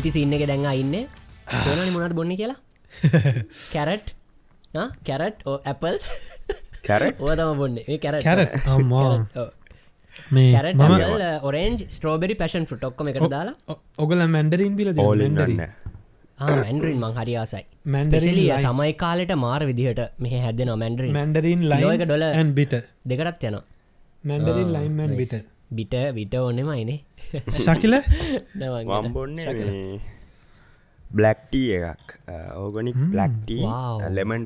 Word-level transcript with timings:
හෙල්ති 0.00 0.12
සින්න 0.12 0.32
එක 0.32 0.44
දැඟ 0.48 0.66
ඉන්න. 0.74 0.94
තේනනි 1.46 1.90
මොනත් 1.94 2.14
බොන්න 2.14 2.32
කියලා? 2.32 2.58
Carrot. 3.74 4.14
Carrot 5.04 5.44
or 5.46 5.56
apple. 5.64 5.98
Carrot? 6.82 7.20
ඕතම 7.20 7.60
බොන්න? 7.60 7.76
ඒ 7.84 7.98
carrot. 7.98 8.24
Carrot. 8.24 8.52
Orange 11.42 11.84
strawberry 11.88 12.38
passion 12.40 12.66
fruit 12.72 12.88
ඔක්කම 12.90 13.12
එකට 13.12 13.28
දාලා. 13.36 13.78
ඔගල 13.98 14.26
මැන්ඩරින් 14.28 14.80
බිල 14.80 14.92
ඕලන්න 14.98 15.36
මැන්ඩරින් 16.40 16.98
මං 16.98 17.14
හරියාසයි 17.14 17.64
Mandarin 17.86 18.08
ස්පෙශලිය 18.08 18.46
lime. 18.46 18.62
සමයි 18.64 18.92
කාලට 18.96 19.32
මාර 19.38 19.60
විදිහට 19.70 20.00
මෙහ 20.24 20.34
හැදෙන 20.44 20.70
Mandarin 20.82 21.12
Mandarin 21.12 21.60
dollar 22.02 22.22
line 22.30 22.52
bit 22.58 22.74
දෙකටත් 23.04 23.48
යන 23.48 23.58
මැන්ඩරින් 24.24 24.70
ලයින්මන් 24.76 25.12
බිට 25.20 25.34
බිට 25.76 25.94
විට 26.16 26.34
ඕනෙමයිනේ 26.34 26.98
ශකිල? 27.64 27.94
වම්බොන්න 28.60 29.36
බ්ලක්ටී 31.18 31.68
එකක්. 31.90 32.08
Organic 32.62 32.96
black tea. 33.12 33.62
Lemon 34.16 34.42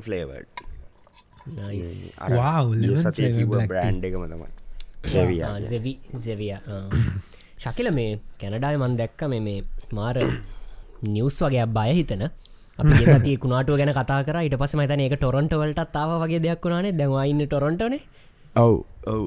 tea. 3.17 3.65
Brand 3.71 3.97
එකම 4.07 4.23
තමයි. 4.31 4.49
සෙවිය 5.13 5.41
සෙවි 5.71 5.93
සෙවිය 6.25 6.53
ශකිල 7.63 7.87
මේ 7.97 8.11
කැනඩායි 8.41 8.77
මන් 8.81 8.93
දැක්ක 9.01 9.21
මේ 9.33 9.41
මේ 9.47 9.59
මාර 9.97 10.17
නිවස් 11.15 11.37
වගේ 11.45 11.65
බය 11.77 11.91
හිතන. 11.99 12.23
අපි 12.77 13.37
කුණාටුව 13.43 13.77
ගැන 13.81 13.93
කතා 13.99 14.21
කර. 14.27 14.37
ඊට 14.45 14.57
පස 14.61 14.73
මතන 14.79 15.01
එක 15.05 15.15
ටොරොන්ට 15.19 15.53
වලට 15.61 15.81
තාව 15.97 16.09
වගේ 16.23 16.41
දෙයක් 16.45 16.65
වුණනේ. 16.65 16.97
දැවයින්න 17.01 17.41
ටොරොන්ටනේ 17.45 18.01
ඔව් 18.63 18.73
ඔව් 19.13 19.21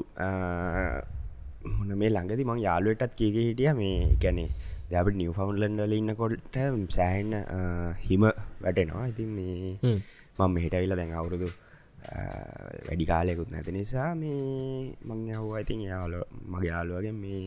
හොන 1.67 1.92
මේ 1.98 2.11
ළඟදි 2.11 2.45
මං 2.45 2.61
යාලුවටත් 2.61 3.14
කියක 3.17 3.37
හිටිය 3.39 3.73
මේ 3.75 4.17
ගැනේ 4.23 4.48
දැබට 4.91 5.17
නිව 5.20 5.33
ෆවන්ලන්ඩ 5.39 5.81
වල 5.84 5.95
ඉන්නකොට 5.97 6.59
සෑහන්න 6.91 7.34
හිම 8.03 8.27
වැටෙනවා. 8.62 9.06
ඉතින් 9.12 9.31
මේ 9.39 9.97
මං 10.39 10.55
මෙහිට 10.55 10.77
විල 10.77 10.95
දැන් 10.97 11.12
අවුරුදු 11.12 11.48
වැඩි 12.89 13.09
කාලයකුත් 13.11 13.50
නැති 13.50 13.75
නිසා 13.78 14.11
මේ 14.15 14.95
මං 15.05 15.27
යහෝ 15.33 15.59
ඉතින් 15.59 15.83
යාලෝ 15.89 16.25
මගේ 16.47 16.70
යාලුවගේ 16.70 17.12
මේ 17.17 17.42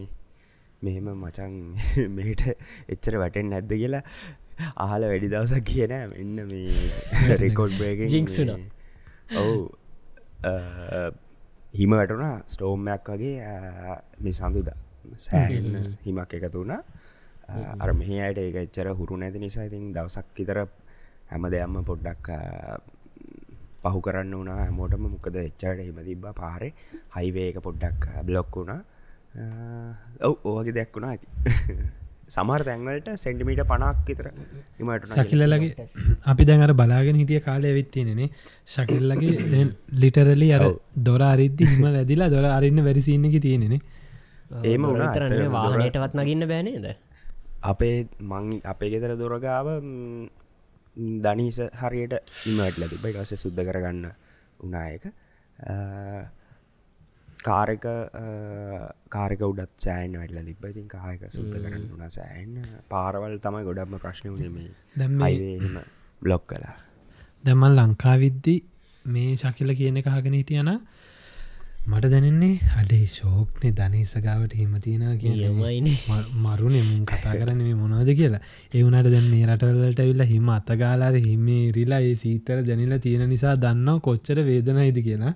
මෙහෙම 0.81 1.09
මචන් 1.15 1.57
මෙහිට 2.17 2.45
එච්චර 2.89 3.17
වැටෙන් 3.23 3.51
නැද්ද 3.53 3.73
කියලා 3.73 4.03
ආහල 4.85 5.07
වැඩි 5.07 5.33
දවසක් 5.33 5.65
කියන 5.65 5.95
එන්න 5.95 6.37
මේ 6.51 6.71
රෙකෝඩ් 7.43 7.81
Jinx 8.09 8.39
වුණා. 8.39 8.61
ඔවු 9.39 9.57
හිම 11.73 11.91
වැටුණා 11.91 12.35
ස්ටෝම්මයක් 12.47 13.09
වගේ 13.09 13.35
මේ 14.19 14.33
සඳුදා. 14.33 14.77
සෑන්න 15.17 15.97
හිමක් 16.05 16.33
එකතු 16.33 16.59
වුණා. 16.59 16.81
අර 17.79 17.93
මෙහ 17.93 18.11
අයට 18.25 18.39
ඒක 18.39 18.57
එච්චර 18.63 18.89
හුරු 18.93 19.17
නැති 19.17 19.39
නිසා 19.39 19.67
ඉතින් 19.69 19.93
දවසක් 19.93 20.27
විතර 20.37 20.59
හැම 21.29 21.47
දෙයම්ම 21.53 21.77
පොඩ්ඩක් 21.85 22.27
පහු 23.83 24.01
කරන්න 24.01 24.35
වුණා. 24.39 24.57
හැමෝටම 24.61 25.07
මොකද 25.07 25.39
එච්චට 25.43 25.85
හිම 25.87 26.03
තිබ්බ 26.09 26.27
පාරේ. 26.35 26.73
හයිවේක 27.15 27.61
පොඩ්ඩක් 27.61 28.11
බ්ලොක් 28.23 28.51
වුණා. 28.55 28.81
ඔව් 30.21 30.35
ඕවගේ 30.43 30.73
දෙයක් 30.73 30.95
වුණා 30.95 31.11
ඇති 31.11 31.27
සමර 32.31 32.61
තැන්වලට 32.67 33.07
සෙන්ටිමීට 33.17 33.61
පනක් 33.67 34.07
විතර 34.09 34.27
හිමට 34.79 35.07
ශකිල්ලගේ 35.13 35.87
අපි 36.25 36.43
දැඟර 36.45 36.73
බලාගෙන 36.73 37.19
හිටිය 37.21 37.41
කාලය 37.41 37.71
විත්තියනෙනේ 37.77 38.29
ශකිල්ලගේ 38.67 39.63
ලිටරලි 40.01 40.49
අර. 40.57 40.63
දොර 40.99 41.21
අරිද්දි 41.23 41.69
හිම 41.71 41.83
වැදිලා 41.89 42.29
දොර 42.29 42.45
අරන්න 42.49 42.83
වැරිසින්නක 42.87 43.35
තියෙනෙන 43.41 43.75
ඒම 44.63 44.83
වුණා, 44.83 45.13
තරන්නේ 45.13 45.37
ඇත්තටම 45.37 45.55
දොර- 45.55 45.55
වාහනයටවත් 45.57 46.13
නගන්න 46.19 46.47
බෑනේද 46.47 46.87
අපේ 47.63 47.95
මං 48.21 48.45
අපේ 48.65 48.89
ගෙතර 48.93 49.13
දොරගාව 49.17 49.67
දනිස 51.25 51.57
හරියට 51.81 52.13
ඉමට 52.49 52.77
ලතිබ 52.81 53.05
එකස 53.11 53.33
සුද්ධ 53.37 53.61
කරගන්න 53.67 54.05
උනායක 54.59 55.05
කාරක 57.41 57.85
කාරක 59.09 59.41
උඩත් 59.43 59.71
සෑන් 59.77 60.17
වැඩල 60.17 60.39
තිබ 60.47 60.65
ඉතින් 60.65 60.87
කායක 60.89 61.23
සුද්ධ 61.29 61.57
කරන්න 61.57 61.85
වුණ 61.91 62.09
සෑන් 62.11 62.49
පාරවල් 62.89 63.37
තමයි 63.39 63.63
ගොඩක්ම 63.63 63.97
ප්‍රශ්න 63.97 64.33
වනේ 64.33 64.67
දැන් 64.97 65.11
මේ 65.13 65.19
මේ- 65.19 65.59
අයිම 65.59 65.79
බ්ලොක් 66.21 66.43
කලා 66.47 66.75
දැමල් 67.43 67.79
ලංකාවිද්දි 67.79 68.55
මේ 69.05 69.31
ශකිල 69.37 69.75
කියන 69.75 69.97
කහගෙන 70.03 70.33
හිටියන 70.33 70.71
මට 71.83 72.05
දැනෙන්නේ 72.05 72.55
අඩේ 72.79 73.05
ශෝක්නේ 73.09 73.71
ධනීසගාවට 73.71 74.51
හිමතියෙන 74.53 75.05
කිය 75.17 75.31
නියමයිනේ. 75.31 75.95
මරුණ 76.37 76.75
මුන් 76.83 77.05
කතා 77.05 77.33
කරන්න 77.33 77.63
මේ 77.63 77.73
මොනවද 77.75 78.11
කියලා. 78.13 78.41
එවුනට 78.73 79.07
දැන් 79.07 79.27
මේ 79.31 79.47
රටවලට 79.47 79.99
ඇවිල්ල 79.99 80.23
හිම 80.25 80.51
අතගාලාර 80.51 81.17
හිමේ 81.23 81.63
රිලා 81.71 82.01
ඒ 82.01 82.13
සීතර 82.15 82.61
ජනිල 82.63 82.93
තියෙන 82.99 83.25
නිසා 83.29 83.55
දන්නවා 83.57 83.99
කොච්චර 84.01 84.43
වේදනයිද 84.45 85.01
කියලා 85.01 85.33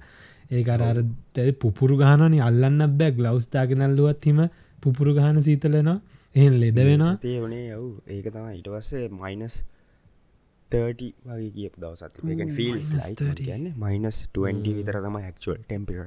ඒ 0.52 0.64
අරර 0.72 1.00
තැ 1.34 1.52
පුපුරු 1.54 1.98
ගානනි 1.98 2.40
අල්ලන්න 2.42 2.82
බැක් 2.98 3.16
ලවස්ථාගෙනල්ලුවත් 3.20 4.26
හිම 4.26 4.42
පුපුරු 4.82 5.14
ගාන 5.14 5.42
සීතලනවා 5.44 5.96
එහෙන් 6.36 6.60
ලෙඩ 6.60 6.78
වෙනවා. 6.82 7.16
සතේ 7.16 7.40
වනේ 7.42 7.66
යව් 7.74 7.86
ඒක 8.10 8.28
තම 8.32 8.48
ඉට 8.54 8.68
පස්සේ 8.70 9.08
මයිනස් 9.14 9.56
30 10.72 11.14
වගේ 11.26 11.52
කිය 11.52 11.70
දවසත් 11.76 12.14
ෆිල් 12.52 12.74
minus 12.74 13.10
30. 13.14 13.46
ගන්න 13.46 13.74
මයිනස් 13.78 14.18
20 14.36 14.74
විතර 14.76 14.98
තම 15.02 15.18
ක්ල් 15.38 15.58
ටෙම්පිර 15.60 16.00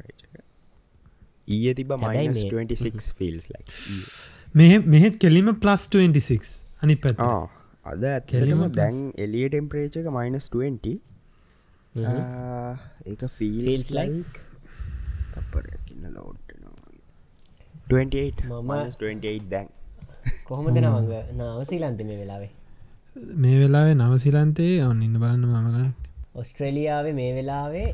ඊය 1.48 1.74
තිබ 1.74 1.92
මයිනස් 1.98 2.38
මේ- 2.38 2.50
26 2.50 3.12
ෆිල්ස් 3.14 3.46
මෙහ 4.54 4.72
මෙහෙත් 4.86 5.14
කෙලිම 5.18 5.48
ප්ලස් 5.56 5.88
26 5.90 6.54
අනි 6.82 6.96
පැත් 6.96 7.22
අද 7.86 8.02
ඇත්කෙලම 8.04 8.42
කෙලිම 8.42 8.64
දැන් 8.74 8.96
එලිය 9.18 9.46
ටෙම්පරේච 9.48 9.96
එක 9.96 10.08
මයිනස් 10.12 10.48
20 10.50 10.98
ඒක 13.08 13.22
ෆිල්ස් 13.36 13.64
Feels 13.66 13.88
like? 13.92 14.12
ලයික් 14.12 14.32
තපරකින්න 15.34 16.04
ලෝඩ් 16.14 16.36
28 17.88 18.44
මම- 18.44 18.70
මස් 18.78 18.96
28 18.98 19.48
දැන්. 19.50 19.68
කොහොම 20.44 20.66
දෙන 20.74 20.86
මඟ 20.86 21.12
නවසීලන්ත 21.38 22.00
මේ 22.02 22.16
වෙලාවේ. 22.16 22.50
මේ 23.36 23.56
වෙලාවේ 23.60 23.94
නවසිලන්තේ 23.96 24.74
ඔන්න 24.84 25.02
ඉන්න 25.02 25.16
බලන්න 25.20 25.46
මමගන්න 25.46 25.92
ඔස්ට්‍රේලියාවේ 26.34 27.14
මේ 27.14 27.30
වෙලාවේ 27.34 27.86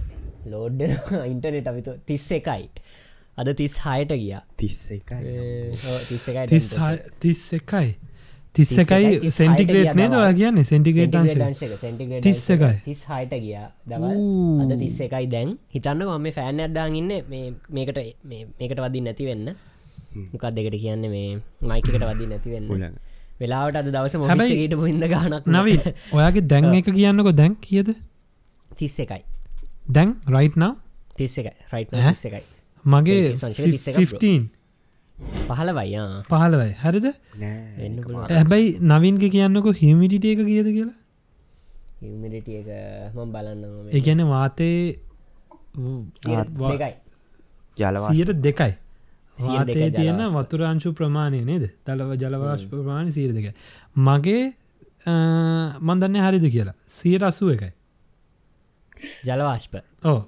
ලෝඩ් 0.47 0.81
ඉන්ටනෙට 1.25 1.67
අපිතු 1.67 1.93
තිස්ස 2.07 2.27
එකයි 2.33 2.65
අද 3.39 3.49
තිස් 3.55 3.77
හයට 3.85 4.13
ගියා 4.15 4.43
තිස් 4.57 4.79
එකයි 4.91 5.21
තිස්. 6.49 7.47
එකයි, 7.55 7.89
එකයි 8.59 9.19
තිස් 9.21 9.35
සෙන්ටිග්‍රේට් 9.37 9.95
නේද 9.95 10.13
කියන්නේ? 10.37 10.65
සෙන්ටිග්‍රේට් 10.65 12.23
තිස් 12.23 12.51
එකයි. 12.51 12.81
තිස් 12.85 13.05
හයට 13.05 13.33
ගියා 13.35 13.69
දවල්. 13.87 14.19
අද 14.63 14.79
තිස්ස 14.79 15.01
එකයි 15.01 15.27
දැන්. 15.27 15.59
හිතන්න 15.75 16.05
මම 16.07 16.31
ෆෑන් 16.31 16.61
ඇත්දාන් 16.61 16.95
ඉන්න. 16.95 17.13
මේ 17.29 17.53
මේකට 17.71 17.99
මේ- 18.25 18.47
මේකට 18.61 18.81
වදින් 18.81 19.05
නැති 19.05 19.25
වෙන්න. 19.25 19.55
මොකක් 20.33 20.45
දෙකට 20.51 20.77
කියන්න 20.81 21.01
මේ 21.11 21.41
මයිකට 21.63 21.91
වදින් 21.91 22.29
නැති 22.29 22.51
වෙන්න? 22.51 22.69
උලඟ. 22.71 22.97
වෙලාවට 23.41 23.77
අද 23.77 23.89
දවස 23.91 24.15
මොහිට 24.17 24.75
පුහිද 24.75 25.05
ගානක් 25.11 25.47
නවී 25.47 25.79
ඔයාගේ 26.13 26.41
දැන් 26.41 26.75
එක 26.79 26.85
කියන්නකො. 26.85 27.33
දැන් 27.33 27.57
කියද? 27.61 27.95
තිස්ස 28.79 29.01
එකයි. 29.01 29.23
දැන් 29.91 30.15
රයිට් 30.29 30.57
නව 30.57 30.75
තිස්ස 31.17 31.39
එකයි. 31.39 31.53
රයිට් 31.73 31.93
එකයි. 31.93 32.43
මගේ 32.85 33.35
සංශය 33.35 33.63
31 33.63 34.07
bro. 34.07 34.19
15 34.19 34.64
පහලවයියා 35.49 36.23
පහලවයි 36.31 36.73
හරිද? 36.83 37.07
හැබැයි 38.31 38.69
නවින්ක 38.93 39.25
කියන්නකො 39.35 39.71
හිමිටිට 39.83 40.25
එක 40.33 40.41
කියද 40.51 40.69
කියලා? 40.77 40.97
හිමිට 42.03 42.35
එක 42.35 42.69
මම 43.15 43.29
බලන්න 43.35 43.63
ඒගැන 43.99 44.25
වාතේ 44.29 44.99
දෙකයි. 45.75 46.95
ජලවා 47.79 48.11
සියට 48.11 48.35
දෙකයි. 48.47 48.75
වාතේ 49.39 49.75
දෙකයි 49.75 49.91
තියෙන. 49.99 50.21
වතුරංශු 50.37 50.93
ප්‍රමාණය 50.99 51.45
නේද? 51.45 51.65
දලව 51.87 52.11
ජලවාශ 52.23 52.67
ප්‍රමාණ 52.71 53.11
සීර 53.17 53.33
දෙක 53.33 53.47
මගේ 54.09 54.45
මන්දන්න 55.81 56.23
හරිද 56.27 56.47
කියලා? 56.55 56.77
සියට 56.99 57.23
අසුව 57.23 57.55
එකයි. 57.57 57.73
ජලවාශ්ප 59.29 59.75
ඕ 60.05 60.21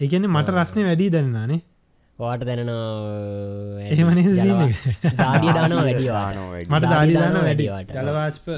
ඒගැන 0.00 0.26
මට 0.28 0.48
රස්නය 0.56 0.82
වැඩි 0.88 1.12
දැන්නානේ 1.14 1.60
ඕට 2.18 2.44
දැනන 2.46 2.68
එහෙමනේ 3.82 4.34
scene 4.36 4.66
එක. 4.68 4.76
දාඩිය 5.16 5.52
දානවා 5.58 5.84
වැඩිවා 5.88 6.24
දානවා 6.24 6.50
වැඩි. 6.52 6.70
මට 6.72 6.90
දාඩි 6.92 7.14
දානවා 7.14 7.32
දාන 7.32 7.46
වැඩි 7.48 7.68
වැඩිවට. 7.70 7.96
ජලවාශ්ප 7.98 8.48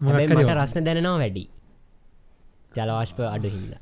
මට 0.00 0.56
රස්න 0.56 0.84
දැනෙනවා 0.88 1.18
වැඩි. 1.24 1.44
ජලවාශ්ප 2.74 3.18
අඩු 3.30 3.48
හින්ද 3.54 3.72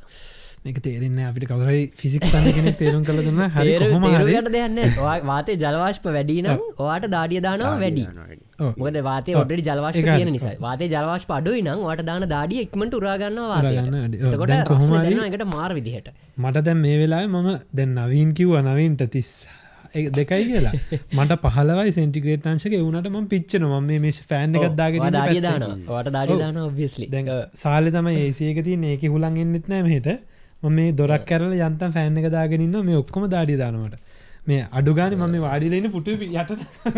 එක 0.64 0.78
තේරෙන්න 0.82 1.18
අපිට 1.22 1.46
කවරයි 1.46 1.92
ෆිසික් 1.96 2.24
කෙනෙ 2.26 2.72
තේරුම් 2.72 3.02
කළ 3.04 3.20
දුන්න. 3.22 3.42
හරි 3.48 3.74
කොහොම 3.78 4.04
හරි. 4.04 4.32
තේරුගට 4.32 4.52
දෙයන්න 4.52 4.78
වාතේ 5.26 5.54
ජලවාශ්ප 5.54 6.06
වැඩිනම් 6.08 6.48
ඔයාට 6.78 7.06
දාඩිය 7.10 7.40
දානවා 7.40 7.76
වැඩි. 7.78 8.04
දානවා 8.04 8.26
වැඩි. 8.26 8.44
ඔව්. 8.60 8.72
මොකද 8.76 8.98
වාතය 9.02 9.34
ඔඩට 9.34 9.62
ජලවාශ්ප 9.68 10.00
ඒකයි. 10.00 10.16
තියෙන 10.16 10.32
නිසා. 10.32 10.54
වාතේ 10.60 10.88
ජලවාශ්ප 10.88 11.30
අඩුයි 11.30 11.62
නම් 11.62 11.84
වාට 11.84 12.02
දාන 12.02 12.26
දාඩිය 12.28 12.64
එක්මට 12.64 12.94
උරාගන්නවා 12.94 13.60
උරාගන්න 13.60 13.96
වැඩි. 13.96 14.18
ඔව්. 14.18 14.34
වාතයට 14.34 14.50
දැන් 14.50 14.58
එතකොට 14.58 14.68
කොහොම 14.68 14.82
රස්න 14.82 14.98
හරි- 14.98 15.06
දෙනවා 15.06 15.30
එකට 15.30 15.46
මාර 15.46 15.70
විදිහට. 15.74 16.08
මට 16.38 16.64
දැන් 16.64 16.78
මේ 16.78 16.98
වෙලා 16.98 17.22
මම 17.26 17.48
දැන් 17.74 17.94
නවීන් 17.94 18.34
කිව්ව 18.34 18.58
නවීන්ට 18.62 19.04
තිස් 19.10 19.30
දෙකයි 19.94 20.44
කියලා. 20.44 20.72
මට 21.12 21.36
පහලවයි 21.44 21.92
සෙන්ටිග්‍රේට් 21.92 22.46
අංශක. 22.46 22.74
වුණට 22.78 23.08
ම 23.08 23.26
පිච්චන 23.26 23.64
ම 23.64 23.86
මේ 23.86 24.12
ශෑන් 24.12 24.56
එකක් 24.56 24.74
දාගෙන 24.76 25.06
දාන 25.42 25.62
වට 25.86 26.12
දාඩි 26.12 26.36
දාන 26.38 26.58
ඔබ්වියස්ලි 26.62 27.06
දැන් 27.08 27.30
සාලි 27.54 27.90
තම 27.90 28.08
ඒසියක 28.14 28.60
තිය 28.64 28.76
ඒක 28.86 29.06
හුලන් 29.08 29.36
එන්නෙත් 29.36 29.68
නෑ 29.68 29.82
මෙහට 29.82 30.10
ම 30.62 30.78
දොරක් 30.92 31.24
කැරල 31.24 31.52
යන්තම් 31.60 31.92
ෆෑන් 31.92 32.18
එක 32.18 32.30
දාගෙනන්න 32.30 32.78
මේ 32.84 32.96
ඔක්කොම 32.96 33.28
දාඩි 33.28 33.56
දානවට. 33.56 33.98
මේ 34.46 34.66
අඩුගාන 34.72 35.14
මම 35.14 35.40
වාඩිලෙන 35.40 35.90
පුටු 35.90 36.14
යට 36.16 36.52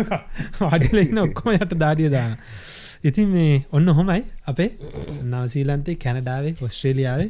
වාඩිලෙන්න 0.61 1.25
ඔක්කොම 1.25 1.55
යට 1.55 1.73
දාඩිය 1.77 2.09
දාන 2.09 2.37
ඉතින් 3.03 3.27
මේ 3.29 3.53
ඔන්න 3.71 3.87
හොමයි 3.89 4.21
අපේ 4.45 4.69
නවසීලන්තේ 5.25 5.95
කැනඩාවේ 6.03 6.53
ඔස්ට්‍රේලියාවේ 6.61 7.29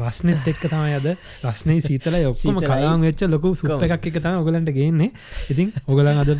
රස්නෙත් 0.00 0.50
එක්ක 0.52 0.62
තම 0.64 0.84
යද 0.90 1.08
රස්නේ 1.44 1.80
සීතල 1.80 2.18
ඔක්කොම 2.20 2.60
සීතලයි. 2.60 2.66
කලාම් 2.66 3.06
වෙච්ච 3.06 3.24
ලොකු 3.28 3.54
සුප්ත 3.54 3.86
එකක් 3.88 4.10
එක 4.10 4.18
තම 4.18 4.38
ඔගලන්ට 4.42 4.72
ගේන්නේ. 4.72 5.10
ඉතින් 5.52 5.72
ඔගලන් 5.86 6.22
අද 6.24 6.32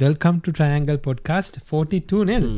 වෙල්කම්ට 0.00 0.50
ට්‍රයන්ගල් 0.50 1.00
පොඩ්කාස්ට 1.06 1.60
42 1.64 2.24
නෙල් 2.30 2.48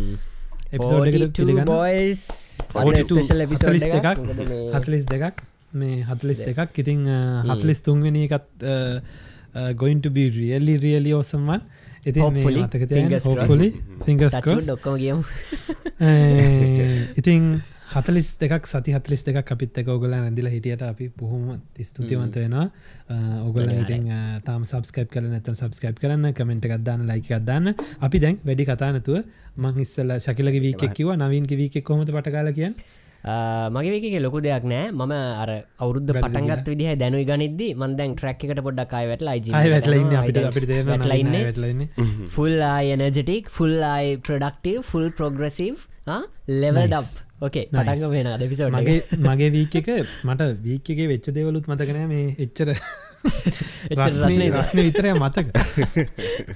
පිළිගන්න. 0.71 1.67
බොයිස් 1.67 2.25
42, 2.73 3.11
ස්පෙශල් 3.11 3.47
එපිසෝඩ් 3.47 3.79
42 3.81 4.01
එකක්. 4.01 4.81
හතලිස් 4.81 5.07
දෙකක් 5.13 5.47
මේ 5.77 6.03
හතලිස් 6.05 6.43
දෙකක්. 6.43 6.79
ඉතිං 6.79 7.07
හතලිස් 7.51 7.83
තුන්වෙනි 7.83 8.29
එකත් 8.29 8.67
going to 9.75 10.09
be 10.13 10.25
really 10.31 10.77
really 10.79 11.13
ඉතින් 12.07 12.23
Hopefully, 12.23 12.63
fingers 12.87 13.25
holy 13.27 13.71
fingers 14.07 14.35
touch wood 14.35 14.69
ඔක්කොම 14.77 14.99
කියමු 15.01 15.23
ඉතින් 17.21 17.49
හතලිස් 17.95 18.29
දෙකක් 18.39 18.69
සති 18.71 18.95
හතලිස් 18.95 19.25
දෙකක් 19.27 19.51
අපිත් 19.55 19.81
එක 19.83 19.89
ඔගල 19.91 20.15
ඇඳදිල 20.15 20.49
හිටියට 20.53 20.85
අපි 20.87 21.09
බොහොම 21.19 21.57
ස්තුතිවන්ත 21.89 22.39
වෙනවා. 22.39 22.67
ඔගොල 23.43 23.73
ඉතින් 23.73 24.07
තාම 24.47 24.63
සබස්කයිප් 24.63 25.11
කල 25.11 25.27
නැත 25.33 25.51
සබස්කයිප් 25.53 25.99
කරන්න 26.03 26.31
කමෙන්ට් 26.39 26.69
එකක්දන්න 26.69 27.03
ලයික 27.11 27.33
අදන්න 27.39 27.75
අපි 28.01 28.23
දැන් 28.23 28.39
වැඩි 28.47 28.69
කතානතුව 28.71 29.19
මං 29.57 29.83
ඉස්සල 29.83 30.15
ශකිලක 30.21 30.61
වීකෙක්කිව 30.67 31.11
නවීන් 31.17 31.51
වීකෙක් 31.63 31.87
කොමට 31.91 32.15
පටකාල 32.15 32.53
කියන්න 32.55 32.79
මගේ 33.71 33.93
වේක 33.95 34.23
ලොකු 34.23 34.41
දෙයක් 34.41 34.65
නෑ. 34.65 34.91
මම 34.93 35.13
අර 35.13 35.51
අවුද්ධ 35.79 36.13
පටන්ගත් 36.15 36.69
විදිහ 36.69 36.95
දැනුයි 36.97 37.27
ගනිද්දි 37.27 37.69
මන්දැන් 37.77 38.15
ට්‍රක් 38.15 38.45
එකට 38.47 38.63
පොඩ්ඩක් 38.63 38.95
අය 38.95 39.07
වැටලා 39.11 39.35
අය 39.61 39.71
වැටලඉන්න 39.73 40.17
අපිට 40.21 40.41
අපිට 40.43 40.69
දේම 40.69 40.87
වැටලයින්න 40.87 41.35
වැටලන්න 41.39 41.83
ෆුල් 42.29 42.57
ආය 42.69 42.95
එනජටික් 42.97 43.51
ෆුල් 43.51 43.77
ආයි 43.85 44.17
ප්‍රඩක්ටව 44.21 44.83
ෆුල් 44.85 45.09
ප්‍රොග්‍රසිව් 45.13 45.87
ලෙවල් 46.57 46.87
ඩප් 46.87 47.27
ඕකේ 47.41 47.67
පටන්ග 47.71 48.11
වෙන 48.11 48.31
දෙපිසෝට 48.37 48.77
මගේ 48.77 49.01
මගේ 49.25 49.51
වීක 49.51 49.75
එක 49.77 49.91
මට 50.25 50.49
වීකගේ 50.63 51.09
වෙච්ච 51.09 51.33
දේවලුත් 51.33 51.67
මතකනෑ 51.67 52.07
මේ 52.07 52.29
එච්චර 52.39 52.73
විතරය 54.79 55.13
මතක. 55.15 55.47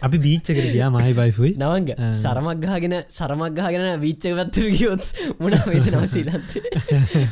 අපි 0.01 0.19
බීච්චකට 0.19 0.61
ගියා 0.69 0.91
මයි 0.91 1.13
බයිෆුයි 1.13 1.53
නවංග. 1.57 1.91
සරමක්ගාගෙන 2.15 2.95
සරමක්ගාගෙන 3.09 3.87
වීච්චකවත්තර 4.01 4.67
ගියොත් 4.73 5.05
මුණ 5.41 5.57
වෙත 5.67 5.91
නවසීලත් 5.93 6.57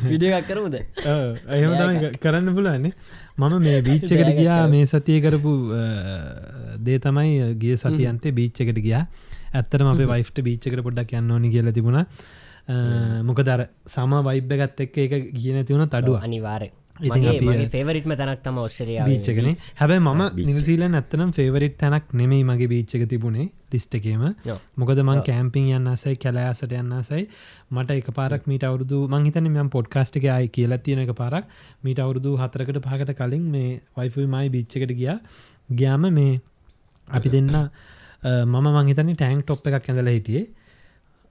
විඩියක් 0.05 0.47
කරමුද? 0.47 0.75
එහෙම 0.75 2.13
කරන්න 2.17 2.53
පුලන්නේ 2.53 2.93
මම 3.37 3.57
මේ 3.61 3.81
බීච්චකට 3.87 4.33
ගියා 4.35 4.61
මේ 4.67 4.85
සතිය 4.87 5.19
කරපු 5.21 5.53
දේ 6.81 6.99
තමයි 6.99 7.55
ගිය 7.57 7.77
සතියන්තේ 7.77 8.31
බීච්චකට 8.33 8.81
ගියා. 8.81 9.03
ඇත්තටම 9.53 9.87
අපේ 9.87 10.05
වයිෆ්ට 10.07 10.43
බීච්චකට 10.43 10.83
පොඩ්ඩක් 10.83 11.15
යන්න 11.15 11.31
ඕනි 11.31 11.49
කියල 11.49 11.71
තිබුණා. 11.71 12.05
අ, 12.67 12.75
මොකද 13.23 13.47
අර 13.49 13.61
සම 13.87 14.11
වයිබ්බ 14.23 14.51
ගත් 14.55 14.83
එක්ක 14.85 14.97
එක 14.99 15.13
කියන 15.33 15.63
තිවුණ 15.63 15.89
තඩුව 15.89 16.19
අනිවාර 16.21 16.63
ඉතින් 16.65 16.69
අපි- 16.69 16.69
මගේ 16.69 16.78
ෆේවරිට්ම 17.69 18.13
තැනක් 18.13 18.41
තම 18.43 18.57
ඔස්ට්‍රලිය 18.59 18.99
බීච්චකන 19.03 19.47
හැබැයි 19.75 20.03
මම 20.03 20.43
නිවසීලන් 20.43 20.95
ඇත්තනම් 20.95 21.31
ෆේවරිට් 21.33 21.77
තැනක් 21.77 22.11
නෙමෙයි 22.13 22.43
මගේ 22.45 22.69
බීච්චක 22.69 23.05
තිබුණේ 23.07 23.47
ලිස්ටකේම 23.71 24.25
මොකද 24.77 25.01
මං 25.03 25.21
කෑම්පිං 25.23 25.69
යන්නසයි 25.77 26.15
කැලෑසට 26.17 26.75
යන්නසයි 26.75 27.23
මට 27.71 27.99
එක 27.99 28.11
පාරක් 28.13 28.47
මීට 28.47 28.65
අවුරදු 28.65 28.99
මංහිතන 29.09 29.49
මෙම 29.49 29.69
පොඩ්කාස්ටික 29.69 30.27
අයි 30.29 30.49
කියලා 30.49 30.79
තියෙන 30.79 31.03
එක 31.05 31.13
පාරක් 31.15 31.47
මීට 31.83 31.99
අවුරුදු 31.99 32.35
හතරකට 32.37 32.81
පහකට 32.81 33.15
කලින් 33.15 33.47
මේ 33.49 33.71
වයිෆයි 33.95 34.27
මයි 34.27 34.49
බිච්චකට 34.49 34.93
ගියා. 34.93 35.17
ගයාම 35.71 36.05
මේ 36.11 36.41
අපි 37.09 37.29
දෙන්න 37.29 37.51
මම 38.23 38.55
මංහිතනි 38.69 39.15
ටෑන්ක් 39.15 39.43
ටොප් 39.43 39.67
එකක් 39.69 39.87
ඇඳල 39.87 40.09
හිටියේ 40.09 40.47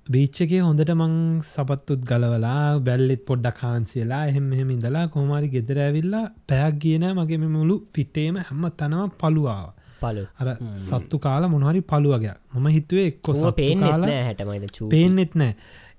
බීච්චකේ 0.08 0.60
හොඳට 0.60 0.90
මං 0.94 1.14
සපත්තුත් 1.44 2.04
ගලවලා 2.10 2.60
බැල්ලෙත් 2.80 3.22
පොඩ්ඩක් 3.26 3.58
කාන්සියලා 3.58 4.20
එහෙම 4.26 4.46
එහෙම 4.54 4.70
ඉඳලා 4.70 5.02
කොහමාරි 5.08 5.50
ගෙදර 5.54 5.80
ඇවිල්ලා 5.80 6.22
පැයක් 6.48 6.78
ගියන 6.82 7.04
මගේ 7.12 7.38
මෙ 7.38 7.48
මුළු 7.48 7.76
පිටේම 7.94 8.38
හැම 8.42 8.64
තනම 8.78 9.10
පලුවාව 9.20 9.66
පලු 10.00 10.24
අර 10.40 10.48
සත්තු 10.82 11.18
කාලා 11.18 11.48
මොනහරි 11.48 11.82
පලුවගේ 11.82 12.34
මම 12.54 12.68
හිතුවේ 12.68 13.10
සත්තු 13.34 13.52
පේෙන් 13.52 13.84
හැටමයිද 13.84 14.66
පේනෙත් 14.90 15.34
නෑ 15.34 15.52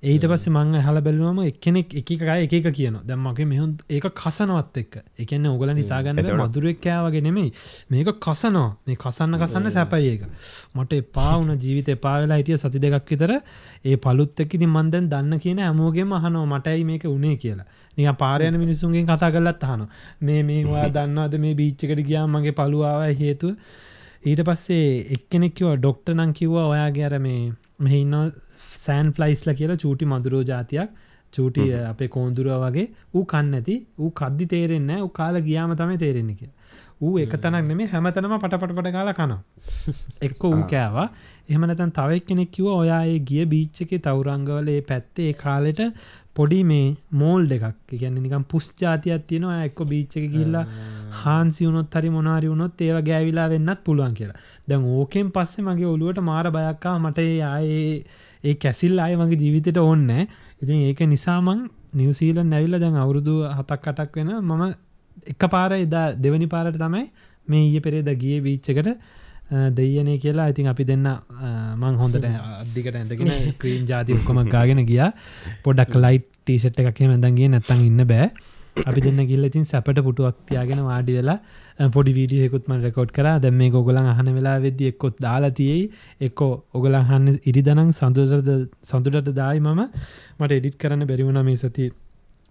ඒට 0.04 0.24
පස්ස 0.24 0.48
මං 0.48 0.78
හල 0.80 0.98
බැලුවම 1.02 1.40
එකකය 1.44 1.72
එක 1.76 2.54
එක 2.54 2.68
කියන 2.70 3.00
දැම්මගේ 3.04 3.46
මෙහුන් 3.46 3.72
ඒක 3.90 4.06
කසනවත් 4.14 4.78
එක්ක. 4.78 4.94
එකන්න 5.18 5.48
ඔගල 5.48 5.74
නිතාගන්න 5.74 6.22
මදුරෙක් 6.40 6.80
කෑවගේ 6.80 7.22
නෙමෙයි. 7.22 7.52
මේක 7.90 8.12
කසනවා. 8.18 8.78
මේ 8.88 8.96
කසන්න 8.96 9.36
කසන්න 9.38 9.68
සැපයි 9.70 10.08
ඒක. 10.08 10.24
මට 10.74 10.94
එපාවුන 10.96 11.52
ජීවිත 11.64 11.92
එපාවෙලා 11.92 12.40
හිටිය 12.40 12.58
සති 12.58 12.80
දෙකක් 12.80 13.12
විතර 13.12 13.36
ඒ 13.84 13.98
පලුත් 13.98 14.40
එක්ක 14.40 14.56
ඉතින් 14.56 14.72
මන්දැන් 14.72 15.10
දන්න 15.10 15.36
කියන 15.38 15.60
ඇමෝගේම 15.62 16.14
අහනෝ 16.14 16.46
මටයි 16.48 16.86
මේක 16.86 17.04
උනේ 17.06 17.36
කියලා. 17.36 17.68
නිය 17.98 18.08
පාරයන 18.16 18.56
මිනිසුන්ගෙන් 18.58 19.06
කතා 19.06 19.32
කරලත් 19.32 19.64
අහන 19.66 19.88
මේ 20.22 20.42
මේවා 20.46 20.88
දන්නවද 20.96 21.40
මේ 21.40 21.56
බීච්චකට 21.56 22.06
ගියා 22.06 22.28
මගේ 22.30 22.56
පලුවාව 22.56 23.10
හේතුව? 23.20 23.56
ඊට 24.24 24.42
පස්සේ 24.44 24.92
එක්කෙනෙක්කිව 25.12 25.76
ඩොක්ට 25.76 26.12
නං 26.12 26.32
කිව්වා 26.34 26.70
ඔයාගේ 26.70 27.06
අර 27.06 27.20
මේ 27.20 27.42
මෙහින්න 27.80 28.16
සෑන් 28.90 29.14
ෆ්ලයිස්ල 29.14 29.54
කියලා 29.54 29.80
චූටි 29.80 30.12
මදුරෝ 30.14 30.44
ජාතියක් 30.44 30.96
චූටි 31.34 31.66
අපේ 31.86 32.10
කෝන්දුරුව 32.10 32.64
වගේ 32.64 32.88
ඌ 33.14 33.26
කන්න 33.26 33.58
ඇති 33.58 33.76
ඌ 33.98 34.12
කද්දි 34.14 34.48
තේරෙන්න 34.48 34.96
ඌ 35.00 35.12
කාල 35.16 35.42
ගියාම 35.42 35.76
තම 35.76 35.98
තේරෙන්නේ 35.98 36.40
කිය 36.40 36.52
ඌ 37.00 37.18
එක 37.18 37.34
තනක් 37.36 37.66
නෙමේ 37.66 37.88
හැමතනම 37.88 38.34
පටපටපට 38.36 38.92
කාලා 38.92 39.14
කනවා. 39.14 39.42
එක්ක 40.28 40.42
ඌ 40.46 40.64
කෑවා. 40.72 41.06
එහමනතන් 41.50 41.94
තවක් 41.98 42.26
කෙනෙක් 42.26 42.50
කිව 42.52 42.66
ඔයා 42.72 43.04
ඒ 43.06 43.20
ගිය 43.30 43.46
බීච්චක 43.54 43.94
තවරංගවල 44.00 44.72
ඒ 44.74 44.82
පැත්තේ 44.84 45.28
ඒ 45.28 45.38
කාලෙට 45.38 45.80
පොඩි 46.36 46.60
මේ 46.64 46.88
මෝල් 47.14 47.48
දෙකක් 47.48 47.94
ගැන්න 47.94 48.20
නිකම් 48.20 48.44
පුස් 48.46 48.68
ජාතියක් 48.78 49.24
තියෙනවා 49.30 49.62
එක්ක 49.64 49.80
බීච්චක 49.88 50.26
ගිල්ලා 50.36 50.66
හාන්සි 51.22 51.68
වුණොත් 51.68 51.96
හරි 51.96 52.12
මොනාරි 52.12 52.52
වුණොත් 52.52 52.84
ඒව 52.88 53.00
ගෑවිලා 53.04 53.48
වෙන්නත් 53.54 53.86
පුළුවන් 53.86 54.18
කියලා. 54.20 54.40
දැන් 54.68 54.90
ඕකෙන් 54.96 55.32
පස්සේ 55.32 55.66
මගේ 55.66 55.90
ඔලුවට 55.90 56.24
මාර 56.24 56.52
බයක්කා 56.52 56.98
මට 57.00 57.28
ඒ 57.28 57.40
ආයේ 57.48 57.94
ඒ 58.44 58.56
කැසිල් 58.56 59.00
අය 59.00 59.16
මගේ 59.16 59.42
ජීවිතයට 59.44 59.80
ඕන්න 59.80 60.10
ඉතින් 60.62 60.78
ඒක 60.82 61.02
නිසාමං 61.08 61.66
නිවසීල 61.94 62.44
නැවිල්ල 62.46 62.80
දැන් 62.80 62.96
අවුරුදු 62.98 63.34
හතක් 63.50 63.82
කටක් 63.86 64.16
වෙන 64.18 64.32
මම 64.42 64.64
එක 65.28 65.44
පාර 65.48 65.72
එදා 65.76 66.06
දෙවනි 66.16 66.48
පාරට 66.48 66.78
තමයි 66.78 67.06
මේ 67.48 67.64
ඊය 67.64 67.82
පෙරේද 67.82 68.10
ගිය 68.16 68.38
බීච්චකට 68.42 68.90
දෙයනේ 69.72 70.18
කියලා. 70.18 70.50
ඉතින් 70.50 70.68
අපි 70.68 70.84
දෙන්න 70.86 71.08
මං 71.78 71.96
හොඳට 71.96 72.26
අධිකට 72.26 72.96
ඇඳගෙන 72.96 73.34
ක්‍රීම් 73.62 73.86
ජාති 73.86 74.14
ඔක්කොම 74.14 74.44
ගාගෙන 74.48 74.86
ගියා. 74.86 75.12
පොඩක් 75.64 75.96
ලයිට් 75.96 76.30
ටීෂට් 76.40 76.80
එකක් 76.82 77.02
මැදන්ගේ 77.06 77.50
නැත්තන් 77.50 77.86
ඉන්න 77.86 78.06
බෑ. 78.06 78.30
අපි 78.86 79.02
දෙන්න 79.02 79.26
ගිල්ල 79.26 79.44
ඉතින් 79.46 79.66
සැපට 79.66 80.02
පුටුවක් 80.02 80.38
තියාගෙන 80.46 80.84
වාඩි 80.86 81.18
වෙලා 81.18 81.40
පොඩි 81.88 82.12
වීඩියකුත්ම 82.14 82.74
රෙකෝඩ් 82.84 83.12
කර. 83.12 83.28
දැම් 83.40 83.56
මේ 83.56 83.70
ගොගලන් 83.70 84.10
අහන 84.14 84.30
වෙලා 84.38 84.58
වෙද්දි 84.60 84.90
එක්කොත් 84.92 85.18
දාලා 85.20 85.52
තියෙයි. 85.52 85.90
එක්කෝ 86.22 86.52
ඔගලහන්න 86.74 87.28
ඉරිදනං 87.46 87.92
සඳුරද 87.94 88.50
සඳුරට 88.84 89.32
දායි 89.34 89.60
මම. 89.62 89.82
මට 90.40 90.52
එඩිට් 90.52 90.78
කරන්න 90.78 91.08
බැරිවුණ 91.08 91.42
මේ 91.46 91.56
සති 91.56 91.90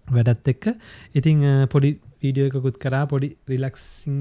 වැඩත් 0.07 0.49
එක්ක. 0.49 0.65
ඉතිං 1.15 1.45
අ, 1.45 1.67
පොඩි 1.67 1.91
වීඩියෝ 2.23 2.49
එකකුත් 2.51 2.79
කරා. 2.79 3.05
පොඩි 3.07 3.29
රිලක්සිං 3.49 4.19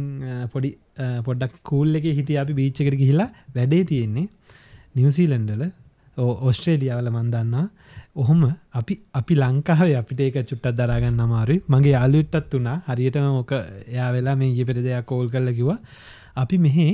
පොඩි 0.54 0.72
අ, 0.98 1.22
පොඩ්ඩක් 1.22 1.60
කූල් 1.64 1.96
එක 1.96 2.04
හිටිය 2.12 2.38
අපි 2.38 2.54
බීච්චකට 2.54 3.00
ගිහිලා 3.04 3.30
වැඩේ 3.56 3.84
තියෙන්නේ 3.86 4.28
නිවසීලන්ඩල 4.96 5.64
ඔස්ට්‍රේලියාවල 6.18 7.10
මන්දන්නා 7.10 7.66
ඔහොම 8.16 8.42
අපි 8.74 8.96
අපි 9.14 9.36
ලංකාවේ 9.36 9.98
අපිට 9.98 10.22
ඒක 10.22 10.38
චුට්ටත් 10.44 10.80
දරාගන්න 10.80 11.20
අමාරු 11.20 11.58
මගේ 11.68 11.94
යාලුට්ටත් 11.94 12.54
වුණා 12.54 12.78
හරියටම 12.88 13.28
ඕක 13.34 13.54
එයා 13.54 14.10
වෙලා 14.12 14.36
මේ 14.36 14.52
ඊ 14.52 14.66
පෙර 14.66 14.78
දෙයක් 14.80 15.06
කෝල් 15.06 15.30
කරල 15.30 15.50
කිව 15.54 15.70
අපි 16.36 16.58
මෙහේ 16.58 16.92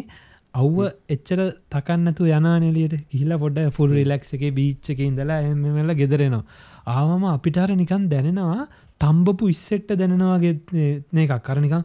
අව්ව 0.54 0.80
එච්චර 1.10 1.40
තකන්නතු 1.72 2.30
යනානෙලියට 2.32 2.96
ගිහිලා 3.08 3.40
පොඩ්ඩ 3.40 3.72
ෆුල් 3.72 3.92
රිලක්ස් 3.92 4.36
එක 4.36 4.44
බීච්ච 4.54 4.92
එක 4.94 5.00
ඉඳලා 5.02 5.40
එමල 5.44 5.94
ගෙදරෙනවා 5.96 6.44
ආවම 6.88 7.24
අපිටර 7.28 7.70
නිකන් 7.74 8.10
දැනෙනවා 8.10 8.68
තම්බපු 9.02 9.50
ඉස්සෙට්ට 9.50 9.94
දැනෙනවාගේ 9.94 10.54
එකක්. 11.16 11.34
කරනිකම් 11.40 11.84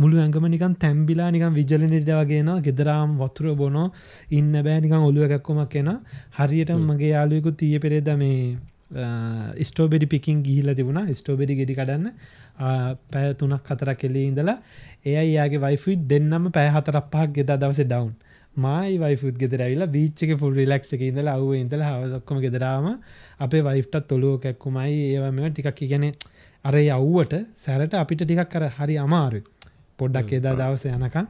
මුළු 0.00 0.16
ඇඟම 0.18 0.46
නිකන් 0.46 0.74
තැම්බිලා 0.76 1.30
නිකන් 1.30 1.52
විජලනිට 1.54 2.10
වගේනවා 2.10 2.62
ගෙදරාම් 2.62 3.18
වතුර 3.18 3.54
බොනෝ. 3.54 3.92
ඉන්න 4.30 4.52
බෑ 4.64 4.80
නිකන් 4.80 4.98
ඔලුව 5.02 5.28
එකක්කොමක් 5.28 5.76
එෙන 5.76 5.92
හරියට 6.38 6.72
මගේ 6.80 7.14
යාලුවකු 7.14 7.56
තිය 7.56 7.78
පෙරේද 7.78 8.10
මේ 8.16 8.56
ස්ටෝබෙඩි 9.62 10.06
පිකින් 10.06 10.42
ගිහිල 10.42 10.74
තිබුණා. 10.74 11.06
ස්ටෝබෙඩි 11.12 11.58
ගෙඩි 11.60 11.74
කඩන්න. 11.74 12.06
පැය 13.10 13.34
තුනක් 13.34 13.62
කතර 13.62 13.94
කෙලේ 13.94 14.26
ඉඳලා 14.30 14.58
එයයි 15.06 15.34
යාගේ 15.34 15.60
වයිෆුයි 15.60 15.96
දෙන්නම 16.08 16.50
පැය 16.52 16.68
හතරක් 16.70 17.06
පහක් 17.12 17.28
ගෙද 17.36 17.52
දවස 17.54 17.82
ඩවන්් 17.84 18.10
මයි 18.58 18.94
වයිෆුත් 18.98 19.36
ගෙදර 19.36 19.60
ඇවිලා 19.62 19.88
බීච්චක 19.88 20.32
ෆුල් 20.38 20.54
රිලක්ස 20.54 20.90
එක 20.94 21.02
ඉඳලා 21.02 21.34
අවුව 21.34 21.52
ඉඳලා 21.56 21.90
හවසක්කොම 21.90 22.40
ගෙදරාම 22.40 22.86
අපේ 23.40 23.62
වයිෆ්ටත් 23.64 24.08
තොලුව 24.08 24.34
කැක්කුමයි 24.40 24.96
ඒවා 25.04 25.32
මෙම 25.32 25.52
ටිකක් 25.52 25.84
ගැන 25.84 26.06
අර 26.64 26.74
යව්වට 26.78 27.34
සැරට 27.56 27.94
අපිට 27.96 28.22
ටිකක් 28.22 28.50
කර 28.50 28.64
හරි 28.74 28.96
අමාරු 28.98 29.40
පොඩ්ඩක් 29.98 30.32
එදා 30.32 30.54
දවස 30.54 30.84
යනකම්. 30.88 31.26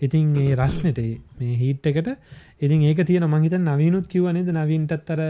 ඉතින් 0.00 0.36
ඒ 0.36 0.54
රස්නට 0.56 1.00
මේ 1.38 1.54
හිට් 1.56 1.86
එකට 1.86 2.08
ඉතින් 2.60 2.82
ඒක 2.82 3.02
තියෙන 3.04 3.26
මහිත 3.28 3.54
නවීනුත් 3.60 4.06
කිවනේද 4.06 4.50
නවීන්ටත් 4.52 5.12
අර 5.14 5.22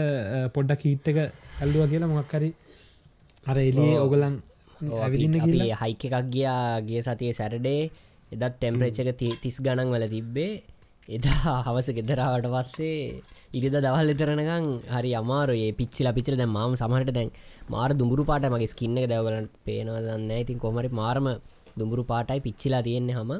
පොඩ්ඩක් 0.55 0.81
හිට් 0.83 1.07
එක 1.07 1.19
ඇල්ලුව 1.23 1.89
කියලා 1.91 2.09
මොක්කරි 2.09 2.49
අර 3.45 3.57
එලිය 3.59 3.93
ඔගලන් 3.97 4.37
ඇවිදින්න 4.99 5.39
කියලා 5.39 5.81
හයික 5.81 6.05
එකක් 6.09 6.29
ගියාගේ 6.29 7.01
සතිය 7.03 7.33
සැරඩේ 7.33 7.81
එදත් 8.31 8.53
ටෙම්පරේචක 8.53 9.11
තිස් 9.39 9.57
ගණන් 9.59 9.93
වල 9.93 10.07
තිබ්බේ 10.09 10.51
එදා 11.07 11.55
හවස 11.65 11.87
ගෙදරාවට 11.97 12.45
පස්සේ 12.53 13.21
ඉරිද 13.53 13.75
දවල් 13.75 14.11
එතරනකං 14.13 14.67
හරි 14.95 15.11
අමාරයේ. 15.21 15.71
පිච්චිල 15.79 16.07
පිචල 16.17 16.35
දැ 16.37 16.47
මාම 16.47 16.75
සමහට 16.75 17.11
දැන් 17.11 17.31
මාර 17.69 17.89
දුඹුරු 17.91 18.23
පාට 18.25 18.45
මගේ 18.49 18.71
ස්කින්න 18.73 18.95
දැවලට 19.11 19.57
පේනවදන්න 19.65 20.31
ඉතින් 20.37 20.59
කොමරි 20.59 20.89
මාරම 21.01 21.27
දුඹුරු 21.77 22.05
පාටයි 22.05 22.39
පිච්චිලා 22.39 22.81
තියෙන්නේ 22.81 23.17
හම. 23.17 23.33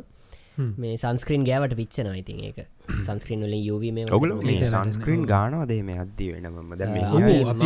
මේ 0.77 0.97
සංස්ක්‍රීන් 0.97 1.47
ගෑවට 1.49 1.75
පිච්චන 1.79 2.11
ඉතින් 2.15 2.43
ඒක 2.47 2.59
සංස්ක්‍රීන් 3.01 3.47
වලින් 3.47 3.63
යවීම 3.65 3.97
ඔගුල 4.11 4.35
මේ 4.43 4.67
සංස්ක්‍රීන් 4.67 5.23
ගානවදේ? 5.25 5.81
මේ 5.81 5.97
අද්දී 6.03 6.29
වෙනම 6.35 6.55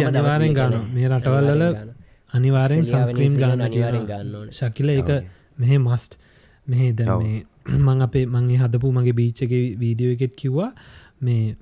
අනිවාරෙන් 0.06 0.54
ගන්න 0.54 0.88
මේ 0.94 1.10
රටවල්ල 1.12 1.64
අනිවාරෙන් 2.30 2.86
සංස්ක්‍රීම් 2.86 3.36
ගාන 3.44 3.68
අනිවාරෙන් 3.68 4.06
ගන්න 4.06 4.50
ශකිල 4.54 4.90
එක 4.96 5.12
මෙහ 5.58 5.78
මස්ට් 5.80 6.20
මෙහේ 6.68 6.94
ද 6.94 7.02
මේ 7.18 7.38
මං 7.68 8.02
අපේ 8.08 8.26
මංගේ 8.26 8.60
හදපු 8.64 8.92
මගේ 8.98 9.16
බීච්චක 9.20 9.54
වීඩියෝ 9.84 10.16
එකෙත් 10.18 10.36
කිව්වා. 10.36 10.72
මේ 11.22 11.56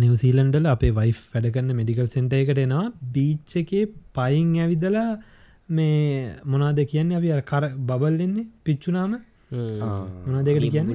නිවසීලන්ඩල 0.00 0.66
අපේ 0.66 0.92
වයි් 0.98 1.12
වැඩගන්න 1.34 1.74
මෙඩිකල් 1.80 2.06
සෙන්ට 2.06 2.32
එකට 2.32 2.58
එනවා. 2.58 2.86
බීච්ච 3.16 3.56
එකේ 3.62 3.84
පයින් 4.18 4.54
ඇවිදලා 4.64 5.10
මේ 5.68 6.36
මොනාද 6.44 6.78
කියන්නේ? 6.92 7.16
අපි 7.16 7.28
කර 7.50 7.64
බබල්ලෙන්නේ 7.90 8.46
පිච්චුනාම 8.64 9.18
මොනදකට 10.32 10.70
කියන්න? 10.70 10.94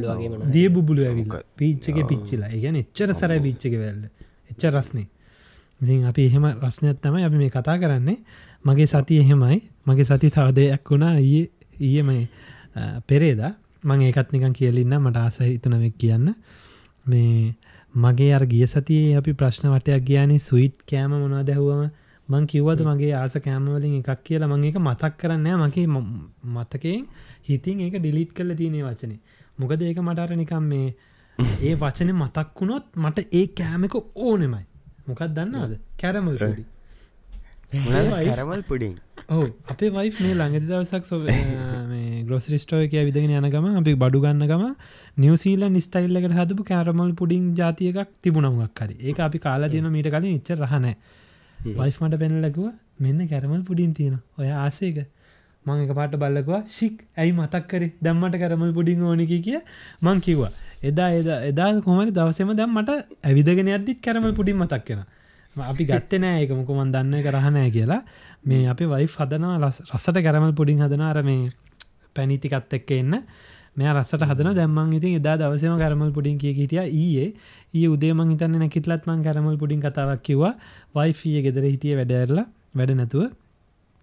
දිය 0.55 0.69
බුබුලු 0.69 1.05
ඇවිල්ල. 1.09 1.37
පිච්චක 1.57 1.99
පිච්චිලා. 2.07 2.49
ඒගැන 2.49 2.81
එච්චර 2.83 3.13
සර 3.13 3.37
පිච්චක 3.47 3.77
වැල්ල. 3.83 4.03
එච්ච 4.51 4.65
රස්නේ. 4.71 5.07
ඉතින් 5.81 6.05
අපි 6.05 6.25
එහෙම 6.25 6.45
රස්නයක් 6.65 7.03
තමයි 7.03 7.27
අපි 7.27 7.37
මේ 7.43 7.49
කතා 7.49 7.77
කරන්නේ. 7.77 8.17
මගේ 8.65 8.87
සති 8.87 9.21
එහෙමයි. 9.23 9.61
මගේ 9.85 10.05
සති 10.05 10.29
තවදයක් 10.29 10.91
වුණා. 10.91 11.15
ඊයේ 11.19 11.49
ඊයමයි 11.81 12.27
පෙරේදා 13.07 13.53
මං 13.83 14.01
ඒකත් 14.01 14.31
නිකන් 14.31 14.53
කියලින්න 14.53 14.97
මට 14.97 15.17
ආස 15.17 15.39
හිතනවෙක් 15.41 15.95
කියන්න. 15.97 16.33
මේ 17.05 17.55
මගේ 17.95 18.33
අර 18.33 18.45
ගිය 18.45 18.65
සතියේ 18.65 19.17
අපි 19.17 19.33
ප්‍රශ්න 19.33 19.69
වටයක් 19.69 20.03
ගියානේ 20.03 20.39
සුයිට් 20.39 20.77
කෑම 20.85 21.11
මොනා 21.15 21.43
දැහුවම 21.43 21.89
මං 22.29 22.47
කිව්වද 22.47 22.81
මගේ 22.83 23.13
ආස 23.13 23.35
කෑමවලින් 23.39 23.97
එකක් 23.99 24.23
කියලා 24.23 24.49
මං 24.49 24.63
එක 24.63 24.79
මතක් 24.79 25.13
කරන්න 25.17 25.47
මගේ 25.57 25.87
මතකෙන් 26.51 27.03
හිතින් 27.43 27.79
ඒක 27.79 27.99
ඩිලිට් 27.99 28.31
කල 28.33 28.55
තියනේ 28.55 28.83
වචනේ. 28.83 29.19
මොකද 29.57 29.81
ඒක 29.81 29.99
මටර 29.99 30.35
නිකම් 30.35 30.65
මේ 30.65 30.87
ඒ 31.67 31.75
වචන 31.75 32.13
මතක් 32.13 32.47
වුණොත් 32.55 32.85
මට 32.95 33.27
ඒ 33.31 33.45
කෑමක 33.53 33.95
ඕනෙමයි. 34.17 34.65
මොකක් 35.07 35.21
දන්නද 35.29 35.79
කැරමල් 35.97 36.37
පොඩි 36.45 36.76
කැරමල් 37.69 38.61
පුඩින් 38.63 38.93
ඕ 39.29 39.45
අපේ 39.67 39.89
වයි් 39.89 40.11
මේ 40.17 40.33
ළඟදි 40.33 40.67
දවසක් 40.67 41.03
සො 41.03 41.17
මේ 41.91 42.23
ග්‍රොස්රිස්ටෝය 42.23 42.87
කිය 42.87 43.03
විදගෙන 43.03 43.33
යනගම 43.39 43.67
අපි 43.73 43.95
බඩු 43.95 44.21
ගන්නගම 44.21 44.63
නිවසීල 45.17 45.67
නිස්ටයිල්ලකට 45.69 46.37
හදපු 46.37 46.63
කෑරමල් 46.63 47.11
පුඩින් 47.13 47.51
ජාතියකක් 47.53 48.13
තිබුණමක් 48.21 48.79
හරි. 48.79 48.95
ඒ 49.01 49.15
අපි 49.21 49.39
කාලා 49.39 49.69
තියෙන 49.69 49.89
මීට 49.89 50.09
කලින් 50.09 50.31
ඉච්ච 50.31 50.51
රහනෑ 50.55 50.95
වයිෆ් 51.75 51.99
මට 52.01 52.19
පෙනලකුව 52.19 52.71
මෙන්න 52.99 53.27
කැරමල් 53.27 53.61
පුඩින් 53.63 53.91
තියෙන 53.93 54.15
ඔය 54.37 54.49
ආසේක 54.57 55.03
මං 55.65 55.83
එක 55.83 55.93
පාට 55.93 56.15
බල්ලකවා 56.15 56.61
ශික් 56.69 57.03
ඇයි 57.17 57.33
මතක් 57.33 57.63
කරේ? 57.67 57.91
දම්මට 58.01 58.39
කරමල් 58.39 58.71
පුඩින් 58.71 59.03
ඕනකි 59.03 59.41
කිය? 59.41 59.59
මං 60.01 60.21
කිව්වා 60.21 60.51
එදා 60.83 61.11
එදා 61.13 61.39
එදා 61.43 61.69
කොමරි 61.81 62.11
දවසම 62.13 62.55
දැම් 62.55 62.73
මට 62.75 62.99
ඇවිදගෙන 63.23 63.75
අද්දිත් 63.75 63.99
කැරමල් 64.01 64.33
පුඩින් 64.33 64.57
මතක් 64.57 64.83
කෙන 64.85 65.05
අපි 65.63 65.85
ගත්ත 65.85 66.19
නෑ 66.19 66.43
එක 66.45 66.51
මොකොමන් 66.53 66.91
දන්න 66.91 67.23
කරහනෑ 67.23 67.69
කියලා. 67.71 68.01
මේ 68.45 68.67
අපි 68.67 68.85
වයි 68.85 69.07
හදනවා 69.07 69.69
රස්සට 69.69 70.17
කැරමල් 70.19 70.53
පුඩින් 70.53 70.81
හදනාර 70.81 71.21
මේ 71.23 71.49
පැනිතිකත් 72.15 72.73
එක්ක 72.73 72.91
එන්න. 72.91 73.23
මෙයා 73.77 73.93
රස්සට 73.93 74.23
හදන 74.23 74.55
දැම්මන් 74.57 74.93
ඉතින් 74.97 75.17
එදා 75.19 75.35
දවසම 75.37 75.75
කරමල් 75.77 76.13
පුඩින් 76.13 76.37
කිය 76.37 76.53
හිටිය 76.53 76.83
ඊයේ. 76.83 77.27
ඒ 77.73 77.87
උදේම 77.87 78.21
හිතන්න 78.25 78.55
නැකිටලත්මන් 78.59 79.25
කරමල් 79.25 79.57
පුඩින් 79.57 79.81
කතාවක් 79.81 80.23
කිව්වා. 80.23 80.53
වයිෆිය 80.95 81.41
ගෙදර 81.41 81.67
හිටිය 81.67 81.97
වැඩඇරලා 81.99 82.47
වැඩ 82.73 82.95
නැතුව. 83.01 83.29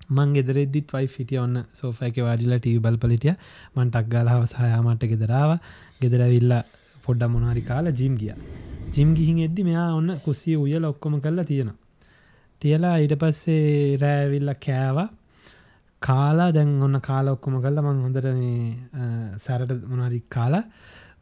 මං 0.08 0.36
ගෙදරෙද්දිත් 0.36 0.92
වයි 0.92 1.08
ිටිය 1.18 1.38
ඔන්න 1.38 1.64
සෝෆයක 1.72 2.20
වාඩිලා 2.20 2.60
ටී 2.60 2.78
බල්පලිටිය 2.78 3.34
මන්ටක් 3.76 4.06
ගාලාව 4.08 4.46
සහයාමට 4.46 5.06
ගෙදරාව 5.06 5.58
ගෙදරවිල්ලා 6.00 6.62
පොඩ්ඩ 7.04 7.30
මොනාරි 7.30 7.62
කාලා 7.62 7.98
ජිම් 8.00 8.16
ගිය 8.16 8.34
ජිම් 8.94 9.10
ගිහින් 9.18 9.38
එද්දි 9.46 9.66
මෙයා 9.68 9.88
ඔන්න 9.98 10.10
කුස්සිය 10.24 10.56
උයල 10.64 10.84
ඔක්කොම 10.90 11.14
කරලා 11.24 11.46
තියෙනවා. 11.50 11.78
තියලා 12.60 12.96
ඊට 13.02 13.14
පස්සේ 13.22 13.96
රෑවිල්ල 14.02 14.50
කෑවා. 14.66 15.08
කාලා 16.02 16.50
දැන් 16.56 16.70
ඔන්න 16.86 16.98
කාල 17.08 17.26
ඔක්කොම 17.34 17.56
කල්ල 17.64 17.80
මං 17.82 18.02
හොඳට 18.04 18.28
මේ 18.38 19.38
සැරට 19.44 19.72
මොනරි 19.90 20.20
කාලා 20.36 20.64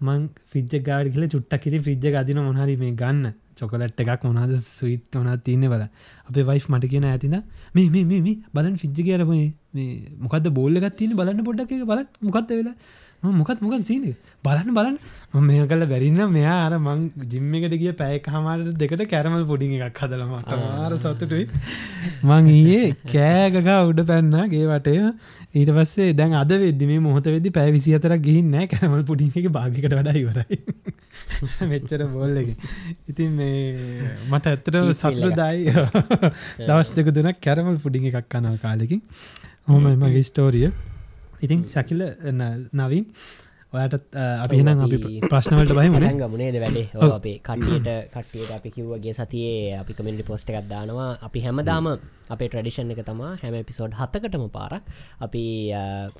මං 0.07 0.27
ෆිජ්ජ 0.53 0.75
ගාඩි 0.89 1.15
කියල 1.15 1.29
චුට්ටක් 1.35 1.63
කිරි 1.65 1.81
ෆිජ්ජ 1.89 2.19
අදින 2.23 2.41
මොහරි 2.49 2.77
මේ 2.83 2.93
ගන්න. 3.03 3.33
චොකලට් 3.61 4.03
එකක් 4.05 4.27
මොනාද 4.29 4.53
ස්විට් 4.69 5.19
වනා 5.21 5.37
තියන්න 5.47 5.65
බල. 5.73 5.85
අපේ 6.29 6.45
වයිෆ් 6.51 6.67
මට 6.73 6.91
කියන 6.93 7.07
ඇතින 7.07 7.37
මේ 7.77 7.89
මේ 7.95 8.21
මේ 8.27 8.37
බලන් 8.55 8.77
ෆිජ්ජ 8.83 9.01
කියරම 9.09 9.33
මොකද 10.25 10.51
බෝල්ලගත් 10.59 10.99
තියන 11.01 11.17
බලන්න 11.21 11.47
පොඩ්ඩක් 11.49 11.75
එක 11.79 11.89
බල 11.93 12.05
මොකක්ද 12.29 12.55
වෙලා? 12.59 12.77
මොකත් 13.23 13.61
මොකත් 13.61 13.87
සීන 13.87 14.17
බලන්න 14.43 14.75
බලන්න. 14.75 14.97
මේ 15.41 15.67
කල 15.67 15.85
බැරින්න 15.87 16.23
මෙයා 16.29 16.57
අර 16.63 16.75
මං 16.77 17.03
ජිම්ම 17.29 17.55
එකට 17.55 17.77
ගිය 17.79 17.93
පැයක 17.95 18.27
හමාට 18.27 18.73
දෙකට 18.77 19.03
කැරමල් 19.09 19.45
පොඩි 19.47 19.69
එකක් 19.79 20.01
හදලමට 20.03 20.51
මාර 20.63 20.97
සතුටුයි. 20.97 21.47
මං 22.23 22.49
ඊයේ 22.51 22.97
කෑගකා 23.07 23.79
උඩ 23.87 24.03
පැන්නගේ 24.05 24.65
වටේ. 24.67 25.13
ඊට 25.55 25.71
පස්සේ 25.71 26.11
දැන් 26.13 26.35
අද 26.35 26.55
වෙද්දි 26.59 26.89
මේ 26.91 26.99
මොහොත 27.01 27.29
වෙදි 27.29 27.53
පැ 27.53 27.69
විසි 27.71 27.95
අතරක් 27.95 28.25
ගිහින්න 28.27 28.59
කැරමල් 28.69 29.05
පුඩි 29.05 29.31
එක 29.33 29.47
භාගිකට 29.51 29.95
වඩා 29.95 30.19
ඉවරයි. 30.19 30.59
මෙච්චර 31.73 32.03
බෝල්ල 32.11 32.41
එක. 32.43 32.51
ඉතින් 33.07 33.37
මේ 33.39 34.15
මට 34.31 34.47
ඇත්තට 34.47 34.81
සතුරු 34.95 35.31
දයි 35.39 35.77
දවස් 36.67 36.91
දෙක 36.97 37.13
දෙන 37.13 37.31
කැරමල් 37.41 37.79
පුඩි 37.79 38.03
එකක් 38.11 38.27
කනව 38.29 38.59
කාලෙකින්. 38.61 39.07
හොම. 39.69 39.87
මගේ 39.97 40.25
ස්ටෝරිය 40.25 40.73
ඉතින් 41.43 41.65
ශකිල 41.67 42.03
නවින් 42.73 43.05
ඔයාට 43.73 43.95
අපිනම් 44.45 44.81
අපි 44.85 44.97
ප්‍රශ්නවලට 45.25 45.73
බහිම 45.73 45.95
ගමුණේද 46.21 46.57
වැඩේ? 46.61 46.87
අපේ 47.09 47.39
කටියට 47.41 47.89
කටියට 48.15 48.51
අපි 48.57 48.71
කිව්වගේ 48.71 49.15
සතියේ 49.15 49.79
අපි 49.81 49.97
කමෙන්ටි 49.99 50.27
පොස්ට 50.29 50.51
එකක් 50.51 50.69
දානවා. 50.69 51.17
අපි 51.27 51.41
හැමදාම 51.41 51.89
අපේ 52.29 52.49
ට්‍රඩිෂන් 52.49 52.93
එක 52.95 53.01
තමා 53.09 53.33
හැම 53.43 53.57
පිසෝඩ් 53.65 53.97
හතකටම 54.01 54.45
පාරක් 54.57 54.85
අපි 55.21 55.45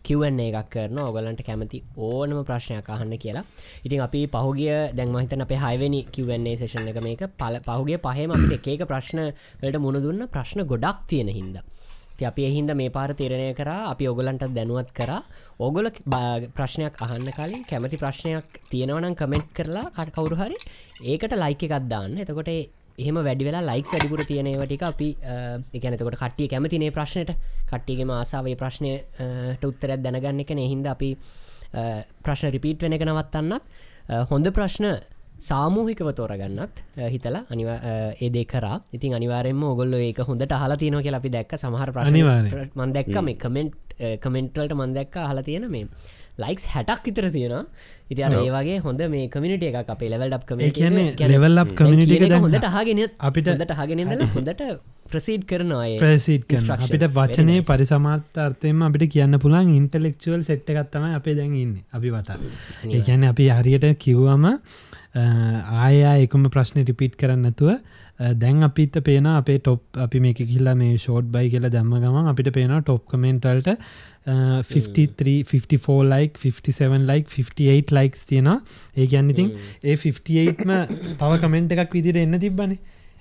කිවන්නේ 0.03 0.49
එකක් 0.51 0.71
කරන 0.75 0.99
ඔගලන්ට 1.01 1.45
කැමති 1.49 1.83
ඕනම 1.99 2.41
ප්‍රශ්නයක් 2.43 2.89
අහන්න 2.89 3.15
කියලා. 3.25 3.45
ඉතින් 3.85 4.01
අපි 4.01 4.23
පහුගිය 4.35 4.73
දැන්මහිතන 4.99 5.45
අපේ 5.47 5.61
හයිවැනි 5.67 6.01
කිවන්නේ 6.15 6.57
සේෂන් 6.57 6.89
එක 6.89 7.03
මේක. 7.05 7.23
පල 7.41 7.61
පහුගේ 7.69 8.01
පහම 8.07 8.33
අප 8.33 8.57
එකක 8.57 8.89
ප්‍රශ්න 8.89 9.21
වලට 9.61 9.85
මුණ 9.85 10.03
දුන්න 10.07 10.27
ප්‍රශ්න 10.35 10.65
ගොඩක් 10.65 11.05
තියෙන 11.07 11.31
හින්දා 11.31 11.65
අපි 12.31 12.43
එහින්ද 12.49 12.71
මේ 12.81 12.91
පාර 12.97 13.11
තීරණය 13.21 13.55
කරා. 13.61 13.91
අපි 13.93 14.09
ඔගලන්ට 14.13 14.45
දැනුවත් 14.57 14.93
කරා. 14.99 15.23
ඕගොල 15.59 15.91
ප්‍රශ්නයක් 16.57 16.95
අහන්න 17.05 17.29
කලින් 17.39 17.65
කැමති 17.71 17.97
ප්‍රශ්නයක් 18.03 18.61
තියෙනවනම් 18.71 19.15
කමෙන්ට් 19.21 19.51
කරලා 19.59 19.91
කට 19.97 20.15
කවුරු 20.17 20.37
හරි 20.43 20.57
ඒකට 21.13 21.35
ලයික 21.43 21.63
එකක් 21.69 21.89
දාන්න. 21.93 22.19
එතකොට 22.25 22.51
එහෙම 22.99 23.17
වැඩි 23.27 23.45
වෙලා 23.49 23.63
ලයික් 23.71 23.87
වැඩිපුර 23.93 24.25
තියෙනවටික 24.31 24.83
අපි 24.91 25.09
එකනතකොට 25.77 26.19
කට්ටිය 26.23 26.49
කැමතිනේ 26.53 26.93
ප්‍රශ්නයට 26.97 27.33
කට්ටියගේම 27.71 28.11
ආසාාවේ 28.19 28.57
ප්‍රශ්නයට 28.63 29.65
උත්තරයක් 29.71 30.03
දැනගන්න 30.05 30.45
එක 30.45 30.53
හින්ද 30.73 30.87
අපි 30.95 31.17
ප්‍රශ්න 32.27 32.53
රිපීට් 32.57 32.83
වෙන 32.85 32.99
එක 32.99 33.07
නවත්තන්නත්. 33.09 33.63
හොඳ 34.31 34.47
ප්‍රශ්න 34.53 34.87
සාමූහිකව 35.43 36.09
තෝරගන්නත් 36.19 36.83
හිතලා 37.15 37.43
අනිව 37.53 37.69
ඒදේ 38.21 38.45
කර. 38.45 38.67
ඉතින් 38.93 39.15
අනිවාරෙන්ම 39.19 39.63
ඔගොල්ල 39.65 39.95
ඒක 40.01 40.21
හොඳට 40.31 40.57
හලා 40.63 40.81
තියන 40.83 40.99
කියලා 41.07 41.23
අපි 41.23 41.31
දැක්ක. 41.37 41.55
සමහර 41.59 41.91
ප්‍රශ්න 41.97 42.19
මන් 42.77 42.97
දැක්ක 42.97 43.17
මේ 43.29 43.39
කමෙන්ට් 43.45 43.75
කමෙන්ට්වලට 44.25 44.77
මන් 44.81 44.95
දැක්ක 44.99 45.17
හලා 45.31 45.43
තියෙන 45.43 45.67
මේ 45.71 45.87
ලයික්ස් 46.39 46.65
හැටක් 46.75 47.05
විතර 47.09 47.27
තියෙනවා. 47.35 47.65
ඉති 48.11 48.23
අර 48.23 48.33
ඒ 48.35 48.51
වගේ 48.57 48.79
හොඳ 48.87 49.03
මේ 49.15 49.27
කමිනිට 49.29 49.65
එක 49.71 49.91
අපේ 49.95 50.11
ලෙවල් 50.13 50.31
ඩ් 50.31 50.63
ඒ 50.67 50.71
කියන්නේ 50.71 51.09
එක 51.11 51.19
දැන් 52.25 52.45
හොඳට 52.47 52.69
හගෙන 52.77 53.03
අපිට- 53.29 53.51
හොඳට 53.53 53.75
හගෙනදල 53.81 54.25
හොඳට 54.37 54.63
ප්‍රසීඩ් 55.13 55.45
කරනවා 55.51 55.83
ඒ 55.89 55.99
ප්‍රසිට්. 55.99 56.47
අපිට 56.77 57.05
වචනය 57.19 57.51
nice. 57.51 57.67
පරිසමාර්ථර්ථයම 57.71 58.87
අපිට 58.89 59.05
කියන්න 59.15 59.39
පුළන් 59.45 59.75
ඉන්ටලෙක්චුවල් 59.77 60.47
සෙට් 60.49 60.73
එකත්තම 60.75 61.05
අපේ 61.19 61.35
දැන් 61.35 61.55
ඉන්න. 61.57 61.75
අපි 61.93 62.15
වටා. 62.17 62.39
ඒකැන 62.97 63.29
අපි 63.33 63.51
හරියට 63.51 63.87
කිව්වම 63.99 64.47
ආයා 65.15 66.15
එකම 66.25 66.45
ප්‍රශ්න 66.49 66.85
රිපිට් 66.85 67.19
කරන්න 67.21 67.43
නැතුව 67.47 67.73
දැන් 68.39 68.63
අපිත 68.63 68.97
පේන 69.05 69.27
අපේ 69.27 69.59
ටොප් 69.59 70.01
අපි 70.05 70.21
මේක 70.21 70.41
කිල්ලා 70.43 70.75
මේ 70.75 70.97
ෂෝට් 70.97 71.29
බයි 71.35 71.51
කියලා 71.55 71.73
දැම්ම 71.75 71.93
ගමන් 72.05 72.31
අපිට 72.33 72.51
පේන 72.57 72.73
ටොප් 72.81 73.05
කමෙන්ටල්ට 73.13 73.69
53 74.25 75.99
ලයික් 76.13 76.39
57 76.39 77.07
ලයික් 77.11 77.29
58 77.29 77.97
ලයික්ස් 77.99 78.27
තියෙනවා. 78.27 78.59
ඒ 78.97 79.07
ගැන්න 79.07 79.31
ඉතින් 79.31 79.53
ඒ 79.85 79.97
58ම 79.97 80.73
තව 81.19 81.41
කමෙන්ට් 81.45 81.77
එකක් 81.77 81.97
විදිට 81.99 82.23
එන්න 82.25 82.41
තිබ්බනේ. 82.41 82.79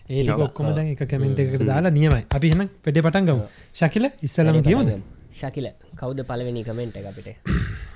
ඒ. 0.09 0.27
ඔක්කොම 0.39 0.73
දැන් 0.75 0.93
එක 0.95 1.07
කමෙන්ට් 1.07 1.39
එකට 1.39 1.65
දාලා 1.65 1.97
නියමයි. 1.99 2.23
අපි 2.31 2.53
එන 2.55 2.69
පෙඩේ 2.83 3.07
පටන් 3.07 3.31
ගමු. 3.31 3.49
ශකිල 3.73 4.11
ඉස්සලම 4.21 4.61
කියවද 4.63 4.93
ශකිල 5.33 5.73
කෞද 5.95 6.23
පලවෙනි 6.29 6.63
කමෙන්ට් 6.63 7.01
එක 7.01 7.11
අපිට 7.11 7.90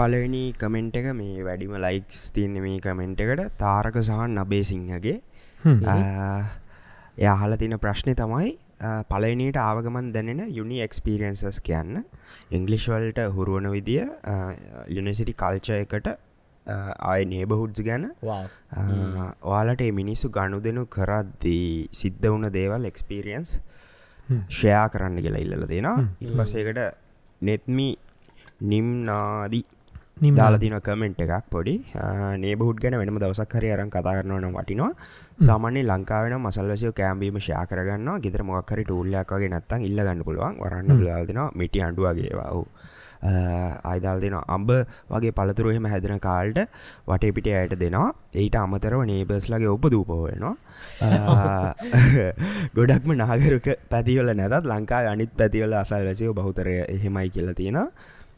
පලවෙනි 0.00 0.42
කමෙන්ට් 0.60 0.96
එක 1.00 1.06
මේ 1.18 1.44
වැඩිම 1.46 1.74
ලයික්ස් 1.84 2.20
තියන්න 2.34 2.56
මේ 2.64 2.80
කමෙන්ට් 2.80 3.20
එකට. 3.24 3.42
තාරක 3.58 3.96
සහන් 4.00 4.38
නබේ 4.38 4.64
සිංහගේ. 4.70 5.16
එයාහල 7.18 7.56
තින 7.62 7.76
ප්‍රශ්නය 7.84 8.14
තමයි 8.20 8.50
පලනට 9.10 9.58
ආවගමන් 9.58 10.08
දැනෙන 10.14 10.40
යුනි 10.58 10.80
එක්ස්පිරියන්සස් 10.86 11.60
කියන්න. 11.68 12.04
ඉංගලිෂ්වල්ට 12.50 13.20
හුරුවන 13.36 13.68
විදිය 13.76 14.02
යුනිසිටි 14.96 15.34
කල්ච 15.42 15.70
එකට 15.76 16.08
ආය 17.10 17.24
නේබහුඩ්ස් 17.34 17.84
ගැන. 17.88 18.06
ඔයාලට 19.44 19.84
මිනිස්සු 20.00 20.32
ගණු 20.36 20.60
දෙනු 20.68 20.84
කරද්දී 20.96 21.88
සිද්ධ 21.92 22.26
වුණ 22.26 22.48
දේවල් 22.58 22.88
එක්ස්පිරියන්ස් 22.92 23.52
ෂයා 24.48 24.86
කරන්න 24.94 25.22
කියලා 25.24 25.44
ඉල්ල 25.46 25.66
දෙෙනවා 25.66 25.98
ඉපසේකට 26.22 26.80
නෙත්මි 27.42 27.88
නිම්නාදී 28.62 29.62
නිම් 29.62 29.79
දාලදින 30.20 30.76
කමෙන්ට් 30.80 31.20
එකක් 31.20 31.48
පොඩි. 31.48 31.74
නේබහුඩ් 32.36 32.78
ගැන 32.78 32.96
වෙනම 33.00 33.18
දවසක් 33.18 33.54
හරි 33.54 33.72
අරන් 33.72 33.90
කතා 33.90 34.14
කරනවන 34.16 34.52
වටිනවා. 34.52 34.92
සාමාන්‍ය 35.40 35.82
ලංකාවෙන 35.82 36.36
මසල්ලසිය 36.38 36.92
කෑම්බීම 36.92 37.38
ෂයා 37.38 37.64
කරගන්න 37.66 38.20
ගෙතර 38.20 38.42
මොක්කරි 38.44 38.84
ටූල්ලයක් 38.84 39.32
වගේ 39.32 39.48
නත්තන් 39.50 39.86
ඉල්ල 39.88 39.98
ගන්න 39.98 40.24
පුළුවන්. 40.24 40.60
වරන්න 40.60 41.00
දාල්දින 41.02 41.40
මිටි 41.54 41.82
අඩුවගේවා 41.82 42.50
වූ 42.50 42.66
අයිදල් 43.84 44.20
දෙෙන 44.20 44.36
අම්බ 44.48 44.70
වගේ 45.08 45.32
පළතුරුහෙම 45.32 45.84
හැදෙන 45.86 46.20
කාල්ට 46.20 46.60
වටේ 47.06 47.32
පිට 47.32 47.48
අයට 47.54 47.74
දෙනවා. 47.76 48.12
ඒට 48.34 48.56
අමතරව 48.56 49.00
නේබස්ලගේ 49.06 49.68
ඔප 49.68 49.84
දූපවෙනවා 49.88 50.54
ගොඩක්ම 52.76 53.10
නාගරක 53.16 53.68
පැතිවල 53.88 54.32
නැතත් 54.34 54.64
ලංකා 54.66 55.02
අනිත් 55.08 55.32
පැතිවල 55.34 55.74
අසල් 55.74 56.04
වැසියෝ 56.04 56.34
බහුතරය 56.34 56.80
එහෙමයි 56.88 57.28
කියලා 57.30 57.54
තියෙනවා 57.54 57.88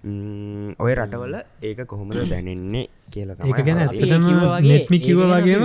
ඔය 0.05 0.93
රටවල 0.95 1.35
ඒක 1.63 1.81
කොහොමද 1.87 2.17
දැනෙන්නේ 2.31 2.87
කියලා 3.09 3.37
තමයි 3.37 3.53
ඒක 3.53 3.67
ගැන 3.67 3.83
වගේ 3.91 4.71
නෙත්මි 4.71 4.99
කිව 4.99 5.21
වගේම 5.25 5.63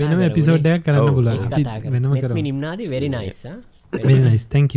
වෙනම 0.00 0.20
එපිසෝඩ්ඩයක් 0.22 0.84
කරන්න. 0.84 1.14
පුලා 1.14 1.36
වෙනම 1.86 2.12
කර 2.16 2.34
නිම්නාද 2.40 2.84
වෙරි 2.86 3.08
නයිස් 3.08 3.40
තැංක 4.52 4.76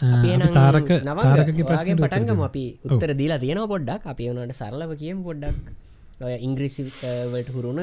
තාරක 0.00 0.54
තාරකගේ 0.54 1.00
නවගේ 1.02 1.68
ප්‍රශ්න 1.68 2.00
පටන්ගම 2.00 2.40
අපි 2.48 2.64
උත්තර 2.88 3.12
දීලා 3.14 3.38
තියෙන 3.38 3.60
පොඩ්ඩක්. 3.68 4.06
අපි 4.06 4.30
වනට 4.30 4.56
සරලව 4.56 4.94
කියම් 4.96 5.20
පොඩ්ඩක්. 5.22 5.74
ඔය 6.22 6.34
ඉංග්‍රීසි 6.46 6.86
වලට 7.28 7.52
හුරුණ 7.54 7.78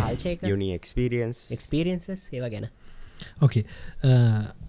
කාල්චයක 0.00 0.48
යුනි 0.48 0.70
එක්ස්පිරියන්ස් 0.78 1.44
එක්ස්පිරියන්සස් 1.52 2.24
ඒව 2.32 2.48
ගැන. 2.48 2.66
ඕකේ 3.42 3.64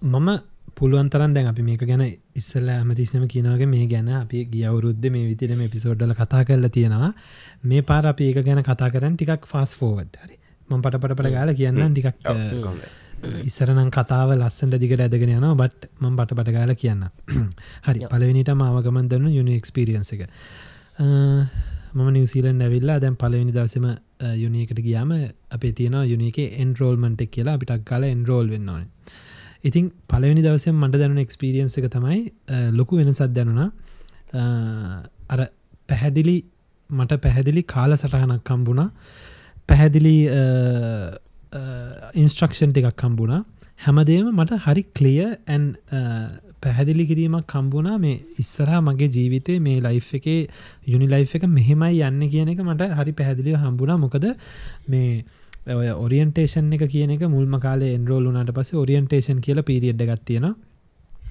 මම 0.04 0.28
පුළුවන් 0.76 1.08
තරන් 1.08 1.32
දැන් 1.32 1.46
අපි 1.46 1.62
මේක 1.62 1.82
ගැන 1.82 2.02
ඉස්සල්ල 2.34 2.68
ඇමතිසම 2.70 3.22
කියනවගේ 3.26 3.68
මේ 3.68 3.86
ගැන 3.86 4.08
අපි 4.14 4.42
ගියවුරුද්ධ 4.46 5.06
මේ 5.10 5.24
විතිරම 5.26 5.60
එපිසෝඩ්ඩල 5.62 6.12
කතා 6.14 6.42
කරලා 6.44 6.70
තියෙනවා. 6.70 7.12
මේ 7.64 7.82
පාර 7.82 8.04
අපි 8.06 8.26
ඒක 8.26 8.44
ගැන 8.44 8.60
කතා 8.62 8.90
කරන්න 8.90 9.16
ටිකක් 9.16 9.46
ෆාස් 9.46 9.72
ෆෝවඩ් 9.74 10.18
හරි. 10.18 10.36
මං 10.68 10.82
පට 10.82 11.00
පට 11.00 11.30
ගාල 11.30 11.54
කියන්න 11.54 11.80
ටිකක් 11.88 12.16
ඉස්සරනම් 13.42 13.88
කතාව 13.90 14.34
ලස්සට 14.34 14.76
දිගට 14.76 15.00
ඇදගෙන 15.00 15.32
යනවා 15.32 15.54
බට් 15.56 15.88
මං 16.00 16.18
පට 16.18 16.36
පට 16.36 16.52
ගාල 16.52 16.74
කියන්න 16.74 17.06
හරි. 17.86 18.00
පලවෙනිට 18.06 18.52
මාවගමන් 18.54 19.08
දන්න 19.08 19.32
යුනි 19.32 19.56
එක්ස්පිරියන්ස 19.56 20.12
එක. 20.12 20.26
මම 20.98 22.10
නිවසිීලන් 22.12 22.60
ඇවිල්ලා 22.60 22.98
දැන් 22.98 23.16
පලවෙනි 23.16 23.54
දවසම 23.54 23.86
යුනිකට 24.36 24.82
ගියාම 24.82 25.16
අපේ 25.50 25.72
තියෙන 25.72 25.96
යුනික 26.04 26.42
එන්රෝල්මන්ටක් 26.58 27.32
කියලා 27.32 27.56
අපිටක් 27.56 27.86
කාල 27.86 28.04
එන්රෝල් 28.06 28.52
වෙන්න 28.52 28.68
ඕන 28.68 28.84
ඉතින් 29.66 29.86
පලවෙනි 30.08 30.42
දවසෙන් 30.42 30.74
මට 30.76 31.00
දැනුන 31.02 31.18
එක්ස්පිරියන්ස 31.18 31.78
එක 31.78 31.86
තමයි 31.90 32.18
අ, 32.48 32.58
ලොකු 32.72 32.98
වෙනසත් 32.98 33.22
දැනුණා. 33.30 33.68
අ, 34.32 34.42
අර 35.30 35.40
පැහැදිලි 35.88 36.36
මට 36.90 37.20
පැහැදිලි 37.22 37.62
කාල 37.64 37.96
සටහනක් 37.96 38.42
කම්බුණා 38.44 38.88
පැහැදිලි 39.68 40.16
ඉන්ස්ට්‍රක්ෂන් 42.14 42.72
ටිකක් 42.72 42.96
කම්බුණා 42.96 43.40
හැමදේම 43.78 44.28
මට 44.32 44.58
හරි 44.66 44.82
කලිය 44.96 45.22
ඇන් 45.46 45.64
පැහැදිලි 46.62 47.06
කිරීමක් 47.06 47.46
කම්බුණා 47.46 47.96
මේ 47.98 48.14
ඉස්සරහා 48.38 48.80
මගේ 48.80 49.08
ජීවිතය 49.08 49.58
මේ 49.60 49.80
ලයි් 49.80 50.00
එකේ 50.18 50.38
යුනි 50.86 51.06
ලයි් 51.06 51.26
එක 51.34 51.44
මෙහෙමයි 51.48 52.02
යන්න 52.02 52.28
කියන 52.30 52.48
එක 52.48 52.62
මට 52.62 52.88
හරි 52.98 53.12
පැහැදිලිව 53.12 53.58
හම්බුණා. 53.58 53.98
මොකද 53.98 54.24
මේ 54.88 55.24
ඔය 55.66 55.88
ඔරියන්ටේෂන් 55.96 56.72
එක 56.72 56.86
කියන 56.88 57.10
එක 57.10 57.22
මුල්ම 57.28 57.58
කාලේ 57.60 57.94
එන්රෝල් 57.94 58.26
වුනාට 58.26 58.52
පස 58.52 58.74
ඔරියන්ටේෂන් 58.76 59.40
කියල 59.40 59.62
පිරිියඩ් 59.62 60.02
ගත්තියෙන 60.02 60.52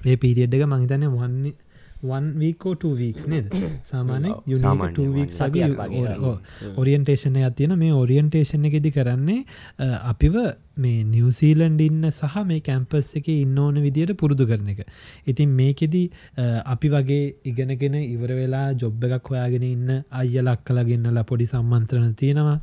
ඒ 0.04 0.16
පිරිියඩ් 0.16 0.54
එක 0.54 0.66
මහිතන 0.66 1.08
වන්නේ 1.08 1.54
වීකෝ 2.02 2.74
වීක්ස් 2.94 3.26
නේද? 3.26 3.48
සාමානය 3.90 4.30
ඔව්, 4.30 4.42
සාමාන්‍ය 4.54 4.94
යුනිට 4.96 5.32
one 5.32 5.32
සතියක් 5.32 5.76
වගේ. 5.78 6.72
ඔරියන්ටේෂන 6.76 7.36
ඇතියෙන 7.38 7.78
මේ 7.78 7.92
ඔරියන්ටේෂන් 7.94 8.64
එකෙදි 8.64 8.92
කරන්නේ 8.92 9.44
අපිව 10.04 10.36
මේ 10.76 11.04
නිවසීලන්ඩ 11.04 11.80
ඉන්න 11.80 12.10
සහ 12.10 12.36
මේ 12.44 12.60
කැම්පස් 12.60 13.14
එක 13.16 13.28
ඉන්න 13.28 13.58
ඕන 13.58 13.80
විදියට 13.80 14.12
පුරුදු 14.14 14.46
කරන 14.46 14.68
එක. 14.68 14.84
ඉතින් 15.26 15.48
මේකෙදි 15.50 16.02
අපි 16.66 16.88
වගේ 16.88 17.34
ඉගෙනගෙන 17.44 17.96
ඉවර 17.96 18.34
වෙලා 18.34 18.74
ජොබ් 18.74 19.04
එකක් 19.08 19.32
හොයාගෙන 19.32 19.64
ඉන්න 19.64 20.04
අයියලක් 20.12 20.64
කලගන්නලා 20.64 21.24
පොඩි 21.24 21.46
සම්මන්ත්‍රණ 21.46 22.14
තියෙනවා 22.14 22.58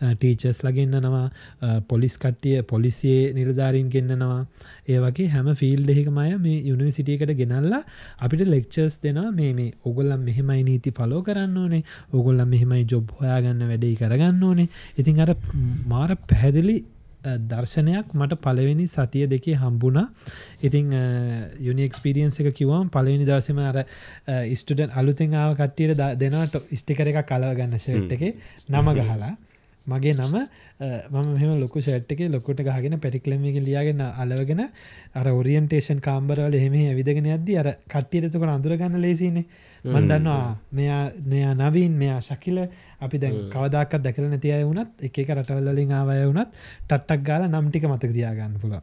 ටීචස් 0.00 0.60
ලගන්නනවා 0.64 1.80
පොලිස් 1.88 2.16
කට්ටිය 2.18 2.62
පොලිසියේ 2.64 3.32
නිර්ධාරීන් 3.32 3.88
ගෙන්න්නනවා 3.88 4.40
ඒ 4.88 4.98
වගේ 4.98 5.28
හැම 5.28 5.50
ෆිල් 5.54 5.84
දෙහිකමය 5.86 6.26
මේ 6.38 6.56
යුනිවසිටියකට 6.64 7.34
ගෙනල්ලා 7.36 7.82
අපිට 8.18 8.46
ලෙක්චර්ස් 8.46 8.98
දෙෙන 9.02 9.20
මේ 9.34 9.52
මේ 9.54 9.70
ඔගොල්ලම් 9.84 10.20
මෙහෙමයි 10.22 10.62
නීති 10.64 10.90
පලෝ 10.92 11.22
කරන්න 11.22 11.56
ඕනේ. 11.56 11.82
ඔගොල්ලම් 12.12 12.48
මෙහෙමයි 12.48 12.84
ජොබ් 12.86 13.10
හොයාගන්න 13.20 13.62
වැඩේ 13.66 13.94
කරගන්න 13.96 14.42
ඕනේ. 14.44 14.68
ඉතින් 14.98 15.20
අර 15.20 15.30
මාර 15.86 16.16
පැහැදිලි 16.24 16.76
අ, 17.24 17.36
දර්ශනයක් 17.42 18.10
මට 18.14 18.36
පලවෙනි 18.38 18.86
සතිය 18.88 19.26
දෙකේ 19.26 19.54
හම්බුණා. 19.56 20.06
ඉතිං 20.62 20.90
යුනික්ස්පිරියන්ස 21.60 22.36
එක 22.40 22.50
කිවම් 22.54 22.90
පලවෙනි 22.90 23.24
දවසම 23.24 23.58
අර 23.62 23.78
ස්ටඩන් 24.54 24.92
අලුතෙන් 24.94 25.34
ආව 25.34 25.56
කට්ටියට 25.56 25.96
ද- 25.96 26.16
දෙනට 26.22 26.58
ස්ටිකර 26.74 27.08
එක 27.08 27.22
කලගන්න 27.26 27.78
ෂට් 27.78 28.12
එක 28.12 28.22
නම 28.68 28.92
ගහලා. 29.00 29.32
මගේ 29.86 30.14
නම. 30.14 30.34
මම 31.10 31.28
මෙම 31.34 31.60
ලොකු 31.60 31.80
ෂට් 31.80 32.12
එක 32.12 32.20
ලොකොට 32.28 32.60
ගහගෙන 32.60 32.96
පැටික්ලමක 32.98 33.58
ලියගෙන 33.60 34.00
අලවගෙන 34.00 34.62
අර 35.14 35.26
ඔරියන්ටේෂන් 35.30 36.00
කාම්බරවල 36.00 36.54
එහෙම 36.54 36.74
ඇවිදගෙන 36.82 37.28
අද්දි 37.30 37.58
අර 37.58 37.68
කට්ටියතකොට 37.86 38.48
අඳුරගන්න 38.48 38.98
ලේසිනේ 38.98 39.44
මන්දන්නවා 39.84 40.56
මෙයා 40.72 41.04
මෙයා 41.26 41.54
නවීන් 41.54 41.92
මෙයා 41.94 42.20
ශකිල. 42.20 42.58
අපි 43.00 43.18
දැන් 43.18 43.36
කවදක්ත් 43.50 44.02
දැකල 44.02 44.26
නැති 44.26 44.52
අය 44.52 44.64
වුණත් 44.64 44.90
එක 45.02 45.18
එක 45.18 45.30
රටවල්ලින් 45.30 45.92
ආවය 45.92 46.18
වුණත් 46.24 46.50
ටට්ටක් 46.88 47.22
ගාල 47.22 47.48
නම්ටික 47.48 47.86
මතක 47.86 48.12
දියාගන්න 48.12 48.60
පුළ 48.60 48.76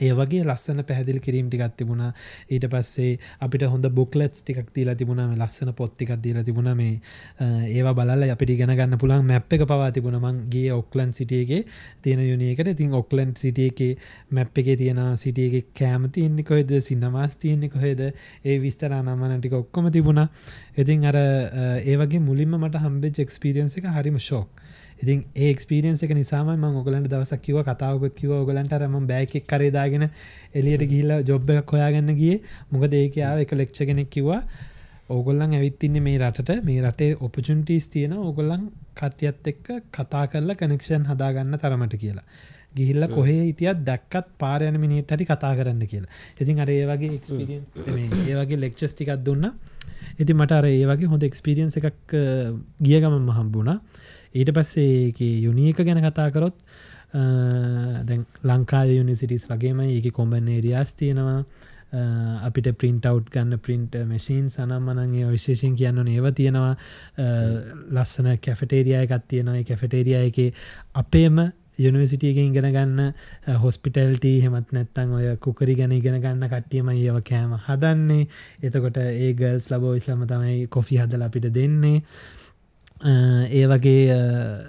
ඒ 0.00 0.12
වගේ 0.12 0.42
ලස්සන 0.44 0.82
පැහදිල් 0.84 1.18
කිරීම් 1.20 1.48
ටිකක් 1.50 1.76
තිබුණා. 1.76 2.12
ඊට 2.50 2.66
පස්සේ 2.68 3.18
අපිට 3.40 3.62
හොඳ 3.66 3.86
බුක්ලෙට්ස් 3.90 4.42
ටිකක් 4.42 4.68
දීලා 4.76 4.94
තිබුණ. 4.94 5.22
මේ 5.28 5.36
ලස්සන 5.36 5.72
පොත්තිකක් 5.72 6.12
දීලා 6.22 6.44
තිබුණ. 6.44 6.70
මේ 6.76 7.00
අ, 7.38 7.44
ඒවා 7.68 7.94
බලල 7.94 8.30
අපිට 8.30 8.56
ගෙන 8.58 8.74
ගන්න 8.76 8.98
පුළන් 8.98 9.24
මැප් 9.24 9.52
එක 9.52 9.66
පවා 9.66 9.90
තිබුණ. 9.90 10.18
මං 10.20 10.42
ගේ 10.50 10.72
ඔක්ලන් 10.72 11.12
සිටියගේ 11.12 11.62
තියෙන 12.02 12.20
යුනියකට 12.22 12.68
ඉතින් 12.68 12.94
ඔක්ලන්් 12.94 13.34
සිටිය 13.36 13.68
එක 13.70 13.80
මැප් 14.30 14.58
එක 14.58 14.72
තියෙන 14.78 15.00
සිටියගේ 15.16 15.64
කෑම 15.74 16.10
තියන්නේ 16.10 16.44
කොහෙද? 16.44 16.70
සින්නවාස් 16.82 17.36
තියන්නේ 17.36 17.68
කොහෙද? 17.68 18.00
ඒ 18.44 18.58
විස්තර 18.58 18.92
නමන 18.92 19.38
ටික 19.40 19.52
ඔක්කොම 19.54 19.90
තිබුණා. 19.90 20.28
ඉතින් 20.76 21.04
අර 21.06 21.16
අ, 21.16 21.78
ඒ 21.80 21.96
වගේ 21.96 22.20
මුලින්ම 22.20 22.56
මට 22.58 22.82
හම්බෙච් 22.82 23.18
එක්ස්පිරියන්ස 23.24 23.76
එක 23.78 23.86
හරිම 23.96 24.18
ශෝක් 24.20 24.48
ඉතින් 25.00 25.24
ඒක්ස්පිරියන්ස 25.38 26.02
එක 26.02 26.12
නිසාම 26.12 26.48
ම 26.52 26.64
ඔගලන්ට 26.74 27.08
දවසක් 27.08 27.42
කිව 27.42 27.58
කතාවකොත් 27.62 28.14
කිව 28.14 28.32
ඔගලන්ට 28.34 28.72
රම 28.74 29.06
බෑකෙක් 29.06 29.44
කරේදාගෙන 29.46 30.08
එලියට 30.54 30.86
ගිල්ල 30.88 31.12
ජොබ් 31.22 31.50
එකක් 31.50 31.70
හොයාගන්න 31.70 32.14
ගිය. 32.14 32.40
මොකද 32.70 32.92
ඒකාව 32.94 33.44
එක 33.44 33.52
ලෙක්ෂ 33.54 33.82
කෙනෙක් 33.82 34.10
කිවා 34.10 34.40
ඕගොල්ලන් 35.08 35.52
ඇවිත්තින්නේ 35.52 36.02
මේ 36.02 36.18
රටට. 36.18 36.64
මේ 36.64 36.82
රටේ 36.82 37.16
ඔපචුන්ටස් 37.20 37.86
තියෙන 37.88 38.16
ඕගොල්ලන් 38.18 38.68
කට්‍යත් 38.94 39.50
එක්ක 39.52 39.66
කතා 39.92 40.26
කරලා 40.26 40.56
කනෙක්ෂන් 40.56 41.04
හදාගන්න 41.06 41.58
තරමට 41.58 41.96
කියලා. 41.96 42.26
ගිහිල්ල 42.74 43.06
කොහේ 43.08 43.42
හිටියත් 43.42 43.84
දැක්කත් 43.84 44.32
පාරයන 44.38 44.80
මිනිට 44.80 45.10
හටි 45.10 45.26
කතා 45.26 45.52
කරන්න 45.54 45.86
කියලා. 45.86 46.10
ඉතින් 46.40 46.60
අර 46.60 46.70
ඒ 46.70 46.84
වගේ 46.86 47.14
එක්ස්පිරියන්ස් 47.18 47.78
ඒ 48.24 48.34
වගේ 48.34 48.60
ලෙක්චස් 48.60 48.92
ටිකක් 48.92 49.14
දුන්න. 49.22 49.46
ඉති 50.18 50.32
මට 50.34 50.52
අර 50.52 50.66
ඒ 50.66 50.84
වගේ 50.86 51.12
හොඳ 51.12 51.22
එක්ස්පිරියන්ස 51.22 51.78
එකක් 51.80 52.16
ගිය 52.80 53.00
ගමන් 53.00 53.24
මහම්බුණා 53.24 53.78
ඊට 54.36 54.52
පස්සේ 54.52 55.30
යුනීක 55.38 55.80
ගැන 55.80 56.02
කතා 56.02 56.28
කරොත් 56.30 56.56
දැන් 58.04 58.26
ලංකා 58.44 58.84
යුනිසිටිස් 58.86 59.48
වගේම 59.48 59.80
ඒක 59.82 60.12
කොම්බන් 60.12 60.48
ඒරියස් 60.48 60.92
තියෙනවා. 60.94 61.40
අපිට 62.42 62.72
පින්ටව් 62.76 63.20
ගන්න 63.26 63.60
පින්ට 63.60 63.94
මැසින් 64.06 64.48
සනම් 64.50 64.88
මනන්ගේ 64.88 65.28
විශේෂෙන් 65.28 65.76
කියන්න 65.76 66.08
ඒව 66.08 66.32
තියෙනවා. 66.32 66.74
ලස්සන 67.90 68.32
කැෆටේරිය 68.38 68.96
එකත් 68.96 69.28
තියෙනවා. 69.28 69.62
කැෆටේරිය 69.64 70.18
එක 70.20 70.38
අපේම 70.94 71.46
යුනිවසිටියකින් 71.78 72.52
ගෙන 72.52 72.70
ගන්න 72.72 73.12
හොස්පිටල්ට 73.60 74.24
හෙමත් 74.42 74.72
නැත්තං 74.72 75.12
ඔය 75.12 75.36
කුකරි 75.38 75.74
ගැන 75.76 75.92
ඉගෙන 75.92 76.18
ගන්න 76.18 76.48
කට්ටියම 76.48 76.88
ඒව 76.90 77.20
කෑම 77.22 77.52
හදන්නේ. 77.60 78.26
එතකොට 78.62 78.98
ඒ 79.02 79.32
ගල්ස් 79.34 79.70
ලබෝ 79.70 79.94
ඉස්ලම 79.94 80.26
තමයි 80.26 80.66
කොෆි 80.68 80.98
හදල 80.98 81.22
අපිට 81.22 81.52
දෙන්නේ. 81.54 82.02
ඒ 82.96 83.66
වගේ 83.66 84.16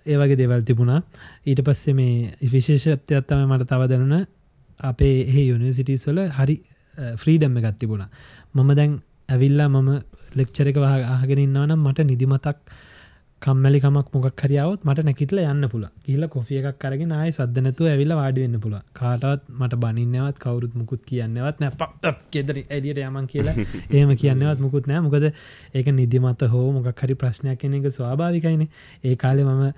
ඒ 0.06 0.18
වගේ 0.18 0.38
දෙවල් 0.38 0.63
තිබුණා. 0.63 1.02
ඊට 1.46 1.62
පස්සේ 1.62 1.94
මේ 1.94 2.32
විශේෂත්වයක් 2.52 3.26
තම 3.26 3.46
මට 3.48 3.68
තව 3.68 3.88
දැනුන 3.88 4.26
අපේ 4.80 5.16
ඒ 5.24 5.46
යුනිසිටිස්වල 5.48 6.20
හරි 6.30 6.56
ෆ්‍රීඩම්ම 7.16 7.58
එකත් 7.58 7.80
තිබුණා. 7.80 8.10
මම 8.56 8.70
දැන් 8.76 9.02
ඇවිල්ලා 9.30 9.70
මම 9.70 9.90
ලෙක්චර 10.36 10.68
එක 10.68 10.78
ආගෙන 10.78 11.40
ඉන්නවනම් 11.40 11.80
මට 11.80 12.00
නිදිමතක් 12.04 12.58
කම්මලිකමක් 13.41 14.08
මොක් 14.13 14.41
හරියාවත් 14.41 14.82
මට 14.84 15.04
නැකිටල 15.08 15.39
යන්න 15.41 15.65
පුළ 15.69 15.84
කියල 16.06 16.23
කොෆිය 16.28 16.60
එකක් 16.62 16.80
කරගෙන 16.82 17.12
ආය 17.13 17.30
සද්ධනතු 17.30 17.86
ඇවිල්ල 17.86 18.13
වාඩිවෙන්න 18.19 18.60
පුළ 18.60 18.78
කාටවත් 18.93 19.43
මට 19.54 19.78
බනින්නවත් 19.84 20.39
කවරුත් 20.39 20.73
මුකුත් 20.73 21.04
කියන්නවත් 21.06 21.62
නැ. 21.62 21.69
පක්ත් 21.73 22.15
කෙදර 22.34 22.62
එදියට 22.69 23.02
යමන් 23.04 23.28
කියලා. 23.28 23.54
ඒම 23.97 24.13
කියන්නවත් 24.15 24.63
මුකුත් 24.65 24.89
නෑ. 24.89 25.04
මොකද 25.06 25.28
ඒක 25.28 25.91
නිදිමත 25.93 26.47
හෝ 26.54 26.71
මොකක් 26.71 27.04
හරි 27.04 27.15
ප්‍රශ්නයක් 27.15 27.62
කෙන 27.62 27.78
එක 27.80 27.86
ස්වාභාවිකයින 27.91 28.65
ඒ 29.04 29.15
කාලෙ 29.17 29.45
මම 29.45 29.69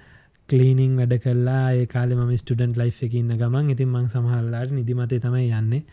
කලීනිං 0.49 0.95
වැඩ 0.95 1.17
කල්ලා 1.19 1.65
ඒ 1.73 1.83
කාලෙ 1.87 2.15
ම 2.15 2.31
ස්ටඩන්ට 2.33 2.79
ලයි් 2.79 2.95
එක 3.01 3.13
ඉන්න 3.15 3.35
ගමන්. 3.35 3.75
ඉතින් 3.75 3.91
මං 3.91 4.07
සමහල්ලාට 4.07 4.71
නිදිමතේ 4.71 5.19
තමයි 5.19 5.51
යන්නේ. 5.51 5.83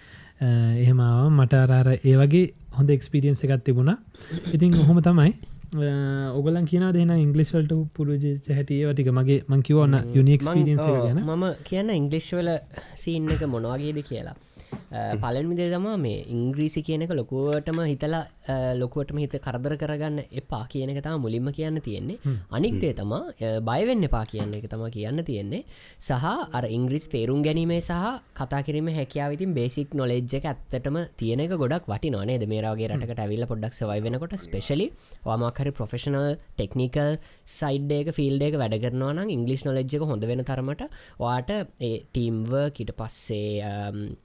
එහෙමාව 0.78 1.28
මට 1.32 1.60
අරාර 1.64 1.92
ඒ 1.96 2.16
වගේ 2.16 2.46
හොඳ 2.78 2.90
එක්ස්පිරියන්ස 2.90 3.44
එකත් 3.44 3.64
තිබුණා. 3.64 3.98
ඉතින් 4.54 4.74
ඔහොම 4.76 5.02
තමයි 5.02 5.34
ඔගලන් 5.74 6.66
කියන 6.66 6.84
දෙන 6.92 7.10
ඉංගලිස්වලට 7.10 7.72
පුරජ 7.94 8.26
හැටිය 8.48 8.84
වටික 8.86 9.08
මගේ 9.10 9.42
මංකිවන්න 9.48 9.94
යුනික්ස්පිරියන්ස 10.14 10.82
ගැන. 10.82 11.18
මම 11.18 11.44
කියන්න 11.64 11.90
ඉංගලිස්්වල 11.90 12.48
සීන්න 12.94 13.30
එක 13.30 13.42
මොනවාගේද 13.46 13.98
කියලා 14.02 14.36
පලන්මිදේ 14.90 15.68
තමා 15.70 15.96
මේ 15.98 16.18
ඉංග්‍රීසි 16.28 16.82
කියනක 16.82 17.10
ලොකුවටම 17.12 17.80
හිතලා 17.82 18.22
ලොකුවටම 18.74 19.18
හිත 19.18 19.36
කරදර 19.40 19.74
කරගන්න 19.76 20.18
එපා 20.32 20.62
කියන 20.68 20.90
එක 20.90 21.02
තම 21.02 21.18
මුලින්ම 21.18 21.50
කියන්න 21.50 21.80
තියෙන්නේ. 21.80 22.18
අනික්දේ 22.50 22.92
තමා 22.94 23.60
බයවෙන්න 23.62 24.06
එපා 24.08 24.24
කියන්න 24.26 24.54
එක 24.54 24.68
තම 24.68 24.84
කියන්න 24.90 25.24
තියෙන්නේ. 25.24 25.64
සහ 26.00 26.26
අර 26.52 26.64
ඉංග්‍රිස් 26.68 27.08
තේරුම් 27.08 27.42
ගැනීමේ 27.42 27.80
සහ 27.80 28.06
කතා 28.34 28.62
කිරීම 28.62 28.90
හැකියාවිතින් 28.90 29.54
බේසික් 29.54 29.94
නොලෙජ් 29.94 30.34
එක 30.34 30.46
ඇත්තටම 30.46 30.98
තියෙනක 31.16 31.56
ගොඩක් 31.56 31.86
වටි 31.86 32.10
නොනේ 32.10 32.38
මේරගේ 32.46 32.88
රටකට 32.88 33.22
ඇවිල්ල 33.24 33.46
පොඩක් 33.46 33.74
සවයි 33.74 34.00
වෙනකොට 34.00 34.36
ස්පෙශලි 34.38 34.86
වාමකරි 35.26 35.72
ප්‍රොෆෙෂනල් 35.72 36.28
ටෙක්නිකල් 36.54 37.12
සයිඩ්ඩේක 37.56 38.12
ෆිල්ඩේක 38.18 38.58
වැඩ 38.60 38.78
කරනවා 38.84 39.12
නම් 39.14 39.34
ඉංගලිස් 39.36 39.66
නොලෙජ්ක 39.66 40.06
හොඳ 40.10 40.24
වෙන 40.30 40.44
තරමට 40.44 40.86
වාට 41.18 41.50
ඒ 41.50 41.92
ටීම්ව 42.06 42.54
කිට 42.76 42.92
පස්සේ 42.98 43.72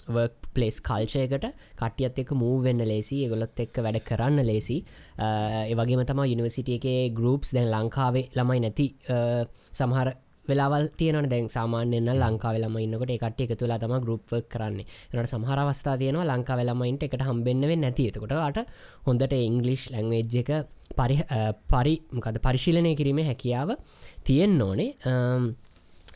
වර්ක් 0.08 0.51
පලේස් 0.56 0.80
කල්චයකට 0.88 1.46
කටියත් 1.80 2.24
එක් 2.24 2.34
මූ 2.42 2.56
වෙන්න 2.66 2.84
ලේසි 2.92 3.22
ගොලොත් 3.32 3.64
එක්ක 3.66 3.84
වැඩ 3.86 4.02
කරන්න 4.10 4.46
ලේසි. 4.46 4.82
ඒවගේම 5.20 6.04
තම 6.06 6.26
යනිවසිටිය 6.26 6.80
එක 6.80 7.16
ගරුප්ස් 7.20 7.56
දැන් 7.56 7.72
ලංකාවේ 7.76 8.28
ළමයි 8.36 8.66
නැති 8.66 8.88
සමහර 9.72 10.14
වෙලාවල් 10.48 10.86
තියන 10.98 11.30
දැන් 11.32 11.48
සාමාන්‍යන්න 11.50 12.12
ලංකා 12.14 12.54
වෙලම 12.56 12.78
ඉන්නකට 12.84 13.14
එකට 13.16 13.42
එක 13.46 13.54
තුලා 13.60 13.80
තම 13.80 13.96
ගරුප් 14.06 14.34
කරන්නේ. 14.50 14.86
නට 15.14 15.30
සහර 15.32 15.60
අවස්ථා 15.64 15.96
තියනවා 16.02 16.28
ලංකා 16.32 16.58
වෙලමයින්ට 16.60 17.08
එකට 17.08 17.26
හම්බෙන්න්නවෙ 17.28 17.76
නැතිතකොට 17.84 18.36
අට 18.38 18.62
හොඳට 19.08 19.36
ඉංගලිෂ් 19.40 19.90
ලැංවේජ් 19.94 20.40
එක 20.42 20.52
පරි 20.98 21.18
පරි 21.74 21.96
මකද 22.12 22.44
පරිශීලනය 22.46 22.96
කිරීමේ 22.96 23.28
හැකියාව 23.32 23.76
තියෙන් 24.24 24.62
ඕනේ. 24.62 24.90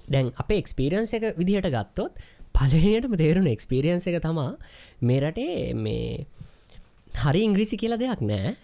දැන් 0.06 0.32
අප 0.42 0.50
එක්ස්පිරන්ස 0.52 1.14
එක 1.18 1.30
විදිහට 1.40 1.70
ගත්තොත් 1.76 2.20
පලනයටම 2.56 3.16
තේරුණ 3.22 3.48
එක්ස්පිරියන්ස 3.48 4.08
එක 4.08 4.20
තමා. 4.22 4.50
මේ 5.02 5.20
රටේ 5.22 5.74
මේ 5.78 6.26
හරි 7.22 7.42
ඉංග්‍රීසි 7.48 7.80
කියලා 7.82 8.02
දෙයක් 8.04 8.22
නෑ. 8.24 8.56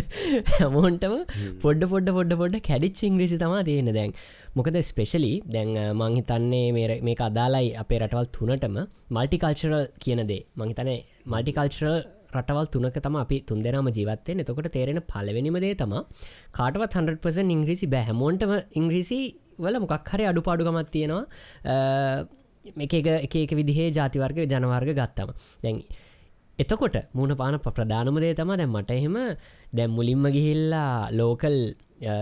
හැමෝන්ටම 0.52 1.14
පොඩ්ඩ 1.62 1.84
පොඩ්ඩ 1.92 2.12
පොඩ්ඩ 2.16 2.38
පොඩ්ඩ 2.40 2.62
කැඩිච් 2.62 3.02
ඉංග්‍රීසි 3.02 3.40
තමා 3.42 3.64
තියෙන 3.64 3.90
දැන්. 3.92 4.14
මොකද 4.56 4.78
ස්පෙශලි 4.82 5.32
දැන් 5.48 5.74
මංහිතන්නේ 5.96 6.64
මේ 7.02 7.18
අදාලයි 7.22 7.74
අපේ 7.82 8.00
රටවල් 8.02 8.30
තුනටම. 8.36 8.78
මල්ටිකල්චරල් 9.10 9.76
කියන 9.98 10.24
දේ. 10.26 10.40
මංහිතන 10.56 10.90
මල්ටිකල්චරල් 11.26 11.98
රටවල් 12.32 12.66
තුනක 12.74 12.98
තම 12.98 13.16
අපි 13.16 13.36
තුන්දෙනම 13.42 13.88
ජීවත්තය 13.90 14.38
එතකොට 14.38 14.72
තේරෙන 14.72 15.00
පලවෙනිමදේ 15.04 15.72
තම 15.74 15.94
කාටවත් 16.52 16.92
100% 16.96 17.56
ඉංග්‍රීසි 17.56 17.86
බැහැමෝන්ටම 17.86 18.52
ඉංග්‍රීසි 18.80 19.18
වල 19.58 19.78
මොකක් 19.84 20.12
හරි 20.12 20.26
අඩුපාඩුගමත් 20.30 20.90
තියෙනවා 20.90 21.24
එක 22.64 22.94
එක 22.94 23.34
එක 23.36 23.52
විදිහේ 23.52 23.90
ජාතිවර්ග 23.90 24.44
ජනවර්ග 24.44 24.92
ගත්තම. 24.92 25.30
දැන් 25.62 25.82
එතකොට 26.58 26.96
මුණ 27.12 27.36
පාන 27.36 27.58
ප්‍රධානමදේ 27.58 28.34
තම 28.34 28.52
දැන් 28.52 28.70
මට 28.70 28.90
එහෙම 28.92 29.16
දැම් 29.72 29.90
මුලින්ම 29.90 30.24
ගිහිල්ලා 30.28 31.10
ලෝකල් 31.12 31.56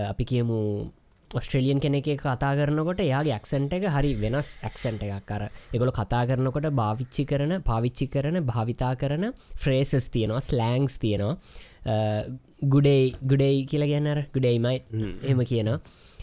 අපි 0.06 0.24
කියමු 0.24 0.58
ඔස්ට්‍රලියන් 1.28 1.80
කෙනෙ 1.80 2.00
කතා 2.02 2.52
කරනකොට 2.54 3.00
යාගේ 3.04 3.34
ඇක්සන්ට 3.34 3.72
එක 3.72 3.84
හරි 3.86 4.12
වෙනස් 4.16 4.48
ඇක්සන්ට 4.62 5.02
එකක්. 5.02 5.26
කර 5.26 5.42
එගොල 5.74 5.90
කතා 5.90 6.22
කරනකොට 6.24 6.68
භාවිච්චි 6.72 7.24
කරන 7.26 7.52
පාවිච්චි 7.62 8.06
කරන 8.06 8.38
භාවිතා 8.42 8.92
කරන 8.96 9.32
ෆ්‍රේසස් 9.56 10.08
තියෙනවා 10.08 10.40
ස්ලෑංස් 10.40 10.98
තියෙනවා. 10.98 11.36
ගුඩේ 12.64 13.12
ගුඩෙයි 13.22 13.66
කියලා 13.66 13.88
ගැන්නර 13.88 14.20
ගුඩෙයිමයි 14.32 14.76
එම 15.24 15.44
කියනවා. 15.44 15.80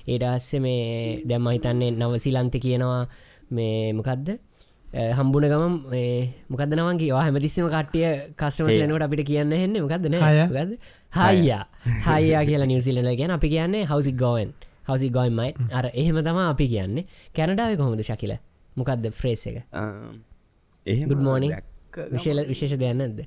ඒඩස්ස 0.07 0.49
මේ 0.59 1.21
දැම්ම 1.25 1.47
හිතන්නේ 1.49 1.91
නවසිලන්ත 1.93 2.55
කියනවා 2.59 3.07
මේ 3.51 3.93
මොකක්ද 3.93 4.37
හම්බුන 4.87 5.43
ගම 5.43 5.63
මොකද 6.49 6.71
නවන්ගේ 6.71 7.11
හැමතිස්සම 7.13 7.67
කට්ටිය 7.67 8.07
කස්ටමස්ලනට 8.35 9.01
අපිට 9.01 9.25
කියන්න 9.25 9.51
හෙන්න 9.53 9.77
මොකක්දන 9.77 10.15
හයියා. 11.13 11.63
හයියා 12.05 12.43
කියලා 12.43 12.67
නිවසිලන 12.67 13.09
ගැන 13.13 13.31
අපි 13.31 13.49
කියන්නේ 13.49 13.85
හවසි 13.85 14.11
ගෝවන් 14.13 14.53
හවසි 14.87 15.09
ගොයිමයි 15.09 15.53
අර 15.71 15.89
එහෙම 15.93 16.17
තම 16.17 16.37
අපි 16.39 16.67
කියන්නේ. 16.67 17.05
කැනඩාව 17.33 17.77
කොහොමද 17.77 18.03
ශකිල? 18.03 18.37
මොකක්ද 18.75 19.09
ෆ්‍රේස් 19.11 19.47
එක? 19.47 19.63
ගුඩ් 21.05 21.21
මෝනිින් 21.21 21.55
විශේල 22.11 22.45
විශේෂ 22.47 22.77
දෙයන්නද 22.77 23.25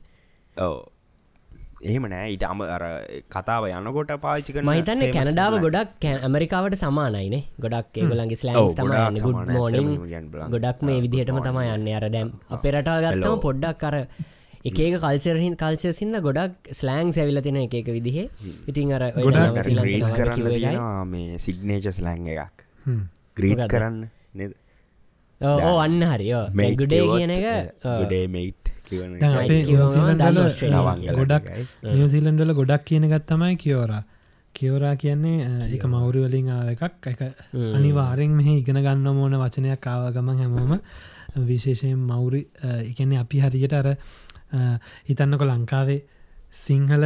ඕ 0.57 0.98
එහෙම 1.83 2.05
නෑ. 2.13 2.31
ඊට 2.35 2.45
අම 2.51 2.61
අර 2.61 2.83
කතාව 3.35 3.65
යනකොට 3.71 4.11
පාචික 4.25 4.57
මහිතන්න 4.69 5.03
කැනඩාව 5.17 5.59
ගොඩක් 5.65 6.07
ඇමරිකාවට 6.13 6.75
සමානයිනේ 6.83 7.43
ගොඩක් 7.65 8.01
ඒගොලන්ගේ 8.03 8.41
ස්ලයිස් 8.41 8.75
තම 8.79 8.91
ගුඩ් 9.27 9.53
මෝනිින් 9.57 10.27
ගොඩක් 10.55 10.83
මේ 10.89 10.99
විදිහටම 11.05 11.39
තම 11.47 11.59
යන්න. 11.63 11.89
අර 11.99 12.05
දැම් 12.17 12.29
අපේ 12.57 12.73
රටා 12.75 12.99
ගත්තම 13.05 13.39
පොඩ්ඩක් 13.47 13.79
කර 13.83 13.97
එකක 14.69 14.79
කල්චරහින් 15.03 15.55
කල්චසින්න 15.63 16.19
ගොඩක් 16.29 16.73
ස්ලෑං 16.81 17.13
සැවිල 17.17 17.43
තින 17.47 17.59
එක 17.65 17.77
විදිහ. 17.97 18.17
ඉතින් 18.71 18.95
අර 18.97 19.05
මේ 21.13 21.39
සිග්නේචස් 21.45 22.01
ලැං 22.07 22.27
එකක්. 22.35 22.65
ග්‍රීට 23.39 23.63
කරන්න 23.75 24.01
නද? 24.39 24.53
ඕ 25.41 25.77
අන්න 25.85 26.03
හරිෝ. 26.13 26.45
ගුඩේ 26.83 27.05
කියන 27.15 27.33
එක 27.37 27.47
ගුඩේ 27.85 28.27
මෙයිට් 28.37 28.68
ගොඩක් 31.15 31.51
නිවසිීලන්ඩල 31.85 32.55
ගොඩක් 32.55 32.85
කියන 32.85 33.09
ගත්තමයි 33.09 33.57
කියෝරා 33.57 34.03
කියෝරා 34.55 34.95
කියන්නේ 34.97 35.37
එක 35.75 35.85
මවුරු 35.87 36.25
වලින් 36.27 36.51
ආව 36.51 36.69
එකක්. 36.69 36.83
එක 37.07 37.21
අනිවාරෙන් 37.75 38.33
මෙහ 38.33 38.49
ඉගෙන 38.53 38.81
ගන්න 38.81 39.09
මෝන 39.15 39.37
වචනයක් 39.37 39.81
කාවගමන් 39.81 40.39
හැමෝම 40.39 40.73
විශේෂයෙන් 41.45 41.99
මවුරි 42.03 42.43
එකන්නේ 42.83 43.19
අපි 43.19 43.41
හරියට 43.41 43.75
අර 43.75 43.89
හිතන්නකො 45.09 45.45
ලංකාවේ 45.45 46.01
සිංහල 46.57 47.05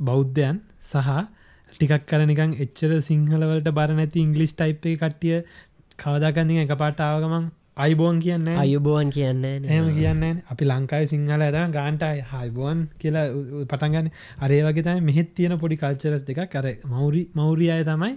බෞද්ධයන් 0.00 0.60
සහ 0.82 1.10
ටිකක් 1.72 2.06
කරනිකං 2.06 2.56
එච්චර 2.58 2.96
සිංහලවලට 3.02 3.70
බර 3.72 3.94
නැති 3.94 4.24
ඉංගලිස් 4.26 4.52
ටයිප් 4.54 4.88
කට්ටිය 4.94 5.38
කවදාකන්දිින් 5.98 6.64
එක 6.64 6.74
පාට 6.78 7.00
ආවගමන් 7.00 7.46
අයිබෝන් 7.76 8.20
කියන්න 8.22 8.46
අයුබෝවන් 8.54 9.08
කියන්න 9.10 9.44
එහෙම 9.44 9.86
කියන්න 9.94 10.42
අපි 10.52 10.64
ලංකායි 10.64 11.06
සිංහල 11.12 11.42
ඇර 11.42 11.56
ගාන්ටයි 11.76 12.20
හයිබෝන් 12.32 12.84
කියලා 13.00 13.24
පටන්ගන්න 13.70 14.10
අරේ 14.40 14.60
වගේ 14.66 14.84
තයි 14.88 15.02
මෙහෙත් 15.08 15.32
තියෙන 15.34 15.58
පොඩි 15.58 15.78
කල්චරස් 15.80 16.22
දෙක 16.28 16.38
කර 16.52 16.68
මවරි 16.84 17.22
මෞරිය 17.34 17.72
අය 17.76 17.82
තමයි. 17.82 18.12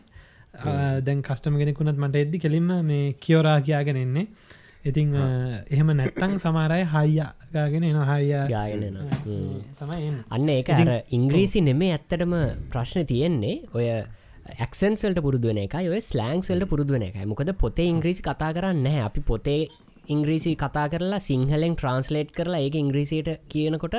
දැන් 1.07 1.23
කස්ටම 1.23 1.57
කෙනෙකුුණත් 1.57 1.97
මට 1.97 2.21
එද්දි 2.25 2.43
කෙලින්ම 2.45 2.69
මේ 2.83 3.07
කියෝරා 3.19 3.57
කියාගෙන 3.61 3.97
එන්නේ. 3.97 4.27
ඉතිං 4.85 5.17
එහෙම 5.17 5.89
නැත්තං 6.01 6.37
සමාරය 6.37 6.83
හයියාගාගෙන 6.93 7.89
එන 7.89 7.99
හයියා 8.11 8.45
ගායනන 8.53 9.01
තමයි. 9.79 10.13
අන්න 10.29 10.49
අර 10.77 10.93
ඉංග්‍රීසි 11.11 11.65
නෙමේ 11.69 11.91
ඇත්තටම 11.97 12.37
ප්‍රශ්න 12.69 13.09
තියෙන්නේ. 13.13 13.57
ඔය 13.73 13.89
ඇක්සන්සල්ට 14.57 15.19
පුරදුවන 15.19 15.59
එක 15.59 15.75
ඔය 15.81 16.01
ස්ලෑංසල්ට 16.03 16.65
පුරදුවන 16.65 17.03
එකයි. 17.03 17.25
මොකද 17.25 17.51
පොතේ 17.57 17.87
ඉංග්‍රීසි 17.87 18.21
කතා 18.21 18.51
කරන්න 18.51 18.87
අපි 19.01 19.21
පොතේ 19.23 19.61
ඉංග්‍රීසි 20.07 20.51
කතා 20.55 20.87
කරලා 20.87 21.21
සිංහලෙන් 21.21 21.75
ට්‍රන්ස්ලේට් 21.75 22.31
කරලා 22.31 22.61
ඒක 22.61 22.75
ඉංග්‍රීසියට 22.75 23.29
කියනකොට 23.49 23.97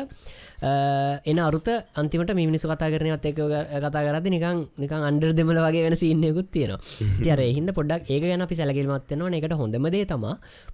එන 0.61 1.39
අරුත 1.39 1.69
අන්තිමට 1.95 2.33
මිනිසු 2.35 2.67
කතා 2.67 2.91
කරනවත් 2.91 3.27
එක 3.31 3.39
කතා 3.79 4.03
කරද 4.03 4.27
නිකං 4.27 4.67
නිකං 4.77 5.05
අන්ඩර් 5.09 5.33
දෙමල 5.33 5.55
වගේ 5.57 5.85
වෙන 5.87 5.97
සින්නයකුත් 5.97 6.51
තියෙනවා. 6.51 6.81
තියර 7.23 7.41
හිද 7.57 7.71
පොඩක් 7.73 8.11
ඒක 8.11 8.23
ගැන 8.23 8.43
අපි 8.43 8.55
සැලකිල්මත්වනවා 8.55 9.39
එකට 9.39 9.55
හොඳමදේ 9.55 10.05
තම 10.05 10.25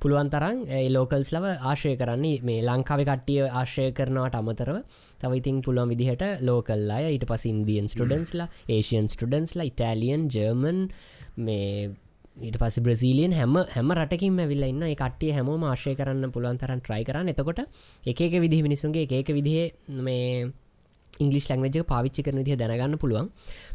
පුළුවන් 0.01 0.31
තරන් 0.31 0.65
ලෝකල්ස් 0.89 1.33
ලව 1.33 1.57
ආශය 1.63 1.97
කරන්නේ 1.97 2.41
මේ 2.43 2.63
ලංකාව 2.63 3.05
කට්ටිය 3.05 3.45
ආශය 3.51 3.93
කරනවට 3.93 4.41
අමතරව. 4.41 4.79
තවයිතින් 5.21 5.61
පුළුවන් 5.61 5.93
විදිහට 5.93 6.25
ලෝකල්ලා 6.41 7.03
ඊට 7.11 7.29
පස් 7.29 7.45
ඉන්දියන් 7.47 7.89
ස්ටඩන්ස්ලා 7.89 8.49
ඒෂයන් 8.69 9.09
ස්ටඩන්ස්ලා 9.09 9.69
ඉටලියන් 9.69 10.29
ජර්මන් 10.29 10.89
මේ 11.37 11.91
ඊට 12.37 12.59
පස්ස 12.59 12.81
බ්‍රසීලියන් 12.81 13.33
හැම 13.33 13.55
හැම 13.69 13.95
රටකින් 13.95 14.39
ඇවිල්ල 14.39 14.65
ඉන්න 14.65 14.83
කට්ටිය 14.95 15.33
හැමෝම 15.33 15.65
ආශය 15.65 15.95
කරන්න 15.95 16.33
පුළුවන් 16.33 16.59
තරන් 16.59 16.81
ට්‍රයි 16.81 17.05
කරන්න. 17.05 17.29
එතකොට 17.29 17.61
එක 18.05 18.21
විදි 18.37 18.59
මිනිසුන්ගේ 18.61 19.07
ඒක 19.09 19.29
විදිහ 19.31 19.71
මේ 20.01 20.51
ඉංගලිස් 21.13 21.47
ලංවජ 21.47 21.85
පාවිච්චි 21.85 22.23
කරන 22.23 22.39
විදිහ 22.39 22.57
දැනගන්න 22.57 22.99
පුළුවන්. 22.99 23.29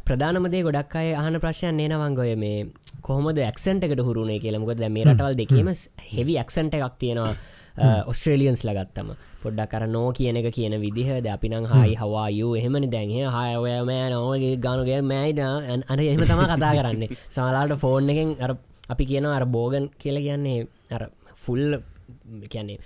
ප්‍රධානමදේ 0.04 0.62
ගොඩක් 0.62 0.94
අය 0.94 1.14
අහන 1.14 1.38
ප්‍රශ්යන් 1.38 1.74
නේනවංගොය 1.74 2.36
මේ 2.36 2.66
කොහොමද 3.00 3.40
ඇක්සන්ට 3.40 3.82
එකට 3.82 4.02
හුරුණේ 4.02 4.38
කියලමකොද 4.38 4.84
මේ 4.88 5.06
රටවල් 5.06 5.36
දෙකීම 5.36 5.72
හෙවි 6.10 6.36
ඇක්සන්ට 6.36 6.76
එකක් 6.76 6.98
තියෙනවා 6.98 7.32
ඔස්ට්‍රේලියන්ස් 8.06 8.62
ලගත්තම 8.64 9.10
පොඩ්ඩක් 9.42 9.70
කර 9.70 9.86
නෝ 9.88 10.12
කියන 10.12 10.36
එක 10.36 10.48
කියන 10.52 10.74
විදිහද 10.76 11.26
අපිනං 11.26 11.66
හයි 11.66 11.94
හවායු 11.94 12.48
එහෙමනි 12.56 12.88
දැන්හ 12.88 13.14
හයඔය 13.30 13.76
මෑ 13.82 14.08
නෝගේ 14.10 14.56
ගනුගේ 14.58 15.00
මෑයිද 15.02 15.40
අන 15.40 16.00
එහෙම 16.00 16.22
තම 16.22 16.42
කතා 16.46 16.72
කරන්නේ. 16.74 17.10
සමලාට 17.34 17.76
ෆෝන් 17.78 18.10
එකෙන් 18.10 18.36
අර 18.40 18.52
අපි 18.88 19.04
කියන 19.06 19.26
අර 19.28 19.44
බෝගන් 19.48 19.88
කියල 19.96 20.18
කියන්නේ 20.18 20.66
අර 20.90 21.02
ෆුල් 21.36 21.80
කියන්නේ 22.46 22.78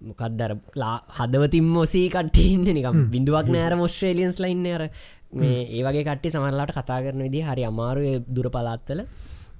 මොකක්දර 0.00 0.52
ලා 0.76 0.96
හදවතින් 1.18 1.68
මොසී 1.68 2.08
කට්ටඉන්න 2.08 2.66
නිකම් 2.70 2.98
බිඳුවක් 3.10 3.48
නෑර 3.48 3.74
මොස්ට්‍රේලියන්ස් 3.76 4.38
ලයින්න 4.38 4.66
අර. 4.70 4.84
මේ 5.32 5.56
ඒවගේ 5.70 6.04
කට්ටි 6.04 6.30
සමරලාට 6.30 6.72
කතා 6.72 7.00
කරන 7.02 7.22
විදි 7.22 7.42
හරි 7.42 7.64
අමාරුය 7.64 8.12
දුර 8.28 8.48
පලාත්තල 8.48 9.00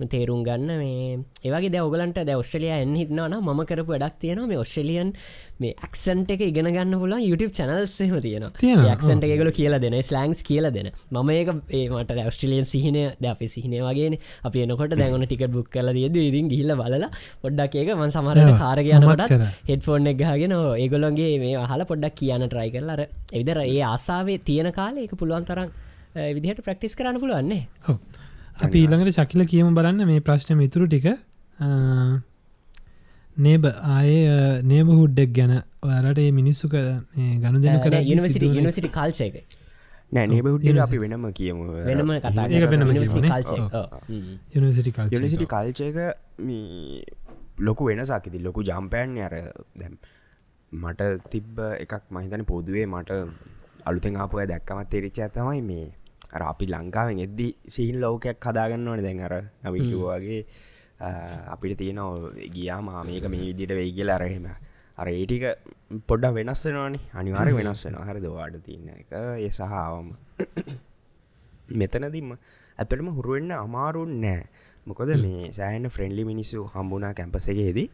තේරුම් 0.07 0.45
ගන්න 0.47 0.71
මේ 0.79 1.19
ඒවගේ 1.43 1.71
ද 1.71 1.83
ඔගලන්ට 1.83 2.23
ද 2.23 2.37
ඔස්ට්‍රලිය 2.39 2.71
එන්න 2.75 2.95
හිටනවන 2.95 3.35
ම 3.41 3.63
කරපු 3.67 3.91
වැඩක් 3.93 4.19
තියෙන 4.21 4.41
මේ 4.47 4.59
ඔස්ට්‍රලියන් 4.59 5.11
මේ 5.59 5.75
ඇක්සන්ට 5.79 6.31
එක 6.31 6.43
ඉගෙන 6.47 6.71
ගන්න 6.71 6.95
හොල 6.95 7.15
YouTube 7.21 7.51
චනල්සම 7.51 8.15
තියෙන 8.23 8.47
ක්සන්ට 8.95 9.27
එකගල 9.27 9.51
කියලා 9.53 9.81
දෙන 9.81 9.97
ස්ලංස් 10.01 10.43
කියල 10.43 10.71
දෙන. 10.71 10.91
ම 11.11 11.31
ඒක 11.31 11.51
ඒමට 11.71 12.13
ඔස්ට්‍රලියන් 12.25 12.65
සිහිනය 12.65 13.03
ද 13.19 13.25
අපි 13.27 13.47
සිහිනය 13.47 13.81
වගේ 13.81 14.21
අපි 14.45 14.65
එනකොට 14.65 14.95
දැගන 14.95 15.27
ටික 15.27 15.45
බුක් 15.49 15.71
කල 15.71 15.93
දියද 15.93 16.17
ඉදින් 16.19 16.49
ගිල්ල 16.49 16.75
බලලා 16.75 17.11
පොඩ්ඩක් 17.43 17.75
ඒක 17.75 17.91
මන් 17.97 18.15
සමරට 18.15 18.55
කාරගයනට 18.59 19.35
හෙඩ්ෆෝන් 19.71 20.07
එක 20.07 20.23
ගහගෙන 20.23 20.55
ඒගොලන්ගේ 20.77 21.35
මේ 21.41 21.67
හල 21.67 21.87
පොඩ්ඩක් 21.91 22.17
කියන්න 22.21 22.47
ට්‍රයි 22.47 22.71
කරලර 22.71 23.05
එවිදර 23.07 23.65
ඒ 23.65 23.83
ආසාාවේ 23.89 24.39
තියෙන 24.47 24.73
කාලේ 24.73 25.09
එක 25.09 25.19
පුළුවන් 25.19 25.51
තරම් 25.51 25.75
විදිහට 26.37 26.65
ප්‍රක්ටිස් 26.65 26.99
කරන්න 26.99 27.21
පුළුවන්නේ 27.21 27.63
අපි 28.59 28.79
ඊළඟට 28.79 29.17
ශකිල 29.17 29.45
කියම 29.47 29.75
බලන්න 29.75 30.07
මේ 30.07 30.21
ප්‍රශ්න 30.21 30.57
මිතුරු 30.57 30.87
ටික. 30.87 31.07
නේබ 33.39 33.65
ආයේ 33.67 34.63
නේබ 34.65 34.91
හුඩ්ඩක් 34.91 35.33
ගැන 35.33 35.55
ඔයාලට 35.83 36.21
ඒ 36.21 36.33
මිනිස්සුක 36.33 36.75
ගණු 36.75 37.59
දෙන 37.61 37.81
කර 37.81 37.95
යනිසිටි 37.97 38.91
කාල්සයක 38.91 39.39
නෑ 40.13 40.27
නේබහුඩ්ඩ 40.27 40.81
අපි 40.81 40.99
වෙනම 40.99 41.29
කියමු. 41.33 41.69
වෙනම 41.85 42.13
කතා 42.19 42.47
යනිසිටි 42.51 43.31
කල්ච 43.31 43.53
යනිසිටි 44.57 44.93
කල් 44.93 45.15
යනිසිටි 45.15 45.47
කල්චයක 45.47 45.97
ලොකු 47.61 47.83
වෙනසාකිති 47.85 48.39
ලොකු 48.41 48.63
ජම්පෑන් 48.63 49.17
අර 49.21 49.37
දැම් 49.77 49.95
මට 50.73 51.31
තිබ්බ 51.31 51.63
එකක් 51.77 51.95
මහිතන 52.11 52.45
පොදුවේ 52.45 52.87
මට 52.89 53.23
අලුතෙන් 53.85 54.17
ආපුය 54.17 54.47
දැක්කමත් 54.47 54.91
තෙරිච්ච 54.91 55.19
ඇතමයි 55.21 55.63
මේ 55.63 55.87
අර 56.31 56.43
අපි 56.45 56.67
ලංකාවෙන් 56.67 57.19
එද්දි 57.19 57.49
සිහිල් 57.67 58.01
ලෝකයක් 58.01 58.39
කදාගන්න 58.39 58.89
ඕන 58.89 59.01
දැන් 59.01 59.21
අර 59.21 59.35
නවිටුවගේ 59.65 60.41
අපිට 61.47 61.79
තියෙන 61.79 62.01
ගියා 62.51 62.81
මා 62.83 63.03
මේක 63.03 63.27
මේ 63.27 63.43
විදිට 63.43 63.73
වෙයි 63.73 63.93
කියල 63.93 64.11
අරහෙම 64.11 64.47
අර 64.97 65.07
ඒටික 65.09 65.45
පොඩ්ඩ 66.03 66.35
වෙනස්සෙනවානි 66.35 67.01
අනිවාර 67.15 67.49
වෙනස් 67.55 67.85
වෙන 67.87 67.99
හරි 68.03 68.21
දවාට 68.21 68.57
තියන්න 68.61 68.89
එක. 68.91 69.13
ඒ 69.13 69.51
සහාවම 69.51 70.09
මෙතනදිම 71.73 72.35
ඇතටම 72.79 73.09
හුරුවෙන්න 73.11 73.53
අමාරුන් 73.55 74.13
නෑ. 74.21 74.43
මොකද 74.87 75.11
මේ 75.19 75.53
සෑන 75.53 75.87
ෆ්‍රෙන්ඩලි 75.89 76.25
මිනිස්සු 76.25 76.65
හම්බුනා 76.67 77.13
කැම්පසගේදී 77.13 77.89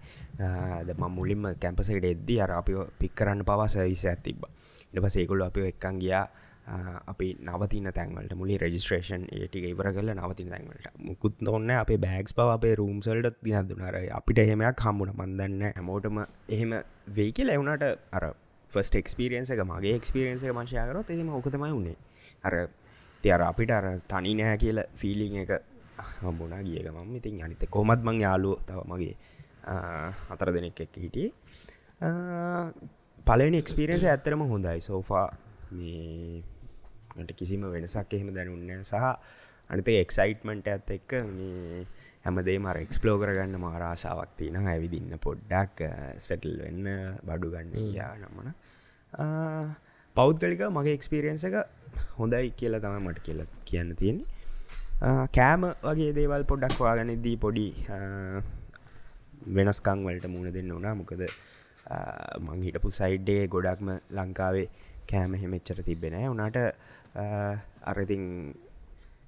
ම 0.95 1.05
මුලින්ම 1.11 1.45
කැම්පසකට 1.57 2.05
එද්දි 2.05 2.41
අර 2.41 2.53
අපි 2.53 2.73
පික් 2.99 3.15
කරන්න 3.15 3.43
පවස 3.43 3.77
විස 3.85 4.05
ඇතිබ 4.07 4.41
ඉට 4.87 5.03
පසේකුල්ල 5.03 5.43
අපි 5.43 5.69
එක්කන් 5.69 5.99
ගියා 5.99 6.27
අපි 7.07 7.27
නවතින 7.43 7.89
තැන්වලට 7.91 8.35
මුලි 8.35 8.57
රජිස්ට්‍රේෂන් 8.57 9.27
ඒටික 9.31 9.65
ඉවර 9.65 9.91
කල 9.93 10.13
නවතින 10.13 10.49
තැන්වලට. 10.49 10.87
මුකුත් 10.99 11.43
ඔන්න 11.49 11.71
අපේ 11.73 11.99
බෑගස් 11.99 12.33
පව 12.33 12.49
අපේ 12.51 12.75
රූම්සල්ට 12.75 13.37
දින 13.43 13.69
දුනර 13.69 13.99
අපිට 14.13 14.39
එහෙමයක් 14.39 14.81
හම්බුණ 14.81 15.13
මන්දන්න 15.15 15.63
හැමෝටම 15.69 16.25
එහෙම 16.49 16.73
වෙයි 17.11 17.33
කියල 17.33 17.51
එවුණට 17.51 17.85
අර 18.13 18.25
ෆස්ට 18.71 18.97
එක්ස්පිරියන්ස 18.97 19.51
එක 19.51 19.61
මගේ 19.65 19.95
එක්ස්පිරියන්ස 19.95 20.45
එක 20.45 20.53
මංශයකරොත් 20.53 21.13
එම 21.13 21.31
ඕකතමයි 21.31 21.71
වුණේ 21.71 21.97
අර 22.45 22.57
තියර 23.25 23.43
අපිට 23.43 23.71
අර 23.71 23.87
තනි 24.07 24.35
නෑ 24.35 24.57
කියල 24.57 24.81
ෆිලිං 24.95 25.37
එක 25.45 25.53
හම්බුණා 26.17 26.63
ගියක 26.63 26.89
මම. 26.89 27.15
ඉතින් 27.17 27.43
අනිත 27.43 27.65
කොමත් 27.69 28.01
මං 28.01 28.21
යාලුව 28.21 28.65
තව 28.65 28.81
මගේ 28.87 29.15
අතර 30.31 30.49
දෙනෙක් 30.51 30.81
එක් 30.81 30.97
හිටියේ. 30.97 31.33
පලනි 33.27 33.59
එක්ස්පිරියන්ස 33.59 34.05
ඇත්තරම 34.07 34.43
හොඳයි. 34.47 34.81
සෝෆා 34.81 35.29
මේ 35.73 36.43
මට 37.17 37.39
කිසිම 37.41 37.67
වෙනසක් 37.73 38.13
එහෙම 38.13 38.31
දැනුන්න 38.37 38.83
සහ 38.83 39.05
අනිත 39.71 39.89
එක්සයිට්මට 39.95 40.69
ඇත් 40.69 40.91
එක්ක 40.97 41.13
මේ 41.31 41.87
හැමදේ 42.25 42.59
මර 42.59 42.81
එක්ස්පලෝ 42.83 43.17
කරගන්න 43.23 43.57
මාරාසාවක් 43.61 44.35
තියන 44.39 44.57
ඇවිදින්න 44.65 45.17
පොඩ්ඩක් 45.27 45.83
සැටල් 46.27 46.55
වෙන්න 46.63 46.91
බඩු 47.29 47.53
ගන්න 47.55 47.91
යා 47.93 48.13
නමන. 48.21 48.49
පෞද්ගලික 50.17 50.63
මගේ 50.71 50.97
එක්ස්පිරියන්ස 50.99 51.45
එක 51.49 51.57
හොඳයි 52.19 52.51
කියලා 52.61 52.83
තම 52.85 52.97
මට 53.03 53.25
කියල 53.27 53.41
කියන්න 53.65 53.97
තියෙන්නේ. 53.97 54.29
කෑම 55.31 55.65
වගේ 55.83 56.13
දේවල් 56.13 56.45
පොඩ්ඩක් 56.45 56.79
වාගනිදී 56.81 57.37
පොඩි 57.39 57.67
වෙනස්කං 59.57 60.07
වලට 60.07 60.29
මුණ 60.29 60.53
දෙන්න 60.53 60.73
වනා 60.73 60.95
මොකද 60.95 61.23
මං 62.41 62.63
හිටපු 62.67 62.91
සයිඩ්ඩේ 62.93 63.43
ගොඩක්ම 63.49 63.91
ලංකාවේ 64.19 64.69
කෑම 65.11 65.35
හෙමෙච්චර 65.43 65.83
තිබෙන 65.83 66.17
උනාට 66.29 66.59
අරතින් 67.15 68.23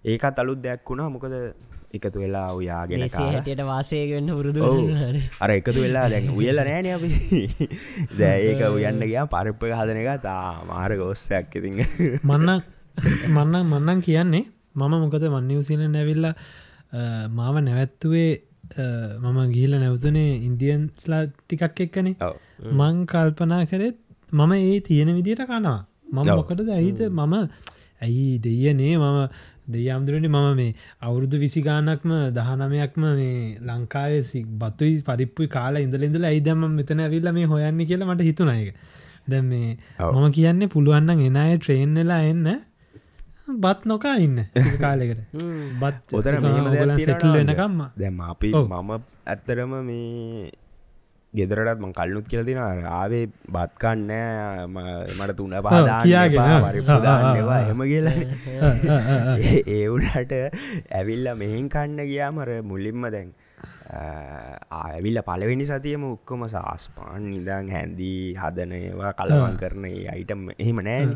ඒකත් 0.05 0.39
අලුත් 0.39 0.61
දෙයක් 0.63 0.85
වුණා. 0.85 1.11
මොකද 1.11 1.35
එකතු 1.97 2.19
වෙලා 2.21 2.49
ඔයාගෙන 2.55 3.07
හටට 3.07 3.63
වාසයගන්න 3.71 4.31
පුරුදු 4.39 4.63
අර 5.41 5.51
එකතු 5.51 5.79
වෙලා 5.79 6.07
දැන් 6.09 6.31
උයල්ල 6.31 6.61
නෑන 6.61 6.89
අපි. 6.97 7.11
දැ 8.19 8.37
ඒක 8.51 8.63
උයන්න 8.69 9.03
ගයා 9.05 9.27
පරප්ප 9.29 9.73
හදන 9.73 10.03
එක 10.03 10.23
තා 10.23 10.65
මාර 10.71 10.97
ගෝස්සයක් 10.97 11.57
ඉතිං 11.61 11.81
මන්න 12.23 12.61
මන්න 13.29 13.63
මන්නන් 13.65 14.03
කියන්නේ 14.03 14.45
මම 14.75 14.95
මොකද 15.05 15.25
මන්නවසිල 15.29 15.83
නැවිල්ල 15.89 16.27
මාව 17.33 17.57
නැවැත්තුවේ 17.61 18.33
මම 19.25 19.39
ගිහිල 19.53 19.79
නැවතුනේ 19.79 20.31
ඉන්දියන්ස්ලා 20.49 21.23
ටිකක් 21.29 21.81
එක්කනේ. 21.81 22.17
මං 22.73 23.07
කල්පනා 23.07 23.63
කරෙත් 23.67 23.99
මම 24.33 24.53
ඒ 24.53 24.81
තියෙන 24.81 25.15
විදියට 25.19 25.43
කනවා. 25.45 25.81
මම 26.13 26.27
මොකටද 26.31 26.69
ඇයිද? 26.71 27.01
මම 27.11 27.35
ඇයි 28.01 28.39
දෙයනේ 28.39 28.95
මම 28.97 29.19
දෙයම්දුරට 29.69 30.27
මම 30.27 30.47
මේ 30.55 30.75
අවුරුදු 31.01 31.39
විසිගානක්ම 31.39 32.13
දහනමයක්ම 32.33 33.09
මේ 33.15 33.57
ලංකාවේ 33.63 34.45
බත්තුයි 34.59 35.03
පරිප්පුයි 35.03 35.49
කාලා 35.49 35.83
ඉඳල 35.83 36.03
ඉඳල 36.03 36.25
ඇයිදම 36.25 36.65
මෙතන 36.73 37.01
ඇවිල්ල 37.01 37.33
මේ 37.33 37.47
හොයන්න 37.47 37.83
කියලා 37.85 38.11
මට 38.11 38.29
හිතුනයක 38.31 38.71
දැ 39.27 39.43
මේ 39.45 39.71
මම 40.09 40.27
කියන්නේ 40.33 40.69
පුළුවන්න 40.69 41.21
එනය 41.21 41.59
ට්‍රේන්වෙලා 41.59 42.23
එන්න 42.25 42.49
බත් 43.57 43.87
නොකා 43.87 44.15
ඉන්න 44.19 44.39
කාලෙකට 44.81 45.21
බත් 45.81 46.13
ඔතන 46.13 47.01
සෙටල් 47.01 47.33
වෙනකම්ම. 47.33 47.83
දැම 47.95 48.21
අපි 48.23 48.53
මම 48.53 48.91
ඇත්තරම 49.27 49.75
මේ 49.83 50.51
ගෙදරටත් 51.37 51.81
මං 51.81 51.93
කල්නුත් 51.93 52.27
කියලතින 52.29 52.59
ආවේ 52.59 53.25
බත්කන්න 53.49 54.13
මට 55.17 55.37
තුන 55.37 55.53
එපා, 55.53 55.73
එහෙම 57.63 57.81
කියල. 57.85 58.09
ඒවුනට 59.77 60.33
ඇවිල්ල 60.93 61.27
මෙහෙන් 61.37 61.69
කන්න 61.71 62.01
ගියා 62.07 62.31
මර 62.33 62.51
මුලින්ම 62.65 63.09
දැන් 63.09 63.33
ආවිල්ල 64.73 65.19
පලවෙනි 65.23 65.67
සතියම 65.67 66.05
උක්කොම 66.07 66.45
සාස්පාන් 66.49 67.31
නිදං 67.31 67.71
හැන්දී 67.71 68.35
හදනයවා 68.37 69.13
කලවන් 69.15 69.57
කරන 69.57 69.85
අයිටම් 70.09 70.43
එහෙම 70.57 70.81
නෑන 70.83 71.13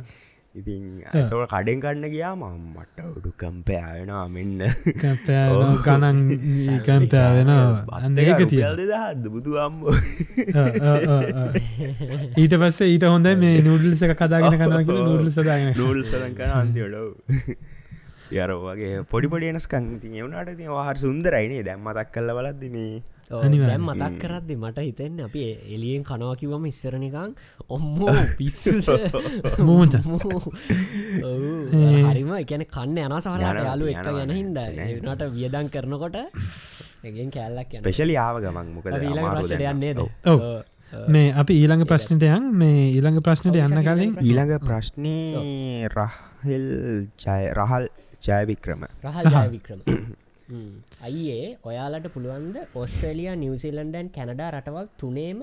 ඉතින් 0.55 0.83
ඇතව 1.09 1.43
කඩෙන් 1.47 1.79
කන්න 1.83 2.05
ගියා 2.13 2.33
මම්මට 2.35 2.99
උඩු 3.09 3.31
කම්පෑවෙනවා 3.39 4.25
මෙන්න. 4.29 4.59
ගණන් 5.85 6.19
කැම්පෑවෙනවා 6.87 8.01
අන්න 8.01 8.19
ඒක 8.19 8.43
තිය 8.51 8.63
දෙදහද 8.81 9.29
බුදු 9.31 9.53
අම්බ 9.63 9.87
ඊට 12.37 12.55
පස්සේ 12.57 12.91
ඊට 12.91 13.07
හොඳ 13.07 13.31
මේ 13.45 13.63
නූඩල්ස 13.69 14.03
කදාගෙන 14.15 14.57
කනවා 14.57 14.83
කියලා 14.83 15.07
නූඩල් 15.07 15.31
සදාගෙන 15.31 15.71
නූල් 15.79 16.03
සලන් 16.05 16.35
කන 16.35 16.51
අන්තිවඩ 16.57 16.99
යර 18.41 18.51
වගේ 18.67 19.07
පොඩිපොඩි 19.07 19.53
එනස්කන් 19.55 19.89
ති 20.03 20.13
එවුණට 20.19 20.53
ති 20.59 20.67
වාහර 20.75 20.97
සුන්දරයිනේ 20.99 21.63
දැම් 21.63 21.87
මතක් 21.87 22.11
කල්ල 22.13 22.35
බලද්දි 22.39 22.75
මේ 22.75 22.93
අනිවාර්යෙන්. 22.95 23.20
දැම් 23.31 23.85
මතක් 23.87 24.15
කරද්දි 24.23 24.55
මට 24.57 24.79
හිතෙන් 24.87 25.21
අපි 25.25 25.43
එලියෙන් 25.75 26.03
කනවා 26.05 26.35
කිවම 26.37 26.65
ඉස්සරනිකං 26.67 27.35
ඔම්මෝ 27.69 28.15
පිස්සු 28.39 28.73
මූච 29.69 29.95
හරිම 32.11 32.33
එකන 32.41 32.65
කන්න 32.67 32.99
යනවා, 32.99 33.37
යාලු 33.61 33.91
එක 33.93 34.03
ගැන 34.09 34.35
හින්ද. 34.35 34.59
ඒනට 34.59 35.23
වියදන් 35.37 35.71
කරනකොට 35.71 36.19
එගෙන් 37.05 37.31
කැල්ලක් 37.31 37.71
යන. 37.71 37.81
ස්පෙශලි 37.81 38.17
ආව 38.19 38.41
ගමන් 38.43 38.75
ඔව්. 39.97 40.11
ඔව්. 40.27 40.43
මේ 41.09 41.31
අපි 41.33 41.55
ඊළඟ 41.61 41.87
ප්‍රශ්නයට 41.87 42.27
යන්. 42.27 42.51
මේ 42.55 42.89
ඊළඟ 42.89 43.23
ප්‍රශ්නයට 43.23 43.61
යන්න 43.61 43.85
කලින් 43.87 44.19
ඊළඟ 44.19 44.57
ප්‍රශ්නය 44.67 45.15
රහල් 45.87 46.67
ජය 47.25 47.43
රහල් 47.55 47.87
ජයවික්‍රම. 48.21 48.83
රහල් 49.07 49.31
ජයවික්‍රම 49.37 49.87
අයියේ 51.07 51.49
ඔයාලට 51.69 52.07
පුළුවන්ද 52.15 52.57
ඔස්ට්‍රේලියයා 52.83 53.37
නිවසිලන්ඩන් 53.43 54.09
කැනඩා 54.17 54.51
රටවල් 54.55 54.89
තුනේම 55.03 55.43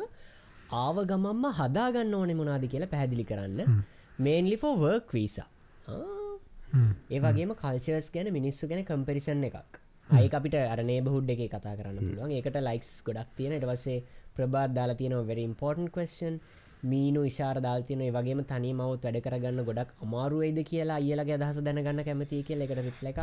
ආව 0.77 0.97
ගමම්ම 1.11 1.45
හදාගන්න 1.59 2.13
ඕනෙ 2.19 2.33
මොනාද 2.41 2.65
කියලා 2.73 2.93
පැහැදිලි 2.93 3.25
කරන්න. 3.31 3.59
මේන්ලි 4.19 4.57
ෆෝ 4.63 4.73
වර්ක් 4.83 5.09
වීසා 5.17 5.49
ඒ 7.09 7.19
වගේම 7.25 7.51
කල්චර්ස් 7.61 8.07
ගැන 8.15 8.29
මිනිස්සු 8.37 8.67
ගැන 8.69 8.83
කම්පිරිසන් 8.85 9.43
එකක්. 9.49 9.73
අයි 10.09 10.29
අපිට 10.37 10.55
අරනේ 10.73 10.99
බහුඩ් 11.07 11.29
එක 11.33 11.41
කතා 11.53 11.75
කරන්න 11.79 11.99
පුළුවන්. 11.99 12.31
ඒකට 12.37 12.57
ලයික්ස් 12.67 12.91
ගොඩක් 13.07 13.29
තියෙන. 13.37 13.55
ටවසේ 13.61 14.03
ප්‍රබාත් 14.35 14.71
දාලා 14.77 14.99
තියෙන 15.01 15.15
වෙර 15.29 15.39
ඉම්පෝර්ටන් 15.39 15.87
කස්න් 15.95 16.35
මීනු 16.91 17.21
ඉශාර 17.29 17.55
දාල්තියන 17.65 18.01
වගේම 18.15 18.41
තනි 18.51 18.71
මවත් 18.73 19.03
වැඩ 19.07 19.19
කරගන්න 19.25 19.61
ගොඩක් 19.69 19.89
අමාරුවයිද 20.05 20.59
කියලා 20.69 20.97
අයලගේ 21.01 21.37
අදහස 21.37 21.59
දැනගන්න 21.67 22.01
කැමති 22.07 22.41
කිය 22.47 22.63
එකට 22.65 22.81
රිප්ල 22.87 23.09
එකක්. 23.11 23.21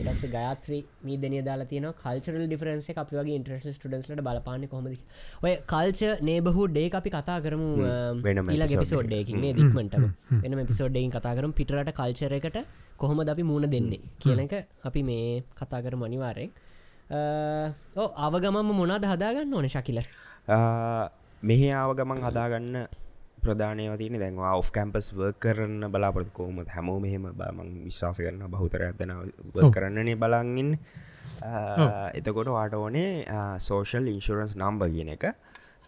එටස 0.00 0.24
ගාත්‍රී 0.36 0.80
මේ 1.06 1.18
දනය 1.22 1.42
දාලා 1.48 1.68
තියන 1.72 1.88
කල්චරල් 2.02 2.44
ඩිෆරන්ස 2.46 2.88
අප 3.02 3.12
වගේ 3.18 3.36
ඉන්ට්‍රස් 3.40 3.78
ටඩන්ස්ලට 3.78 4.24
බලපාන 4.28 4.66
කොමද 4.72 4.90
ඔය 5.46 5.54
කල්ච 5.72 6.02
නේබහු 6.30 6.66
ඩේ 6.72 6.88
අපි 7.00 7.14
කතා 7.16 7.38
කරමු 7.46 7.68
ඊලා 8.54 8.70
ගෙපිසෝඩ්ඩයකින් 8.72 9.46
දික්මටම 9.60 10.06
වෙනම 10.42 10.66
පිසෝඩ්ඩයින් 10.72 11.14
කතා 11.16 11.34
කරම්. 11.38 11.52
පිටරට 11.58 11.92
කල්චර 12.00 12.32
එකට 12.38 12.58
කොහොමද 13.00 13.28
අපි 13.32 13.42
මුණ 13.50 13.66
දෙන්නේ 13.74 14.00
කියන 14.22 14.40
එක 14.46 14.54
අපි 14.88 15.02
මේ 15.10 15.42
කතා 15.60 15.80
කර 15.84 15.94
මනිවාරෙක් 16.02 16.50
ඕ 17.96 18.08
අවගමම 18.26 18.70
මොනාද 18.80 19.04
හදාගන්න 19.12 19.54
ඕන 19.56 19.68
ශකිල? 19.74 19.98
මෙහි 21.42 21.68
ආව 21.78 21.90
ගමන් 21.98 22.22
හදාගන්න 22.26 22.76
ප්‍රධානය 23.46 23.84
තින 24.00 24.16
දැන්වා 24.22 24.54
ඔෆ් 24.60 24.70
කැම්පස් 24.76 25.08
වර් 25.18 25.34
කරන්න 25.42 25.90
බලාපොරත් 25.94 26.30
කෝම 26.38 26.58
හැමෝ 26.74 26.98
මෙහෙම 27.04 27.28
බමං 27.40 27.68
විශ්වාස 27.84 28.18
කරන්න 28.24 28.50
බහුතරයක්දන 28.54 29.12
කරන්නනේ 29.76 30.16
බලංගින් 30.22 30.70
එතකොට 32.18 32.50
වාට 32.56 32.74
ඕනේ 32.74 33.08
සෝෂල් 33.60 34.08
ඉන්ශරන්ස් 34.14 34.56
නම්බ 34.56 34.82
කියන 34.94 35.12
එක. 35.16 35.24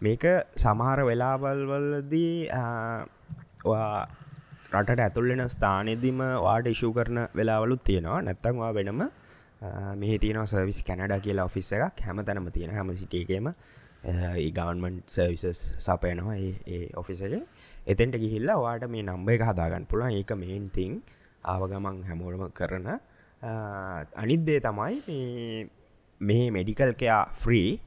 මේක 0.01 0.23
සමහර 0.55 0.99
වෙලාවල් 1.09 1.61
වල්ලදී 1.71 2.33
රටට 4.73 5.01
ඇතුල්ලෙන 5.05 5.43
ස්ථානෙදිම 5.49 6.19
වාට 6.45 6.67
ඉශූ 6.67 6.93
කරන 6.93 7.19
වෙලාවලුත් 7.35 7.83
තියෙනවා. 7.83 8.21
නැත්තංවා 8.21 8.71
වෙනම 8.77 9.01
මෙහ 10.01 10.13
තියන 10.23 10.39
සර්විස් 10.45 10.79
කැනඩ 10.87 11.13
කියලා 11.25 11.45
ඔෆිස්ස 11.49 11.71
එකක්. 11.77 12.03
හැම 12.07 12.23
තැනම 12.27 12.49
තියෙන 12.51 12.71
හැම 12.71 12.95
සිටියකේම 12.95 13.47
ගවන්මන්් 14.01 15.01
සර්විසස් 15.07 15.61
සපයනවා 15.79 16.37
ඒ 16.67 16.89
ඔෆිසක 16.95 17.33
එතෙන්ට 17.85 18.15
ගිහිල්ලා 18.15 18.57
වාට 18.57 18.87
මේ 18.87 19.03
නම්බ 19.03 19.29
එක 19.29 19.43
හදාගන්න 19.43 19.85
පුළුවන්. 19.85 20.13
ඒක 20.13 20.31
මේන් 20.37 20.69
තිං 20.69 21.01
ආවගමන් 21.43 22.03
හැමෝටම 22.03 22.53
කරන 22.53 22.87
අනිත්දේ 24.15 24.59
තමයි 24.59 25.69
මේ 26.21 26.45
මෙඩිකල් 26.51 26.93
කයා 26.93 27.21
ෆ්‍රී 27.33 27.79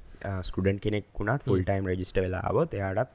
ස්කුඩන් 0.43 0.79
කෙනෙක් 0.79 1.07
වුණත් 1.15 1.45
ෆුල් 1.45 1.63
ටයිම් 1.63 1.87
රජිස්ට 1.87 2.17
වෙලාවොත් 2.17 2.75
එයාටත් 2.75 3.11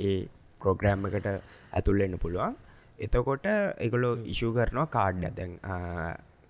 ඒ 0.00 0.16
ප්‍රෝග්‍රෑම් 0.60 1.06
එකට 1.06 1.28
ඇතුල්ලෙන්න 1.72 2.18
පුළුවන්. 2.18 2.56
එතකොට 2.98 3.46
එකොලො 3.78 4.10
ඉශූ 4.26 4.52
කරනවා 4.52 4.86
කාඩ් 4.88 5.24
ඇතැන් 5.24 5.58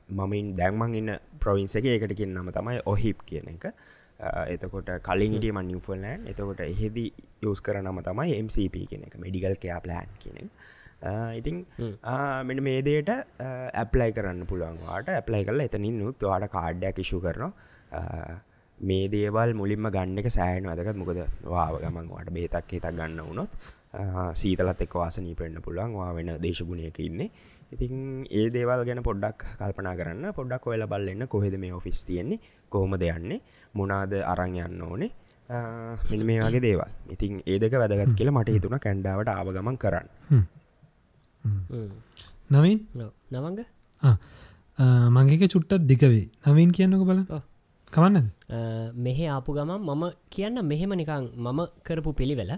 මමින් 0.08 0.54
දැන්මං 0.54 0.94
ඉන්න 0.94 1.10
ප්‍රවින්සක 1.40 1.84
ඒකට 1.86 2.14
කියන්නම 2.14 2.50
තමයි 2.50 2.80
ඔහිප් 2.86 3.24
කියන 3.26 3.48
එක. 3.48 3.64
එතකොට 4.48 4.90
කලින් 5.02 5.36
ඉටිය 5.38 5.52
මන් 5.52 5.70
නිියෆල්ලෑන් 5.72 6.26
එතකොට 6.32 6.64
එහෙදි 6.64 7.06
යස් 7.42 7.60
කරනම 7.60 8.02
තමයි 8.08 8.34
MCP 8.46 8.88
කියන 8.90 9.06
එක 9.08 9.16
මෙඩිකල් 9.24 9.54
කයා 9.64 9.78
ප්ලෑන් 9.84 10.18
කියන 10.24 10.50
ඉතින් 11.38 11.64
මෙට 12.48 12.60
මේ 12.60 12.82
දේට 12.82 13.10
ඇප්ලයි 13.10 14.10
කරන්න 14.12 14.42
පුළුවන්වාට 14.50 15.14
ඇප්ලයි 15.14 15.44
කරල 15.44 15.60
එතනින් 15.60 15.98
නුත් 16.02 16.22
වාට 16.22 16.50
කාඩ්ඩයක් 16.50 16.98
ඉශු 16.98 17.20
කරනවා. 17.20 17.52
මේ 18.78 19.08
දේවල් 19.08 19.54
මුලින්ම 19.54 19.86
ගන්න 19.90 20.18
එක 20.18 20.30
සෑන 20.30 20.66
වැදකත් 20.70 20.98
මොකද 20.98 21.20
වාව 21.44 21.78
ගමන් 21.82 22.10
වාට 22.10 22.30
බේතක් 22.34 22.74
හිතක් 22.74 22.90
ගන්න 22.90 23.20
වුණොත් 23.28 23.50
සීතලත් 24.34 24.82
එක් 24.82 24.94
වාසනී 24.94 25.34
පෙන්න්න 25.34 25.62
පුළුවන්. 25.62 25.94
වා 25.94 26.12
වෙන 26.14 26.30
දේශගුණයක 26.42 26.98
ඉන්නේ. 27.00 27.30
ඉතින් 27.72 28.26
ඒ 28.30 28.50
දේවල් 28.50 28.84
ගැන 28.84 29.02
පොඩ්ඩක් 29.02 29.44
කල්පනා 29.58 29.96
කරන්න. 29.96 30.32
පොඩ්ඩක් 30.34 30.66
ඔයල 30.66 30.86
බල්ලන්න 30.86 31.28
කොහෙද 31.28 31.56
මේ 31.58 31.72
ඔෆිස් 31.72 32.04
තියෙන්නේ 32.04 32.40
කොහොම 32.68 32.94
දෙයන්නේ 32.96 33.40
මොනාද 33.74 34.12
අරං 34.24 34.56
යන්න 34.56 34.82
ඕනේ. 34.82 35.10
මෙ 36.10 36.24
මේ 36.24 36.40
වගේ 36.40 36.60
දේවල්. 36.60 36.90
ඉතින් 37.10 37.42
ඒදක 37.46 37.74
වැදගත් 37.74 38.14
කියලා 38.14 38.36
මට 38.36 38.56
හිතුන 38.56 38.78
කැන්ඩාවට 38.78 39.28
ආවගමන් 39.28 39.78
කරන්න. 39.78 40.08
නවින්? 42.50 42.78
නවංග? 43.32 43.60
මංගේක 45.10 45.50
චුට්ටත් 45.50 45.86
දිකවේ 45.86 46.24
නවීන් 46.46 46.72
කියන්නක 46.72 47.04
බල 47.04 47.20
ඔව්. 47.28 47.42
කවන්න 47.92 48.26
මෙහෙ 48.96 49.28
ආපු 49.28 49.54
ගමන් 49.56 49.80
මම 49.80 50.02
කියන්න 50.30 50.60
මෙහෙම 50.62 50.92
නිකං 50.92 51.30
මම 51.36 51.60
කරපු 51.82 52.12
පිළිවෙල 52.12 52.52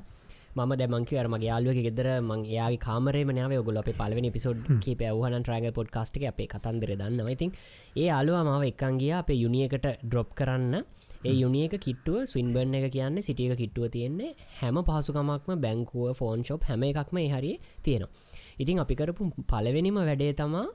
මම 0.51 0.73
දැමංක 0.75 1.11
අරම 1.15 1.35
යාලුව 1.41 1.79
ගෙදර 1.79 2.07
මං 2.21 2.41
යාගේ 2.51 2.79
කාමරේ 2.79 3.23
නාව 3.31 3.53
ගොල 3.63 3.77
අප 3.77 3.89
පලවෙනි 3.93 4.31
පිසෝඩ් 4.31 4.59
කීප 4.83 5.03
වහන 5.13 5.37
ට්‍රයිග 5.41 5.67
පොඩ් 5.73 5.89
කාස්ටක 5.89 6.25
අපේ 6.27 6.49
කතන්දර 6.49 6.91
දන්න 6.93 7.29
ඉතින් 7.29 7.51
ඒ 7.97 8.09
අලුව 8.11 8.39
මාව 8.43 8.65
එකන්ගිය 8.65 9.13
අපේ 9.15 9.39
යුනියකට 9.39 9.87
ඩ්‍රොප් 10.03 10.31
කරන්න. 10.35 10.75
ඒ 11.23 11.35
යුනියක 11.35 11.75
කිට්ටුව 11.79 12.19
ස්වින්බර්න 12.25 12.75
එක 12.75 12.87
කියන්න 12.91 13.21
සිටියක 13.21 13.55
කිට්ටුව 13.55 13.87
තියෙන්නේ 13.89 14.31
හැම 14.57 14.81
පහසුකමක්ම 14.83 15.53
බැංකුව 15.59 16.11
ෆෝන් 16.15 16.43
ශොප් 16.43 16.65
හැම 16.65 16.83
එකක්ම 16.85 17.21
හරි 17.29 17.53
තියෙනවා. 17.81 18.11
ඉතින් 18.59 18.79
අපි 18.79 18.95
කරපු 18.95 19.23
පලවෙනිම 19.45 20.01
වැඩේ 20.01 20.33
තමා 20.35 20.67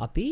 අපි 0.00 0.26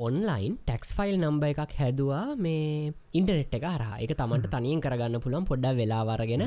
ඔන්ලයින් 0.00 0.52
ටෙක්ස් 0.60 0.92
ෆයිල් 0.92 1.16
නම්බ 1.18 1.44
එකක් 1.46 1.72
හැදවා 1.78 2.36
මේ 2.36 2.92
ඉන්ටනෙට් 3.12 3.54
එක 3.54 3.66
හරහා. 3.66 3.96
එක 3.98 4.12
තමන්ට 4.14 4.52
තනියෙන් 4.52 4.80
කරගන්න 4.80 5.20
පුළන් 5.20 5.44
පොඩ්ඩ 5.44 5.76
වෙලාවරගෙන 5.78 6.46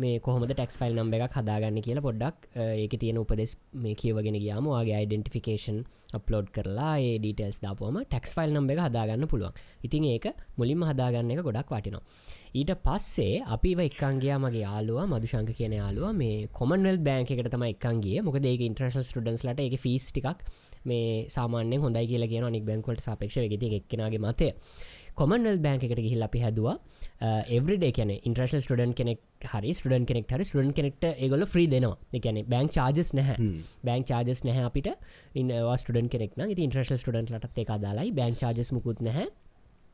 මේ 0.00 0.18
කොහොම 0.20 0.44
ටෙක්ස් 0.44 0.78
ෆයිල් 0.80 0.94
නම්බ 0.94 1.14
එකක් 1.18 1.36
හදාගන්න 1.38 1.80
කියලා 1.80 2.04
පොඩ්ඩක් 2.04 2.48
ඒක 2.56 2.94
තියෙන 2.96 3.18
උපදෙස් 3.18 3.52
මේ 3.76 3.94
කියවගෙන 3.94 4.38
ගයාම 4.38 4.68
වගේ 4.70 4.96
අයිඩෙන්ටිෆිකේෂන් 4.98 5.80
අප්ලෝඩ් 6.12 6.50
කරලා 6.50 6.92
ඒ 7.00 7.14
ඩීටෙල්ස් 7.18 7.60
දාපුවම 7.60 8.00
ටෙක්ස් 8.04 8.36
ෆයිල් 8.36 8.52
නම්බ 8.52 8.74
එක 8.74 8.82
හදාගන්න 8.86 9.26
පුළුවන්. 9.26 9.56
ඉතින් 9.82 10.06
ඒක 10.06 10.26
මුලින්ම 10.56 10.84
හදාගන්න 10.84 11.32
එක 11.32 11.42
ගොඩක් 11.42 11.70
වටිනවා. 11.70 12.02
ඊට 12.52 12.72
පස්සේ 12.82 13.42
අපි 13.48 13.74
එකන්ගේ 13.80 14.38
මගේ 14.38 14.62
යාලුව 14.62 15.00
මදුශංක 15.06 15.52
කියන 15.54 15.74
යාලුව 15.74 16.14
මේ 16.14 16.48
කොමන්වල් 16.52 16.98
බෑන්ක 17.00 17.30
එකට 17.30 17.50
තම 17.50 17.66
එකන්ගේ 17.66 18.22
මොක 18.22 18.40
ඒක 18.42 18.62
ඉන්ට්‍රශල් 18.62 19.04
ටඩන්ස් 19.04 19.44
ලට 19.46 19.68
එක 19.68 19.78
ෆිස් 19.78 20.08
ටික් 20.10 20.46
මේ 20.84 21.28
සාමාන්‍ය 21.28 21.76
හොඳයි 21.78 22.06
කියලා 22.06 22.32
කියන 22.32 22.48
නික් 22.50 22.64
බැංකොට 22.64 23.00
සාපක්ෂ 23.00 23.38
ගෙති 23.46 23.70
එක්කෙනගේ 23.72 24.20
මතය. 24.20 24.50
කොමන්ල් 25.20 25.58
බෑන්ක 25.66 25.84
එකට 25.86 26.00
ගිහිල් 26.06 26.26
අපි 26.28 26.42
හැදවා. 26.44 26.76
එවරිඩේ 27.56 27.92
කියන 27.98 28.12
ඉන්ට්‍රශල් 28.16 28.62
ස්ටඩන් 28.64 28.94
කෙනෙක් 29.00 29.20
හරි 29.52 29.74
ස්ටඩන් 29.78 30.08
කෙනෙක් 30.10 30.32
හරි 30.34 30.46
ස්ටඩන් 30.48 30.72
කෙනෙක්ට 30.78 31.04
ඒගොල 31.10 31.44
්‍රී 31.54 31.68
දෙනවා. 31.74 31.98
එකන 32.18 32.40
බෑංක් 32.54 32.72
චාජස් 32.78 33.12
නැහැ. 33.18 33.50
බෑංක් 33.86 34.08
චාජස් 34.10 34.40
නැහැ 34.48 34.64
අපිට. 34.70 34.90
ඉන්වා 35.42 35.76
ස්ටඩන් 35.82 36.08
කෙනෙක් 36.14 36.40
ඉන්ට්‍රශල් 36.66 36.98
ස්ටඩන්ට 37.02 37.36
ලට 37.36 37.64
එක 37.64 37.76
දාලායි 37.86 38.16
බෑංක් 38.20 38.40
චාජස් 38.44 38.72
මුකුත් 38.76 39.04
නැහැ 39.08 39.28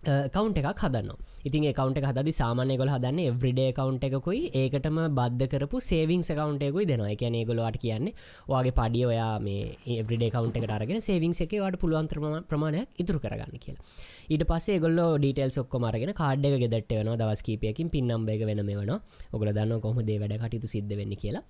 කවන්් 0.05 0.55
එකක් 0.61 0.82
හදන්න 0.84 1.16
ඉතින් 1.49 1.64
කවන්ට 1.78 2.03
හද 2.09 2.32
සාමානය 2.34 2.74
ගොල 2.78 2.90
හදන්න 2.90 3.18
එවරිඩේ 3.30 3.72
කවන්් 3.74 3.99
එකකුයි. 4.09 4.40
ඒකටම 4.61 4.99
බද්ධ 5.18 5.47
කරපු 5.53 5.80
සේවිං 5.88 6.22
කවන්ටයකුයි 6.22 6.86
දෙනවා. 6.90 7.11
එක 7.14 7.22
ගොලට 7.49 7.78
කියන්නේ 7.84 8.14
වගේ 8.51 8.74
පඩිය 8.78 9.05
ඔයා 9.11 9.38
මේ 9.47 9.76
එවරිඩේ 10.01 10.30
කවන්් 10.34 10.51
එකට 10.61 10.74
අරගෙන 10.76 11.01
සේවිං 11.01 11.34
එක 11.44 11.53
වට 11.55 11.80
පුළුවන්ත්‍ර 11.82 12.18
ප්‍රමාණයක් 12.51 13.03
ඉතුර 13.03 13.18
කරගන්න 13.24 13.62
කියලා. 13.64 13.84
ඊට 14.30 14.44
පස්සේ 14.51 14.80
ගොල්ල 14.84 14.99
ඩීටල් 15.18 15.55
සොක්ක 15.59 15.78
මරගෙන 15.78 16.14
කාඩ් 16.22 16.47
එක 16.51 16.59
ගෙදට 16.64 16.92
වෙන 16.99 17.12
දවස් 17.22 17.42
කීපයකින් 17.47 17.90
පින්නම්බේක 17.94 18.42
වෙන 18.51 18.66
වෙන 18.66 19.01
ඔගල 19.32 19.53
දන්න 19.53 19.80
කොහොමදේ 19.80 20.18
වැඩ 20.18 20.38
කටයුතු 20.42 20.66
සිද්ධ 20.66 20.97
වෙන්න 20.99 21.14
කියලා. 21.14 21.44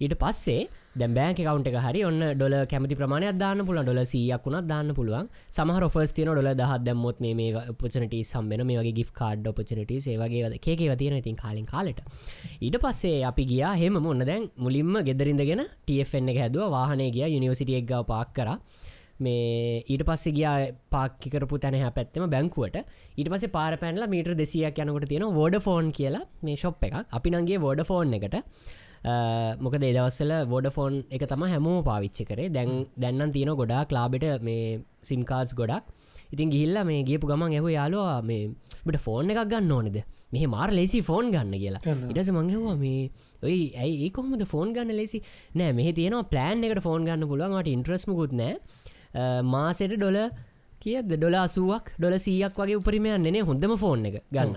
ඊට 0.00 0.16
පස්සේ 0.16 0.68
දැම් 0.94 1.14
බෑක 1.16 1.38
කවන්ට 1.38 1.68
එක 1.70 1.76
හරි 1.84 2.00
ඔන්න 2.04 2.22
ඩොල 2.36 2.54
කැමති 2.70 2.96
ප්‍රමාණයක් 3.00 3.38
දාන්න 3.42 3.64
පුළ 3.68 3.80
ඩොල 3.80 4.00
සියක් 4.04 4.44
වුණත් 4.46 4.66
දාන්න 4.72 4.92
පුළුවන්. 4.98 5.28
සමහර 5.56 5.86
ෆස් 5.88 6.12
තියන 6.16 6.28
ඩොල 6.28 6.50
දහත් 6.52 6.84
දැම්මොත් 6.88 7.22
මේ 7.24 7.62
පචනට 7.80 8.18
සම්බෙන 8.30 8.64
මේ 8.68 8.78
වගේ 8.80 8.96
ගි් 8.98 9.04
කාඩ් 9.20 9.48
ඔපචනට 9.52 9.92
ඒවගේ 9.94 10.60
කේකේ 10.66 10.90
වතියන 10.92 11.16
ඉතින් 11.20 11.38
කාලින් 11.42 11.66
කාලට. 11.66 12.04
ඊට 12.60 12.76
පස්සේ 12.84 13.24
අපි 13.30 13.48
ගියා. 13.52 13.72
හෙම 13.82 13.96
ඔන්න 13.96 14.24
දැන් 14.30 14.50
මුලින්ම 14.58 14.92
ගෙදරින්දගෙන 15.08 15.64
TFන්න 15.88 16.32
එක 16.34 16.42
හැදුව. 16.44 16.68
වාහනය 16.76 17.08
ගිය. 17.16 17.28
යනිවසිටියක් 17.38 17.88
ගව 17.88 18.04
පාක් 18.12 18.34
කර. 18.36 18.50
මේ 19.24 19.80
ඊට 19.92 20.04
පස්සේ 20.08 20.34
ගියා 20.36 20.54
පාක්කිකරපු 20.94 21.62
තැන 21.64 21.78
හැ 21.80 21.92
පැත්තම 21.98 22.28
බැංකුවට. 22.36 22.78
ඊට 23.16 23.32
පස 23.32 23.48
පාර 23.56 23.72
පැන්ල 23.82 24.04
මීටර් 24.14 24.36
දෙසියක් 24.42 24.84
යනකොට 24.84 25.08
තියෙන 25.08 25.26
වෝඩ 25.40 25.56
ෆෝන් 25.66 25.90
කියලා 25.98 26.24
මේ 26.42 26.60
ශොප් 26.62 26.84
එකක්. 26.88 26.96
අපි 27.18 27.34
නගේ 27.34 27.64
වෝඩ 27.66 27.82
ෆෝන් 27.90 28.16
එකට. 28.18 28.38
මොක 29.04 29.74
දේදවස්සල 29.74 30.32
වෝඩ 30.46 30.68
ෆෝන් 30.70 31.02
එක 31.10 31.26
තම 31.26 31.44
හැමෝ 31.44 31.82
පාවිච්චි 31.82 32.24
කරේ. 32.24 32.48
දැන් 32.48 32.86
දැන්නම් 32.96 33.32
තියෙන 33.32 33.54
ගොඩා 33.56 33.86
ලාබෙට 33.90 34.42
මේ 34.42 34.80
සිම්කාස් 35.02 35.54
ගොඩක්. 35.54 35.84
ඉතින් 36.32 36.50
ගිල්ල 36.50 36.84
මේ 36.84 37.02
ගේපු 37.02 37.26
ගමන් 37.26 37.52
ඇහ 37.52 37.72
යාලවා 37.72 38.22
මේ 38.22 38.50
බට 38.86 39.00
ෆෝන් 39.00 39.30
එකක් 39.30 39.48
ගන්න 39.48 39.72
ඕනෙද? 39.72 39.98
මෙහ 40.32 40.44
මාර 40.46 40.70
ලෙසි 40.70 41.00
ෆෝන් 41.02 41.32
ගන්න 41.34 41.58
කියලා. 41.58 41.82
ඉටස 42.12 42.30
මංහවා 42.30 42.76
මේ 42.76 43.10
ඔයි 43.42 43.58
ඇයි 43.76 43.96
ඒකොහොමද 44.06 44.44
ෆෝන් 44.46 44.72
ගන්න 44.72 44.94
ලෙසි 44.94 45.18
නෑ 45.54 45.72
මෙහ 45.72 45.88
තියෙනවා 45.98 46.30
ප්ලෑන් 46.32 46.64
එකට 46.64 46.82
ෆෝන් 46.86 47.04
ගන්න 47.04 47.28
පුළුවන්ට 47.28 47.74
ඉන්ට්‍රස්මකුත් 47.74 48.32
නෑ. 48.32 48.54
මාසෙට 49.44 49.96
ඩොල 49.96 50.18
කියද 50.82 51.10
ඩොල 51.10 51.36
අසුවක් 51.42 51.92
ඩොල 51.98 52.16
සීයක් 52.18 52.56
වගේ 52.56 52.78
උපරිමයන්නනේ 52.80 53.44
හොඳම 53.50 53.76
ෆෝන් 53.76 54.08
එක 54.08 54.22
ගන්න 54.30 54.56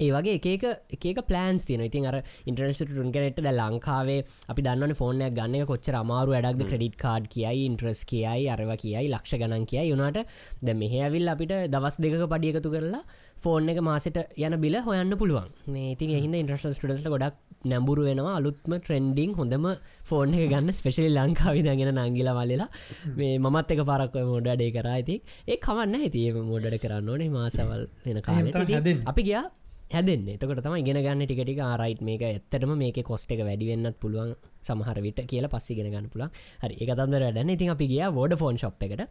ඒ 0.00 0.10
වගේ 0.14 0.34
එක 0.38 1.04
එක 1.04 1.20
පලන්ස් 1.28 1.64
තියන 1.68 1.82
ඉතින් 1.82 2.06
අර 2.06 2.16
ඉන්ට්‍රස්ට 2.46 2.92
රුන්ගනට 2.94 3.38
ද 3.38 3.52
ලංකාවේ 3.52 4.18
අපි 4.48 4.62
දන්න 4.62 4.94
ෆෝනයක් 4.94 5.34
ගන්න 5.34 5.66
කොච්චර 5.66 5.96
අමාරු 6.00 6.34
වැඩක්ද? 6.34 6.66
ක්‍රඩිට් 6.70 6.98
කාඩ් 6.98 7.26
කියයි 7.28 7.64
ඉන්ට්‍රස් 7.68 8.04
කියයි 8.04 8.46
අරව 8.48 8.70
කියයි 8.76 9.08
ලක්ෂ 9.08 9.40
ගණන් 9.40 9.66
කියයි. 9.66 9.90
යුනාට 9.92 10.22
ද 10.62 10.76
මෙහඇවිල් 10.82 11.32
අපිට 11.34 11.54
දවස් 11.74 11.98
දෙක 11.98 12.14
පඩියකතු 12.32 12.70
කරලා 12.70 13.02
ෆෝන් 13.38 13.68
එක 13.70 13.80
මාසට 13.80 14.16
යන 14.36 14.56
බිල 14.60 14.78
හොයන්න 14.86 15.18
පුළුවන්. 15.18 15.50
මේ 15.66 15.92
ඉතින් 15.94 16.14
එහිද 16.14 16.34
ඉන්ට්‍රස්ල් 16.34 16.72
ටඩස්ට 16.72 17.10
ගොඩක් 17.10 17.36
නැඹුරු 17.64 18.06
වෙනවා. 18.08 18.38
අලුත්ම 18.38 18.78
ට්‍රෙන්ඩිං 18.78 19.34
හොඳම 19.34 19.68
ෆෝන් 20.04 20.34
එක 20.34 20.50
ගන්න 20.54 20.72
ස්පෙශලි 20.72 21.10
ලංකාවිදගෙන 21.10 21.94
නංගිල 21.96 22.32
වලලා 22.32 22.70
මේ 23.18 23.38
මත් 23.44 23.68
එක 23.74 23.84
පරක් 23.90 24.24
මොඩඩේ 24.32 24.70
කරා. 24.70 24.96
ඇති 24.98 25.20
ඒ 25.46 25.58
කවන්න 25.58 26.00
ඇතිඒ 26.00 26.48
මෝඩට 26.50 26.82
කරන්න 26.82 27.14
ඕනේ. 27.14 27.30
මාසවල් 27.30 27.86
වෙන 28.04 28.22
කාලට. 28.22 29.06
අපි 29.06 29.22
ගියා 29.22 29.46
හැදෙන් 29.90 30.28
එතකට 30.28 30.60
තම 30.64 30.74
ඉගෙන 30.76 31.00
ගන්න 31.00 31.24
ටිකටික 31.24 31.60
ආරයිට් 31.62 32.00
මේක 32.02 32.22
ඇත්තටම 32.22 32.72
මේක 32.76 32.98
කොස්ට 33.04 33.30
එක 33.32 33.40
වැඩිවෙන්නත් 33.40 33.96
පුළුවන් 34.02 34.34
සමහර 34.62 34.98
විට 35.04 35.20
කියලා 35.30 35.50
පස්සිගෙන 35.52 35.88
ගන්න 35.88 36.08
පුළන් 36.12 36.32
හරි 36.62 36.74
එක 36.76 36.90
තන්දර 36.90 37.24
වැඩන්න. 37.26 37.52
ඉතින් 37.54 37.70
අපි 37.74 37.86
ගිය 37.92 38.02
වෝඩ 38.12 38.34
ෆෝන් 38.36 38.58
ශප් 38.58 38.82
එකට. 38.86 39.02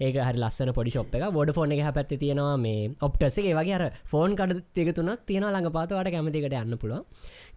ඒක 0.00 0.16
හරි 0.18 0.38
ලස්සන 0.38 0.72
පොඩි 0.76 0.92
ශප් 0.94 1.16
එක 1.18 1.24
වෝඩ 1.36 1.52
ෆෝන් 1.56 1.74
එක 1.74 1.82
පැත්ති 1.96 2.18
තියෙනවා 2.22 2.56
මේ 2.56 2.90
ඔප්ටසේ 3.00 3.54
වගේ 3.58 3.74
අර 3.78 3.84
ෆෝන් 4.12 4.36
කඩ 4.38 4.62
තිකතුනක් 4.76 5.24
තියෙන 5.26 5.48
ළඟ 5.48 5.72
පාතවට 5.76 6.12
කැමතිකට 6.14 6.56
යන්න 6.60 6.78
පුළුව 6.78 7.02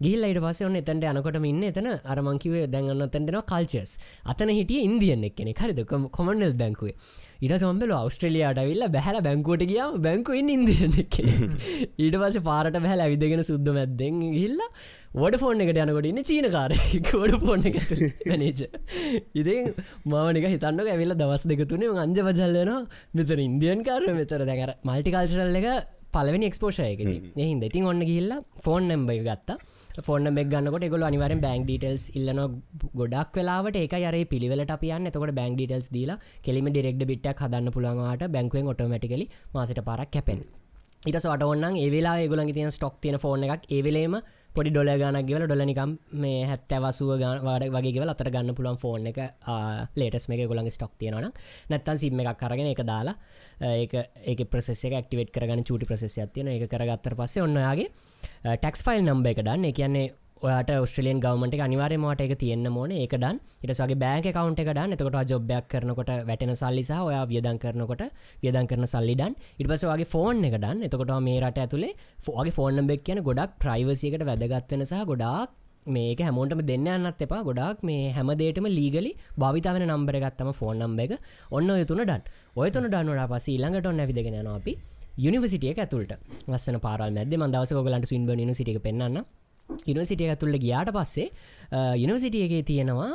ගිල් 0.00 0.26
අයිට 0.26 0.42
පස 0.44 0.64
ඔන්න 0.68 0.80
එතැට 0.80 1.06
අනකොට 1.12 1.38
ඉන්න. 1.42 1.62
එතන 1.70 1.90
අරමංකිවේ 2.04 2.66
දැන්ගන්න 2.74 3.06
තැන්ටෙන 3.06 3.40
කල්චස් 3.52 3.94
අතන 4.24 4.50
හිටිය 4.50 4.82
ඉන්දියන් 4.88 5.28
එක්කෙනෙ 5.30 5.54
හරිද? 5.54 5.84
කොමන්ඩල් 5.86 6.58
බැංකුවේ 6.58 6.98
ඉට 7.44 7.54
සොම්බල 7.62 7.94
අවස්ට්‍රලියයාට 7.96 8.60
විල්ල 8.68 8.84
බැහල 8.96 9.18
බැංකුවට 9.26 9.64
කිය 9.70 9.80
බැංකුවෙන් 10.06 10.52
ඉදියන 10.54 10.94
ඊට 10.98 12.18
පස 12.20 12.38
පාරට 12.48 12.78
බැහල 12.84 13.04
ඇවිදගෙන 13.06 13.42
සුද්ද 13.50 13.70
මැද්දෙන් 13.78 14.20
හිල්ල 14.36 14.60
වඩ 15.16 15.40
ෆෝන් 15.42 15.64
එකට 15.64 15.80
යනකොට 15.84 16.08
ඉන්න 16.10 16.22
චීනකාර 16.30 16.76
ෝඩ 17.20 17.34
ෆෝන් 17.44 17.66
එක 17.70 17.76
මැනේජ 18.30 18.62
ඉතින් 19.40 19.74
මවනික 20.12 20.48
හිතන්නක 20.54 20.94
ඇවිල්ල 20.94 21.18
දවස් 21.20 21.48
දෙක 21.52 21.66
තුනේ 21.72 21.92
අංජ 22.04 22.22
පජල්ලන 22.28 22.72
මෙතර 23.18 23.44
ඉන්දියන් 23.48 23.84
කාරය 23.88 24.16
මෙතර 24.20 24.48
දැකර 24.50 24.74
මල්ටිකල්චරල් 24.82 25.60
එක 25.62 25.68
පලවෙනි 26.14 26.46
එක්ස්පෝෂයක 26.50 27.00
එහින්ද 27.04 27.64
ඉතින්. 27.68 27.88
ඔන්න 27.90 28.02
ගිල්ලා 28.06 28.42
ෆෝන් 28.64 28.88
නම්බයි 28.88 29.22
ගත්තා. 29.26 29.58
ෆෝන 29.98 30.26
මෙක් 30.30 30.48
ගන්නකොට 30.48 30.86
ගොල 30.90 31.02
අනිවරෙන් 31.02 31.40
බැංක් 31.40 31.66
ඩීටල්ස් 31.66 32.04
ඉල්ලන 32.12 32.40
ගොඩක් 32.94 33.36
වෙලාට 33.36 33.76
ඒක 33.76 33.94
යර 34.00 34.16
පිළිවෙලට 34.26 34.70
අපියන්න 34.70 35.06
එතකොට 35.06 35.32
බැංක් 35.32 35.54
ඩීටල්ස් 35.54 35.88
දීලා 35.90 36.18
කෙලිම 36.42 36.68
ඩිරෙක්් 36.68 36.98
බිට්ක් 37.04 37.38
හදන්න 37.38 37.70
පුළන්වාට 37.70 38.24
බැංකුවෙන් 38.28 38.70
ඔටමටිකලි 38.72 39.28
මාසට 39.54 39.80
පරක් 39.80 40.10
කැපෙන් 40.10 40.40
ඉට 41.02 41.18
සට 41.18 41.44
ඔන්න 41.44 41.76
ඒවෙලා 41.76 42.16
ගොලන් 42.26 42.50
තියන 42.52 42.72
ස්ටොක් 42.72 42.98
තියන 43.00 43.18
ෆෝන 43.18 43.46
එකක් 43.46 43.70
ඒවෙලේම 43.70 44.18
පොඩි 44.54 44.70
ඩොල 44.70 44.90
ගනක් 44.94 45.26
ගෙවල 45.26 45.44
ඩොලනිකම් 45.44 45.92
මේ 46.14 46.44
හැත්ත 46.46 46.72
වසුව 46.78 47.10
ගවාඩ 47.18 47.64
වගේ 47.68 48.06
අතර 48.06 48.30
ගන්න 48.30 48.54
පුළුවන් 48.54 48.78
ෆෝන් 48.78 49.08
එක 49.10 49.18
ලේටස් 49.94 50.28
මේ 50.30 50.46
ගොළන් 50.46 50.70
ස්ටොක් 50.70 50.92
තියෙනවන 50.96 51.30
නැත්තන් 51.70 51.98
සිම් 51.98 52.20
එකක් 52.22 52.38
කරගෙන 52.38 52.70
එක 52.70 52.82
දාලා 52.84 53.16
ඒක 53.72 53.94
ඒක 54.24 54.44
ප්‍රසෙස 54.48 54.84
ක්ටිවේට 54.86 55.32
කරගන්න 55.32 55.64
චුටි 55.64 55.86
ප්‍රසෙස 55.86 56.14
තියන 56.30 56.50
එක 56.50 56.68
කරගත්තර 56.68 57.16
පස්සේ 57.16 57.42
ඔන්නයාගේ 57.42 57.88
ටක්ස් 58.54 58.82
ෆයිල් 58.82 59.02
නම්බ 59.02 59.26
එක 59.26 59.42
දන්න. 59.42 59.72
කියන්නේ 59.72 60.12
ඔයාට 60.44 60.70
ස්ට්‍රලියන් 60.84 61.20
ගවමට 61.24 61.62
අනිවාරය 61.66 61.96
මට 61.96 62.24
එක 62.26 62.34
තියන්න 62.40 62.68
මෝන 62.74 62.92
ඒකඩන් 62.94 63.40
ඉටසගේ 63.64 63.98
බෑක 64.02 64.26
කවන්ට 64.28 64.62
එකඩන් 64.64 64.94
එතකොට 64.96 65.18
ජොබ්යක් 65.30 65.66
කරනකොට 65.72 66.10
වැටෙන 66.28 66.52
සල්ලිසා 66.54 67.00
ඔයා 67.08 67.24
වියදන් 67.30 67.58
කරනකොට 67.58 68.02
වියදන් 68.42 68.70
කරන 68.70 68.86
සල්ලිඩන් 68.86 69.36
ඉටපස 69.58 69.84
වගේ 69.86 70.08
ෆෝන් 70.14 70.44
එකඩන් 70.48 70.86
එතකොට 70.88 71.12
මේ 71.26 71.40
රට 71.40 71.64
ඇතුළේ 71.64 71.92
ෆෝගේ 72.20 72.56
ෆෝර්න 72.58 72.86
බෙක් 72.86 73.04
කියන 73.06 73.22
ගොඩක් 73.22 73.54
ප්‍රයිවසියකට 73.58 74.26
වැදගත්වෙන 74.30 74.84
සහ 74.84 75.04
ගොඩක් 75.04 75.60
මේක 75.86 76.20
හැමෝටම 76.20 76.60
දෙන්න 76.62 76.86
යන්නත් 76.88 77.22
එපා. 77.26 77.42
ගොඩක් 77.42 77.82
මේ 77.82 78.10
හැමදේටම 78.12 78.66
ලීගලි 78.70 79.12
භාවිතාවන 79.38 79.84
නම්බර 79.86 80.18
ගත්තම 80.22 80.50
ෆෝන් 80.52 80.80
නම්බ 80.80 81.00
එක. 81.00 81.12
ඔන්න 81.50 81.70
ඔය 81.70 81.84
තුන 81.84 82.00
ඩන් 82.00 82.22
ඔය 82.56 82.68
තුන 82.70 82.88
ඩන්වට 82.88 83.30
පස 83.30 83.48
ඊළඟට 83.48 83.86
ඔන්න 83.86 84.00
ඇවිදගෙන 84.00 84.48
අපි 84.48 84.74
යනිවසිටිය 85.20 85.72
ඇතුළට. 85.76 86.12
වස්සන 86.46 86.80
පාරල් 86.80 87.12
මැද 87.12 87.34
මදවස 87.36 87.74
ගලන්ට 87.78 88.08
ස්වින්බ 88.08 88.30
නිසිටික 88.42 88.80
පෙන්න්න 88.82 89.24
යනිසිටිය 89.90 90.28
ඇතුල්ල 90.32 90.56
ගියාට 90.64 90.90
පස්සේ 90.96 91.28
යනිසිටියගේ 92.04 92.62
තියෙනවා 92.70 93.10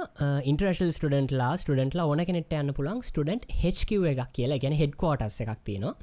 ඉන්ට්‍රශල් 0.52 0.92
ස්ටඩන්ටලා 0.96 1.52
ස්ටඩන්ටලා 1.62 2.08
ඕන 2.10 2.24
කෙනෙට 2.30 2.56
යන්න 2.60 2.74
පුළන් 2.78 3.04
ස්ටඩන්ට් 3.10 3.46
HQ 3.62 4.00
එකක් 4.14 4.34
කියලා. 4.38 4.62
ගැන 4.64 4.78
හෙඩ්කෝටස් 4.82 5.42
එකක් 5.46 5.62
තියෙනවා. 5.70 5.94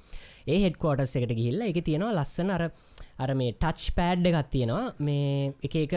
ඒ 0.47 0.59
හෙඩ්කෝටස් 0.65 1.17
එකට 1.19 1.35
ගිහිල්ල 1.39 1.67
එක 1.71 1.81
තියෙනවා 1.89 2.15
ලස්සන 2.15 2.55
අර 2.57 2.69
අර 3.25 3.35
මේ 3.41 3.57
ටච් 3.57 3.97
පෑඩ් 3.99 4.31
එකක් 4.31 4.53
තියෙනවා. 4.55 4.95
මේ 4.99 5.53
එක 5.67 5.77
එක 5.83 5.95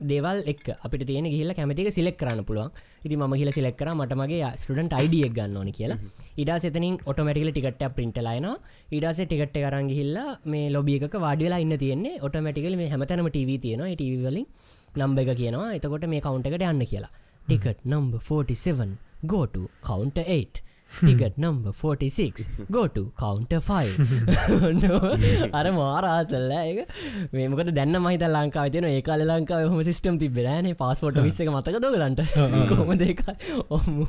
දෙවල් 0.00 0.38
එක් 0.52 0.62
අපිට 0.86 1.06
තියෙන 1.08 1.26
ගිල්ල 1.34 1.54
කැමතික 1.58 1.88
සිලෙක් 1.96 2.16
කරන්න 2.20 2.44
පුළුවන්. 2.48 2.70
ඉති 3.04 3.16
ම 3.16 3.34
හිල 3.40 3.50
සිලෙක්කර 3.56 3.88
මටමගේ 3.94 4.50
ස්ටඩන්ට 4.60 4.96
අයිඩියක් 4.98 5.34
ගන්න 5.38 5.56
ඕනි 5.56 5.72
කියලා. 5.78 5.98
ඉඩා 6.42 6.58
සතනින් 6.58 6.96
ඔටමටිකල 7.10 7.50
ටිකට 7.50 7.84
පින්ටලයින 7.98 8.48
ඉඩස 8.96 9.20
ටිකට 9.24 9.56
කරන්න 9.64 9.90
හිල්ල 9.98 10.18
මේ 10.44 10.72
ලොබියක 10.76 11.14
වාඩියලා 11.26 11.62
ඉන්න 11.64 11.78
තියෙන්නේ. 11.78 12.20
ඔටමටිකල 12.26 12.76
මේ 12.80 12.90
හැමතනම 12.92 13.30
ටව 13.30 13.60
තියෙනවා. 13.64 13.94
ටවලින් 13.94 14.46
නම්බ 14.96 15.18
එක 15.24 15.32
කියනවා. 15.40 15.72
එතකොට 15.78 16.06
මේ 16.12 16.24
කවුන්ට 16.26 16.46
එකට 16.50 16.68
යන්න 16.70 16.86
කියලා. 16.92 17.12
Ticket 17.48 17.80
number 17.84 18.20
47 18.28 18.96
go to 19.32 19.56
counter 19.88 20.18
8 20.18 20.62
ticket 20.96 21.36
number 21.38 21.66
46 21.74 22.66
go to 22.70 22.98
counter 23.20 23.54
5 23.62 25.50
අර 25.52 25.66
මාරාතල්ල 25.78 26.54
එක 26.60 26.80
මේමකට 27.32 27.72
දැන්න 27.78 28.00
මහිත 28.06 28.26
ලංකාව 28.28 28.72
තියන 28.74 28.88
ඒකාල 28.90 29.26
ලංකාව 29.26 29.66
හම 29.66 29.82
සිස්ටම් 29.90 30.18
තිබෙනන 30.22 30.70
පස්පොට 30.76 31.20
විස්සක 31.26 31.50
මතක 31.50 31.82
දොලන්ට 31.84 32.24
කොම 32.72 32.94
දෙක 32.96 33.22
ඔහමු 33.70 34.08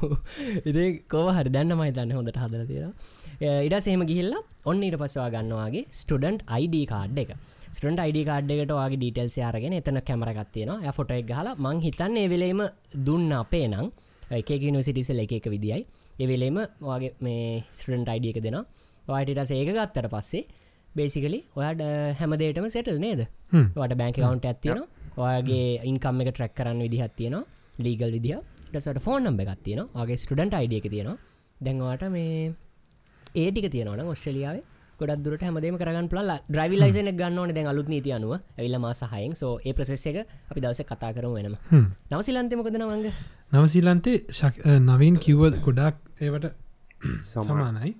ඉදේ 0.65 0.89
කෝව 1.07 1.29
හරි 1.37 1.55
දැන්න 1.57 1.77
මහිතන්න 1.81 2.15
හොඳට 2.17 2.41
හදර 2.43 2.65
තියෙන 2.71 2.93
ඉඩ 3.67 3.77
සේම 3.81 4.07
ගිහිල්ලා 4.07 4.45
ඔන්න 4.65 4.81
ඊට 4.83 4.97
පස්සවා 4.97 5.29
ගන්නවාගේ 5.33 5.85
ස්ටඩන්ට් 5.91 6.47
අයිඩ 6.49 6.75
කාඩ් 6.89 7.19
එක. 7.23 7.31
ස්ටන්ට 7.75 7.99
අයිඩ 7.99 8.19
කාඩ්ඩකට 8.29 8.71
වගේ 8.71 8.97
ඩීටල්ස් 8.97 9.35
යාරගෙන 9.41 9.75
එතන 9.79 9.99
කැමරගත්තියන 10.07 10.71
ෆොට 10.97 11.11
එක් 11.11 11.31
හලා 11.37 11.55
මං 11.57 11.81
හිතන්නේ 11.85 12.29
වෙලේම 12.31 12.61
දුන්න 13.07 13.31
අපේ 13.39 13.67
නං 13.67 13.89
එක 14.31 14.49
නිවසිටිසල් 14.67 15.19
එක 15.19 15.31
එක 15.31 15.47
විදියි 15.47 15.85
එවෙලේම 16.19 16.57
වගේ 16.81 17.13
මේ 17.19 17.63
ස්ටන් 17.71 18.05
අයිඩිය 18.07 18.31
එක 18.31 18.41
දෙෙන 18.41 18.61
වාටට 19.05 19.51
ඒක 19.51 19.69
ගත්තට 19.69 20.09
පස්සේ 20.09 20.45
බේසිකලි 20.89 21.39
ඔයාට 21.55 21.81
හැමදේටම 22.19 22.67
සෙටල් 22.69 22.99
නේද? 22.99 23.25
වට 23.75 23.97
බැංක 23.97 24.15
කවන්ට 24.17 24.45
ඇත්තියෙන 24.45 24.83
ඔයාගේ 25.17 25.65
ඉන්කම් 25.83 26.21
එක 26.21 26.29
ට්‍රක් 26.31 26.53
කරන්න 26.55 26.81
විදිහත් 26.81 27.15
තියෙනවා. 27.15 27.43
ලීගල් 27.79 28.11
විදිහ. 28.11 28.39
ටසට 28.71 29.03
ෆෝන් 29.03 29.27
නම්බ 29.27 29.43
එකත් 29.45 29.63
තියෙන 29.63 29.89
වගේ 29.93 30.17
ස්ටඩන්ට 30.17 30.55
අයිඩිය 30.55 30.79
එක 30.79 30.87
තියෙනවා. 30.87 31.17
දැන්වාට 31.59 32.07
මේ 32.09 32.55
ඒටික 33.35 33.69
තියෙනවන 33.69 34.07
ඔස්ට්‍රලියාව. 34.07 34.63
ගොඩක් 34.99 35.23
දුරට 35.23 35.43
හැමදේම 35.43 35.77
කරගන්න 35.77 36.09
පල 36.09 36.31
්‍රවි 36.51 36.77
ලයිසන 36.79 37.11
ගන්න 37.13 37.39
ඕන 37.39 37.53
දැන් 37.53 37.67
අලුත් 37.67 37.91
නීති 37.91 38.15
අනුව. 38.15 38.39
ඇවිල්ල 38.57 38.79
මාසාහයෙන් 38.79 39.35
සෝ 39.35 39.59
ඒ 39.59 39.73
ප්‍රසෙස් 39.73 40.05
එක 40.07 40.23
අපි 40.23 40.59
දවස 40.61 40.85
කතා 40.85 41.11
කරම 41.11 41.33
වෙනම 41.33 41.57
හ්ම්. 41.65 41.85
නවසීලන්තේ 43.51 44.17
ශක්- 44.31 44.65
නවීන් 44.79 45.15
කිව්ව 45.15 45.43
ගොඩක් 45.61 45.95
ඒවට 46.21 46.45
සමා 47.23 47.43
සමානයි. 47.43 47.91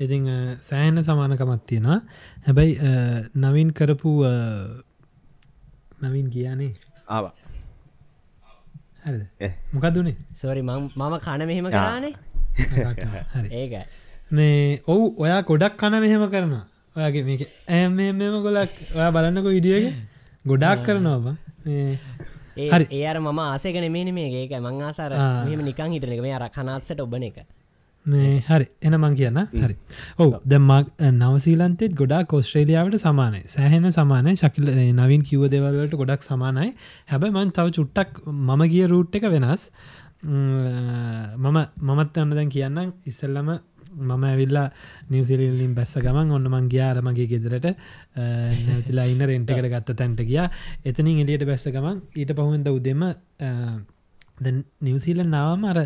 ඉතිං 0.00 0.28
සෑහන 0.62 1.02
සමානකමත් 1.02 1.66
තියෙනවා. 1.66 1.98
හැබැයි 2.46 2.78
නවින් 3.36 3.70
කරපු 3.72 4.12
නවින් 6.02 6.30
කියනේ 6.30 6.72
ආවා. 7.08 7.32
මොකක්දුනේ 9.74 10.16
සෝරි 10.36 10.62
මම 10.62 11.18
කන 11.18 11.46
මෙහෙම 11.46 11.70
කරානේ? 11.70 12.14
හරි. 13.34 13.48
ඒක 13.60 13.72
මේ 14.32 14.80
ඔවු 14.88 15.14
ඔයා 15.18 15.40
ගොඩක් 15.42 15.76
කන 15.76 16.00
මෙහෙම 16.00 16.24
කරනවා. 16.30 16.64
ඔයාගේ 16.96 17.22
මේක 17.22 17.42
ඇම 17.68 17.92
මෙම 17.92 18.20
ගොලක් 18.42 18.72
ඔයා 18.94 19.10
බලන්නකො 19.10 19.50
ඉඩියක 19.50 19.84
ගොඩක් 20.44 20.86
කරනවා 20.86 21.18
බා. 21.18 21.36
මේ 21.66 21.82
ඒ 21.82 21.98
හරි. 22.56 22.86
ඒර 22.92 23.20
ම 23.20 23.38
ආසක 23.40 23.76
නෙමේ 23.84 24.12
මේ 24.12 24.30
ඒක. 24.42 24.56
මං 24.60 24.82
ආසාර. 24.82 25.12
මෙම 25.46 25.62
නිකං 25.64 25.92
හිටන 25.92 26.12
එක. 26.12 26.22
මේ 26.22 26.34
අර 26.34 26.48
කනාත්සට 26.50 27.00
ඔබන 27.00 27.22
එක. 27.22 27.38
මේ 28.06 28.40
හරි. 28.40 28.66
එන 28.82 28.94
මං 28.94 29.14
කියන්න. 29.14 29.40
හරි. 29.54 29.76
ඔවු. 30.18 30.40
දැමක් 30.44 30.90
නවසීලන්තෙත් 31.12 31.94
ගොඩා 31.94 32.24
කොස්ට්‍රේලියාවට 32.24 32.98
සමානයි. 32.98 33.42
සෑහෙන 33.48 33.90
සමානය. 33.92 34.34
ශකිල 34.36 34.72
නවින් 34.94 35.22
කිව 35.22 35.46
දෙවල්ලට 35.50 35.94
ගොඩක් 35.94 36.22
සමානයි. 36.22 36.74
හැබැයි 37.08 37.36
මන් 37.36 37.52
තව 37.52 37.66
චුට්ටක් 37.72 38.20
මම 38.26 38.66
ගිය 38.68 38.86
රූට් 38.88 39.14
එක 39.14 39.28
වෙනස්. 39.28 39.70
ම්, 40.22 41.36
මම 41.38 41.58
මමත් 41.82 42.18
අන්න 42.18 42.30
දැන් 42.32 42.48
කියන්නම්. 42.50 42.92
ඉස්සල්ලම 43.06 43.58
මම 43.96 44.24
ඇවිල්ලා 44.30 44.68
නිවසිලින් 45.10 45.74
බැස්ස 45.74 45.96
ගමන් 46.04 46.32
ඔන්න 46.38 46.48
මං 46.52 46.68
ගියාර 46.68 47.02
මගේ 47.02 47.28
ගෙදරට. 47.32 47.68
නැතිලා 48.68 49.10
ඉන්න 49.12 49.26
රෙන්ටකට 49.32 49.70
ගත්ත 49.74 49.98
තැන්ට 50.00 50.22
ගියා. 50.30 50.48
එතනින් 50.84 51.22
එලියට 51.24 51.46
බැස්ස 51.50 51.68
ගමන් 51.68 52.02
ඊට 52.14 52.34
පහුවෙන්ද 52.36 52.72
උදෙම 52.72 53.04
නිවසිීල 54.38 55.20
නාවම 55.26 55.64
අර 55.64 55.78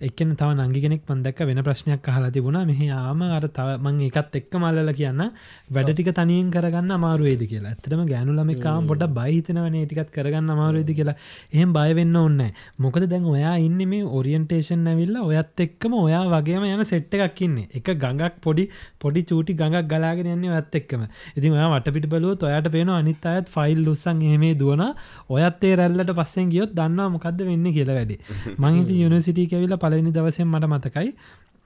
එක්කන 0.00 0.34
තව 0.36 0.50
නංගි 0.56 0.80
කෙනෙක් 0.84 1.02
පන්දක් 1.06 1.46
වෙන 1.48 1.60
ප්‍රශ්නයක් 1.62 2.00
කහලා 2.00 2.30
තිබුණා. 2.30 2.64
මෙහ 2.64 2.80
ආම 2.92 3.22
අර 3.22 3.44
තව 3.48 3.78
මං 3.78 4.00
එකත් 4.08 4.36
එක්ක 4.40 4.54
මල්ල 4.56 4.92
කියන්න 4.92 5.22
වැඩටික 5.70 6.10
තනියෙන් 6.14 6.50
කරගන්න 6.50 6.94
අමාරුවේද 6.98 7.42
කියලා. 7.52 7.72
ඇත්තටම 7.72 8.04
ගෑනුලමකාම් 8.12 8.86
පොට 8.86 9.06
බයිහිතනවනේ 9.18 9.86
ටිකත් 9.86 10.12
කරගන්න 10.16 10.54
අමාරුවේද 10.54 10.92
කියලා. 10.98 11.16
එහෙම 11.52 11.72
බයවෙන්න 11.72 12.16
ඔන්න 12.16 12.40
මොකද 12.78 13.08
දැන් 13.12 13.26
ඔයා 13.26 13.56
ඉන්න 13.58 13.80
මේ 13.92 14.04
ඔරියන්ටේෂන් 14.18 14.86
ඇවිල්ල 14.86 15.18
ඔයත් 15.22 15.64
එක්කම 15.66 15.98
ඔයා 16.02 16.24
වගේම 16.34 16.68
යන 16.70 16.84
සෙට්ට 16.84 17.18
එකක් 17.18 17.42
ඉන්නේ. 17.48 17.68
එක 17.74 17.90
ගඟක් 17.96 18.38
පොඩි 18.40 18.68
පොඩි 19.02 19.26
චූටි 19.30 19.58
ගඟක් 19.60 19.90
ගලාගෙන 19.92 20.32
යන්නේ 20.36 20.54
ඔයත් 20.54 20.80
එක්කම. 20.80 21.04
ඉතින් 21.36 21.58
ඔයා 21.58 21.72
වටපිට 21.74 22.08
බලුව 22.12 22.46
ඔයාට 22.48 22.70
පේන 22.72 22.90
අනිත් 22.90 23.26
අයත් 23.26 23.48
ෆයිල් 23.48 23.82
ලුස්සන් 23.86 24.22
එහෙමේ 24.22 24.54
දුවන 24.60 24.82
ඔයත් 25.28 25.64
ඒ 25.68 25.74
රැල්ලට 25.78 26.12
පස්සෙන් 26.18 26.50
ගියොත් 26.52 26.72
දන්නා 26.78 27.08
මොකක්ද 27.14 27.42
වෙන්න 27.48 27.66
කියලා 27.76 27.95
වැඩි. 27.96 28.16
මංහිති 28.58 29.00
යුනිසිටි 29.02 29.46
ඇවිල 29.52 29.76
පලනි 29.78 30.12
දවසෙන් 30.12 30.48
මට 30.48 30.72
මතකයි 30.72 31.10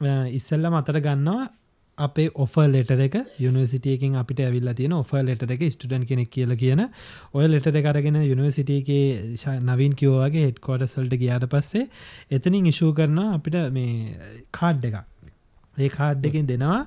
අ, 0.03 0.13
ඉස්සල්ල 0.31 0.67
මතර 0.71 1.01
ගන්නවා 1.01 1.49
අපේ 1.99 2.29
ඔෆර් 2.35 2.69
ලෙටර 2.69 3.01
එක 3.05 3.15
යුනිසිටියකින් 3.39 4.15
අපිට 4.17 4.39
ඇවිල්ලා 4.41 4.73
තියෙන 4.75 4.95
ඔෆර් 4.95 5.21
ලෙටර 5.23 5.51
එක 5.53 5.65
ස්ටඩන් 5.67 6.07
කෙනෙක් 6.09 6.31
කියල 6.31 6.55
කියන. 6.57 6.81
ඔය 7.35 7.45
ලෙටර 7.49 7.77
කරගෙන 7.79 8.17
යුනිවසිටගේ 8.23 9.59
නවින් 9.67 9.95
කිවෝවගේ 9.95 10.47
හෙඩ්කෝට 10.47 10.87
සල්ට 10.87 11.19
ගියාට 11.21 11.45
පස්සේ 11.53 11.85
එතනින් 12.31 12.71
ඉශූ 12.73 12.93
කරනවා 12.95 13.35
අපිට 13.37 13.59
මේ 13.73 14.17
කාඩ් 14.53 14.85
එක 14.85 14.97
ඒ 15.77 15.89
කාඩ් 15.91 16.25
එකින් 16.27 16.49
දෙනවා 16.49 16.81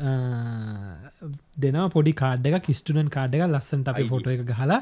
අ, 0.00 0.10
දෙනවා 1.60 1.88
පොඩි 1.88 2.12
කාඩ් 2.12 2.46
එක 2.48 2.68
ස්ටඩන් 2.72 3.08
කාඩ් 3.08 3.34
එක 3.34 3.44
ලස්සන්ට 3.46 3.90
අපි 3.92 4.04
ෆොට 4.04 4.26
එක 4.28 4.42
ගහලා 4.44 4.78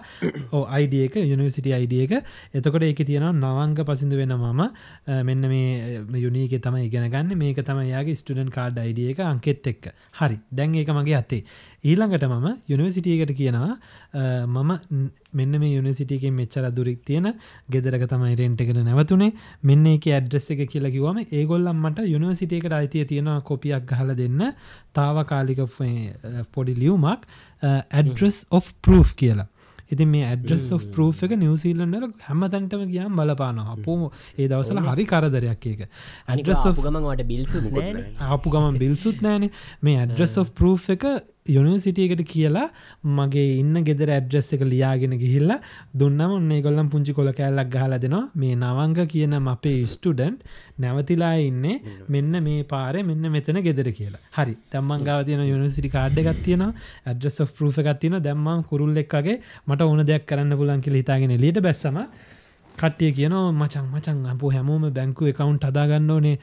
ඕ 0.53 0.63
අයිඩ 0.71 0.95
එක 0.99 1.17
යුනිවසිට 1.23 1.69
අයිඩ 1.73 1.95
එක. 2.05 2.13
එතකොට 2.55 2.83
ඒක 2.83 3.03
තියෙනවා 3.05 3.33
නවංග 3.35 3.85
පසිදු 3.85 4.17
වෙන 4.17 4.35
මම. 4.35 4.63
මෙන්න 5.25 5.49
මේ 5.49 6.03
යුනීක 6.19 6.55
තම 6.61 6.77
ඉගෙන 6.79 7.09
ගන්න. 7.11 7.37
මේක 7.37 7.61
තම 7.63 7.81
යාගේ 7.85 8.15
ස්ටඩන් 8.15 8.51
කාඩ් 8.51 8.79
අයිඩ 8.79 9.01
එක 9.11 9.21
අංකෙත් 9.23 9.67
එක්ක. 9.67 9.91
හරි. 10.19 10.39
දැන් 10.53 10.75
ඒක 10.75 10.91
මගේ 10.91 11.17
අත්තේ 11.17 11.43
ඊළඟට 11.85 12.25
මම 12.27 12.47
යුනිවසිටියකට 12.69 13.33
කියනවා. 13.37 13.75
මම 14.47 14.71
මෙන්න 15.35 15.59
මේ 15.59 15.75
යුනිසිටියකින් 15.75 16.35
මෙච්චර 16.35 16.65
දුරික් 16.73 17.01
තියෙන 17.05 17.29
ගෙදරක 17.71 18.05
තමයි 18.09 18.35
රෙන්ටකට 18.35 18.81
නැවතුනේ. 18.81 19.33
මෙන්න 19.65 19.87
එක 19.87 20.09
ඇඩ්‍රෙස් 20.11 20.51
එක 20.51 20.65
කියලා 20.69 20.91
කිවම 20.91 21.19
ඒගොල්ලම්මට 21.33 22.01
යුනිවසිටියකට 22.07 22.73
අයිතිය 22.73 23.05
තියෙනවා 23.07 23.41
කොපියක් 23.43 23.87
ගහල 23.87 24.15
දෙන්න. 24.15 24.41
තාවකාලික 24.95 25.61
ෆ- 25.67 26.47
පොඩි 26.55 26.68
ලියවමක් 26.75 27.23
ඇඩ්‍රස් 27.63 28.47
of 28.51 28.73
ප්‍රෝ් 28.83 29.05
කියලා. 29.17 29.49
ඉතින් 29.91 30.09
මේ 30.09 30.25
ඇඩ්‍රස් 30.29 30.69
of 30.73 30.85
ප්‍රෝ් 30.95 31.09
එක 31.25 31.33
නිවසිීලන්නට 31.43 32.21
හැම 32.29 32.45
තැන්ටම 32.55 32.85
ගියම් 32.93 33.17
බලපානවා. 33.17 33.77
අපෝ 33.77 34.13
ඒ 34.39 34.49
දවසල 34.49 34.81
හරි 34.89 35.07
කරදරයක් 35.13 35.67
ඒක. 35.67 35.89
ඇඩ්‍රස් 36.29 36.65
of 36.67 36.77
ගමන්ට 36.77 37.27
බිල්සු 37.33 37.63
ආපු 38.21 38.51
ගමන් 38.51 38.79
බිල්සුත් 38.79 39.23
නෑන. 39.23 39.51
මේ 39.83 39.97
ඇඩ්‍රස් 39.97 40.37
of 40.39 40.53
ප්‍රෝ් 40.53 40.77
එක 40.89 41.05
යුනිසිටියකට 41.57 42.23
කියලා 42.33 42.67
මගේ 43.19 43.47
ඉන්න 43.63 43.77
ගෙදර 43.89 44.13
ඇඩ්‍රස් 44.17 44.49
එක 44.57 44.63
ලියාගෙන 44.73 45.15
ගිහිල්ල 45.23 45.53
දුන්නම 46.03 46.35
ඔන්නේ 46.39 46.61
කොල්ලම් 46.67 46.89
පුංචි 46.95 47.17
කොල 47.19 47.31
කෑල්ලක් 47.39 47.71
ගහල 47.75 47.95
දෙනවා. 48.05 48.25
මේ 48.41 48.55
නවංග 48.57 49.09
කියන 49.15 49.37
අපේ 49.55 49.77
ස්ටඩන්ට් 49.95 50.41
නැවතිලා 50.85 51.35
ඉන්නේ 51.49 51.77
මෙන්න 52.09 52.43
මේ 52.49 52.63
පාර 52.73 52.95
මෙන්න 53.11 53.31
මෙතන 53.37 53.61
ගෙදර 53.69 53.91
කියලා. 53.99 54.23
හරි. 54.37 54.57
දම්මන් 54.73 55.07
ගාව 55.09 55.21
තියන 55.29 55.45
යුනිසිටි 55.53 55.95
කාඩ් 55.97 56.19
එකක් 56.25 56.43
තියෙන 56.47 56.65
ඇඩ්‍රස් 56.71 57.41
of 57.45 57.55
ප්‍රෝ් 57.59 57.73
එකක් 57.83 58.01
තියෙන 58.03 58.19
දැම්මම් 58.29 58.67
කුරුල්ලෙක්ගේ 58.71 59.39
මට 59.69 59.89
ඕන 59.91 60.05
දෙයක් 60.11 60.27
කරන්න 60.31 60.59
පුලන් 60.61 60.85
කියල 60.87 61.01
හිතාගෙන 61.01 61.39
ලිට 61.45 61.61
බැස්සම 61.69 61.99
කට්ටිය 62.83 63.11
කියනවා 63.19 63.53
මචන් 63.53 63.87
මචන් 63.95 64.19
අප 64.33 64.43
හැමෝම 64.57 64.85
බැංකු 64.99 65.31
එකකවුන්් 65.33 65.59
හදාගන්න 65.65 66.11
ඕනේ 66.15 66.37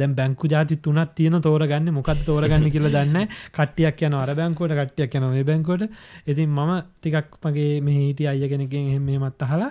දැම් 0.00 0.12
බැංකු 0.20 0.50
ජාති 0.54 0.76
තුනත් 0.86 1.14
තියෙන 1.16 1.36
තෝරගන්න. 1.46 1.92
මොකත් 1.98 2.24
තෝරගන්න 2.28 2.66
කියල 2.74 2.88
දන්න 2.96 3.28
කට්ටියක් 3.56 4.06
යන 4.08 4.16
අර 4.22 4.30
බැංකෝට 4.40 4.74
කට්ටියක් 4.80 5.18
යන 5.18 5.28
මේ 5.34 5.44
බැංකෝට 5.50 5.84
ඉතින් 6.30 6.48
මම 6.50 6.72
ටිකක් 7.02 7.38
මගේ 7.44 7.74
මේ 7.88 8.00
හිටිය 8.00 8.28
අය 8.32 8.48
කෙනකින් 8.54 8.90
එහෙම 8.94 9.12
මත් 9.20 9.46
අහලා 9.48 9.70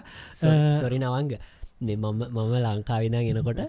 සොරි 0.80 1.00
නවංග. 1.02 1.34
මම 1.84 2.24
ලංකාවින 2.66 3.16
ගෙනකොට 3.28 3.62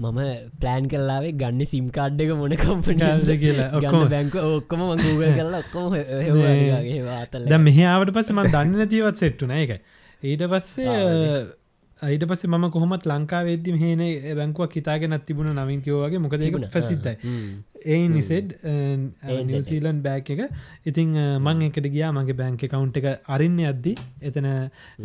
මම 0.00 0.18
ප්ලෑන් 0.60 0.84
කරලාවේ 0.92 1.32
ගන්න 1.40 1.62
සිම් 1.72 1.86
කාඩ් 1.96 2.20
එක 2.24 2.30
මොන 2.40 2.54
කම්පනද 2.62 3.30
කියලා. 3.42 3.68
බැංක 4.14 4.34
ඔක්කොම. 4.42 4.80
ගූග 5.02 5.22
කරලා 5.38 5.60
ඔක්කොම 5.64 5.86
දැ 7.52 7.60
මෙහාවට 7.68 8.12
පස 8.16 8.30
ම 8.34 8.42
දන්න 8.54 8.76
නැතිවත් 8.80 9.16
සෙට්ටුන 9.22 9.52
එක 9.58 9.72
ඊට 10.22 10.42
පස්සේ 10.52 10.94
ඊට 12.02 12.24
පස්සේ 12.24 12.48
මම 12.48 12.66
කොහොමත් 12.70 13.04
ලංකාවේද්දි 13.06 13.74
හේන 13.76 14.02
බැංකුවක් 14.36 14.76
හිතාගෙන 14.78 15.16
තිබුණ 15.22 15.52
නවින් 15.54 15.82
කිවෝගේ 15.82 16.20
මොකද 16.20 16.40
ඒක 16.40 16.56
ප්‍රසිද්ධයි. 16.68 17.16
ඒ 17.86 18.00
නිසෙඩ් 18.08 18.54
නිසීලන් 19.46 20.00
බෑක් 20.02 20.30
එක. 20.34 20.42
ඉතිං 20.86 21.14
මං 21.38 21.62
එකට 21.68 21.88
ගියා. 21.88 22.12
මගේ 22.12 22.36
බැංක 22.36 22.64
කවුන්් 22.66 22.92
එක 22.94 23.08
අරින්න 23.28 23.60
අද්දි 23.66 23.94
එතන 24.22 24.48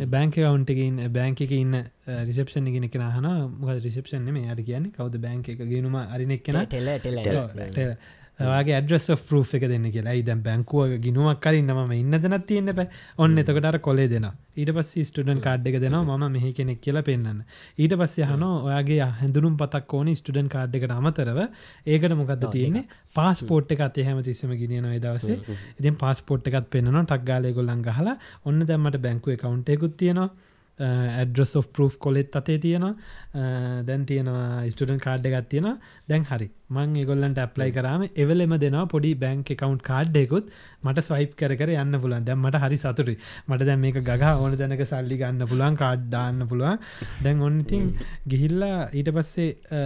බැංක 0.08 0.36
කවුන්්ටකින් 0.36 1.00
බැංක 1.12 1.40
එක 1.40 1.54
ඉන්න 1.54 1.80
රිසප්ෂන් 2.26 2.72
ගෙන 2.72 2.88
කෙන 2.88 3.06
හන 3.08 3.30
මොක 3.54 3.74
රිසප්ෂන් 3.80 4.30
මේ 4.30 4.50
අට 4.50 4.62
කියන්නේ 4.62 4.92
කවද 4.92 5.20
බැංක 5.20 5.48
එක 5.48 5.64
ගෙනුම 5.66 5.98
අරිනෙක් 5.98 6.44
කෙන 6.44 6.62
ටෙල 6.66 6.92
ටෙල 7.00 7.96
ගේ 8.38 8.80
ප්‍රෝ් 9.28 9.44
එක 9.54 9.64
දෙන්න 9.68 9.86
කියලා. 9.90 10.14
ඉදම් 10.14 10.40
බැංකුව 10.42 10.96
ගිනුවක් 11.04 11.40
කරින් 11.40 11.66
නම 11.66 11.92
ඉන්න 11.92 12.10
දෙනත් 12.12 12.46
තියෙන්න 12.46 12.74
පැ 12.74 12.88
ඔන්න 13.18 13.38
එතකට 13.38 13.80
කොලේ 13.80 14.08
දෙෙන 14.08 14.26
ඊට 14.56 14.72
පස් 14.76 14.90
ස්ටඩන් 15.02 15.40
කාඩ් 15.40 15.66
එක 15.66 15.80
දෙනවා. 15.80 16.18
ම 16.18 16.32
මෙහි 16.32 16.52
කෙනෙක් 16.52 16.80
කියලා 16.80 17.02
පෙන්න්න 17.02 17.44
ඊට 17.78 17.94
පස්සේ 17.96 18.26
හන 18.26 18.42
ඔයාගේ 18.42 19.08
හැඳුරුම් 19.20 19.56
පතක් 19.56 19.94
ඕන 19.94 20.12
ස්ටඩන් 20.14 20.48
කාඩ් 20.48 20.76
එකට 20.76 20.90
අමතරව. 20.90 21.38
ඒකට 21.86 22.16
මොකක්ද 22.20 22.44
තියෙන්නේ? 22.52 22.84
පාස්පෝට් 23.14 23.72
එක 23.72 23.80
අතේ 23.88 24.04
හැම 24.04 24.22
තිස්සම 24.22 24.52
ගෙනියන 24.62 24.90
දවසේ. 25.00 25.38
ඉතින් 25.80 25.96
පාස්පෝට් 25.96 26.52
එකත් 26.52 26.68
පෙන්න්නන 26.70 27.06
ටක්ගාලය 27.06 27.52
ගොල්ලන් 27.52 27.82
ගහලා 27.88 28.18
ඔන්න 28.44 28.60
දැම්මට 28.68 29.00
බැංකුව 29.00 29.40
කවුන්ටයකුත් 29.42 29.96
තියෙනවා 29.96 30.30
Eh, 30.78 30.84
ඇඩ්‍රස් 31.20 31.52
of 31.56 31.66
ප්‍රෝ් 31.72 31.88
කොලෙත් 31.98 32.34
අතේ 32.36 32.58
තියෙනවා. 32.60 32.92
අ, 33.32 33.82
දැන් 33.88 34.02
තියෙනවා 34.08 34.64
ස්ටඩන් 34.68 34.98
කාඩ් 35.00 35.24
එකත් 35.28 35.46
තියෙන 35.52 35.68
දැන් 36.08 36.24
හරි. 36.30 36.48
මං 36.68 36.96
ඒගොල්ලන්ට 37.00 37.38
ඇප්ලයි 37.38 37.70
කරම 37.72 38.02
එවලෙම 38.22 38.52
දෙනවා 38.58 38.84
පොඩි 38.92 39.12
බැංක 39.22 39.48
කවුන්් 39.60 39.78
කාඩ්ඩෙකුත් 39.88 40.50
මට 40.84 41.04
ස්වයිප් 41.08 41.32
කර 41.40 41.54
කර 41.60 41.70
යන්න 41.76 41.98
පුලන් 42.02 42.24
දැම් 42.26 42.42
මට 42.44 42.60
හරි 42.64 42.76
සතුරි 42.76 43.14
මට 43.48 43.66
දැන් 43.68 43.80
මේක 43.84 44.00
ගහ 44.02 44.24
ඕන 44.42 44.56
දැනක 44.60 44.82
සල්ලි 44.84 45.16
ගන්න 45.22 45.46
පුලන් 45.48 45.78
කාඩ්ඩාන්න 45.82 46.44
පුළුවන්. 46.50 46.76
දැන් 47.24 47.40
ඔන්නඉතින් 47.48 47.88
ගිහිල්ලා 48.28 48.90
ඊට 48.92 49.10
පස්සේ 49.16 49.48
අ, 49.72 49.80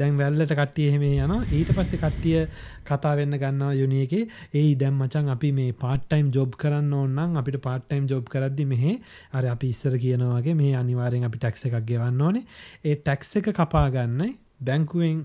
දැන් 0.00 0.18
වැල්ලට 0.18 0.56
කට්ටිය 0.58 0.88
එහෙම 0.90 1.06
යන 1.06 1.36
ඊට 1.52 1.70
පස්සේ 1.78 2.02
කට්ටිය 2.02 2.46
කතා 2.88 3.14
වෙන්න 3.20 3.38
ගන්නවා 3.42 3.72
යුනියගේ. 3.80 4.24
ඒ 4.54 4.74
දැම් 4.82 5.00
මචන් 5.02 5.32
අපි 5.34 5.52
මේ 5.52 5.72
පාට්ටයිම් 5.82 6.30
ජොබ් 6.36 6.58
කරන්න 6.62 6.92
ඕන්නම් 6.94 7.40
අපිට 7.40 7.60
පාට්ටයිම් 7.68 8.06
ජොබ් 8.12 8.28
කරද්දි 8.34 8.66
මෙහෙ 8.72 8.94
අර 9.32 9.44
අපි 9.54 9.72
ඉස්සර 9.74 9.96
කියනවාගේ 10.04 10.56
මේ 10.62 10.72
අනිවාරෙන් 10.82 11.28
අපි 11.30 11.38
ටැක්ස 11.38 11.66
එකක් 11.68 11.80
ගෙවන්න 11.90 12.24
ඕනේ. 12.28 12.44
ඒ 12.84 12.96
ටැක්ස 12.96 13.36
එක 13.40 13.52
කපාගන්න 13.60 14.26
බැංකුවෙන් 14.60 15.20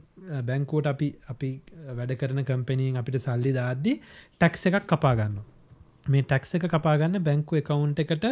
බැංකෝට 0.48 0.88
අපි 0.94 1.10
අපි 1.30 1.50
වැඩ 1.98 2.16
කරන 2.22 2.46
කම්පනීන් 2.46 3.02
අපිට 3.02 3.20
සල්ලි 3.26 3.52
දාද්දි 3.60 4.00
ටැක්ස 4.02 4.66
එකක් 4.70 4.88
කපාගන්න 4.94 5.36
මේ 6.08 6.24
ටැක්ස 6.24 6.56
එක 6.58 6.66
කපාගන්න 6.70 7.20
බැංකු 7.24 7.60
එකකවුන්් 7.60 7.94
එකට 8.04 8.26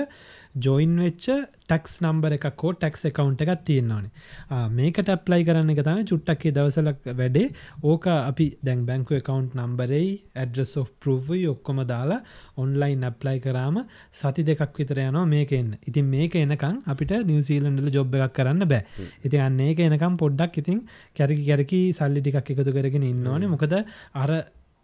ජොයින් 0.60 0.96
වෙච්ච 1.04 1.28
ටක්ස් 1.64 1.94
නම්බර 2.04 2.36
එකකෝ 2.38 2.72
ටැක්ස් 2.76 3.06
එකකවුන්් 3.10 3.36
එකක් 3.36 3.64
තියෙන්නවානේ 3.66 4.62
මේකට 4.74 5.10
ඇප්ලයි 5.14 5.48
කරන්න 5.48 5.74
එක 5.74 5.82
තම 5.88 6.02
චුට්ටක්කේ 6.04 6.54
දවසලක් 6.54 7.10
වැඩේ. 7.14 7.48
ඕක 7.84 8.08
අපි 8.10 8.48
දැන් 8.62 8.86
බැංකු 8.86 9.18
එකකවුන්් 9.20 9.50
නම්බරයි 9.60 10.10
ඇඩ්‍රස් 10.36 10.74
of 10.78 10.92
පරුවයි 11.00 11.48
ඔක්කොම 11.48 11.84
දාලා 11.86 12.22
ඔන්ලයින් 12.58 13.06
ඇප්ලයි 13.10 13.38
කරාම 13.40 13.80
සති 14.14 14.44
දෙකක් 14.44 14.80
විතර 14.80 15.04
යනවා 15.06 15.26
මේක 15.28 15.54
එන්න. 15.54 15.72
ඉතින් 15.88 16.10
මේක 16.16 16.36
එනකං 16.38 16.82
අපිට 16.88 17.14
නිවසීලන්ඩල 17.30 17.94
ජොබ් 17.98 18.18
එකක් 18.18 18.36
කරන්න 18.40 18.68
බෑ. 18.68 18.84
ඉති 19.24 19.40
අන්න 19.40 19.60
ඒක 19.60 19.80
එනකම් 19.82 20.20
පොඩ්ඩක් 20.24 20.62
ඉතින් 20.64 20.84
කැරකි 21.16 21.46
කැරකි 21.46 21.82
සල්ලි 21.94 22.22
ටිකක් 22.22 22.54
එකතු 22.54 22.76
කරගෙන 22.78 23.10
ඉන්න 23.12 23.28
ඕනේ. 23.28 23.54
මොකද 23.56 23.80
අර 24.16 24.32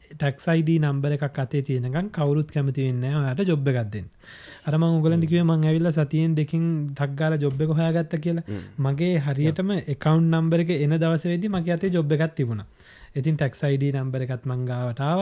ටක්සයිඩ 0.02 0.70
නම්බර 0.80 1.14
එකක් 1.16 1.40
අතේ 1.40 1.62
තියෙනකම් 1.62 2.08
කවරුත් 2.10 2.50
කැමති 2.50 2.86
වෙන්න 2.88 3.04
යට 3.32 3.42
ජොබ් 3.46 3.68
එකක්දෙන් 3.72 4.08
අරම 4.66 4.84
උගලටිකව 4.86 5.36
මං 5.42 5.66
ඇවිල්ල 5.66 5.90
සතියෙන් 5.92 6.34
දෙකින් 6.36 6.64
තක්ගාල 6.94 7.36
ජොබ් 7.38 7.62
එක 7.62 7.72
හොයාගත්ත 7.72 8.16
කියලා. 8.18 8.46
මගේ 8.80 9.14
හරියටම 9.20 9.70
එකකවන්් 9.76 10.26
නම්බර 10.32 10.64
එක 10.64 10.72
එන 10.78 10.96
දවසේද 10.96 11.46
මගේ 11.50 11.76
අතේ 11.76 11.92
ජොබ් 11.92 12.12
එකත් 12.12 12.34
තිබුණ. 12.36 12.64
ඉතින් 13.16 13.38
ටක්සයිඩ 13.38 13.86
නම්බර 13.94 14.26
එකත් 14.26 14.46
මංගාවටාව 14.46 15.22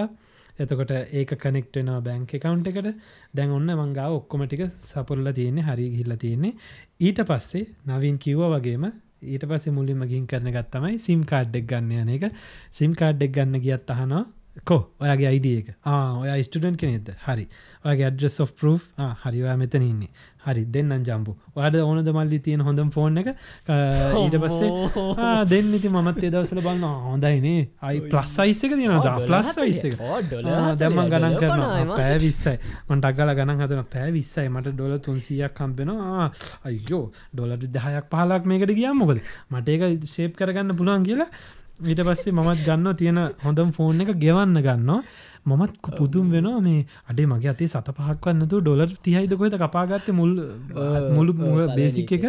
එතකොට 0.59 0.93
ඒක 1.13 1.34
කනෙක්ටනවා 1.38 1.99
බැංක 2.01 2.32
එකකවුන්් 2.32 2.63
එකට. 2.63 2.88
දැන් 3.34 3.51
ඔන්න 3.51 3.73
මංගාව 3.73 4.15
ඔක්කොමටික 4.19 4.63
සපුරල 4.84 5.28
තියෙන්නේ 5.32 5.63
හරි 5.63 5.89
ගිල්ල 5.89 6.15
තියෙන්නේ. 6.17 6.55
ඊට 6.99 7.19
පස්සේ 7.23 7.67
නවින් 7.88 8.17
කිව්ව 8.19 8.47
වගේම 8.47 8.88
ඊට 9.25 9.45
පස්සේ 9.45 9.73
මුලින්ම 9.73 10.01
ගින් 10.05 10.25
කරන 10.25 10.49
ගත්තමයි 10.51 10.97
සිම් 10.99 11.21
කාඩ්ඩෙක් 11.25 11.67
ගන්න 11.67 11.93
යන 11.99 12.15
එක. 12.17 12.25
සිම් 12.71 12.93
කාඩ්ඩෙක් 12.93 13.32
ගන්න 13.34 13.61
ගියත් 13.61 13.89
අහනවා 13.89 14.25
කෝ? 14.65 14.81
ඔයාගේ 14.99 15.27
අයිඩ 15.33 15.45
එක. 15.51 15.75
ඔයා 15.85 16.39
ස්ටඩන් 16.43 16.75
කෙනෙද 16.77 17.13
හරි. 17.25 17.47
ඔයාගේ 17.85 18.09
අඩ්‍රස් 18.11 18.39
of 18.39 18.55
පර් 18.55 18.73
හරිවා 19.23 19.57
මෙතන 19.57 19.83
ඉන්නේ. 19.83 20.09
හරි. 20.45 20.63
දෙන්න 20.67 20.91
ජම්පු 21.03 21.35
වාඩ 21.55 21.75
ඕනද 21.81 22.09
මල්ලි 22.17 22.39
තියෙන 22.39 22.61
හොඳම් 22.67 22.89
ෆෝන් 22.95 23.17
එක? 23.21 23.29
ඊට 23.67 24.37
පස්සේ 24.43 24.69
දෙන්න 25.51 25.73
ඉති 25.77 25.89
මත් 25.91 26.23
දවසල 26.25 26.61
බලන්න 26.61 26.85
හොඳයිනේ 27.07 27.67
අයි 27.81 28.01
ප්ලස් 28.07 28.35
අයිස්සක 28.45 28.75
තියෙන 28.79 29.01
ප්ලස් 29.25 29.51
අයිස්සක 29.57 29.99
දැම්ම 30.79 31.01
ගණන් 31.11 31.37
කරන 31.41 31.91
පෑ 31.91 32.17
විස්සයි 32.23 32.55
මට 32.89 33.11
අගල 33.11 33.33
ගණන් 33.33 33.65
හදන 33.65 33.83
පෑ 33.93 34.09
විස්සයි 34.15 34.47
මට 34.49 34.73
ඩොල 34.73 34.97
තුන්සියක් 34.99 35.55
කම්පෙනවා 35.59 36.31
අයෝ 36.71 37.03
ඩොලට 37.33 37.67
දහයක් 37.69 38.11
පහලක් 38.11 38.51
මේකට 38.53 38.75
ගියම් 38.79 39.03
මොකද 39.03 39.23
මට 39.51 39.77
ඒක 39.77 40.07
ශේප් 40.07 40.37
කරගන්න 40.39 40.77
පුළුවන් 40.79 41.07
කියලා 41.07 41.29
ඊට 41.80 41.99
පස්සේ 42.01 42.32
මමත් 42.34 42.61
ගන්න 42.65 42.95
තියෙන 42.95 43.19
හොඳම් 43.43 43.71
ෆෝන් 43.71 44.01
එක 44.01 44.11
ගෙවන්න 44.17 44.57
ගන්නවා. 44.59 45.01
මමත් 45.45 45.75
පුදුම් 45.97 46.32
වෙනවා 46.32 46.61
මේ 46.61 46.86
අඩේ 47.09 47.25
මගේ 47.25 47.51
අතේ 47.51 47.67
සත 47.67 47.93
පහක්වන්නතු 47.97 48.61
ඩොලර් 48.61 48.89
තියයිද 49.05 49.34
කොහෙත 49.38 49.55
කපාගත්ත 49.55 50.09
මුල් 50.19 50.32
මුළු 51.15 51.34
බේසික් 51.78 52.11
එක 52.17 52.25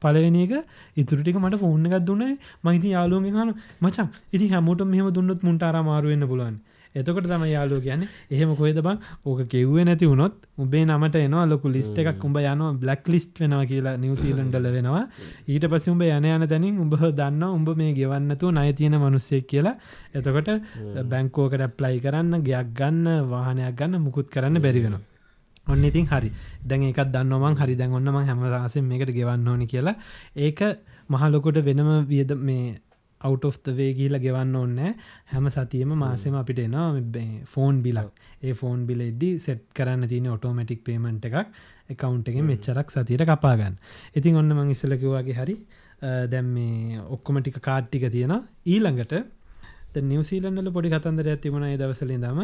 පලවෙනි 0.00 0.44
එක. 0.46 0.52
ඉතුරටික 0.96 1.36
මට 1.36 1.60
ෆෝන් 1.62 1.86
එකක් 1.88 2.06
දුන්නේ 2.06 2.38
මහිති 2.64 2.94
යාලුවම 2.96 3.26
හන 3.32 3.50
මචන් 3.82 4.08
ඉති 4.32 4.52
හැමෝට 4.54 4.86
මෙහම 4.86 5.10
දුන්නත් 5.10 5.42
මුන්ට 5.42 5.62
අරමාරුවෙන්න්න 5.62 6.30
පුලුවන් 6.32 6.56
එතකොට 6.94 7.26
තම 7.26 7.44
යාලෝ 7.48 7.80
කියන්න 7.80 8.02
එහෙම 8.30 8.50
කොහෙද 8.54 8.78
බං? 8.86 8.98
ඕක 9.26 9.40
කෙව්වේ 9.48 9.84
නැති 9.84 10.06
වුණොත් 10.06 10.34
උබේ 10.58 10.84
නමට 10.84 11.16
එනවා 11.20 11.44
ලොකු 11.46 11.72
ලිස්ට 11.76 11.98
එකක් 11.98 12.24
උඹ 12.24 12.36
යනවා 12.42 12.72
බ්ලක් 12.82 13.08
ලිස්ට් 13.08 13.40
වෙනවා 13.42 13.64
කියලා 13.66 13.94
නිවසීලන්ඩල 13.96 14.68
වෙනවා. 14.76 15.04
ඊට 15.48 15.66
පස 15.72 15.88
උඹ 15.88 16.04
යන 16.08 16.28
යන 16.28 16.48
තැනින් 16.48 16.82
උඹ 16.84 16.98
දන්න 17.20 17.46
උඹ 17.48 17.70
මේ 17.80 17.94
ගෙවන්නතු 17.94 18.52
නය 18.52 18.66
තියෙන 18.74 18.98
මනුස්සෙක් 18.98 19.48
කියලා. 19.48 19.76
එතකොට 20.14 20.52
බැංකෝකට 21.08 21.64
ප්ලයි 21.78 22.04
කරන්න 22.04 22.44
ගයක් 22.44 22.76
ගන්න 22.78 23.30
වාහනයක් 23.32 23.74
ගන්න 23.74 24.04
මුකුත් 24.04 24.28
කරන්න 24.28 24.60
බැරි 24.60 24.84
වෙනවා. 24.86 25.02
ඔන්න 25.68 25.84
ඉතින් 25.84 26.06
හරි. 26.06 26.30
දැන් 26.66 26.88
එකත් 26.90 27.12
දන්නවමන් 27.14 27.60
හරි 27.60 27.76
දැන් 27.76 27.92
ඔන්නම 27.94 28.16
හැමරාසෙන් 28.20 28.84
මේකට 28.84 29.14
ගෙවන්න 29.14 29.48
ඕනි 29.48 29.66
කියලා. 29.66 29.96
ඒක 30.36 30.60
මහලොකොට 31.08 31.64
වෙනම 31.64 31.90
වියද 32.06 32.32
මේ 32.36 32.80
අවට් 33.22 33.44
of 33.44 33.58
වේ 33.72 33.90
ගීල 33.92 34.18
ගෙවන්න 34.18 34.54
ඕන්න 34.54 34.80
හැම 35.26 35.50
සතියම 35.50 35.92
මාසෙම 35.96 36.34
අපිට 36.34 36.60
එනවා 36.60 36.88
ෆෝන් 37.46 37.82
බිලක් 37.82 38.24
ඒ 38.42 38.54
ෆෝන් 38.54 38.86
බිල 38.86 39.02
එද්දි 39.02 39.30
සෙට් 39.38 39.62
කරන්න 39.74 40.08
තියෙන 40.08 40.28
ඔටෝමටික් 40.28 40.82
පේමෙන්ට් 40.84 41.28
එකක් 41.30 41.38
එකකවුන්් 41.90 42.24
එක 42.24 42.40
මෙච්චරක් 42.44 42.90
සතියට 42.90 43.26
කපාගන්න 43.26 43.78
ඉතින් 44.14 44.36
ඔන්න 44.36 44.56
මං 44.56 44.70
ඉස්සලකිවගේ 44.70 45.38
හරි 45.38 45.56
දැම් 46.28 46.50
මේ 46.50 47.06
ඔක්කොමටික 47.10 47.60
කාට්ටික 47.60 48.10
තියෙන 48.10 48.34
ඊළඟට 48.66 49.14
නිවසීලන්නල 50.02 50.70
පොඩි 50.72 50.90
කතන්දර 50.90 51.28
ඇතිවුණ 51.28 51.68
දවසලින් 51.76 52.22
දම 52.22 52.40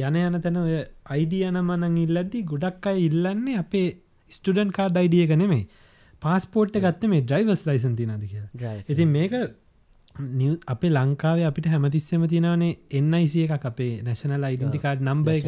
යන 0.00 0.16
යන 0.18 0.40
තැන 0.40 0.58
ඔය 0.58 0.76
අයිඩිය 1.06 1.46
යන 1.48 1.58
මනං 1.60 1.96
ඉල්ලද්දි 1.98 2.42
ගොඩක් 2.44 2.86
අයි 2.86 3.06
ඉල්ලන්නේ 3.06 3.58
අපේ 3.58 3.88
ස්ටඩන් 4.30 4.70
කාඩ් 4.70 4.96
අයිඩිය 4.96 5.24
එක 5.24 5.34
නෙමෙයි. 5.36 5.66
පාස්පෝට් 6.22 6.76
ගත්ත 6.76 7.08
මේ 7.08 7.22
ඩ්‍රයිවස් 7.22 7.64
ලයිසන් 7.66 7.96
තිනද 7.96 8.24
කියලා. 8.24 8.76
ඉතින් 8.88 9.10
මේක 9.10 9.32
අපේ 10.66 10.90
ලංකාවේ 10.90 11.46
අපිට 11.46 11.66
හැමතිස්සම 11.66 12.26
තියෙනවනේ 12.26 12.72
එන්නයිසිය 12.90 13.44
එකක් 13.46 13.66
අපේ 13.66 13.92
නැශනල් 14.02 14.44
අයිඩන්ටිකාඩ් 14.44 15.00
නම්බ 15.00 15.28
එක. 15.28 15.46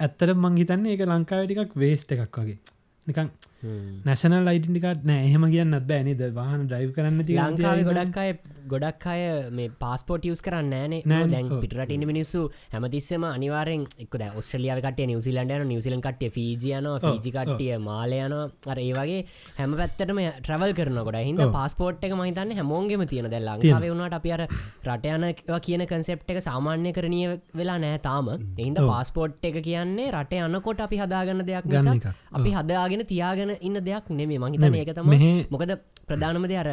ඇත්තර 0.00 0.34
මංහිතන්නේ 0.34 0.92
ඒක 0.92 1.06
ලංකාවටිකක් 1.06 1.76
වේස්ට 1.76 2.12
එකක් 2.12 2.38
වගේ. 2.38 2.58
නිකං 3.06 3.30
නැශනල් 3.62 4.46
අයිඩටිකාට 4.46 5.02
නෑ. 5.04 5.22
එහෙම 5.28 5.44
කියන්න 5.50 5.74
බෑනිද 5.88 6.20
වාහන 6.34 6.66
ඩයිව් 6.68 6.90
කරන්න 6.96 7.24
ති 7.26 7.34
ලංකාව 7.36 7.80
ගොඩක් 7.88 8.18
අය 8.22 8.30
ගොඩක් 8.68 9.06
අය 9.06 9.22
මේ 9.50 9.70
පාස්පෝට 9.80 10.26
යස් 10.26 10.42
කරන්න 10.42 10.70
නෑනේ 10.70 11.30
දැන් 11.32 11.48
පිටරට 11.62 11.94
මිනිස්සු 12.06 12.42
හැමතිස්සම 12.72 13.24
අනිවාරෙන් 13.28 13.86
එක් 13.98 14.14
ඔස්ට්‍රලියාව 14.32 14.82
කට 14.84 15.08
නිවසිලන්ඩ 15.10 15.54
නිවසිලන් 15.72 16.04
කට්ටිය 16.06 16.30
ෆීජියන 16.36 16.86
ෆීජි 17.04 17.32
කට්ටිය 17.36 17.72
මාලයන 17.80 18.34
අර 18.34 18.78
ඒ 18.78 18.92
වගේ 18.92 19.18
හැම 19.58 19.74
පැත්තටම 19.80 20.22
ට්‍රවල් 20.38 20.76
කරන 20.78 21.02
ගොඩ 21.08 21.18
හිද 21.20 21.42
පාස්පෝට් 21.56 22.06
එක 22.08 22.14
මහිතන්න 22.14 22.54
හැමෝන්ගේම 22.60 23.04
තියෙන 23.06 23.30
දැ 23.34 23.42
ලංකාව 23.42 23.88
වුණට 23.88 24.18
අපි 24.20 24.34
අර 24.36 24.44
රටයන 24.86 25.26
කියන 25.60 25.86
කන්සෙප් 25.86 26.24
එක 26.28 26.40
සාමාන්‍ය 26.40 26.92
කරනය 26.92 27.20
වෙලා 27.54 27.78
නෑ 27.78 27.98
තාම. 28.00 28.30
එහින්ද 28.56 28.78
පාස්පෝට් 28.84 29.44
එක 29.44 29.60
කියන්නේ 29.64 30.08
රට 30.12 30.40
යනකොට 30.46 30.86
අපි 30.86 31.02
හදාගන්න 31.02 31.44
දෙයක් 31.50 31.68
නිසා 31.68 32.14
අපි 32.32 32.50
හදාගෙන 32.52 33.06
තියාගෙන 33.06 33.47
කරන 33.48 33.56
ඉන්න 33.62 33.80
දෙයක් 33.82 34.10
නෙමේ 34.10 34.38
මහිතන 34.38 34.74
ඒක 34.74 34.92
තම 34.92 35.14
මොකද 35.50 35.72
ප්‍රධානමද 36.06 36.54
අර 36.54 36.68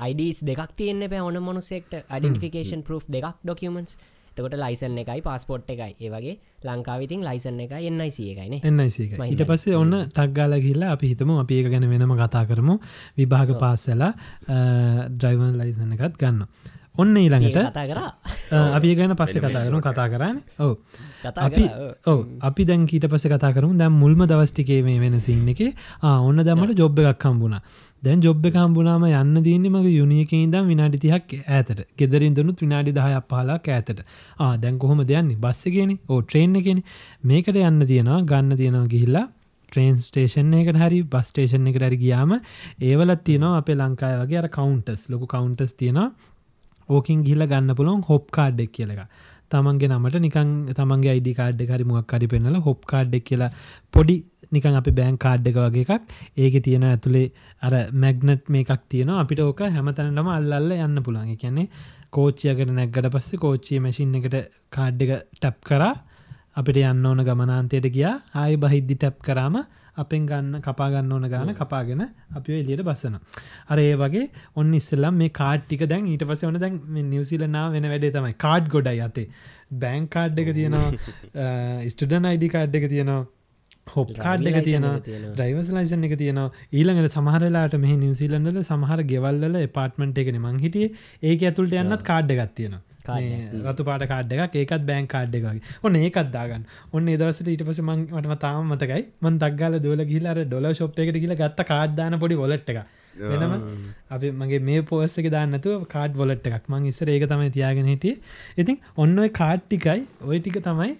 අයිඩස් 0.00 0.44
දෙක් 0.44 0.62
තියන්න 0.76 1.08
පැ 1.08 1.20
ඕන 1.20 1.42
මොනුසෙක්ට 1.42 2.00
අඩිෆිකේන් 2.08 2.82
පර් 2.82 3.02
දෙකක් 3.08 3.36
ඩොකමන්ස් 3.42 3.96
තකොට 4.30 4.56
ලයිසන් 4.56 4.98
එකයි 4.98 5.22
පස්පොට් 5.22 5.68
එකයි. 5.68 5.92
ඒවගේ 5.98 6.34
ලංකාවිතින් 6.64 7.22
ලයිසන් 7.22 7.60
එක 7.60 7.72
එන්නයිසි 7.80 8.30
එකයින 8.32 8.58
එන්නයිසි 8.62 9.08
ඊට 9.26 9.44
පස්සේ 9.44 9.76
ඔන්න 9.76 9.96
තක්ගාල 10.10 10.58
කියලා 10.58 10.92
අපි 10.92 11.12
හිතම 11.12 11.32
අපි 11.36 11.60
ඒක 11.60 11.70
ගැන 11.72 11.88
වෙනම 11.88 12.14
කතා 12.16 12.44
කරමු. 12.46 12.78
විභාග 13.16 13.56
පාස්සලා 13.58 14.12
ඩ්‍රයිවන් 15.10 15.58
ලයිසන 15.58 15.96
එකත් 15.96 16.16
ගන්න 16.16 16.46
ඔන්න 16.94 17.14
ඊළඟට 17.16 17.56
කතා 17.56 17.86
කර. 17.90 18.00
අපි 18.76 18.94
ගැන 18.98 19.14
පස්ස 19.16 19.38
කතා 19.38 19.62
කරනු. 19.66 19.80
කතා 19.80 20.08
කරන්න 20.12 20.38
ඕ 20.60 20.74
අපි 21.46 21.64
ඕ 22.06 22.18
අපි 22.40 22.66
දැන්කීට 22.70 23.06
පස 23.08 23.28
කතා 23.34 23.52
කරු 23.52 23.70
දැම් 23.76 23.94
මුල්ම 23.96 24.26
දවස්ටිකේ 24.26 24.82
මේ 24.82 24.98
වෙන 24.98 25.20
සින්න 25.20 25.48
එක. 25.48 25.62
ඔන්න 26.02 26.44
දැමට 26.44 26.76
ජොබ් 26.76 26.98
එකක් 26.98 27.22
කම්බුණා 27.24 27.62
දැන් 28.02 28.22
ජොබ් 28.22 28.44
කම්බුනාම 28.52 29.02
යන්න 29.06 29.42
දන්නේ 29.46 29.70
මගේ 29.70 29.96
යුනිියකින් 29.96 30.52
දම් 30.52 30.70
විනාඩි 30.72 31.02
තිහක් 31.04 31.34
ඇතට 31.48 31.84
ගෙදරින් 31.96 32.34
දනුත් 32.34 32.62
විනාඩි 32.64 32.96
දහයක් 32.98 33.26
පහලා 33.28 33.58
ඇතට 33.74 34.00
දැන් 34.62 34.78
කොහොම 34.78 35.04
දෙයන්නේ 35.06 35.42
බස්සගෙන 35.44 35.98
ඕ 36.08 36.22
ට්‍රේන් 36.22 36.56
එකෙන. 36.56 36.82
මේකට 37.22 37.56
යන්න 37.56 37.86
තියෙනවා 37.86 38.24
ගන්න 38.24 38.56
තියෙනවා 38.56 38.88
ගිහිල්ලා 38.94 39.26
ට්‍රේන් 39.72 39.98
ස්ටේෂන් 40.02 40.54
එකට 40.58 40.78
හරි 40.82 40.96
බස්ටේෂන් 41.12 41.68
එකට 41.70 41.84
හරි 41.86 41.98
ගියාම 42.00 42.32
ඒවලත් 42.88 43.20
තියෙනවා 43.28 43.60
අපේ 43.60 43.76
ලංකාය 43.78 44.16
වගේ 44.22 44.40
අර 44.40 44.48
කවන්ටස් 44.56 45.04
ලොකු 45.12 45.28
කවන්ටස් 45.30 45.76
තියෙනවා 45.82 46.08
ඕකින් 46.90 47.26
ගිල්ල 47.28 47.46
ගන්න 47.46 47.76
පුළොන් 47.76 48.02
හොප් 48.08 48.26
කාඩ්ඩෙක් 48.36 48.72
කියලක 48.76 49.02
තමන්ගේ 49.52 49.90
නමට 49.90 50.20
නිකන් 50.24 50.50
තමන්ගේ 50.78 51.12
අයිඩි 51.14 51.32
කාඩ් 51.38 51.62
හරි 51.68 51.86
මොක්කරි 51.92 52.26
පෙන්නල 52.32 52.58
හොප් 52.66 52.84
කාඩ්ඩෙක් 52.92 53.24
කියලා 53.24 53.50
පොඩි 53.94 54.16
නිකන් 54.54 54.76
අපි 54.80 54.92
බෑන් 54.98 55.16
කාඩ් 55.18 55.48
එක 55.50 55.56
වගේ 55.56 55.84
එකක්. 55.86 56.04
ඒක 56.36 56.54
තියෙන 56.66 56.84
ඇතුළේ 56.84 57.32
අර 57.62 57.74
මැග්නට් 57.94 58.44
මේ 58.48 58.64
එකක් 58.66 58.84
තියෙන 58.88 59.10
අපිට 59.14 59.42
ඕක 59.46 59.62
හැමතැනටම 59.68 60.30
අල්ලල්ල 60.36 60.76
යන්න 60.76 61.02
පුළන් 61.06 61.34
කියන්නේ 61.36 61.68
කෝච්චියකට 62.10 62.72
නැක්ගට 62.78 63.10
පස්සේ 63.16 63.42
කෝච්චිය 63.44 63.80
මැසින් 63.80 64.14
එකට 64.20 64.38
කාඩ් 64.70 65.02
එක 65.02 65.12
ටැප් 65.34 65.58
කරා. 65.68 65.92
අපිට 66.54 66.82
යන්න 66.84 67.06
ඕන 67.06 67.26
ගමනාන්තයට 67.26 67.90
ගියා. 67.96 68.16
ආය 68.34 68.56
බහිද්දි 68.56 68.96
ටැප් 68.96 69.18
කරාම 69.22 69.62
අපෙන් 70.02 70.26
ගන්න 70.26 70.62
කපාගන්න 70.62 71.12
ඕන 71.12 71.26
ගාන 71.32 71.52
කපාගෙන 71.54 72.02
අපි 72.36 72.58
එලියට 72.58 72.82
බස්සන 72.82 73.16
අර 73.68 73.78
ඒ 73.78 73.94
වගේ 74.02 74.26
ඔන්න 74.56 74.72
ඉස්සල්ලම් 74.74 75.20
මේ 75.22 75.34
කාට්ටික 75.40 75.84
දැන් 75.86 76.06
ඊට 76.06 76.26
පස 76.28 76.46
වන 76.46 76.60
දැන් 76.60 76.78
නිවසිලනා 77.08 77.66
වෙන 77.74 77.90
වැඩේ 77.92 78.14
තමයි. 78.16 78.36
කාඩ් 78.38 78.68
ගොඩයි 78.68 79.00
අතේ. 79.00 79.28
බෑන් 79.72 80.08
කාඩ් 80.08 80.38
එක 80.38 80.54
තියෙනවා 80.54 80.88
ස්ටඩන් 81.88 82.30
අයිඩි 82.30 82.48
කාඩ් 82.48 82.80
එක 82.80 82.88
තියෙනවා 82.88 83.20
හොප් 83.90 84.12
කාඩ් 84.16 84.46
එක 84.50 84.60
තියෙන 84.64 84.86
්‍රයිවස් 85.40 85.70
ලයිසන් 85.70 86.06
එක 86.08 86.14
තියෙනවා. 86.16 86.50
ඊළඟට 86.72 87.16
සමහරලාට 87.16 87.76
මෙහි 87.78 87.96
නිවසිීලන්ඩල 87.96 88.62
සමහර 88.62 89.02
ගෙවල්ල 89.12 89.58
පාර්ට්මට 89.72 90.22
එකන 90.22 90.38
මං 90.40 90.62
හිටිය. 90.64 90.88
ඒක 91.22 91.42
ඇතුළට 91.42 91.76
යන්නත් 91.76 92.06
කාඩ්ඩ 92.10 92.38
ගත්තියෙන 92.40 92.78
රතු 93.64 93.84
පාට 93.84 94.06
කාඩ් 94.06 94.32
එකක් 94.36 94.56
ඒකත් 94.56 94.86
බෑන් 94.86 95.08
කාඩ් 95.08 95.34
එකගේ 95.34 95.60
ඔන්න 95.82 95.96
ඒකත් 95.96 96.32
දාගන්න. 96.32 96.64
ඔන්න 96.92 97.08
ඒදවසට 97.08 97.48
ඊට 97.48 97.66
පස 97.66 97.82
මංටම 97.82 98.34
තාම 98.38 98.72
මතකයි. 98.72 99.02
මන් 99.22 99.38
දක්ගල 99.38 99.78
දොල 99.80 100.04
ගිලර 100.04 100.44
ඩොල 100.44 100.72
ශොප් 100.74 100.98
එකට 100.98 101.20
කියල 101.22 101.36
ගත්ත 101.36 101.66
කාඩ්දාන 101.66 102.18
පොඩි 102.18 102.42
ොලට් 102.46 102.74
එක 102.74 102.82
වෙනම. 103.14 103.54
අපි 104.10 104.30
මගේ 104.32 104.60
මේ 104.60 104.80
පෝස්සක 104.82 105.26
දාන්නතු 105.30 105.70
කාඩ් 105.94 106.16
වොලට් 106.16 106.46
එකක්. 106.48 106.64
මං 106.68 106.86
ඉස්සර 106.86 107.08
ඒක 107.08 107.26
තමයි 107.28 107.50
තියාගෙන 107.50 107.88
හිටිය. 107.92 108.16
ඉතින් 108.56 108.78
ඔන්න 108.96 109.18
ඔය 109.18 109.28
කාට්ටිකයි 109.30 110.06
ඔය 110.22 110.38
ටික 110.40 110.58
තමයි 110.62 110.90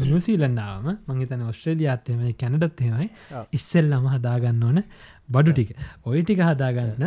නිවසීලන්නාවම 0.00 0.88
මංහිතන 1.08 1.46
ඔස්ට්‍රේලියයාත්තයම 1.50 2.24
කැනඩත්තේමයි 2.42 3.08
ඉස්සෙල්ලම 3.52 4.10
හදාගන්න 4.14 4.62
ඕන 4.62 4.82
බඩු 5.28 5.52
ටික. 5.52 5.70
ඔය 6.04 6.22
ටික 6.22 6.42
හදාගන්න 6.42 7.06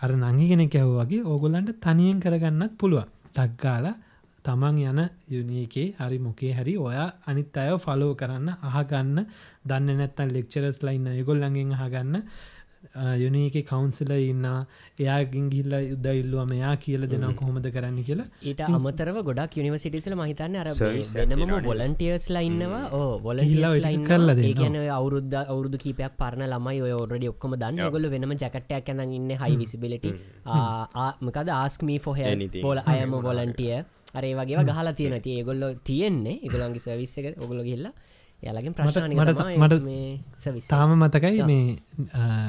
අර 0.00 0.10
නංගි 0.14 0.50
කෙනෙ 0.50 0.66
කැව්වගේ 0.68 1.24
ඕගොල්ලන්ට 1.24 1.80
තනියෙන් 1.80 2.20
කරගන්නත් 2.20 2.78
පුළුවන්. 2.78 3.08
ටක්ගාල 3.34 3.88
තමන් 4.44 4.76
යන 4.80 5.00
යුනීකේ 5.28 5.88
හරි 5.98 6.18
මොකේ 6.18 6.52
හරි 6.54 6.74
ඔයා 6.78 7.08
අනිත් 7.26 7.56
අය 7.56 7.74
ෆලෝ 7.78 8.12
කරන්න 8.14 8.48
අහගන්න. 8.68 9.26
දන්න 9.66 9.98
නැත්තන් 10.00 10.30
ලෙක්චරස් 10.36 10.78
ලයින්න 10.82 11.10
යගොල්ලඟෙන් 11.14 11.74
අහගන්න 11.76 12.22
යුනීක 13.16 13.56
කවන්සිල 13.66 14.10
ඉන්න. 14.12 14.44
එයාගින් 14.98 15.46
ගිල්ල 15.50 15.72
යුද්ධ 15.82 16.08
ඉල්ලුවම 16.12 16.52
එයා 16.52 16.74
කියල 16.76 17.06
දෙනව 17.06 17.34
කොහොමද 17.34 17.66
කරන්න 17.66 17.98
කියලා. 18.02 18.26
ඊට 18.42 18.62
අමතරව 18.68 19.18
ගොඩක් 19.28 19.58
යනිවසිටිසල 19.62 20.14
මහිතන්න 20.14 20.56
අර 20.56 20.70
වෙනම 20.70 21.54
බොලන්ටියස්ලා 21.64 22.44
ඉන්නවා. 22.50 22.82
ඕ 22.92 23.18
බොලන්ටියස්ලා 23.20 23.92
කරලා. 24.08 24.36
කියන 24.54 24.78
අවුරුද්ධ 24.90 25.36
අවුරුදු 25.44 25.82
කීපයක් 25.84 26.16
පරණ 26.16 26.46
ළමයි 26.46 26.82
ඔය 26.82 26.94
ඔරඩි 26.94 27.30
ඔක්කොම 27.34 27.56
දන්න. 27.56 27.90
ගොල 27.90 28.10
වෙනම 28.10 28.34
ජකටයක් 28.34 28.90
ඇඳ 28.90 29.16
ඉන්න 29.18 29.30
හයි 29.42 29.56
විසිබිලිටි 29.56 30.14
මකද 31.20 31.48
ආස්මී 31.60 31.98
ෆොහ. 31.98 32.18
බොල 32.62 32.82
අයම 32.86 33.18
වොලන්ටිය 33.28 33.74
අරේ 34.14 34.34
වගේ 34.34 34.64
ගහලා 34.64 34.94
තියෙන 34.98 35.18
ති 35.22 35.38
ඒගොල්ල 35.38 35.66
තියෙන්නේ. 35.84 36.38
එකගොලන්ගේ 36.46 36.86
සවිස්ස 36.86 37.18
එක 37.18 37.42
ඔගොල 37.42 37.62
ගිල්ලා 37.66 37.92
යාලගින් 38.42 38.74
ප්‍රශ්න 38.74 39.10
මට- 39.14 39.40
මට- 39.58 39.82
සවිස් 40.36 40.68
තාම 40.68 40.94
මතකයි 40.96 41.42
මේ 41.44 41.76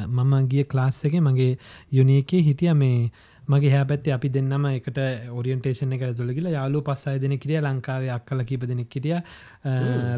මම 0.09 0.33
ගිය 0.47 0.63
ක්ලාස් 0.65 1.03
එක 1.05 1.15
මගේ 1.21 1.57
යුනීකේ 1.91 2.41
හිටිය 2.41 2.73
මේ 2.75 3.09
මගේ 3.47 3.71
හැපැත්ති 3.71 4.11
අපි 4.11 4.29
දෙන්නම 4.29 4.65
එකට 4.67 4.99
ඔරියන්ටේෂන 5.33 5.93
එක 5.93 6.03
තුළගල 6.13 6.49
යාලු 6.49 6.81
පස්සය 6.83 7.15
දෙන 7.19 7.33
කිරිය 7.37 7.59
ලංකාවේ 7.59 8.11
අක්කල 8.11 8.43
කීප 8.43 8.65
දෙනෙක් 8.65 8.89
කිටිය 8.89 9.17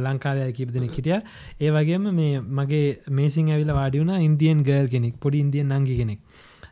ලංකාවය 0.02 0.52
කීප 0.52 0.72
දෙනෙක් 0.72 0.92
කිටිය 0.92 1.18
ඒ 1.62 1.72
වගේම 1.72 2.12
මේ 2.12 2.40
මගේ 2.60 2.86
මේසින් 3.12 3.50
ඇවිල 3.50 3.72
වාඩියුණ 3.74 4.16
ඉන්දියන් 4.20 4.64
ගර්ල් 4.64 4.90
කෙනෙක් 4.90 5.20
පොඩි 5.20 5.40
ඉන්දියන් 5.40 5.72
නංගි 5.72 5.96
කෙනෙක් 5.98 6.20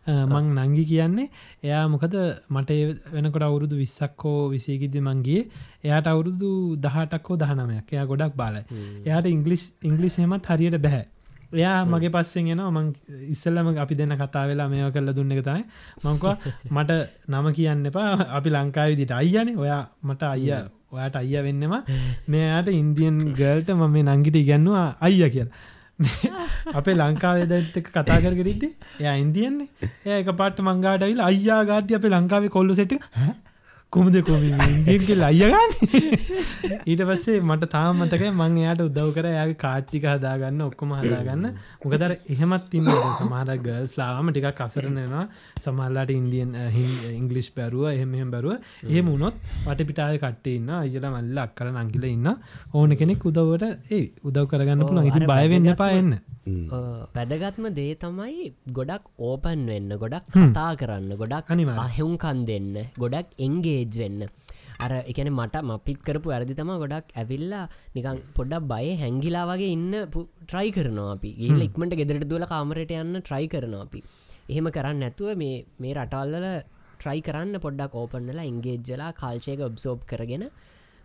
මං 0.09 0.45
නංගි 0.57 0.83
කියන්නේ. 0.85 1.27
එයා 1.63 1.83
මොකද 1.87 2.15
මට 2.49 2.79
වෙනකොට 3.13 3.43
අවුරුදු 3.43 3.75
විස්සක්කෝ 3.75 4.39
විසේකිද්දි 4.49 4.99
මංගේ 5.01 5.41
එයාට 5.83 6.07
අවුරුදු 6.07 6.49
දහටක්කෝ 6.77 7.37
දහනමයක් 7.37 7.93
එයා 7.93 8.05
ගොඩක් 8.05 8.35
බාලයි. 8.35 8.65
එයාට 9.05 9.27
ඉංගලිස් 9.27 9.63
ඉංගලිස් 9.83 10.17
හෙමත් 10.17 10.51
හරියට 10.51 10.77
බැහැ. 10.79 11.05
එයා 11.53 11.85
මගේ 11.85 12.11
පස්සෙන් 12.11 12.47
එනවා. 12.47 12.71
මං 12.71 12.87
ඉස්සල්ලම 13.27 13.69
අපි 13.77 13.95
දෙන්න 13.95 14.15
කතා 14.15 14.45
වෙලා 14.47 14.67
මේව 14.67 14.91
කරල 14.93 15.13
දුන්න 15.13 15.31
එක 15.31 15.41
තයි 15.43 15.63
මංකවා 16.03 16.35
මට 16.75 16.99
නම 17.29 17.47
කියන්න 17.53 17.85
එපා. 17.85 18.11
අපි 18.31 18.49
ලංකාවිදිට 18.49 19.13
අයියනේ 19.13 19.57
ඔයා 19.57 19.81
මට 20.03 20.23
අයිය 20.25 20.53
ඔයාට 20.91 21.15
අයිය 21.15 21.43
වෙන්නෙම. 21.43 21.73
මෙයාට 22.27 22.69
ඉන්දියන් 22.73 23.19
ගල්ට 23.33 23.69
මම 23.71 23.91
මේ 23.91 24.07
නංගිට 24.09 24.37
ඉගන්නවා 24.37 24.87
අයිය 25.01 25.29
කියල 25.29 25.49
අපේ 26.73 26.95
ලංකාවේ 26.95 27.47
දැත්තක 27.51 27.91
කතා 27.95 28.19
කරගරිද්දි 28.23 28.69
එයා 29.01 29.15
ඉන්දියන්නේ? 29.23 29.69
ඒ 30.05 30.19
එක 30.21 30.31
පාට 30.41 30.61
මංගාටවිල් 30.67 31.21
අයියා 31.29 31.61
ගාධ්‍ය 31.71 31.97
අපේ 31.97 32.11
ලංකාවේ 32.15 32.51
කොල්ල 32.55 32.73
සෙට 32.79 32.93
කොමද 33.93 34.15
කොම 34.25 34.43
ඉන්දියන්ගේ 34.45 35.15
අයියගන්න 35.27 35.71
ඊට 36.85 37.01
පස්සේ 37.09 37.37
මට 37.41 37.69
තාමතක 37.73 38.23
මං 38.29 38.57
එයාට 38.61 38.83
උදව් 38.85 39.07
කර 39.15 39.25
යාගේ 39.29 39.57
කාච්චික 39.63 40.03
හදාගන්න 40.05 40.61
ඔක්කොම 40.65 40.91
හදාගන්න. 40.97 41.47
මොකදර 41.83 42.13
එහෙමත් 42.33 42.75
ඉන්න 42.79 42.91
සමහර 43.15 43.49
ගල්ස් 43.65 43.95
ලාම 43.97 44.29
ටිකක් 44.29 44.59
කසරනවා 44.59 45.23
සමල්ලාට 45.63 46.13
ඉන්දියන් 46.17 46.53
ඉංගලිෂ් 47.15 47.49
බැරුව 47.57 47.89
එහෙම 47.93 48.13
බැරුව. 48.35 48.61
එහෙම 48.85 49.09
උනොත් 49.09 49.41
වට 49.65 49.89
පිටාය 49.89 50.21
කට්ටේ 50.21 50.59
ඉන්න 50.59 50.69
අයල 50.77 51.09
මල්ල 51.11 51.41
අක්කර 51.45 51.71
නංගිල 51.73 52.05
ඉන්න 52.11 52.29
ඕන 52.73 52.97
කෙනෙක් 53.01 53.25
උදවට 53.25 53.65
ඒ 53.89 54.03
උදව් 54.23 54.45
කරගන්න 54.53 54.85
පුළුවන්. 54.85 55.09
ඉති 55.09 55.31
බයවෙන්න 55.33 55.73
පා 55.81 55.89
එන්න 55.97 56.13
වැදගත්ම 57.15 57.65
දේ 57.79 57.95
තමයි 58.03 58.51
ගොඩක් 58.77 59.03
ඕපන් 59.29 59.65
වෙන්න 59.71 59.91
ගොඩක් 60.03 60.29
කතා 60.35 60.69
කරන්න 60.81 61.11
ගොඩක් 61.21 61.51
අනිවාර්යෙන්. 61.53 61.83
අහෙවුන්කන් 61.87 62.45
දෙන්න 62.49 62.71
ගොඩක් 63.03 63.35
එංගේජ් 63.47 63.99
වෙන්න. 64.03 64.21
අර 64.85 64.91
එකන 65.11 65.29
මට 65.31 65.61
මපිත් 65.69 65.99
කරපු 66.07 66.33
ඇරදි 66.35 66.53
තම 66.59 66.71
ගොඩක් 66.83 67.13
ඇවිල්ලා 67.21 67.65
නිකං 67.95 68.19
පොඩ්ඩක් 68.37 68.67
බය 68.71 68.85
හැංගිලා 69.01 69.45
වගේ 69.51 69.71
ඉන්න 69.77 69.93
ට්‍රයි 70.13 70.69
කරනවා 70.77 71.13
අපි. 71.15 71.31
ඒ 71.45 71.59
ඉක්මට 71.67 71.95
ගෙදරට 72.01 72.27
දුවල 72.31 72.45
කාමරයට 72.53 72.93
යන්න 73.01 73.21
ට්‍රයි 73.21 73.47
කරනවා 73.53 73.85
අපි. 73.87 74.01
එහෙම 74.51 74.69
කරන්න 74.75 75.01
නැතුව 75.03 75.31
මේ 75.41 75.57
මේ 75.83 75.95
රටල්ලල 75.97 76.47
ට්‍රයි 76.99 77.19
කරන්න 77.27 77.63
පොඩ්ඩක් 77.65 77.99
ඕපන්නලා 78.01 78.49
ඉංගේජ්ජලා 78.51 79.11
කාල්චයක 79.21 79.61
ඔබ්සෝබ් 79.69 79.99
කරගෙන 80.11 80.45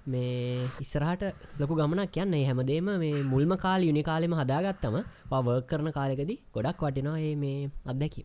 මේ 0.06 0.68
ඉස්සරහට 0.80 1.22
ලොකු 1.58 1.74
ගමනක් 1.74 2.10
කියන්න 2.10 2.34
ඒ 2.34 2.44
හැමදේම 2.44 2.88
මේ 2.98 3.22
මුල්ම 3.24 3.52
කාල 3.56 3.82
යුනි 3.82 4.02
කාලෙම 4.02 4.34
හදාගත්තම 4.34 4.96
වර්ක් 5.30 5.66
කරන 5.66 5.90
කාලෙකදී 5.92 6.38
ගොඩක් 6.54 6.82
වටිනවා 6.82 7.18
ඒ 7.20 7.34
මේ 7.36 7.58
අත්දැකි 7.86 8.22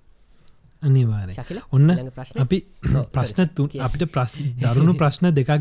අනිවාරය 0.81 1.33
ඔන්න? 1.71 1.91
අපි 2.37 2.57
ප්‍රශ්න. 3.13 3.49
තුන්. 3.53 3.67
අපිට 3.79 4.05
ප්‍රශ් 4.07 4.35
දරුණු 4.63 4.93
ප්‍රශ්න 4.95 5.29
දෙකක් 5.35 5.51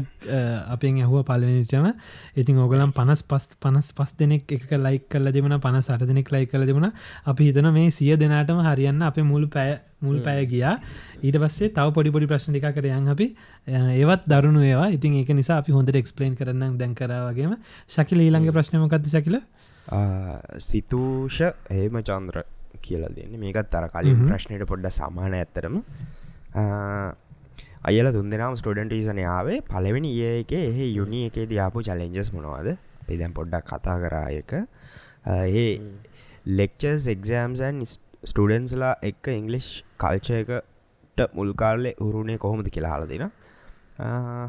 අපෙන් 0.69 1.01
ඇහුව 1.03 1.25
පලනිචම 1.27 1.89
ඉතින් 2.37 2.59
ඕගලම් 2.59 2.93
පනස් 2.95 3.23
පස් 3.25 3.49
පනස් 3.59 3.91
පස් 3.93 4.15
දෙනෙක් 4.15 4.47
එක 4.49 4.71
ලයික් 4.79 5.09
කල 5.11 5.33
දෙමන 5.33 5.59
පන 5.59 5.81
සට 5.83 6.07
දෙනෙක් 6.07 6.31
ලයි 6.31 6.47
කල 6.47 6.67
දෙමුණ. 6.67 6.93
අපි 7.27 7.51
හිතන 7.51 7.71
මේ 7.73 7.91
සිය 7.91 8.15
දෙනාටම 8.17 8.63
හරියන්න 8.63 9.03
අප 9.03 9.19
මුල් 9.23 9.49
පැය 9.49 9.79
මුල් 10.01 10.21
පැය 10.21 10.47
ගියා. 10.47 10.77
ඊට 11.23 11.39
පස්සේ 11.43 11.73
තව 11.75 11.95
පොඩි 11.97 12.15
පොඩි 12.15 12.31
ප්‍රශ්නිකකට 12.31 12.79
යන් 12.85 13.09
අපි. 13.09 13.27
ඒවත් 13.95 14.29
දරුණු 14.31 14.63
ඒවා. 14.63 14.91
ඉතින් 14.91 15.19
ඒක 15.21 15.35
නිසා 15.35 15.59
අපි 15.63 15.75
හොඳට 15.75 15.99
එක්ස්පලේන් 16.03 16.39
කරන්න 16.39 16.79
දැන් 16.79 16.95
කරවාගේම 16.95 17.57
ශකිල 17.89 18.23
ඊළඟ 18.23 18.53
ප්‍රශ්නමකක්ද 18.53 19.11
ශකිල? 19.11 19.41
සිතූෂ 20.61 21.43
හේම 21.71 21.99
චන්ද්‍ර 22.05 22.45
කියලා 22.81 23.15
දෙන්න. 23.15 23.33
මේකත් 23.37 23.75
අර 23.75 23.89
කලින් 23.89 24.21
ප්‍රශ්නයට 24.25 24.67
පොඩ්ඩ 24.67 24.91
සමාන 24.91 25.35
ඇත්තරම 25.35 25.77
අයල 27.85 28.11
තුන්දෙනම් 28.13 28.55
ස්ටඩන්ටීසනයාවේ 28.55 29.59
පලවෙනි 29.65 30.13
ඒ 30.21 30.35
එක 30.41 30.53
එහ 30.55 30.79
යුනි 30.91 31.21
එකේ 31.29 31.47
දයාපු 31.47 31.83
චලෙන්ජස් 31.83 32.31
මොනවාද? 32.33 32.69
පිදැම් 33.07 33.33
පොඩ්ඩක් 33.33 33.73
කතා 33.73 33.97
කරායක 34.03 34.53
ඒ 35.27 35.69
ලෙක්චර්ස් 36.53 37.07
එක්සෑම්සන් 37.09 37.83
ස්ටඩන්ස්ලා 38.25 38.95
එක්ක 39.03 39.27
ඉංගලිෂ් 39.33 39.69
කල්චයකට 39.99 41.21
මුල්කාල්ලෙ 41.35 41.93
උරුණේ 42.01 42.39
කොහොමද 42.39 42.71
කියලා 42.71 42.95
හල 42.97 43.07
දෙෙන 43.09 43.31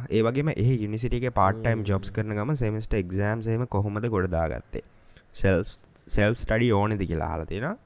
ඒ 0.09 0.73
යුනිසිටික 0.77 1.27
පාටයිම් 1.33 1.83
ජොබ්ස් 1.83 2.11
කරන 2.11 2.33
ගම 2.33 2.55
සෙමස්ට 2.55 2.93
එක්සෑම් 2.95 3.41
සේම 3.41 3.65
කොහොමද 3.67 4.05
ගොඩදාගත්තේ 4.07 4.83
සෙල් 6.07 6.35
ස්ටඩි 6.35 6.71
ඕනෙද 6.71 7.03
කියලා 7.03 7.31
හල 7.33 7.45
තියෙන 7.45 7.77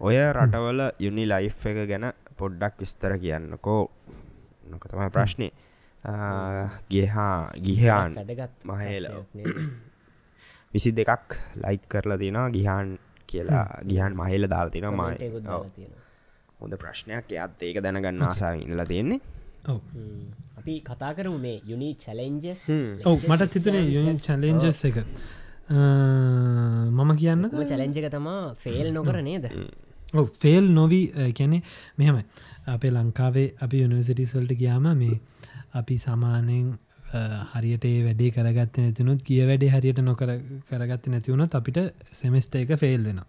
ඔය 0.00 0.16
රටවල 0.16 0.80
යුනි 0.98 1.24
ලයි් 1.28 1.48
එක 1.48 1.78
ගැන 1.88 2.06
පොඩ්ඩක් 2.38 2.74
විස්තර 2.80 3.12
කියන්නකෝ. 3.18 3.82
නොක 4.64 4.84
තමයි 4.88 5.10
ප්‍රශ්නය 5.10 5.48
ගහා 6.90 7.34
ගිහාන් 7.60 8.14
වැදගත් 8.16 8.64
මහේල? 8.64 9.06
විසි 10.72 10.90
දෙකක් 10.92 11.36
ලයික් 11.56 11.82
කරලා 11.88 12.18
තිනවා. 12.18 12.48
ගිහාන් 12.50 12.98
කියලා 13.26 13.66
ගිහන් 13.84 14.16
මහිල 14.16 14.48
දාල් 14.48 14.70
තින 14.70 14.84
Comment 14.84 15.20
මයි. 15.20 15.88
හොඳ 16.60 16.74
ප්‍රශ්නයක්. 16.76 17.26
එයත් 17.32 17.62
ඒක 17.62 17.82
දැනගන්න 17.84 18.22
ආසාාව 18.22 18.64
ඉල්ල 18.64 18.84
තියෙන්නේ. 18.86 19.20
අපි 20.58 20.74
කතා 20.80 21.12
කරමු 21.12 21.38
මේ 21.38 21.60
යුනි 21.64 21.90
චලෙන්ජස් 21.96 22.64
ඔව 23.04 23.28
මට 23.28 23.50
තිතන 23.52 23.76
චලෙන්ජස් 24.18 24.82
එක. 24.84 24.96
මම 25.68 27.10
කියන්න 27.20 27.44
චලෙන්ජක 27.70 28.10
තමා 28.10 28.42
ෆෙල් 28.56 28.92
නොකර 28.92 29.20
නේද 29.22 29.46
ෆෙල් 30.36 30.68
නොවී 30.72 31.06
කැනෙ 31.32 31.58
මෙහෙමයි. 31.98 32.24
අපේ 32.68 32.90
ලංකාවේ 32.92 33.48
අපි 33.60 33.80
යුනිවසිටිස්වල්ට 33.80 34.52
ගියාම 34.58 34.86
මේ 34.96 35.16
අපි 35.74 35.98
සමානයෙන් 35.98 36.68
අ, 37.12 37.20
හරියට 37.54 37.84
ඒ 37.84 38.02
වැඩේ 38.04 38.30
කරගත්ත 38.32 38.76
නැතිනුත් 38.78 39.22
කිය 39.22 39.40
වැඩේ 39.44 39.70
හරියට 39.70 39.98
නොකර 40.02 40.30
කරගත්ත 40.68 41.06
නැතිවුණොත් 41.08 41.54
අපිට 41.54 41.78
සෙමස්ට 42.12 42.54
එක 42.56 42.70
ෆෙල් 42.78 43.04
වෙන 43.04 43.20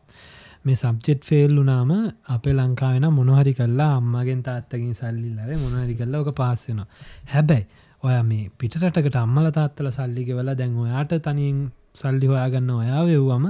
මේ 0.66 0.76
සබ්චෙට් 0.76 1.24
ෆෙල් 1.26 1.56
වුනාම 1.58 1.92
අපේ 2.30 2.54
ලංකාවෙන 2.54 3.08
මොනහරි 3.12 3.54
කල්ලා 3.54 3.90
අම්මගෙන් 3.96 4.44
තාත්තකින් 4.44 4.94
සල්ලිල්ලර 4.96 5.56
මොනහරි 5.64 5.96
කල්ලා 5.96 6.22
ඕක 6.22 6.30
පාස්සෙනවා 6.36 6.88
හැබැයි 7.28 7.66
ඔය 8.04 8.16
මේ 8.24 8.44
පිටරටකට 8.60 9.18
අම්මල 9.18 9.50
තාත්තල 9.52 9.90
සල්ලිගෙවල 9.92 10.54
දැන් 10.56 10.78
ඔයාට 10.78 11.18
තනින් 11.24 11.60
සල්ලි 11.96 12.28
හොයාගන්න 12.28 12.70
ඔයා 12.76 13.02
වෙව්වම 13.06 13.46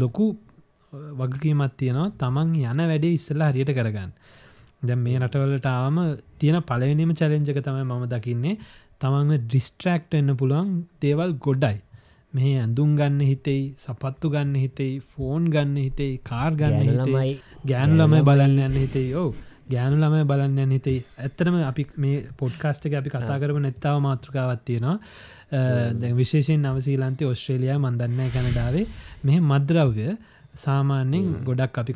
ලොකු 0.00 0.26
වගකීමත් 0.92 1.76
තියෙනවා. 1.76 2.10
තමන් 2.18 2.54
යන 2.64 2.84
වැඩේ 2.84 3.14
ඉස්සල්ලා 3.14 3.50
හරියට 3.50 3.72
කරගන්න. 3.72 4.12
දැ 4.82 4.96
මේ 4.96 5.18
රටවලටාවම 5.18 5.98
තියෙන 6.38 6.62
පලවෙනිම 6.62 7.12
චලෙන්ජක 7.14 7.60
තමයි 7.60 7.84
මම 7.84 8.06
දකින්නේ. 8.08 8.56
තමන්ව 9.00 9.42
ඩිස්ට්‍රක්ට 9.42 10.14
එන්න 10.14 10.36
පුළුවන් 10.36 10.70
දේවල් 11.02 11.34
ගොඩ්ඩයි 11.38 11.78
මේ 12.32 12.54
ඇඳුම් 12.60 12.96
ගන්න 12.96 13.20
හිතෙයි 13.22 13.62
සපත්තු 13.76 14.30
ගන්න 14.30 14.54
හිතෙයි 14.56 14.94
ෆෝන් 15.02 15.50
ගන්න 15.50 15.76
හිතෙයි 15.78 16.18
කාර් 16.22 16.52
ගන්න 16.54 16.88
හිතෙයි 16.88 17.36
ගෑනු 17.66 18.00
ළමයි 18.00 18.22
බලන්න 18.22 18.58
යන්න 18.66 18.76
හිතෙයි. 18.76 19.14
ඕ 19.14 19.30
ගෑනු 19.68 19.96
ළමයි 19.96 20.24
බලන්න 20.30 20.62
යන්න 20.64 20.74
හිතෙයි. 20.76 21.04
ඇත්තරම 21.18 21.58
අපි 21.62 21.86
මේ 21.96 22.24
පොඩ්කාස්ට 22.36 22.88
එක 22.88 22.96
අපි 23.00 23.12
කතා 23.14 23.38
කරපු 23.40 23.60
නැත්තාව 23.60 24.00
මාතෘකාවත් 24.06 24.64
තියෙනවා. 24.64 24.96
දැ 26.00 26.12
විශේෂෙන් 26.14 26.64
නවසීලන්තය 26.64 27.28
ඔස්ට්‍රේලියයා 27.28 27.78
මන්දන්න 27.78 28.34
කැනඩාවේ. 28.34 28.86
මෙහ 29.24 29.38
මද්‍රව්‍ය 29.42 30.08
සාමාන්‍යෙන් 30.58 31.26
ගොඩක් 31.48 31.78
අපි 31.82 31.92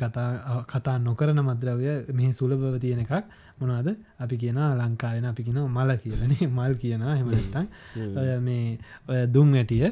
කතා 0.73 0.95
නොකරන 1.07 1.41
මද්‍රවය 1.49 1.93
මෙහි 2.19 2.31
සුලභව 2.39 2.77
තියෙන 2.83 3.03
එකක්. 3.05 3.13
මොනාද 3.59 3.87
අපි 4.23 4.35
කියන 4.43 4.59
ලංකාවෙන 4.79 5.27
අපි 5.31 5.43
කියන 5.47 5.59
මල 5.67 5.91
කියලනේ 6.03 6.49
මල් 6.49 6.73
කියන 6.83 7.03
හෙමනත්තන් 7.09 7.67
මේ 8.47 9.25
දුම් 9.35 9.53
වැටිය. 9.57 9.85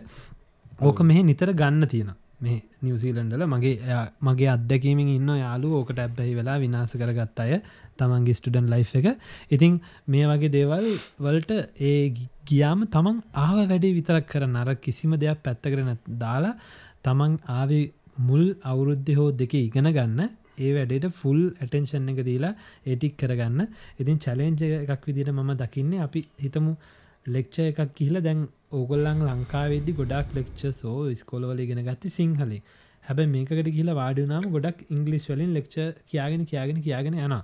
ඕක 0.82 1.00
මෙහෙ 1.10 1.22
නිතර 1.30 1.52
ගන්න 1.62 1.88
තියෙන 1.94 2.12
මේ 2.46 2.58
නිවසිීලන්ඩල 2.84 3.44
මගේ 3.54 3.98
මගේ 4.28 4.50
අත්දැකීමින් 4.56 5.10
ඉන්න 5.18 5.32
යාලු 5.42 5.74
ඕකට 5.80 6.00
ඇබ්බැහි 6.04 6.34
වෙලා 6.40 6.58
විනාස 6.64 6.94
කරගත් 7.02 7.42
අය 7.44 7.54
තමන්ගේ 8.00 8.38
ස්ටඩන් 8.40 8.72
ලයි් 8.74 8.86
එක. 9.00 9.08
ඉතිං 9.56 9.74
මේ 10.08 10.26
වගේ 10.32 10.54
දේවල් 10.58 10.88
වලට 11.26 11.52
ඒ 11.90 12.00
ගියාම 12.50 12.80
තමන් 12.96 13.18
ආව 13.46 13.58
වැඩේ 13.72 13.98
විතරක් 14.00 14.26
කර 14.32 14.48
නර 14.48 14.70
කිසිම 14.86 15.14
දෙයක් 15.24 15.44
පැත්ත 15.46 15.70
කරන 15.74 15.92
දාලා 16.24 16.56
තමන් 17.06 17.36
ආවේ 17.58 17.84
මුල් 18.22 18.46
අවුරුද්ධ 18.64 19.12
හෝ 19.14 19.30
දෙක 19.34 19.54
ඉගෙන 19.58 19.90
ගන්න 19.90 20.22
ඒ 20.60 20.72
වැඩට 20.76 21.08
ෆුල් 21.14 21.42
ඇටෙන්ෂන් 21.58 22.10
එක 22.14 22.20
දීලා 22.24 22.54
ඒටික් 22.86 23.14
කරගන්න. 23.18 23.62
ඉතින් 24.00 24.18
චලෙන්ජ 24.20 24.64
එකක් 24.70 25.08
විදිට 25.08 25.32
මම 25.32 25.52
දකින්නේ 25.58 26.02
අපි 26.02 26.22
හිතමු 26.44 26.74
ලෙක්ෂ 27.28 27.60
එකක් 27.62 27.82
කියල 27.94 28.22
දැන් 28.22 28.48
ඕගොල්ලං 28.72 29.20
ලංකාවෙදදි 29.24 29.94
ගොඩක් 29.94 30.30
ලෙක්ෂ 30.34 30.64
සෝ 30.76 30.96
ස්කොලවල 31.16 31.62
ගෙන 31.66 31.84
ගත්ති 31.84 32.10
සිංහලේ 32.12 32.62
හැබැ 33.06 33.28
මේකට 33.28 33.70
කියලා 33.70 33.96
වාඩිනාම 33.96 34.48
ගොඩක් 34.50 34.80
ඉංගලිස් 34.90 35.28
වලින් 35.30 35.54
ලෙක්ෂ 35.54 35.78
කියයාගෙන 36.10 36.44
කියයාගෙන 36.46 36.82
කියයාගෙන 36.82 37.20
යන 37.20 37.36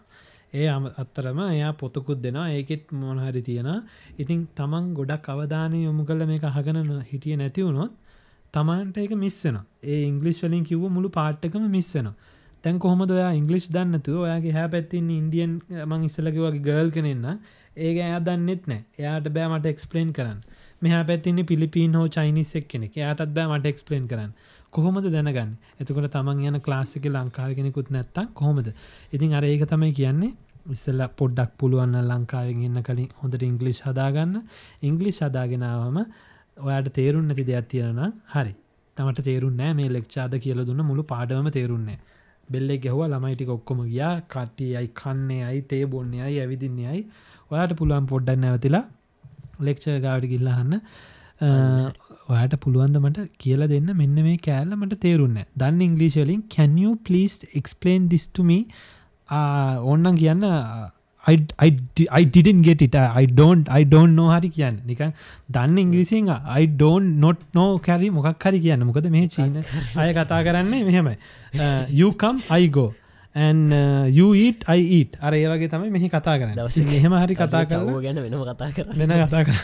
ඒ 0.53 0.67
අත්තරම 0.95 1.39
එයා 1.45 1.71
පොතකුත් 1.73 2.19
දෙෙනවා 2.23 2.47
ඒකෙත් 2.51 2.91
මොනහරි 2.93 3.41
තියෙන 3.41 3.69
ඉතින් 4.17 4.41
තමන් 4.55 4.85
ගොඩක් 4.93 5.25
අවධානය 5.27 5.79
යොමු 5.79 6.05
කල 6.05 6.21
මේක 6.25 6.45
අහගන 6.45 6.79
හිටිය 7.03 7.35
නැතිවුණොත් 7.35 7.93
තමන්ට 8.53 8.97
එක 8.97 9.13
මිස්සෙන 9.17 9.59
ඒ 9.83 10.01
ඉංගලිස් 10.07 10.41
වලින් 10.43 10.63
කිව්ව 10.63 10.89
මුළු 10.89 11.09
පාට්ටකම 11.11 11.69
මිස්සෙන 11.69 12.09
තැන් 12.63 12.79
කොහොමද 12.79 13.11
ඔයා 13.11 13.31
ඉංගලිස් 13.33 13.67
දන්නතු 13.69 14.17
ඔයාගේ 14.23 14.53
හැ 14.57 14.67
පැත්තින් 14.73 15.09
ඉන්දියන් 15.11 15.53
මං 15.85 16.05
ඉස්සලක 16.07 16.37
වගේ 16.37 16.65
ගර්ල් 16.67 16.89
කෙනෙන්න 16.91 17.25
ඒක 17.77 17.97
එයා 18.03 18.21
දන්නෙත් 18.21 18.63
නෑ 18.69 18.81
එයාට 18.99 19.27
බෑ 19.35 19.49
මට 19.49 19.71
එක්ස්පලේන් 19.73 20.13
කරන්න. 20.17 20.39
මෙහ 20.81 20.93
පැත්තින්නේ 21.09 21.49
පිලිපීන් 21.51 21.97
හෝ 21.97 22.07
චයිනිසෙක් 22.09 22.67
කෙනෙක් 22.67 22.97
එයාටත් 22.97 23.33
බෑ 23.35 23.49
මට 23.49 23.73
එක්ස්පලේන් 23.73 24.07
කරන්න. 24.11 24.31
කොහොමද 24.71 25.07
දැනගන්න? 25.07 25.51
එතකොට 25.79 26.09
තමන් 26.15 26.43
යන 26.49 26.59
ක්ලාසික 26.65 27.05
ලංකාව 27.07 27.53
කෙනෙකුත් 27.59 27.91
නැත්තම් 27.91 28.31
කොහොමද? 28.33 28.71
ඉතින් 29.11 29.37
අර 29.37 29.45
ඒක 29.45 29.67
තමයි 29.67 29.93
කියන්නේ. 29.93 30.33
ඉස්සල්ල 30.69 31.03
පොඩ්ඩක් 31.19 31.53
පුළුවන්න 31.59 32.01
ලංකාවෙන් 32.03 32.65
එන්න 32.69 32.81
කලින් 32.83 33.13
හොඳට 33.21 33.45
ඉංගලිෂ් 33.49 33.83
හදාගන්න. 33.85 34.41
ඉංගලිෂ් 34.83 35.21
හදාගෙනාවම 35.23 36.01
ඔයාට 36.65 36.89
තේරුන් 36.97 37.25
නැති 37.29 37.45
දෙයක් 37.49 37.67
තියෙන 37.71 37.99
හරි. 38.33 38.53
තමට 38.97 39.25
තේරුන්නෑ 39.27 39.73
මේ 39.79 39.89
ලෙක්ෂාද 39.95 40.33
කියල 40.43 40.61
දුන්න 40.69 40.83
මුළු 40.89 41.03
පාඩම 41.11 41.49
තේරුන්නේ 41.57 41.97
බෙල්ලෙ 42.49 42.75
ගැහව 42.85 43.01
ළමයිටි 43.13 43.49
ඔක්කොම 43.55 43.79
ගියා. 43.91 44.13
කට්ටිය 44.33 44.71
අයි 44.79 44.89
කන්නේ 45.01 45.43
අයි 45.49 45.61
තේ 45.71 45.83
බොන්නේ 45.93 46.23
අයි 46.27 46.37
ඇවිදින්නේ 46.43 46.87
අයි 46.93 47.03
ඔයාට 47.51 47.73
පුළුවන් 47.79 48.09
පොඩ්ඩක් 48.11 48.41
නැවතිලා 48.43 48.85
ලෙක්ෂ 49.67 49.87
ගාඩි 50.05 50.33
ගිල්ලහන්න 50.33 50.73
ඔයාට 52.31 52.53
පුළුවන්ද 52.63 52.97
මට 53.03 53.25
කියල 53.43 53.61
දෙන්න? 53.73 53.89
මෙන්න 54.01 54.17
මේ 54.27 54.37
කෑල්ල 54.47 54.73
මට 54.79 54.99
තේරුන්න 55.05 55.39
දන්න 55.61 55.81
ඉංගලිශලින් 55.87 56.43
කැනිය 56.55 56.93
පලිස් 57.07 57.35
එක්ස්පලේන් 57.61 58.07
දිස්ටමි 58.13 58.59
ඕන්නන් 59.29 60.15
කියන්න 60.23 60.45
I, 61.31 61.35
I, 61.59 61.69
I 62.19 62.23
didn't 62.35 62.61
get 62.67 62.81
it. 62.81 62.95
I 62.95 63.25
don't 63.39 63.65
I 63.79 63.83
don't 63.93 64.13
know 64.19 64.27
හරි 64.35 64.49
කියන්න 64.57 64.77
නිකන් 64.91 65.11
දන්න 65.55 65.81
ඉංග්‍රීසින් 65.83 66.29
I 66.59 66.63
don't 66.83 67.09
not 67.25 67.41
know 67.57 67.71
කැරි 67.87 68.11
මොකක් 68.19 68.45
හරි 68.45 68.61
කියන්න 68.67 68.87
මොකද 68.91 69.09
මේ 69.17 69.25
චීන 69.35 69.57
අය 70.05 70.13
කතා 70.19 70.39
කරන්නේ 70.47 70.79
මෙහෙමයි 70.91 71.17
you 71.99 72.09
come 72.23 72.39
I 72.61 72.71
go. 72.79 72.87
And 73.35 73.73
you 74.17 74.27
eat 74.43 74.63
I 74.75 74.79
eat. 74.97 75.11
අර 75.21 75.33
ඒවගේ 75.39 75.67
තමයි 75.73 75.91
මෙහි 75.95 76.07
කතා 76.13 76.37
කරන්න 76.41 76.93
එහෙම 76.97 77.15
හරි 77.23 77.35
කතා 77.41 77.63
කර 77.71 77.83
ගැන 78.05 78.19
වෙනම 78.23 78.41
කතා 78.51 78.69
කර 78.77 78.87
වෙන 79.01 79.13
කතා 79.23 79.43
කර 79.47 79.57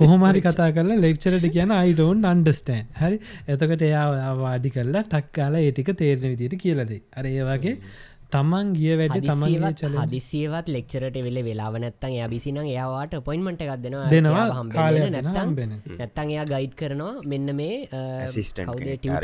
කොහොමරි 0.00 0.42
කතා 0.46 0.68
කරලා 0.76 0.98
ලෙක්චරට 1.04 1.46
කියන 1.56 1.72
I 1.78 1.94
don't 2.00 2.26
understand. 2.34 2.86
හරි 3.02 3.16
එතකට 3.54 3.84
එයා 3.90 4.32
වාඩි 4.42 4.74
කරලා 4.76 5.04
ටක්කාලා 5.12 5.62
ඒටික 5.68 5.92
තේරණ 6.02 6.34
විදිට 6.34 6.58
කියලදේ 6.64 7.00
අර 7.16 7.24
ඒවාගේ 7.32 7.74
තමන් 8.34 8.68
ගිය 8.76 8.94
වැඩ 9.00 9.16
තමන්ගේ 9.24 9.72
චල 9.80 9.96
හදිසියවත් 10.02 10.70
ලෙක්චරට 10.76 11.18
වෙල 11.26 11.38
වෙලාව 11.48 11.74
නැත්තන් 11.84 12.14
ය 12.14 12.22
බිසින 12.32 12.58
එයාවාට 12.62 13.18
පොයින්මට 13.28 13.64
එකක් 13.64 13.74
දෙනවා. 13.84 14.08
දෙනවා 14.14 14.46
හම්බ 14.52 14.72
කාලයක් 14.76 15.12
නැත්තන් 15.98 16.32
එයා 16.34 16.46
ගයිඩ් 16.52 16.74
කරනවා. 16.80 17.14
මෙන්න 17.32 17.54
මේ 17.60 17.76
කවද 17.90 18.64
හරි 18.64 18.74
ලනේ 18.80 18.98
කියලා. 18.98 19.22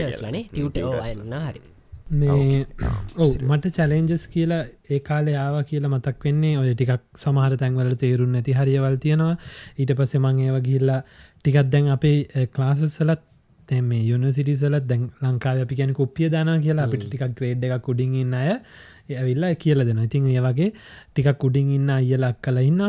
ටියට 0.50 0.74
tutors. 0.76 1.24
න්න 1.24 1.36
හරි. 1.46 1.62
මේ 2.10 2.66
ඔව 3.18 3.32
මට 3.48 3.72
චලෙන්ජස් 3.78 4.26
කියලා 4.34 4.60
ඒ 4.90 5.00
කාලේ 5.08 5.36
ආව 5.36 5.56
කියලා 5.70 5.94
මතක් 5.94 6.28
වෙන්නේ. 6.28 6.54
ඔය 6.60 6.74
ටිකක් 6.74 7.24
සමහර 7.24 7.56
තැන්වල 7.62 7.94
තේරුම් 8.04 8.36
නැති 8.36 8.58
හරියවල් 8.60 9.00
තියෙනවා. 9.06 9.34
ඊට 9.78 9.94
පස්සේ 9.98 10.22
මං 10.24 10.44
ඒව 10.46 10.60
ගිල්ලා 10.68 11.00
ටිකත් 11.40 11.72
දැන් 11.74 11.90
අපේ 11.96 12.46
ක්ලාසස්සලත් 12.54 13.24
තැම 13.68 13.88
මේ 13.92 14.04
යුනිසිටිසලත් 14.04 14.86
දැන් 14.90 15.02
ලංකාව 15.22 15.64
අපි 15.64 15.78
ගැන 15.80 15.92
කොපිය 15.94 16.28
දාන 16.34 16.52
කියලා 16.66 16.86
අපිට 16.88 17.04
ටිකක් 17.06 17.34
ග්‍රේඩ් 17.38 17.66
එකක් 17.68 17.84
කුඩින් 17.88 18.14
ඉන්න 18.22 18.38
අය 18.40 18.52
ඇවිල්ලා 19.16 19.54
කියල 19.54 19.84
දෙන 19.88 20.00
ඉතින් 20.06 20.26
ඒ 20.28 20.40
වගේ 20.40 20.70
ටිකක් 20.72 21.38
කුඩින් 21.44 21.70
ඉන්න 21.76 21.90
අයියලක් 21.90 22.40
කල 22.42 22.58
ඉන්න 22.60 22.82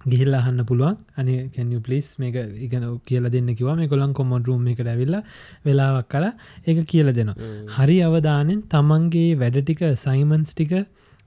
ගිහිල්ල 0.00 0.34
අහන්න 0.38 0.60
පුළුවන්. 0.64 0.96
අනි 1.18 1.34
කැනිය 1.54 1.80
පලිස් 1.86 2.08
මේක 2.18 2.36
ඉගන 2.66 2.84
කියල 3.08 3.24
දෙන්න 3.30 3.48
කිව 3.58 3.70
මේ 3.80 3.88
කොළන් 3.88 4.12
කොමොඩ 4.12 4.46
රුම් 4.46 4.66
එකට 4.72 4.90
ඇවිල්ලා 4.92 5.22
වෙලාවක් 5.66 6.08
කලා 6.12 6.32
ඒක 6.66 6.84
කියල 6.92 7.10
දෙනවා. 7.12 7.36
හරි 7.76 7.96
අවධානෙන් 8.08 8.62
තමන්ගේ 8.74 9.34
වැඩ 9.42 9.58
ටික 9.62 9.82
සයිමන්ස් 10.04 10.54
ටික 10.54 10.74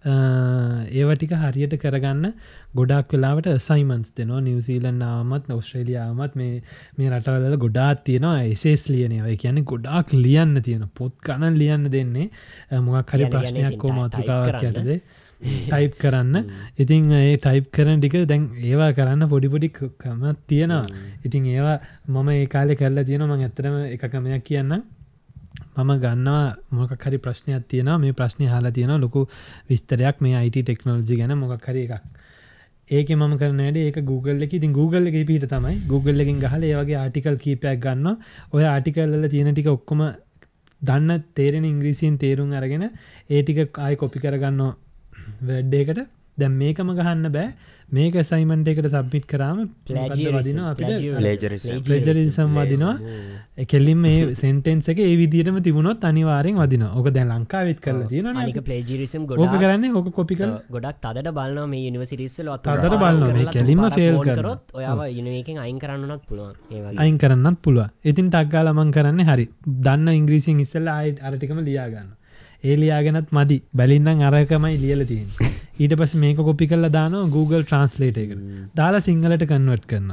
ඒවටික 0.06 1.34
හරියට 1.36 1.76
කරගන්න 1.76 2.34
ගොඩක් 2.76 3.14
වෙලාවට 3.14 3.50
සයිමන්ස් 3.60 4.14
දෙනවා. 4.16 4.41
නිවසීලන් 4.41 5.00
නාමත් 5.00 5.50
ඔස්ට්‍රේලියාමත් 5.52 6.36
මේ 6.36 6.62
මේ 6.97 7.10
රටවල 7.10 7.58
ගොඩාත් 7.58 8.04
තියෙනවා 8.06 8.43
එසේස් 8.45 8.88
ලියනයවයි 8.88 9.38
කියන්නේ 9.38 9.64
ගොඩාක් 9.64 10.14
ලියන්න 10.16 10.62
තියෙන 10.64 10.86
පොත් 10.95 11.16
ගණන් 11.22 11.58
ලියන්න 11.58 11.89
දෙන්නේ. 11.91 12.30
මොකක් 12.82 13.12
හරි 13.12 13.28
ප්‍රශ්නයක් 13.28 13.76
කෝ 13.78 13.91
මාතෘකාවක්. 13.91 14.64
යටද 14.64 15.02
ටයිප් 15.39 15.97
කරන්න. 15.97 16.47
ඉතින් 16.78 17.12
ඒ 17.14 17.36
ටයිප් 17.38 17.68
කරන 17.72 18.00
ටික 18.00 18.16
දැන් 18.26 18.47
ඒවා 18.62 18.91
කරන්න 18.93 19.28
පොඩිපොඩි 19.28 19.70
කම 19.74 20.24
තියෙනවා. 20.47 20.86
ඉතින් 21.26 21.45
ඒවා 21.47 21.78
මම 22.08 22.30
ඒ 22.30 22.45
කාලෙ 22.47 22.76
කරලා 22.76 23.04
තියෙන 23.04 23.24
ම 23.24 23.36
ඇතරම 23.39 23.76
එකකමයක් 23.88 24.43
කියන්න 24.43 24.80
මම 25.78 25.91
ගන්නවා 26.03 26.55
මොක 26.72 26.91
හරි 27.03 27.18
ප්‍රශ්නයක් 27.18 27.68
තියෙන 27.68 27.91
මේ 28.01 28.14
ප්‍රශ්නය 28.14 28.47
හලා 28.47 28.72
තියෙන 28.72 28.93
ලොකු 29.01 29.22
විස්තරයක් 29.70 30.22
මේ 30.22 30.36
අයිට 30.36 30.60
ටෙක්නෝජි 30.62 31.20
ගැන 31.20 31.34
මොකක් 31.38 31.66
හරි 31.66 31.84
එකක්. 31.88 32.03
ඒක 32.88 33.10
ම 33.12 33.38
කරනට 33.38 33.78
ඒක 33.78 33.97
Google 34.03 34.43
එක. 34.45 34.53
ඉතින් 34.53 34.74
Google 34.74 35.05
එක 35.10 35.28
පිට 35.28 35.45
තමයි. 35.45 35.76
Google 35.88 36.24
එකින් 36.24 36.39
ගහල 36.39 36.64
ඒවගේ 36.64 36.97
ආටිකල් 36.97 37.38
කීපයක් 37.38 37.80
ගන්න 37.80 38.18
ඔය 38.53 38.64
ආටිකල්ල 38.66 39.30
තියෙන 39.30 39.53
ටික 39.53 39.70
ඔක්කොම 39.70 40.01
දන්න 40.82 41.24
තේරෙන 41.36 41.66
ඉංග්‍රීසියෙන් 41.66 42.18
තේරුම් 42.18 42.53
අරගෙන 42.53 42.86
ඒ 43.30 43.41
ටික 43.43 43.78
ආය 43.80 43.95
කොපි 43.95 44.20
කරගන්න 44.20 44.62
වැඩ්ඩේකට 45.47 46.18
දැම් 46.42 46.54
මේකම 46.62 46.90
ගහන්න 47.00 47.32
බෑ. 47.36 47.48
මේක 47.92 48.16
සයිමන්ට 48.24 48.68
එකට 48.72 48.88
සබ්මිට් 48.94 49.26
කරාම. 49.32 49.58
ප්ලජරිසම් 51.88 52.58
වදිනවා 52.58 52.96
කෙල්ලින් 53.66 54.00
මේ 54.00 54.36
සෙන්ටෙන්ස 54.36 54.90
එක 54.94 55.00
ඒ 55.00 55.16
විදිටම 55.22 55.58
තිබුණොත් 55.68 56.06
අනිවාරෙන් 56.10 56.60
වදින 56.64 56.84
ඕක 56.90 57.10
දැ 57.16 57.26
ලංකාවෙත් 57.26 57.80
කරල 57.86 58.02
අනික 58.36 58.60
ප්ලේජිරිසම් 58.68 59.26
ගොඩ 59.32 59.56
කරන්නේ 59.64 59.94
ඕක 59.94 60.12
කොපි 60.12 60.40
කර 60.42 60.52
ගොඩක් 60.70 61.02
තදට 61.06 61.34
බලන 61.40 61.70
මේ 61.74 61.88
යනිවසිටිස්සල 61.90 62.52
තදට 62.60 62.96
බලනවා. 62.96 63.34
මේ 63.34 63.48
කෙලින්ම 63.58 63.84
කරනවා. 63.90 64.38
කරොත් 64.40 64.64
ඔයාව 64.74 65.00
යනකින් 65.10 65.58
අයින් 65.66 65.80
කරන්නනත් 65.80 66.24
පුළුවන්. 66.30 66.56
අයින් 66.98 67.18
කරන්නත් 67.18 67.60
පුළුව 67.62 67.90
ඉතින් 68.06 68.30
ටක්ගාලමං 68.30 68.96
කරන්න 68.96 69.26
හරි. 69.30 69.46
දන්න 69.86 70.16
ඉංග්‍රීසින් 70.22 70.64
ඉස්සල්ල 70.66 70.88
අයිට 70.90 71.20
අරටිකම 71.22 71.60
ලියාගන්න 71.68 72.10
ඒ 72.64 72.76
ලියාගෙනත් 72.76 73.30
මදි. 73.32 73.57
බැලින්නම් 73.74 74.22
අරකමයි 74.30 74.78
ලියල 74.78 75.03
තියෙන් 75.05 75.28
ඊට 75.80 75.93
පස් 75.95 76.14
මේක 76.16 76.39
කොපි 76.39 76.66
කල්ලා 76.68 76.91
දාන 76.91 77.14
Google 77.32 77.62
ට්‍රන්ස්ලේට 77.64 78.18
එක 78.18 78.32
දාලා 78.76 79.03
සිංහලට 79.05 79.45
කන්වට් 79.45 79.86
කරන්න 79.86 80.10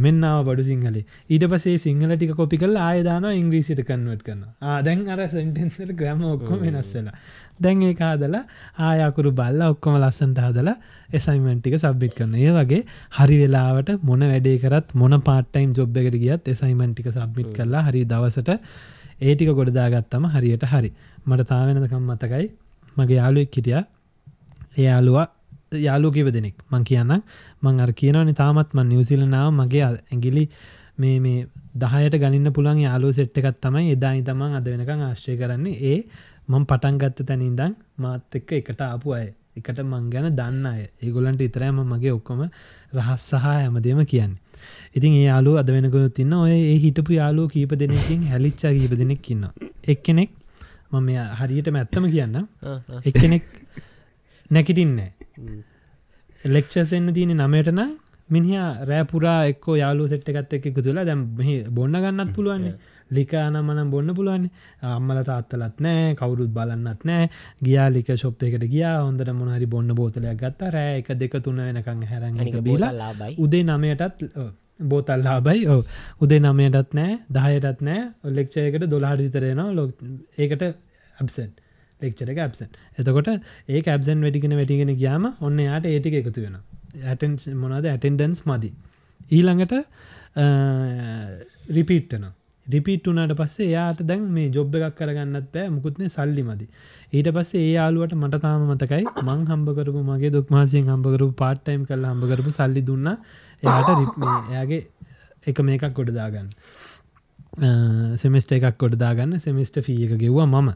මෙන්නාව 0.00 0.38
බඩු 0.48 0.64
සිංහලේ. 0.70 1.04
ඊට 1.30 1.44
පසේ 1.46 1.76
සිංහල 1.78 2.14
ටික 2.14 2.32
කොපි 2.34 2.56
කල් 2.56 2.78
ආයදාන 2.80 3.26
ඉංග්‍රීසිට 3.32 3.82
කන්වට් 3.82 4.24
කරන්න 4.26 4.46
ආදැන් 4.66 5.04
අර 5.08 5.20
සෙන්ටෙන්සට 5.28 5.92
ග්‍රම 5.94 6.24
ඔක්කොම 6.30 6.64
වෙනස්සලා 6.64 7.14
දැන් 7.60 7.82
ඒ 7.82 7.94
කාදලා 7.94 8.42
ආයකුරු 8.80 9.36
බල්ල 9.36 9.62
ඔක්කොම 9.68 10.00
ලස්සන්ට 10.00 10.42
හදලා 10.46 10.76
එසයිමන්ටික 11.12 11.76
සබ්බිට් 11.78 12.16
කරන 12.18 12.36
ඒ 12.40 12.52
වගේ 12.52 12.82
හරි 13.18 13.38
වෙලාවට 13.42 13.96
මොන 14.02 14.24
වැඩේ 14.26 14.58
කරත් 14.58 14.96
මොන 14.96 15.20
පාටයිම් 15.28 15.76
ජොබ් 15.78 16.02
එකට 16.02 16.20
ගියත් 16.24 16.52
එසයිමන්ටික 16.54 17.12
සබ්මිට් 17.12 17.52
කරලා 17.52 17.88
හරි 17.88 18.08
දවසට 18.08 18.60
ඒටික 19.20 19.50
ගොඩදාගත්තම 19.50 20.24
හරියට 20.34 20.64
හරි. 20.64 20.90
මට 21.26 21.48
තාවෙනකම් 21.48 22.02
මතකයි. 22.04 22.46
මගේ 22.96 23.16
යාලුවෙක් 23.16 23.54
හිටිය. 23.54 23.80
ඒ 24.78 24.82
යාලුවා 24.82 25.28
යාලු 25.72 26.12
කිව 26.12 26.28
දෙනෙක්. 26.32 26.56
මං 26.70 26.84
කියන්න 26.84 27.22
මං 27.62 27.80
අර 27.80 27.92
කියනවනි 27.92 28.34
තාමත් 28.34 28.74
මන් 28.74 28.88
නිවසිලනාව 28.88 29.52
මගේ 29.52 29.84
ඇගිලි 29.84 30.48
මේ 30.98 31.20
මේ 31.20 31.46
දහයට 31.74 32.16
ගනින්න 32.18 32.52
පුළන් 32.52 32.78
යාලු 32.78 33.12
සෙට් 33.12 33.38
එකත් 33.38 33.60
තමයි 33.60 33.92
එදායි 33.92 34.22
තමන් 34.22 34.56
අද 34.58 34.64
වෙනකං 34.66 35.02
ආශ්‍රය 35.02 35.36
කරන්නේ. 35.36 35.76
ඒ 35.82 35.98
මං 36.48 36.64
පටන් 36.64 36.98
ගත්ත 36.98 37.26
තැනින්දං 37.26 37.76
මාත් 37.98 38.38
එක්ක 38.38 38.52
එකට 38.60 38.80
ආපු 38.82 39.12
අය. 39.12 39.28
එකට 39.56 39.80
මං 39.82 40.10
ගැන 40.10 40.30
දන්න 40.34 40.66
අය. 40.66 40.82
ඒගොලන්ට 41.02 41.42
ඉතරෑම 41.42 41.80
මගේ 41.84 42.12
ඔක්කොම 42.12 42.46
රහස් 42.94 43.22
සහ 43.30 43.44
හැමදේම 43.44 44.04
කියන්න. 44.04 44.36
ඉතින් 44.94 45.12
ඒ 45.12 45.24
යාලු 45.24 45.52
අද 45.58 45.70
වෙනකුත් 45.70 46.14
තින්න 46.14 46.32
ඔය 46.34 46.54
ඒ 46.54 46.76
හිටපු 46.78 47.12
යාලු 47.12 47.48
කීප 47.48 47.72
දෙනකින් 47.74 48.26
හැලිච්චා 48.32 48.72
කීප 48.72 48.94
දෙනෙක් 48.94 49.30
ඉන්න 49.30 49.44
එක්කෙනෙක් 49.86 50.30
මම 50.92 51.08
හරියට 51.38 51.70
මැත්තම 51.70 52.06
කියන්න 52.06 52.36
එක්කෙනෙක් 53.04 53.46
නැකිටින්නේ 54.50 55.10
ලෙක්ෂස් 56.44 56.92
එන්න 56.92 57.14
තියෙන 57.14 57.36
නමයටන 57.36 57.80
මිනිහ 58.28 58.60
රෑපුරා 58.82 59.40
එක්ක 59.46 59.66
යාලු 59.76 60.08
සෙට් 60.08 60.28
එකත් 60.30 60.52
එක් 60.52 60.66
එක 60.66 60.78
තුලා 60.80 61.04
දැම් 61.04 61.22
බොන්න 61.70 61.96
ගන්නත් 61.96 62.30
පුළුවන්නේ 62.34 62.74
ලිකාන 63.10 63.56
මනම් 63.58 63.90
බොන්න 63.90 64.10
පුළුවන්. 64.10 64.44
අම්මල 64.84 65.22
තාත්තලත් 65.22 65.80
නෑ 65.80 66.14
කවුරුත් 66.14 66.50
බලන්නත් 66.50 67.04
නෑ. 67.04 67.28
ගියාලික 67.62 68.10
ශොප් 68.16 68.42
එකට 68.42 68.66
ගියා 68.66 68.94
හොඳට 69.00 69.32
මොනහරි 69.32 69.66
බොන්න 69.66 69.94
බෝතලයක් 69.94 70.36
ගත්තා. 70.36 70.70
රෑ 70.70 70.98
එක 70.98 71.10
දෙක 71.14 71.36
තුන 71.40 71.58
වෙනකං 71.58 72.02
හැරඟ 72.04 72.62
බීලා 72.62 73.12
උදේ 73.38 73.64
නමයටත් 73.64 74.24
බෝතල්ලාබයි 74.84 75.66
ඕ 75.66 75.82
උදේ 76.20 76.40
නමයටත් 76.40 76.94
නෑ 76.94 77.18
දහයටත් 77.30 77.80
නෑ. 77.82 78.02
ලෙක්ෂයකට 78.32 78.88
දොලාහට 78.88 79.22
විතරයනවා 79.22 79.70
ලො 79.72 79.86
ඒකට 80.38 80.66
ඇබසන් 81.16 81.52
ලෙක්චර 82.00 82.32
එක 82.32 82.38
ඇබසන් 82.38 82.72
එතකොට 82.98 83.28
ඒ 83.68 83.82
ඇබසන් 83.86 84.24
වැඩිගෙන 84.24 84.56
වැඩිගෙන 84.56 84.96
ගයාම 84.96 85.30
ඔන්න 85.40 85.58
යාට 85.60 85.86
ඒටික 85.86 86.18
එකතු 86.20 86.42
වෙන 86.42 86.58
ඇටන් 87.04 87.36
මොනද 87.56 87.86
ඇටෙන්ඩන්ස් 87.86 88.42
මදි. 88.46 88.70
ඊළඟට 89.30 89.74
රිපීට්ටනවා 91.70 92.32
රිපිට් 92.74 93.08
වනාට 93.10 93.34
පස්සේ 93.40 93.68
යාට 93.70 94.00
දැන් 94.08 94.22
මේ 94.36 94.48
ජොබ් 94.56 94.74
එකක් 94.78 94.96
කරගන්නත් 94.98 95.48
බෑ 95.54 95.68
මුකුත්නේ 95.74 96.08
සල්ලි 96.08 96.42
මදි 96.48 96.66
ඊට 97.12 97.28
පස්සේ 97.36 97.62
ඒ 97.62 97.74
යාලුවට 97.74 98.16
මට 98.16 98.40
තාම 98.44 98.64
මතකයි 98.70 99.04
මං 99.26 99.44
හම්බකරපු 99.50 100.02
මගේ 100.10 100.32
දුක්මාසියෙන් 100.36 100.90
හම්බකරපු 100.94 101.32
පාට්ටයිම් 101.42 101.84
කල් 101.90 102.08
හම්බකරපු 102.10 102.50
සල්ලි 102.58 102.82
දුන්න. 102.88 103.06
එයාට 103.62 103.88
එයාගේ 104.50 104.82
එක 105.46 105.58
මේකක් 105.68 105.86
ගොඩදාගන්න 105.98 106.48
සෙමිස්ට 108.16 108.52
එකක් 108.52 108.76
ගොඩදාගන්න 108.78 109.38
සෙමිස්ට 109.40 109.80
ෆී 109.86 110.04
එක 110.06 110.18
ගෙව්වා 110.24 110.46
මම. 110.46 110.74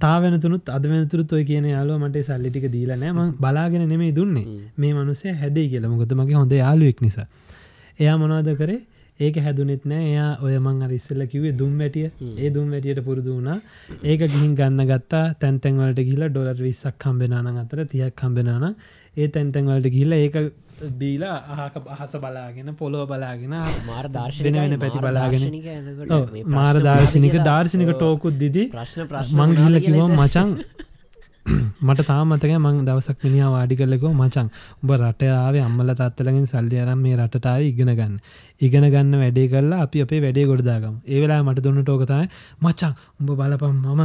තාවෙනතුනුත් 0.00 0.68
අද 0.68 0.84
වෙනතුරුත් 0.90 1.32
ඔය 1.32 1.44
කියන 1.44 1.66
යාලුව 1.72 1.98
මට 1.98 2.26
සල්ලිටික 2.28 2.66
දීලනෑ 2.74 3.12
ම 3.12 3.32
බලාගෙන 3.40 3.88
නෙමේ 3.88 4.12
දුන්නේ. 4.12 4.46
මේ 4.76 4.92
මනුසේ 4.94 5.32
හැදේ 5.42 5.66
කියලමකොත 5.72 6.12
මගේ 6.20 6.38
හොඳ 6.40 6.52
යාලුවෙක් 6.52 7.00
නිසා. 7.00 7.26
එයා 7.98 8.16
මොනවාද 8.22 8.50
කරේ 8.60 8.80
ඒක 9.20 9.36
හැදුනෙත් 9.44 9.84
නෑ. 9.84 10.04
එයා 10.10 10.30
ඔය 10.44 10.54
මං 10.58 10.82
අර 10.84 10.92
ඉස්සල්ල 10.98 11.22
කිවේ 11.32 11.52
දුම් 11.60 11.74
වැටිය. 11.80 12.08
ඒ 12.38 12.50
දුම් 12.56 12.70
වැටියට 12.74 13.02
පුරුදු 13.08 13.36
වුණා. 13.36 13.58
ඒක 14.02 14.20
ගිහින් 14.24 14.56
ගන්න 14.60 14.88
ගත්තා. 14.90 15.24
තැන්තැන්වලට 15.42 16.00
කියලා 16.08 16.32
ඩොලර් 16.32 16.64
විස්සක් 16.68 16.98
කම්බෙනන 16.98 17.60
අතර 17.62 17.84
තියක් 17.92 18.16
කම්බෙනන 18.16 18.74
ඒ 19.16 19.28
තැන්තැන්වලට 19.28 19.92
ගිහිල්ල 19.94 20.12
ඒක 20.16 20.36
බීලා 21.00 21.36
ආහක 21.54 21.74
අහස 21.94 22.12
බලාගෙන 22.18 22.68
පොලොව 22.74 23.08
බලාගෙන 23.08 23.54
මාර 23.86 24.06
වෙන 24.06 24.12
දර්ශන 24.14 24.56
වෙන 24.56 24.78
පැති 24.78 24.98
බලාගෙන. 25.00 25.42
මාර 26.48 26.76
දර්ශනික 26.80 27.36
දාර්ශනික 27.44 27.90
ටෝකුත් 27.94 28.38
දිදී 28.38 28.68
ප්‍රශ්න 28.76 29.08
ප්‍රශ්න 29.10 29.40
මං 29.40 29.58
ගිල්ල 29.58 29.80
කිවෝ 29.86 30.08
මචන් 30.10 30.48
මට 31.80 32.06
තාමතක 32.06 32.52
මං 32.56 32.80
දවසක් 32.84 33.18
මිනිා 33.24 33.50
වාඩි 33.50 33.76
කරලකෝ 33.76 34.12
මචන් 34.12 34.48
උඹ 34.80 34.90
රටයාවේ 34.94 35.62
අම්මල 35.62 35.92
තත්වලකින් 35.94 36.46
සල්ලි 36.46 36.80
අරම් 36.82 36.98
මේ 37.00 37.16
රටාව 37.16 37.62
ඉගෙන 37.62 37.92
ගන්න. 37.92 38.16
ඉගෙන 38.60 38.86
ගන්න 38.86 39.14
වැඩේ 39.22 39.46
කරලා 39.48 39.78
අපි 39.82 40.02
අපේ 40.04 40.20
වැඩේ 40.20 40.48
ගොඩදාගම් 40.50 40.96
ඒවෙලා 41.06 41.40
මට 41.42 41.64
දුන්න 41.64 41.80
ටෝකතයි 41.82 42.26
මචන් 42.60 42.92
උඹ 43.20 43.30
බලපම් 43.32 43.78
මම. 43.86 44.02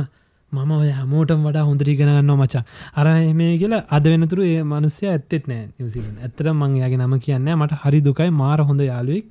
මම 0.51 0.71
ඔය 0.73 0.89
හමෝටම් 0.91 1.43
වඩා 1.43 1.65
හොඳරි 1.65 1.97
ගෙනගන්න 1.99 2.31
මචා. 2.35 2.63
අර 2.93 3.07
මේ 3.33 3.51
කියලා 3.57 3.83
අද 3.89 4.05
වෙනතුරු 4.05 4.43
ඒ 4.45 4.63
මනුස්්‍යය 4.63 5.09
ඇත්තෙත් 5.09 5.47
නෑ 5.47 5.63
නිවසිලන් 5.69 6.17
ඇත්තර 6.19 6.47
මංයාගේ 6.53 6.99
නම 6.99 7.15
කියන්න 7.19 7.49
මට 7.55 7.81
හරි 7.83 7.99
දුකයි. 8.01 8.31
මාර 8.33 8.59
හොඳ 8.61 8.81
යාලුවෙක් 8.81 9.25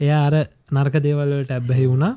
එයා 0.00 0.22
අර 0.28 0.34
නර්ක 0.72 0.94
දේවල්වලට 1.06 1.52
ඇබ්බැහි 1.52 1.86
වුණා. 1.86 2.14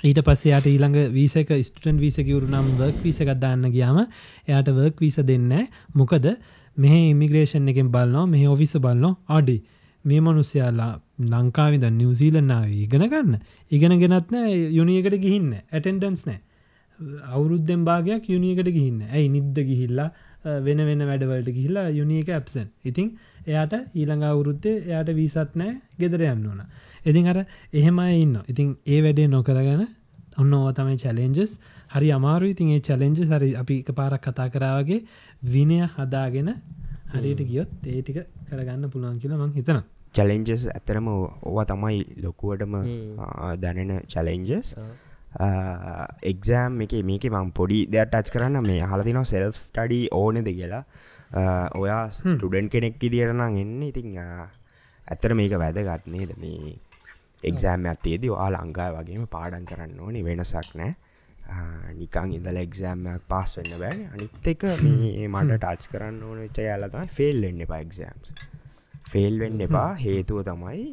ඊට 0.00 0.20
පස්සයාට 0.22 0.66
ඊළඟ 0.66 0.96
වීසක 1.10 1.50
ස්ටන් 1.60 1.98
වීසකවරු 1.98 2.46
නම් 2.46 2.66
වර්ක් 2.76 3.02
වීස 3.02 3.18
ගත්දාන්න 3.20 3.66
ගියාම 3.68 3.98
එයාට 4.00 4.70
වර්ක් 4.70 5.00
වීස 5.00 5.18
දෙන්න 5.24 5.50
මොකද 5.94 6.28
මෙහ 6.76 6.94
ඉමිග්‍රේෂන් 7.06 7.66
එකෙන් 7.66 7.88
බලනවා 7.88 8.26
මෙහ 8.26 8.44
ඔෆිස 8.48 8.74
බලන්නෝ 8.76 9.14
අඩි. 9.28 9.58
මේ 10.04 10.20
මනුස්්‍යයාලා 10.20 10.92
ලංකාවිද 11.26 11.84
නිවසීලන්නාව 11.92 12.68
ඉගෙන 12.76 13.04
ගන්න. 13.04 13.34
ඉගෙන 13.70 13.94
ගෙනත්න 13.98 14.36
යුනියකට 14.72 15.16
ගිහින්න 15.18 15.50
ඇටෙන්ඩන්ස් 15.54 16.22
නෑ 16.26 16.40
අවුරුද්ධෙන් 17.28 17.82
භාගයක් 17.84 18.28
යුනියකට 18.28 18.70
ගිහින්න 18.70 19.00
ඇයි 19.08 19.28
නිද්ද 19.28 19.58
ගිහිල්ලා 19.62 20.10
වෙන 20.60 20.80
වෙන 20.82 21.02
වැඩවලට 21.02 21.50
ගිහිල්ලා 21.50 21.88
යුනියක 21.90 22.30
ඇප්සන් 22.30 22.70
ඉතිං 22.84 23.10
එයාට 23.46 23.74
ඊළඟ 23.94 24.24
අවුරුත්තේ 24.24 24.76
එයාට 24.82 25.10
වීසත් 25.12 25.56
නෑ 25.56 25.74
ගෙදර 25.98 26.24
යන්න 26.26 26.46
ඕන. 26.46 26.62
ඉතින් 27.04 27.28
අර 27.28 27.38
එහෙමයි 27.72 28.22
ඉන්න. 28.22 28.36
ඉතින් 28.48 28.76
ඒ 28.86 29.00
වැඩේ 29.02 29.28
නොකරගන 29.28 29.84
ඔන්න 30.38 30.54
ඕ 30.54 30.72
තමයි 30.72 30.96
චලෙන්ජස් 30.96 31.58
හරි 31.94 32.08
අමාරු 32.12 32.50
ඉතින් 32.54 32.74
ඒ 32.76 32.80
චලෙන්ජ 32.80 33.24
හරි 33.30 33.50
අපි 33.56 33.76
පාරක් 33.98 34.22
කතා 34.22 34.48
කරාවගේ 34.48 35.00
විනය 35.44 35.80
හදාගෙන 35.96 36.50
හරියට 37.14 37.42
ගියොත් 37.50 37.70
ඒටික 37.88 38.18
කරගන්න 38.48 38.90
පුළුවන් 38.90 39.18
කියලා 39.18 39.42
මං 39.42 39.52
හිතන 39.58 39.82
චලෙන්ජස් 40.14 40.64
ඇතරම 40.68 41.08
ඕවා 41.10 41.66
තමයි 41.72 42.00
ලොකුවටම 42.24 42.80
දැනෙන 43.62 43.92
චලෙන්ජස් 44.06 44.74
එක්සෑම් 46.30 46.80
එක 46.80 46.92
මේක 47.04 47.24
මං 47.28 47.52
පොඩි 47.52 47.86
දෙයක් 47.86 48.10
ටච් 48.10 48.32
කරන්න. 48.32 48.62
මේ 48.66 48.82
හලතින 48.82 49.24
සෙල්ෆ් 49.24 49.56
ටඩි 49.74 50.08
ඕනෙද 50.12 50.48
කියලා. 50.48 50.84
ඔයා 51.76 52.10
ස්ටඩන් 52.10 52.68
කෙනෙක් 52.68 53.02
ඉදිරනම් 53.02 53.40
එන්න. 53.40 53.82
ඉතිං 53.82 54.16
ඇත්තර 54.16 55.34
මේක 55.34 55.52
වැදගත්නේද 55.52 56.32
මේ 56.40 56.76
එක්සෑම් 57.42 57.86
ඇත්තේද 57.86 58.24
වා 58.28 58.48
ලංකාය 58.50 58.94
වගේම 58.94 59.26
පාඩන් 59.28 59.66
කරන්න 59.66 60.00
ඕනි 60.00 60.24
වෙනසක් 60.24 60.74
නෑ. 60.74 60.94
නිකං 61.94 62.32
ඉදල 62.32 62.58
එක්සෑම්මයක් 62.58 63.26
පස් 63.28 63.56
වෙන්න 63.58 63.74
බෑ 63.82 64.08
අනිත් 64.08 64.48
එක 64.48 64.64
මට 65.34 65.58
ටච් 65.58 65.92
කරන්න 65.92 66.22
ඕන 66.22 66.40
ච 66.50 66.66
යාලතයි 66.66 67.06
ෆෙල් 67.10 67.42
වෙන්න 67.42 67.60
එපා 67.60 67.78
එක්සෑම්ස් 67.80 68.34
ෆෙල් 69.10 69.38
වෙන්න 69.38 69.60
එපා. 69.60 69.92
හේතුව 70.04 70.42
තමයි 70.44 70.88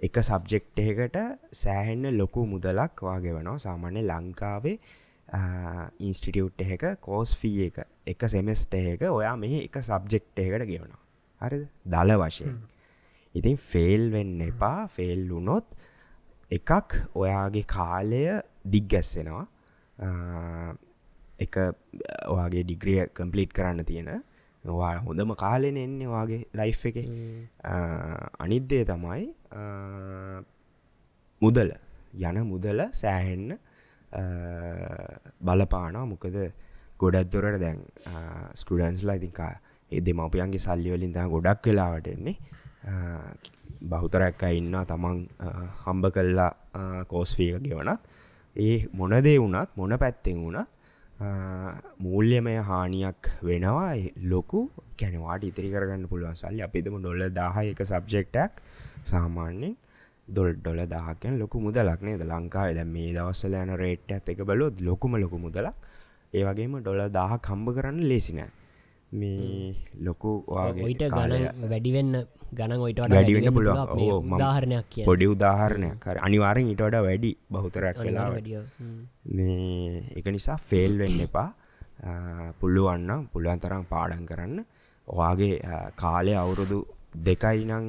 එක 0.00 0.22
සබ්ජෙක්් 0.22 0.70
එකට 0.76 1.18
සෑහෙන්න 1.54 2.12
ලොකු 2.16 2.46
මුදලක් 2.46 3.02
වගේ 3.02 3.34
වනවා. 3.34 3.58
සාමාන්‍ය 3.58 4.04
ලංකාවේ 4.04 4.78
ඉන්ස්ටිටියුට් 6.00 6.62
එක 6.68 6.86
කෝස් 7.00 7.34
ෆී 7.36 7.66
එක 7.66 7.82
එක 8.06 8.28
සෙමස්ට 8.28 8.74
එක 8.76 9.04
ඔයා 9.10 9.36
මෙහ 9.36 9.58
එක 9.58 9.82
සබ්ජෙක්් 9.82 10.32
එකට 10.36 10.66
ගෙවනවා. 10.66 11.02
හරි 11.40 11.60
දල 11.86 12.16
වශයෙන් 12.18 12.56
ඉතින් 13.38 13.56
ෆෙල් 13.70 14.02
වෙන්න 14.14 14.40
එපා. 14.48 14.80
ෆෙල් 14.96 15.22
වුනොත් 15.30 15.66
එකක් 16.56 16.90
ඔයාගේ 17.22 17.66
කාලය 17.76 18.22
දිග්ගැස්සෙනවා. 18.74 19.46
එක 21.44 21.54
ඔයාගේ 22.34 22.64
ඩිග්‍රිය 22.64 22.98
කම්පලිට් 23.18 23.52
කරන්න 23.56 23.84
තියෙන. 23.90 24.10
වා 24.64 24.94
හොඳම 25.06 25.32
කාලෙන 25.44 25.76
එන්නේ 25.84 26.12
වගේ 26.12 26.42
ලයිෆ් 26.58 26.80
එක. 26.90 26.96
අනිද්දේ 28.44 28.84
තමයි 28.92 29.24
මුදල. 31.42 31.70
යන 32.26 32.38
මුදල 32.50 32.80
සෑහෙන්න 32.92 33.58
බලපානා 35.48 36.04
මොකද 36.12 36.36
ගොඩත් 37.00 37.32
දොරට 37.32 37.58
දැන් 37.60 37.80
ස්ටඩන්ස්ලා 38.60 39.16
ඉතින්කා 39.20 39.52
ඒ 39.90 40.00
දෙමපියන්ගේ 40.06 40.62
සල්ලිවලින් 40.66 41.12
තා 41.16 41.26
ගොඩක් 41.34 41.66
වෙලාවට 41.68 42.08
එන්නේ 42.14 42.36
බහුතරැක්ක 43.90 44.42
ඉන්න 44.58 44.74
තමන් 44.90 45.18
හම්බ 45.82 46.04
කල්ලා 46.16 46.52
කෝස්ෆීක 47.10 47.62
ගෙවනත්. 47.64 48.00
ඒ 48.56 48.76
මොනදේ 48.92 49.38
වුණත් 49.38 49.70
මොන 49.76 49.92
පැත්තෙන් 49.98 50.42
වුණත් 50.44 50.68
මූල්‍යමය 51.98 52.54
හානියක් 52.68 53.22
වෙනවා 53.42 53.94
ලොකු. 54.32 54.60
කැනවාට 54.98 55.42
ඉතිරි 55.44 55.68
කරගන්න 55.72 56.08
පුළුවන් 56.10 56.36
සල්ලි. 56.42 56.62
අපිතම 56.62 56.96
ඩොල්ල 57.00 57.22
දාහ 57.38 57.56
එක 57.64 57.80
සබ්ජෙක්ටක් 57.84 58.62
සාමාන්‍යෙන් 59.10 59.74
දොල් 60.28 60.50
ඩොල 60.54 60.80
දාහකෙන් 60.94 61.38
ලොකු 61.40 61.60
මුදලක්නේ 61.60 62.16
ද 62.20 62.24
ලංකාව 62.24 62.70
දැ 62.78 62.86
මේ 62.94 63.10
දවස්සල 63.16 63.54
යන 63.54 63.72
රේට් 63.82 64.12
ඇත් 64.12 64.28
එක 64.32 64.40
බලොත් 64.48 64.80
ලොකුම 64.80 65.12
ලොකු 65.22 65.38
මුදලක්. 65.38 65.76
ඒවගේම 66.32 66.72
ඩොල 66.80 67.02
දාහ 67.18 67.32
කම්බ 67.46 67.66
කරන්න 67.76 68.00
ලේසිනෑ 68.10 68.50
මේ 69.12 69.74
ලොකු 70.06 70.30
ඔයිට 70.48 71.04
ගණ 71.12 71.68
වැඩිවෙන්න 71.70 72.14
ගණන් 72.52 72.80
ඔයිට 72.80 73.00
වැඩිවෙන්න 73.04 73.54
පුළුවන්. 73.54 74.32
උදාහරණයක් 74.32 74.86
කිය 74.90 75.04
පොඩි 75.04 75.26
උදාහරණයක්. 75.26 76.06
අනිවාරෙන් 76.20 76.72
ඉට 76.72 76.80
වඩ 76.80 77.02
වැඩි 77.02 77.30
බහුතරයක් 77.50 77.96
වැඩිය 77.98 78.62
මේ 79.36 80.02
එක 80.16 80.26
නිසා 80.28 80.58
ෆෙල් 80.58 80.98
වෙන්න 80.98 81.20
එපා. 81.20 81.48
පුළුවන්න 82.60 83.28
පුළුවන් 83.32 83.60
තරම් 83.60 83.84
පාඩන් 83.84 84.26
කරන්න. 84.26 84.58
ඔයාගේ 85.08 85.54
කාලය 85.96 86.34
අවුරුදු 86.34 86.78
දෙකයි 87.24 87.64
නං 87.66 87.86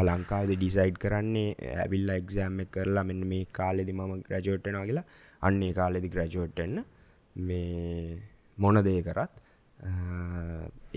ලංකාද 0.00 0.50
ඩිසයිඩ් 0.50 0.96
කරන්නේ 0.98 1.76
ඇවිල්ල 1.76 2.10
එක්සෑම් 2.10 2.60
එක 2.64 2.70
කරලා 2.70 3.04
මෙන්න 3.04 3.22
මේ 3.26 3.46
කාලෙදි 3.52 3.92
මම 3.92 4.12
ග්‍රජෝට්ටනා 4.28 4.84
කියලා. 4.88 5.06
අන්නේ 5.42 5.72
කාලෙදි 5.72 6.08
ග්‍රජෝට්ටන්න 6.08 6.84
මේ 7.36 8.18
මොන 8.58 8.78
දේ 8.84 9.02
කරත් 9.02 9.32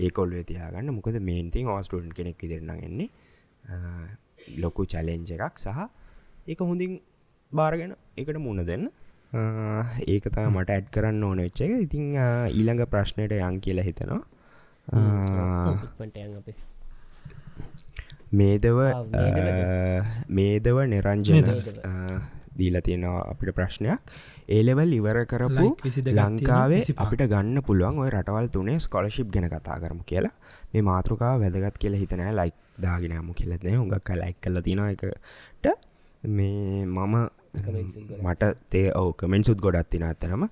ඒකොල්ේ 0.04 0.44
තියාගන්න. 0.50 0.94
මොකද 0.98 1.16
මේන්තින් 1.30 1.66
ඕස්ටන් 1.74 2.12
කෙනෙක් 2.18 2.44
ඉදිරන්න 2.46 2.70
එන්නේ. 2.88 3.08
ලොකු 4.62 4.82
චලෙන්ජ 4.92 5.30
එකක් 5.36 5.56
සහ 5.64 5.80
ඒක 6.46 6.60
හොඳින් 6.70 6.92
බාරගෙන 7.52 7.92
එකට 8.20 8.38
මුණ 8.46 8.60
දෙන්න. 8.70 8.84
ඒක 10.12 10.24
තම 10.34 10.54
මට 10.54 10.70
ඇඩ් 10.76 10.86
කරන්න 10.94 11.24
ඕන 11.28 11.38
වෙච්ච 11.44 11.60
එක. 11.66 11.72
ඉතිං 11.86 12.04
ඊළඟ 12.14 12.82
ප්‍රශ්නයට 12.94 13.32
යන් 13.40 13.60
කියලා 13.64 13.86
හිතනවා. 13.88 14.22
මේදව 18.38 18.78
මේදව 20.38 20.78
නිරංජන 20.92 21.46
දීලා 22.58 22.84
තියෙනවා 22.86 23.22
අපිට 23.32 23.50
ප්‍රශ්නයක් 23.58 24.00
ඒලෙවල් 24.48 24.92
ඉවර 24.92 25.18
කරපු 25.26 25.66
ලංකාවේ 26.12 26.82
අපිට 26.96 27.22
ගන්න 27.32 27.58
පුළුවන් 27.62 27.98
ඔය 27.98 28.10
රටවල් 28.10 28.48
තුනේ 28.48 28.78
ස්කොලශිප් 28.78 29.32
ගැන 29.34 29.48
කතා 29.48 29.78
කරමු 29.78 30.02
කියලා. 30.06 30.34
මේ 30.72 30.82
මාතෘකාව 30.82 31.42
වැදගත් 31.42 31.78
කියලා 31.78 32.02
හිතනෑ 32.02 32.36
ලයික් 32.40 32.54
දාගෙනයමු 32.78 33.34
කියලත්න 33.34 33.74
හුඟක් 33.74 34.14
ලයික් 34.16 34.38
කල 34.40 34.60
තින 34.60 34.84
එකට 34.86 35.66
මේ 36.30 36.86
මම 36.86 37.16
මට 38.22 38.52
තේ 38.70 38.88
ඔව 38.94 39.12
කමෙන්සුත් 39.16 39.60
ගොඩත් 39.60 39.90
තින 39.90 40.02
ඇතනම 40.04 40.48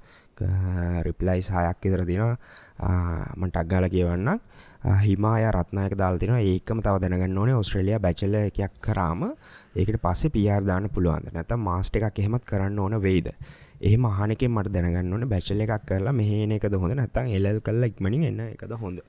රිප්ලයි 1.02 1.40
සායක් 1.42 1.78
විතර 1.82 2.04
තිනවා. 2.04 2.36
මටක් 3.36 3.66
ගාල 3.68 3.88
කියවන්න 3.88 4.38
හිමාය 5.02 5.44
රත්නායක 5.50 5.94
දාල්තින 5.96 6.34
ඒකම 6.36 6.80
තව 6.80 6.94
දැනගන්න 7.02 7.38
ඕනේ. 7.38 7.54
ඔස්ට්‍රලිය 7.54 7.98
බැචල 7.98 8.34
එකයක් 8.40 8.80
කරාම 8.80 9.22
ඒකට 9.74 10.00
පස්සේ 10.02 10.34
පියාර්දාන 10.36 10.90
පුළුවන්ද? 10.90 11.30
නැත 11.32 11.52
මාස්ට 11.58 11.96
එකක් 11.96 12.18
එහෙමත් 12.18 12.44
කරන්න 12.44 12.78
ඕන 12.78 13.02
වෙයිද 13.02 13.30
ඒ 13.84 13.96
මහනක 13.96 14.42
මට 14.48 14.74
දැනගන්න 14.74 15.12
ඕන. 15.12 15.24
බැචල 15.28 15.60
එකක් 15.60 15.84
කරලා 15.88 16.14
මෙහන 16.20 16.52
එකද 16.52 16.76
හොඳ 16.82 16.94
නැතන් 16.94 17.26
එල් 17.30 17.60
කල්ල 17.60 17.84
ඉක්මනින් 17.84 18.24
එන්න 18.30 18.40
එකද 18.46 18.72
හොඳ. 18.82 19.00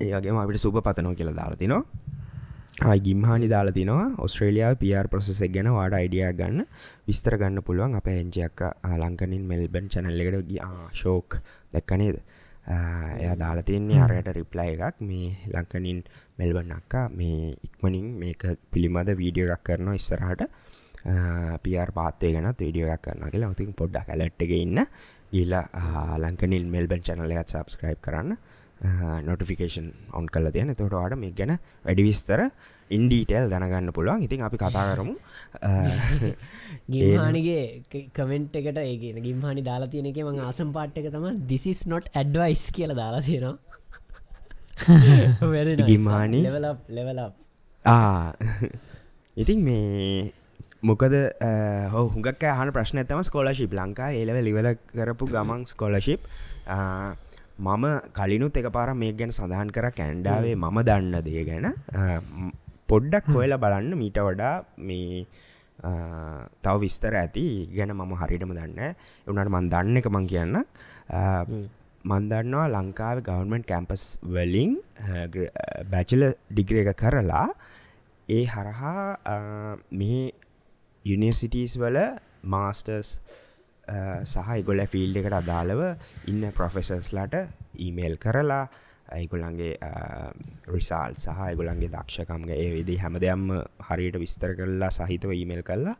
ඒගේම 0.00 0.38
අපිට 0.38 0.60
සුප 0.60 0.78
පතනෝ 0.80 1.14
කියලා 1.14 1.38
දාලතිනවා 1.40 2.96
ගිම්හානි 2.98 3.48
දාලා 3.48 3.72
තිනවා. 3.72 4.14
ඔස්ට්‍රේලියයා 4.18 4.74
පියර් 4.76 5.08
ප්‍රසෙක් 5.08 5.52
ගැන 5.52 5.72
වාඩ 5.72 5.94
අයිඩිය 5.94 6.32
ගන්න. 6.32 6.66
විස්තර 7.06 7.38
ගන්න 7.38 7.62
පුළුවන්. 7.62 7.94
අප 7.94 8.06
එංචියක්ක 8.06 8.60
ලංකනින් 8.94 9.44
මෙල්බන් 9.44 9.88
චැනල්ලෙකට 9.88 10.52
ශෝක් 10.92 11.38
දැක්කනේද 11.72 12.20
එය 13.18 13.32
දාලා 13.38 13.64
තියන්නේ 13.64 14.00
අරයට 14.00 14.28
රිප්ලයි 14.30 14.76
එකක්. 14.76 15.00
මේ 15.00 15.36
ලංකනින් 15.48 16.04
මෙල්බන් 16.38 16.72
අක්කා 16.72 17.08
මේ 17.10 17.56
ඉක්මනින් 17.62 18.06
මේක 18.20 18.44
පිළිමද 18.70 19.10
වීඩියෝ 19.16 19.54
එකක් 19.56 19.64
කරනවා 19.64 19.94
ඉස්සරහට 19.94 20.42
පියර් 21.62 21.92
පාත්තය 21.92 22.32
ගැන 22.32 22.52
වීඩියෝ 22.54 22.92
එකක් 22.92 23.02
කරන 23.02 23.30
කියලා. 23.30 23.50
ඔතින් 23.50 23.74
පොඩ්ඩක් 23.74 24.10
කලට්ටක 24.10 24.52
ඉන්න. 24.56 24.84
ගීලා 25.32 26.16
ලංකනිල් 26.18 26.66
මෙල්බන් 26.66 27.02
චනලයත් 27.02 27.48
සබස්ක්‍රයිබ් 27.48 28.00
කරන්න. 28.00 28.36
නොටිෆිකේෂන් 29.22 29.86
ඔන් 30.12 30.26
කල 30.26 30.50
තියන. 30.50 30.74
තොට 30.74 30.92
වාට 30.92 31.16
මේ 31.16 31.32
ගැන 31.32 31.58
වැඩි 31.84 32.02
විස්තර 32.02 32.42
ඉන්ඩීටෙල් 32.90 33.50
දැනගන්න 33.50 33.92
පුළුවන්. 33.92 34.22
ඉතින් 34.22 34.42
අපි 34.42 34.56
කතා 34.56 34.84
කරමු. 34.90 35.14
ගිම්හානිගේ 36.88 38.08
කමෙන්ට් 38.12 38.56
එකට 38.56 38.78
ඒගෙන 38.78 39.22
ගිම්හනි 39.22 39.62
දාලා 39.62 39.88
තියෙන 39.88 40.10
එක 40.10 40.20
මං 40.24 40.40
ආසම් 40.40 40.72
පාට් 40.72 40.98
එක 40.98 41.10
තම 41.12 41.46
දිසිස් 41.46 41.86
නොට් 41.86 42.10
ඇඩ්වයිස් 42.14 42.64
කියල 42.72 42.94
දාලා 42.94 43.22
තියෙනවා. 43.22 43.58
ගිම්හානි. 45.90 46.42
ලෙවල 46.42 46.66
ඉතින් 49.42 49.58
මේ 49.64 50.32
මොකද 50.82 51.14
හුඟක් 51.92 52.42
හන 52.48 52.70
ප්‍රශ්න 52.70 52.98
ඇතම 53.00 53.22
ස්කෝලශිප් 53.22 53.72
ලංකා 53.72 54.12
ඒලව 54.12 54.38
ලිවල 54.44 54.68
කරපු 54.92 55.26
ගමන් 55.26 55.64
ස්කෝලශිප් 55.64 56.20
මම 57.58 57.84
කලිනුත් 58.12 58.56
එක 58.56 58.68
පාර 58.70 58.92
මේ 58.94 59.12
ගැන 59.12 59.32
සඳහන් 59.32 59.72
කර 59.72 59.88
කැන්ඩාවේ 59.90 60.54
මම 60.54 60.78
දන්න 60.84 61.24
දේ 61.24 61.44
ගැන. 61.44 61.66
පොඩ්ඩක් 62.86 63.32
හොයලා 63.32 63.58
බලන්න 63.58 63.96
මීට 63.96 64.20
වඩා 64.20 64.64
මේ 64.78 65.24
තව 66.62 66.74
විස්තර 66.84 67.14
ඇති. 67.14 67.46
ගැන 67.72 67.96
මම 67.96 68.12
හරිටම 68.14 68.52
දන්න 68.52 68.78
එවනට 69.26 69.48
මන් 69.48 69.72
දන්න 69.72 69.96
එක 69.96 70.12
මං 70.12 70.28
කියන්න 70.28 70.56
මන්දන්නවා 72.04 72.68
ලංකාව 72.68 73.24
ගවර්මන්ට් 73.24 73.66
කැම්පස් 73.66 74.02
වලින් 74.22 74.76
බැචල 75.90 76.32
ඩිග්‍ර 76.52 76.84
එක 76.84 76.96
කරලා 77.00 77.48
ඒ 78.28 78.44
හරහා 78.44 79.76
මේ 79.92 80.20
යුනිසිටස් 81.06 81.76
වල 81.78 81.98
මාස්ටර්ස් 82.44 83.10
uh, 83.88 84.20
සහ 84.24 84.50
ඉගොල 84.56 84.82
ෆිල්ඩ 84.86 85.20
එකට 85.20 85.38
අදාළව 85.40 85.82
ඉන්න 86.30 86.50
ප්‍රොෆෙසර්ස්ලාට 86.52 87.36
ඊමේල් 87.78 88.18
කරලා 88.18 88.64
uh, 88.64 88.82
ඇයිගොලන්ගේ 89.08 89.72
රිසාල් 90.68 91.12
uh, 91.12 91.22
සහ 91.24 91.42
ගොලන්ගේ 91.54 91.90
දක්ෂකම්ගේ 91.90 92.58
ඒ 92.58 92.70
විදි 92.74 92.98
හැම 93.02 93.18
දෙයම්ම 93.18 93.50
හරියට 93.88 94.18
විස්තර 94.18 94.56
කරලා 94.58 94.90
සහිතව 94.92 95.32
ඊමේල් 95.32 95.62
කරලා 95.62 95.96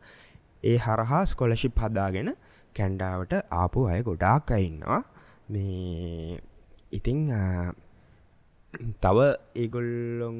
ඒ 0.63 0.77
හරහා 0.79 1.23
ස්කොලශිප් 1.25 1.79
හදාගෙන 1.79 2.33
කැන්ඩාවට 2.75 3.33
ආපු 3.53 3.87
අය 3.87 4.01
ගොඩාක් 4.03 4.51
අඉන්නවා 4.51 5.01
මේ 5.49 6.39
ඉතිං 6.91 7.21
තව 9.01 9.17
ඒගොල්ලොන් 9.55 10.39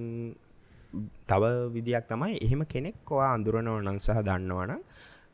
තව 1.26 1.44
විදියක් 1.74 2.08
තමයි 2.08 2.40
එහෙම 2.40 2.64
කෙනෙක් 2.66 3.12
ඔයා 3.12 3.34
අඳුරනව 3.34 3.78
නං 3.80 4.00
සහ 4.00 4.20
දන්නවන 4.22 4.74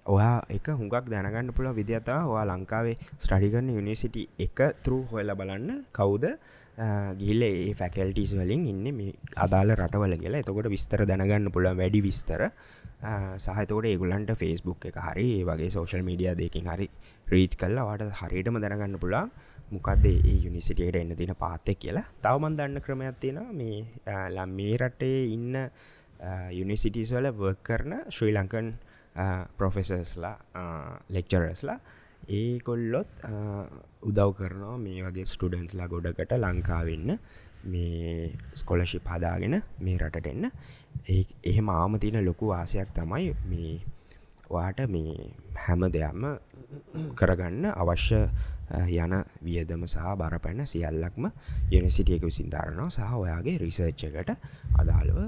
ඔයා 0.06 0.44
එක 0.50 0.68
හුඟක් 0.72 1.08
දැනගන්න 1.08 1.54
පුළ 1.54 1.70
විදිහතා 1.72 2.20
ඔයා 2.26 2.46
ලංකාවේ 2.46 2.96
ස්ටඩිගන්න 3.18 3.70
යුනිසිටි 3.72 4.24
එක 4.38 4.60
තරු 4.84 4.98
හොයල 5.06 5.32
බලන්න. 5.34 5.86
කවුද? 5.92 6.26
ගිල්ල 7.18 7.44
ඒ 7.44 7.74
ෆැකල්ටිස් 7.74 8.34
වලින් 8.34 8.68
ඉන්න 8.68 8.84
මේ 8.92 9.14
අදාල 9.38 9.72
රටවල 9.74 10.16
කියලා. 10.18 10.44
එතකොට 10.44 10.68
විස්තර 10.68 11.06
දැනගන්න 11.06 11.52
පුළ 11.52 11.70
වැඩි 11.74 12.02
විස්තර. 12.02 12.42
සහතෝට 13.38 13.86
ඒගුලන්ට 13.86 14.36
ෆෙස්බුක් 14.36 14.86
එක 14.86 14.98
හරි 14.98 15.30
වගේ 15.44 15.70
සෝශල් 15.70 16.04
මීඩිය 16.04 16.36
දෙකින් 16.36 16.68
හරි 16.68 16.88
රීච් 17.28 17.56
කල්ලා 17.56 17.88
වට 17.90 18.20
හරියටම 18.22 18.60
දැනගන්න 18.60 19.00
පුළා 19.00 19.26
මොකක්ද 19.70 20.06
ඒ 20.06 20.38
යුනිසිටියට 20.40 20.96
එන්න 20.96 21.16
තින 21.16 21.36
පාත්තෙක් 21.36 21.80
කියලා. 21.80 22.06
තවමන් 22.20 22.58
දන්න 22.58 22.82
ක්‍රමයක් 22.82 23.20
තියෙන 23.20 23.40
මේ 23.54 23.78
ලම් 24.30 24.50
මේ 24.52 24.78
රටේ 24.78 25.20
ඉන්න 25.28 25.56
යුනිසිටිස් 26.52 27.12
වල 27.12 27.32
වර්ක් 27.34 27.64
කරන 27.64 27.94
ශ්‍රී 28.10 28.34
ලංකන් 28.34 28.74
ප්‍රොෆෙසර්ස්ලා 29.58 30.38
ලෙක්චරස්ලා 31.10 31.80
ඒ 32.30 32.60
කොල්ලොත් 32.60 33.08
උදව් 34.04 34.30
කරනවා 34.34 34.78
මේ 34.80 35.04
වගේ 35.04 35.26
ස්ටඩන්ස්ලා 35.26 35.88
ගොඩකට 35.88 36.32
ලංකාවෙන්න 36.36 37.18
මේ 37.66 38.32
ස්කොලශිප් 38.54 39.08
හදාගෙන 39.08 39.62
මේ 39.80 39.98
රටට 39.98 40.28
එන්න. 40.28 40.52
ඒ 41.08 41.24
එහෙම 41.44 41.70
ආම 41.72 42.00
තියෙන 42.00 42.26
ලොකු 42.26 42.48
වාසයක් 42.48 42.90
තමයි 42.94 43.36
මේ 43.46 43.82
වාට 44.50 44.80
මේ 44.88 45.14
හැම 45.58 45.86
දෙයක්ම 45.90 46.24
කරගන්න 47.16 47.66
අවශ්‍ය 47.74 48.20
යන 48.72 49.14
වියදම 49.42 49.86
සහ 49.86 50.16
බරපැන 50.18 50.66
සියල්ලක්ම 50.66 51.30
යනිසිටියක 51.72 52.24
විසින්ධාරනවා 52.24 52.90
සහ 52.90 53.14
ඔයාගේ 53.16 53.58
රිසර්ච්චකට 53.60 54.30
අදාළව 54.76 55.20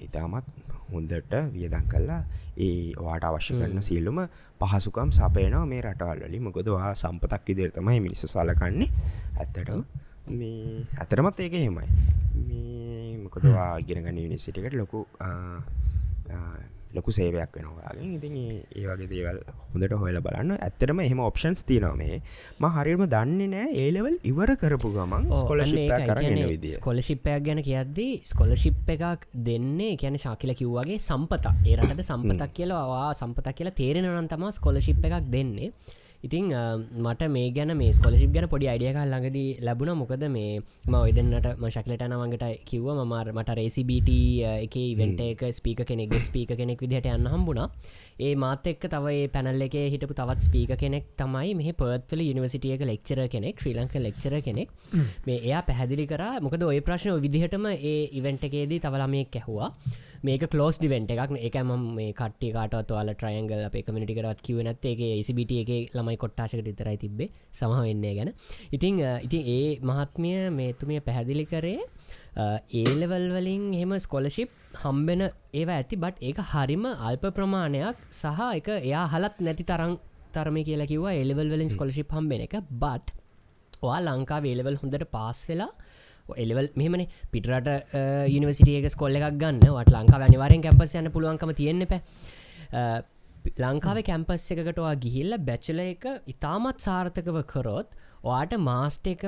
ඉතාමත් 0.00 0.46
හොන්දට 0.88 1.32
වියදන් 1.52 1.88
කල්ලා 1.88 2.22
ඒ 2.56 2.92
වාට 2.98 3.24
අවශ්‍ය 3.24 3.54
කරන 3.54 3.82
සියල්ලුම 3.82 4.20
පහසුකම් 4.60 5.10
සපයනවා 5.10 5.66
මේ 5.66 5.80
රටවල් 5.82 6.22
වලි 6.22 6.40
මොකදවා 6.40 6.94
සම්පතක් 6.94 7.50
ඉදිර 7.50 7.70
තමයි 7.70 8.00
මිනිස්සු 8.00 8.26
සලකන්නේ. 8.26 8.88
ඇත්තටම 9.36 9.82
මේ 10.30 10.86
ඇතරමත් 10.98 11.40
ඒක 11.40 11.54
එහෙමයි. 11.54 11.88
මේ 12.42 13.18
මොකදවා 13.18 13.78
ඉගෙනගන්න 13.78 14.22
නිසිටිකට 14.28 14.74
ලොකු 14.74 15.06
ලොකු 16.94 17.10
සේවයක් 17.10 17.50
වෙනවාගේ 17.52 18.14
ඉතින් 18.16 18.36
ඒ- 18.36 18.86
වගේ 18.88 19.08
දේවල් 19.08 19.38
හොඳට 19.72 19.92
හොල 19.94 20.20
බලන්න. 20.20 20.52
ඇත්තරම 20.58 21.00
එහම 21.00 21.20
ඔප්ෂන්ස් 21.20 21.64
තියනොමේ 21.64 22.22
ම. 22.60 22.64
හරිම 22.76 23.02
දන්නේ 23.06 23.48
නෑ 23.48 23.68
ඒලවල් 23.76 24.16
ඉවර 24.24 24.56
කරපු 24.56 24.92
ගමන් 24.92 25.28
ස්කොලශිප 25.34 25.90
ස්කොලශිප්පයක් 26.76 27.44
ගැන 27.44 27.62
කියද්දී 27.62 28.20
ස්කොලශිප් 28.24 28.88
එකක් 28.88 29.26
දෙන්නේ 29.34 29.96
ගැන 29.96 30.18
ශාකිල 30.18 30.54
කිව්වාගේ 30.54 30.98
සම්පතක්. 31.00 31.46
ඒරට 31.66 32.02
සම්පතක් 32.02 32.52
කියලවා 32.52 33.12
සම්පතක් 33.14 33.54
කියලා 33.54 33.74
තේරෙනවනන් 33.74 34.28
තම 34.28 34.50
ස්කොලශිප් 34.52 35.04
එකක් 35.04 35.30
දෙන්නේ 35.30 35.72
ඉතිං 36.24 36.48
මට 36.96 37.28
මේ 37.28 37.50
ගැන 37.50 37.72
මේ 37.76 37.92
ස්කොලශිප් 37.92 38.32
ගැන 38.32 38.48
පොඩි 38.48 38.68
අයිඩියක 38.72 38.96
ළඟදී 38.96 39.60
ලැබුණ. 39.60 39.92
මොකද 39.96 40.24
මේ 40.30 40.60
ම 40.88 40.94
ඔයදන්නට 40.94 41.48
මශකලට 41.60 42.04
නවන්ගට 42.08 42.44
කිව්ව. 42.64 42.88
මමාර 43.00 43.32
මට 43.32 43.56
රේසිබට 43.58 44.10
එක 44.64 44.76
ඉවෙන්ට 44.76 45.20
එක 45.20 45.44
ස්පීක 45.52 45.84
කෙනෙක් 45.84 46.14
ස්පීක 46.20 46.56
කෙනෙක් 46.56 46.80
විදිහට 46.80 47.10
යන්න 47.12 47.28
හම්බුණා. 47.28 47.68
ඒ 48.18 48.34
මාත 48.34 48.66
එක්ක 48.66 48.88
තව 48.88 49.14
ඒ 49.16 49.28
පැනල් 49.28 49.66
එක 49.68 49.76
හිටපු 49.92 50.14
තවත් 50.14 50.48
ස්පීක 50.48 50.72
කෙනෙක් 50.78 51.12
තමයි 51.16 51.54
මෙහ 51.54 51.70
පර්ත්වල 51.74 52.24
යනිවසිටියක 52.24 52.86
ලෙක්චර 52.92 53.22
කෙනෙක් 53.28 53.60
ශ්‍රී 53.60 53.76
ලංක 53.76 53.94
ලෙක්චර 54.06 54.40
කෙනෙක්. 54.40 54.68
මේ 55.26 55.38
එයා 55.44 55.62
පැහැදිලි 55.68 56.06
කර. 56.06 56.24
මොකද 56.40 56.62
ඔය 56.62 56.80
ප්‍රශ්න 56.80 57.20
විදිහටම 57.20 57.70
ඒ 57.74 57.96
ඉවෙන්ට 58.18 58.48
එකේදී 58.48 58.80
තවලමයෙක් 58.80 59.40
ඇහවා 59.42 59.70
මේක 60.22 60.44
කලෝස් 60.50 60.78
ඩිවෙන්ට 60.78 61.10
එකක්. 61.10 61.32
එකම 61.48 61.70
මේ 61.96 62.12
කට්ටි 62.12 62.52
කාටත් 62.52 62.90
වාල 62.90 63.08
ට්‍රයන්ගල් 63.14 63.64
අප 63.66 63.76
කමිටිකරත් 63.86 64.40
කිව 64.42 64.58
නැත් 64.62 64.84
ඒ 64.84 64.94
ඒසිබිට 65.12 65.52
එක 65.52 65.70
ළමයි 65.94 66.16
කොට්ටාශකට 66.16 66.64
විතරයි 66.64 66.96
තිබේ 66.98 67.28
සමහ 67.52 67.80
වෙන්නේ 67.82 68.14
ගැන. 68.14 68.32
ඉතිං 68.72 69.02
අ, 69.02 69.18
ඉතින් 69.20 69.42
ඒ 69.46 69.78
මහත්මිය 69.82 70.50
මේතුමිය 70.50 71.00
පැහැදිලි 71.00 71.44
කරේ 71.46 71.80
ඒලවල් 72.72 73.26
වලින් 73.36 73.62
එහෙම 73.74 73.92
ස්කොලශිප් 73.98 74.50
හම්බෙන 74.82 75.22
ඒවා 75.52 75.76
ඇති. 75.76 75.96
බට් 75.96 76.22
ඒක 76.22 76.38
හරිම 76.52 76.84
අල්ප 76.86 77.24
ප්‍රමාණයක් 77.32 77.96
සහ 78.12 78.40
එක 78.58 78.68
එයා 78.80 79.06
හලත් 79.08 79.40
නැති 79.40 79.64
තරං 79.64 79.94
තරම 80.34 80.56
කියලා 80.68 80.86
කිවවා. 80.86 81.14
එලවල් 81.14 81.48
වලින් 81.54 81.70
ස්කොලශිප් 81.70 82.10
හම්බෙන 82.12 82.44
එක. 82.46 82.56
බට් 82.72 83.14
ඔයා 83.82 84.00
ලංකා 84.00 84.40
වේලවල් 84.44 84.76
හොඳට 84.82 85.04
පාස් 85.10 85.40
වෙලා 85.48 85.70
එලවල් 86.34 86.68
මෙමන 86.80 87.04
පිටරට 87.32 87.68
යනිවසිටියක 88.36 88.88
ස්කොල්ල 88.94 89.18
එකක් 89.18 89.38
ගන්න. 89.42 89.60
වට 89.76 89.94
ලංකා 89.96 90.24
අනිවාරෙන් 90.28 90.64
කැම්පස් 90.66 90.96
යන්න 91.00 91.12
පුළුවන්කම 91.14 91.52
තියෙන්න 91.60 91.86
පැ 91.92 92.00
ලංකාව 93.64 93.98
කැම්පස් 94.10 94.44
එකකටවා 94.52 94.94
ගිහිල්ල 95.04 95.38
බැච්චල 95.48 95.80
එක 95.82 96.06
ඉතාමත් 96.34 96.78
සාර්ථකව 96.86 97.38
කරොත් 97.52 97.90
ඔයාට 98.26 98.56
මාස්ට 98.68 99.06
එක 99.14 99.22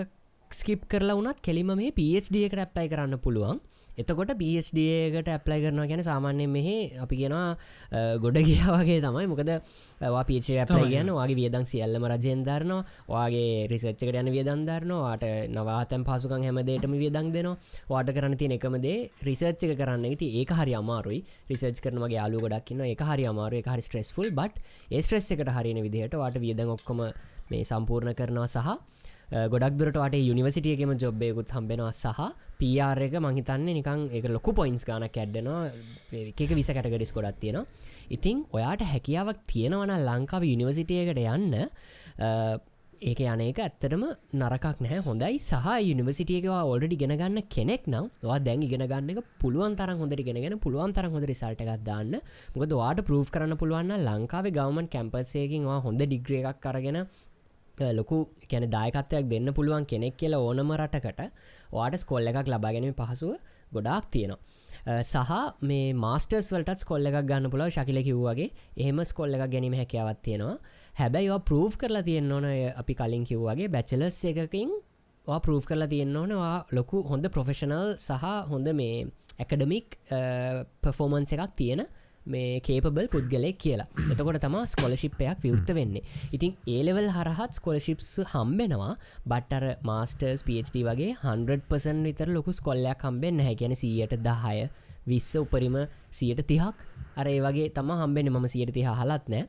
ස්කිප් 0.51 0.89
කරලා 0.93 1.19
වනත් 1.19 1.45
කෙලිම 1.47 1.70
මේ 1.81 1.95
PhD 1.99 2.47
එකට 2.49 2.62
ඇප්ලයි 2.65 2.89
කරන්න 2.93 3.20
පුළුවන්. 3.25 3.61
එතකොට 3.99 4.31
PhDකට 4.33 5.29
ඇප්ලයි 5.29 5.59
කරනවා 5.62 5.87
ගැන 5.87 6.03
සාමාන්‍ය 6.03 6.47
මෙහ 6.49 6.69
අපි 6.99 7.16
කියෙනවා 7.20 8.16
ගොඩ 8.19 8.39
ගියාවගේ 8.41 8.99
තමයි. 9.01 9.27
මොකද 9.27 9.51
පිච 10.29 10.49
ඇප්ලයි 10.55 10.89
කියන 10.89 11.11
වගේ 11.12 11.39
වියදන් 11.41 11.65
සියල්ලම 11.65 12.07
රජයෙන් 12.07 12.43
දරනවා. 12.43 12.85
වගේ 13.09 13.66
රිසච්චකට 13.69 14.15
යන 14.15 14.31
වියදන් 14.31 14.62
දරනවා. 14.65 15.01
වාට 15.01 15.25
නවාතැන් 15.51 16.05
පසුකන් 16.05 16.47
හැමදේටම 16.47 16.95
වියදන් 16.97 17.33
දෙනවා. 17.35 17.57
වාට 17.89 18.12
කරන්න 18.15 18.37
තිය 18.37 18.55
එකමදේ 18.59 18.99
රිසච්චක 19.23 19.75
කරන්න. 19.75 20.07
ති 20.16 20.29
ඒක 20.41 20.53
හරි 20.53 20.75
අමාරුයි. 20.75 21.25
රිසච් 21.51 21.81
කරනගේ 21.81 22.15
යාලු 22.15 22.45
ගොඩක්න්න 22.45 22.85
එක 22.87 23.03
හරි 23.03 23.27
අමාරු 23.27 23.59
එක 23.59 23.69
හරි 23.69 23.83
ස්ට්‍රෙස්ෆුල් 23.83 24.31
බට් 24.33 24.62
ඒ 24.91 25.03
ස්ට්‍රෙස් 25.03 25.33
එකට 25.35 25.51
හරින 25.51 25.83
විදිහට 25.83 26.15
වාට 26.16 26.39
වියදන් 26.39 26.70
ඔක්කොම 26.70 27.03
මේ 27.51 27.65
සම්පූර්ණ 27.65 28.15
කරනවා 28.15 28.49
සහ 28.49 28.79
ගොඩක් 29.29 29.75
දුරටට 29.81 30.15
යුනිවසිටියගේම 30.29 30.93
ජොබ්බයකුත් 31.03 31.51
හම්බෙනවා 31.53 31.93
සහ 31.93 32.21
පR 32.61 33.01
එක 33.07 33.17
මහිතන්නේ 33.21 33.75
නිකං 33.79 34.09
එක 34.19 34.25
ලොකු 34.37 34.55
පොයින්ස් 34.59 34.85
ගාන 34.89 35.05
කැඩ්ඩනවා 35.17 35.69
එක 36.13 36.55
විස 36.59 36.71
කැටගරිස් 36.77 37.13
ගොඩත් 37.13 37.41
තියෙනවා. 37.43 37.67
ඉතිං 38.17 38.47
ඔයාට 38.57 38.89
හැකියාවක් 38.93 39.45
තියෙනවන 39.53 39.93
ලංකාව 40.09 40.49
යුනිවසිටියකට 40.53 41.21
යන්න 41.35 41.55
ඒක 43.01 43.21
යනක 43.21 43.59
ඇත්තටම 43.63 44.03
නරකක් 44.41 44.81
නෑ 44.85 44.97
හොඳයි. 45.07 45.37
සහ 45.39 45.67
යුනිවසිටියකවා 45.91 46.63
ඔල්ඩි 46.73 46.97
ගෙනගන්න 47.03 47.39
කෙනෙක් 47.55 47.85
නම් 47.93 48.09
වා 48.25 48.39
දැන් 48.47 48.65
ඉගෙනගන්න 48.67 49.13
එක 49.13 49.21
පුළුවන් 49.43 49.77
තරම් 49.79 50.01
හොඳට 50.03 50.25
ගෙනගෙන 50.29 50.59
පුළුවන් 50.65 50.97
තරම් 50.97 51.13
හොඳ 51.15 51.29
රිසල්ට 51.31 51.63
එකක් 51.63 51.85
දාන්න. 51.85 52.17
මොකද 52.57 52.75
වාට 52.81 53.05
ප්‍රූ් 53.07 53.23
කරන්න 53.35 53.61
පුළුවන් 53.61 53.95
ලංකාවේ 54.09 54.57
ගවමන් 54.59 54.89
කැම්පස්සයකින් 54.95 55.69
වා 55.71 55.79
හොඳ 55.87 56.03
ඩිග්‍රිය 56.03 56.43
එකක් 56.43 56.65
කරගෙන 56.65 57.05
ලොකු 57.93 58.19
කැන 58.49 58.67
දායකත්වයක් 58.71 59.29
දෙන්න 59.29 59.53
පුළුවන් 59.53 59.87
කෙනෙක් 59.87 60.17
කියලා 60.17 60.41
ඕනම 60.41 60.73
රටකට 60.75 61.21
වාට 61.73 61.97
ස්කොල්ල 61.97 62.31
එකක් 62.31 62.49
ලබාගැනීම 62.49 62.95
පහසුව 62.95 63.37
ගොඩාක් 63.73 64.11
තියෙනවා. 64.11 64.41
සහ 65.03 65.33
මේ 65.63 65.93
මාස්ටර්ස් 65.95 66.51
වලටත් 66.53 66.85
ස්කොල්ල 66.85 67.07
එකක් 67.07 67.23
ගන්න 67.23 67.51
පුලාව 67.51 67.71
ශකිල 67.71 68.03
කිව්වගේ 68.03 68.51
එහෙම 68.77 69.01
ස්කොල්ල 69.05 69.35
එකක් 69.35 69.51
ගැනීම 69.51 69.75
හැකවත් 69.75 70.21
තියෙනවා. 70.23 70.59
හැබැයි 70.95 71.39
ප්‍රූ් 71.41 71.67
කරලා 71.73 72.03
තියෙන්න්න 72.03 72.33
ඕන 72.33 72.47
අපි 72.77 72.95
කලින් 72.95 73.25
කිව්වගේ 73.25 73.69
බැචලස් 73.69 74.19
එකකින් 74.25 74.71
ප්‍රූ් 75.27 75.61
කරලා 75.61 75.89
තියෙන්න්න 75.89 76.17
ඕනවා 76.17 76.67
ලොකු 76.71 77.03
හොඳ 77.03 77.29
ප්‍රොෆෙෂනල් 77.29 77.95
සහ 77.99 78.25
හොඳ 78.51 78.69
මේ 78.73 79.07
ඇකඩමික් 79.39 79.99
පෆෝමන්ස 80.83 81.33
එකක් 81.33 81.55
තියෙන 81.57 81.83
මේ 82.33 82.61
කේපබල් 82.61 83.07
පුද්ගලෙක් 83.13 83.57
කියලා. 83.65 83.87
එතකොට 84.13 84.39
තම 84.45 84.57
ස්කොලශිප්පයක් 84.73 85.39
විවෘත 85.45 85.71
වෙන්නේ. 85.79 86.03
ඉතින් 86.33 86.53
ඒලෙවල් 86.67 87.09
හරහත් 87.17 87.53
ස්කොලශිප්ස් 87.59 88.11
හම්බෙනවා. 88.33 88.93
බට්ටර 89.27 89.65
මාස්ටර්ස් 89.83 90.43
PhD 90.45 90.85
වගේ 90.89 91.15
100පසන් 91.23 92.03
විතර 92.09 92.29
ලොකු 92.29 92.53
ස්කොල්ලයක් 92.53 93.03
හම්බෙන් 93.03 93.41
හැකැන 93.47 93.75
සියට 93.77 94.15
දහය 94.27 94.69
විස්ස 95.07 95.31
උපරිම 95.41 95.77
සියට 96.11 96.43
තිහක්. 96.47 96.77
අර 97.17 97.27
ඒ 97.27 97.41
වගේ 97.41 97.71
තම 97.71 97.91
හම්බෙන 98.03 98.29
මම 98.31 98.47
සියට 98.47 98.75
තිහ 98.75 98.85
හලත් 98.93 99.25
නෑ 99.29 99.45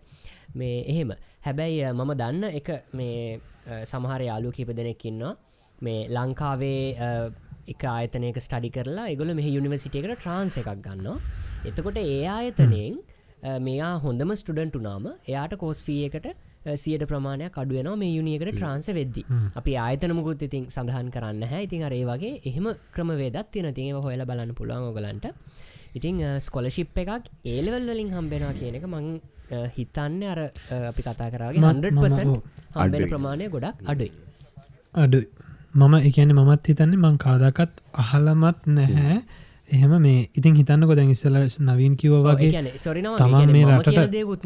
මේ 0.56 0.78
එහෙම. 0.88 1.12
හැබැයි 1.46 1.84
අ, 1.84 1.94
මම 1.94 2.12
දන්න 2.16 2.44
එක 2.60 2.70
මේ 2.94 3.40
අ, 3.68 3.84
සමහර 3.86 4.22
යාලු 4.22 4.52
කිප 4.52 4.72
දෙනෙක්කින්නවා 4.72 5.36
මේ 5.82 6.08
ලංකාවේ 6.10 6.82
අ, 6.98 7.10
එක 7.68 7.84
ආයතනයක 7.86 8.40
ස්ටඩි 8.40 8.72
කරලා 8.72 9.08
එගොල 9.14 9.34
මෙහ 9.36 9.48
යුනිවසිටයකට 9.48 10.16
ට්‍රන්ස 10.16 10.58
එකක් 10.58 10.72
ගන්නවා. 10.88 11.20
එතකොට 11.66 11.98
ඒ 12.00 12.20
ආයතනයෙන් 12.28 12.96
මෙයා 13.62 13.94
හොඳම 14.00 14.32
ස්ටඩන්ට් 14.36 14.78
නාම 14.82 15.06
එයාට 15.28 15.56
කෝස්ෆියකට 15.56 16.28
සියට 16.76 17.04
ප්‍රමාණයක් 17.06 17.58
අඩුවනවා 17.58 17.96
මේ 17.96 18.12
යුනියකට 18.12 18.52
ට්‍රන්ස 18.52 18.88
වෙද්දි. 18.92 19.22
අපි 19.56 19.74
ආයතනමුකුත් 19.78 20.42
ඉතින් 20.42 20.66
සඳහන් 20.68 21.10
කරන්න 21.12 21.44
හැ 21.46 21.62
ඉතින් 21.64 21.84
අරේ 21.84 22.04
වගේ 22.06 22.34
එහෙම 22.46 22.68
ක්‍රමවේදත් 22.94 23.52
තින 23.52 23.68
තිව 23.74 24.00
හොල 24.00 24.24
බලන්න 24.26 24.54
පුළුවන් 24.54 24.88
ඔගලන්ට 24.92 25.26
ඉතින් 25.96 26.18
ස්කොලශිප් 26.40 26.98
එකක් 26.98 27.30
ඒලවල් 27.48 27.90
වලින් 27.90 28.10
හම්බෙනවා 28.12 28.54
කියන 28.54 28.76
එක 28.76 28.88
මං 28.88 29.08
හිතන්න 29.78 30.24
අර 30.26 30.40
අපි 30.84 31.02
කතා 31.02 31.30
කරගේ 31.30 31.60
ම- 31.60 31.68
100% 31.68 32.26
මම- 32.26 32.34
ඔව්. 32.34 32.42
හම්බෙන. 32.78 33.10
ප්‍රමාණය 33.10 33.46
ගොඩක් 33.50 33.78
අඩුයි. 33.86 34.12
අඩු 34.96 35.20
මම 35.76 35.96
එකන 36.02 36.32
මමත් 36.36 36.68
හිතන්නේ 36.68 37.00
මං 37.00 37.18
කාදකත් 37.20 37.74
අහලමත් 37.96 38.60
නැහැ 38.70 39.18
එහෙම 39.76 39.94
මේ 40.02 40.28
ඉතින් 40.40 40.56
හිතන්න 40.60 40.86
කොදැන් 40.90 41.12
ඉස්සල 41.14 41.38
නවීන් 41.70 41.96
කිව 42.02 42.14
වගේ 42.26 42.76
සොරිනවා 42.84 43.18
තමන් 43.22 43.52
මේ 43.56 43.66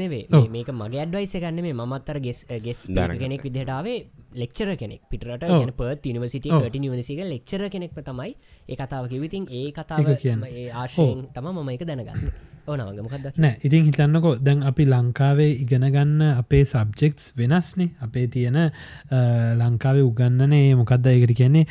නෙවේ 0.03 0.23
ඔව්. 0.31 0.47
මේක 0.55 0.69
මගේ 0.71 1.01
අඩ්වයිස 1.05 1.35
ගන්න 1.43 1.61
මේ 1.67 1.73
මත්තර 1.73 2.19
ගෙස් 2.19 2.45
ගෙස්. 2.65 2.79
කෙනෙක් 3.21 3.43
විදිහටාවේ 3.43 3.99
ලෙක්චර 4.35 4.75
කෙනෙක් 4.77 5.01
පිටරට. 5.09 5.45
ගැන 5.49 5.73
පත් 5.73 6.15
නිවසිට. 6.15 6.49
ට 6.49 6.81
නිවසික 6.85 7.21
ලෙක්චර 7.33 7.69
කෙනෙක්ම 7.69 8.01
තමයි 8.09 8.31
ඒ 8.69 8.75
කතාව 8.75 9.07
කිවිතින් 9.11 9.47
ඒ 9.51 9.69
කතාව 9.71 10.09
ආශයෙන් 10.73 11.29
තම 11.35 11.47
මම 11.53 11.69
එක 11.75 11.85
දැනගන්න 11.85 12.51
ඕනවගමකක්ද 12.67 13.39
නෑ 13.43 13.57
ඉතින් 13.67 13.87
හිතන්නකෝ 13.87 14.33
දැන් 14.47 14.61
අපි 14.69 14.83
ලංකාවේ 14.87 15.49
ඉගෙනගන්න 15.63 16.21
අපේ 16.23 16.61
සබ්ජෙක්ස් 16.63 17.25
වෙනස්නේ. 17.37 17.89
අපේ 18.01 18.27
තියෙන 18.27 18.59
ලංකාවේ 19.61 20.05
උගන්නනේ 20.09 20.61
මොකක්ද 20.79 21.09
ඒකට 21.11 21.33
කියන්නේ? 21.39 21.65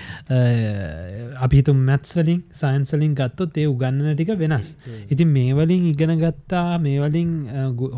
අපිතු 1.47 1.74
මැත්ස් 1.78 2.12
වලින් 2.19 2.43
සයින්සලින් 2.60 3.14
ගත්තොත් 3.20 3.56
ඒ 3.56 3.66
උගන්නන 3.73 4.12
ටික 4.12 4.35
වෙනස්. 4.43 4.74
ඉතින් 5.09 5.32
මේවලින් 5.36 5.89
ඉගෙන 5.93 6.14
ගත්තා 6.23 6.78
මේවලින් 6.78 7.32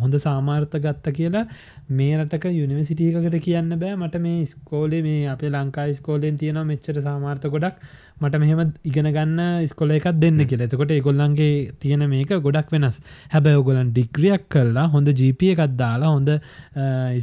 හොඳ 0.02 0.20
සාමාර්ථ 0.26 0.78
ගත්ත 0.78 1.16
කියලා 1.18 1.44
මේ 1.90 2.14
රටක 2.20 2.48
යුනිවසිටියකට 2.52 3.40
කියන්න 3.48 3.78
බෑ. 3.82 3.96
මට 3.96 4.22
මේ 4.28 4.46
ස්කෝලේ 4.46 5.02
මේ 5.02 5.20
අපේ 5.34 5.50
ලංකා 5.50 5.90
ස්කෝලෙන් 6.00 6.38
තියෙනවා 6.38 6.70
මෙච්චර 6.72 7.02
සාමාර්ථ 7.02 7.50
ගොඩක් 7.56 7.82
මට 8.20 8.38
මෙහෙම 8.38 8.72
ඉගෙන 8.84 9.08
ගන්න 9.08 9.66
ස්කොල 9.66 9.90
එකක් 9.90 10.06
දෙන්න 10.14 10.38
කියලා. 10.42 10.68
එතකොට 10.68 10.90
ඒගොල්ලන්ගේ 10.90 11.72
තියෙන 11.80 12.04
මේක 12.08 12.30
ගොඩක් 12.40 12.70
වෙනස්. 12.70 13.00
හැබැ 13.32 13.54
ඔගොලන් 13.54 13.90
ඩිග්‍රියක් 13.90 14.44
කරලා 14.48 14.86
හොඳ 14.88 15.10
ජීප 15.12 15.42
එකක් 15.44 15.62
දාලා 15.74 16.12
හොඳ 16.12 16.30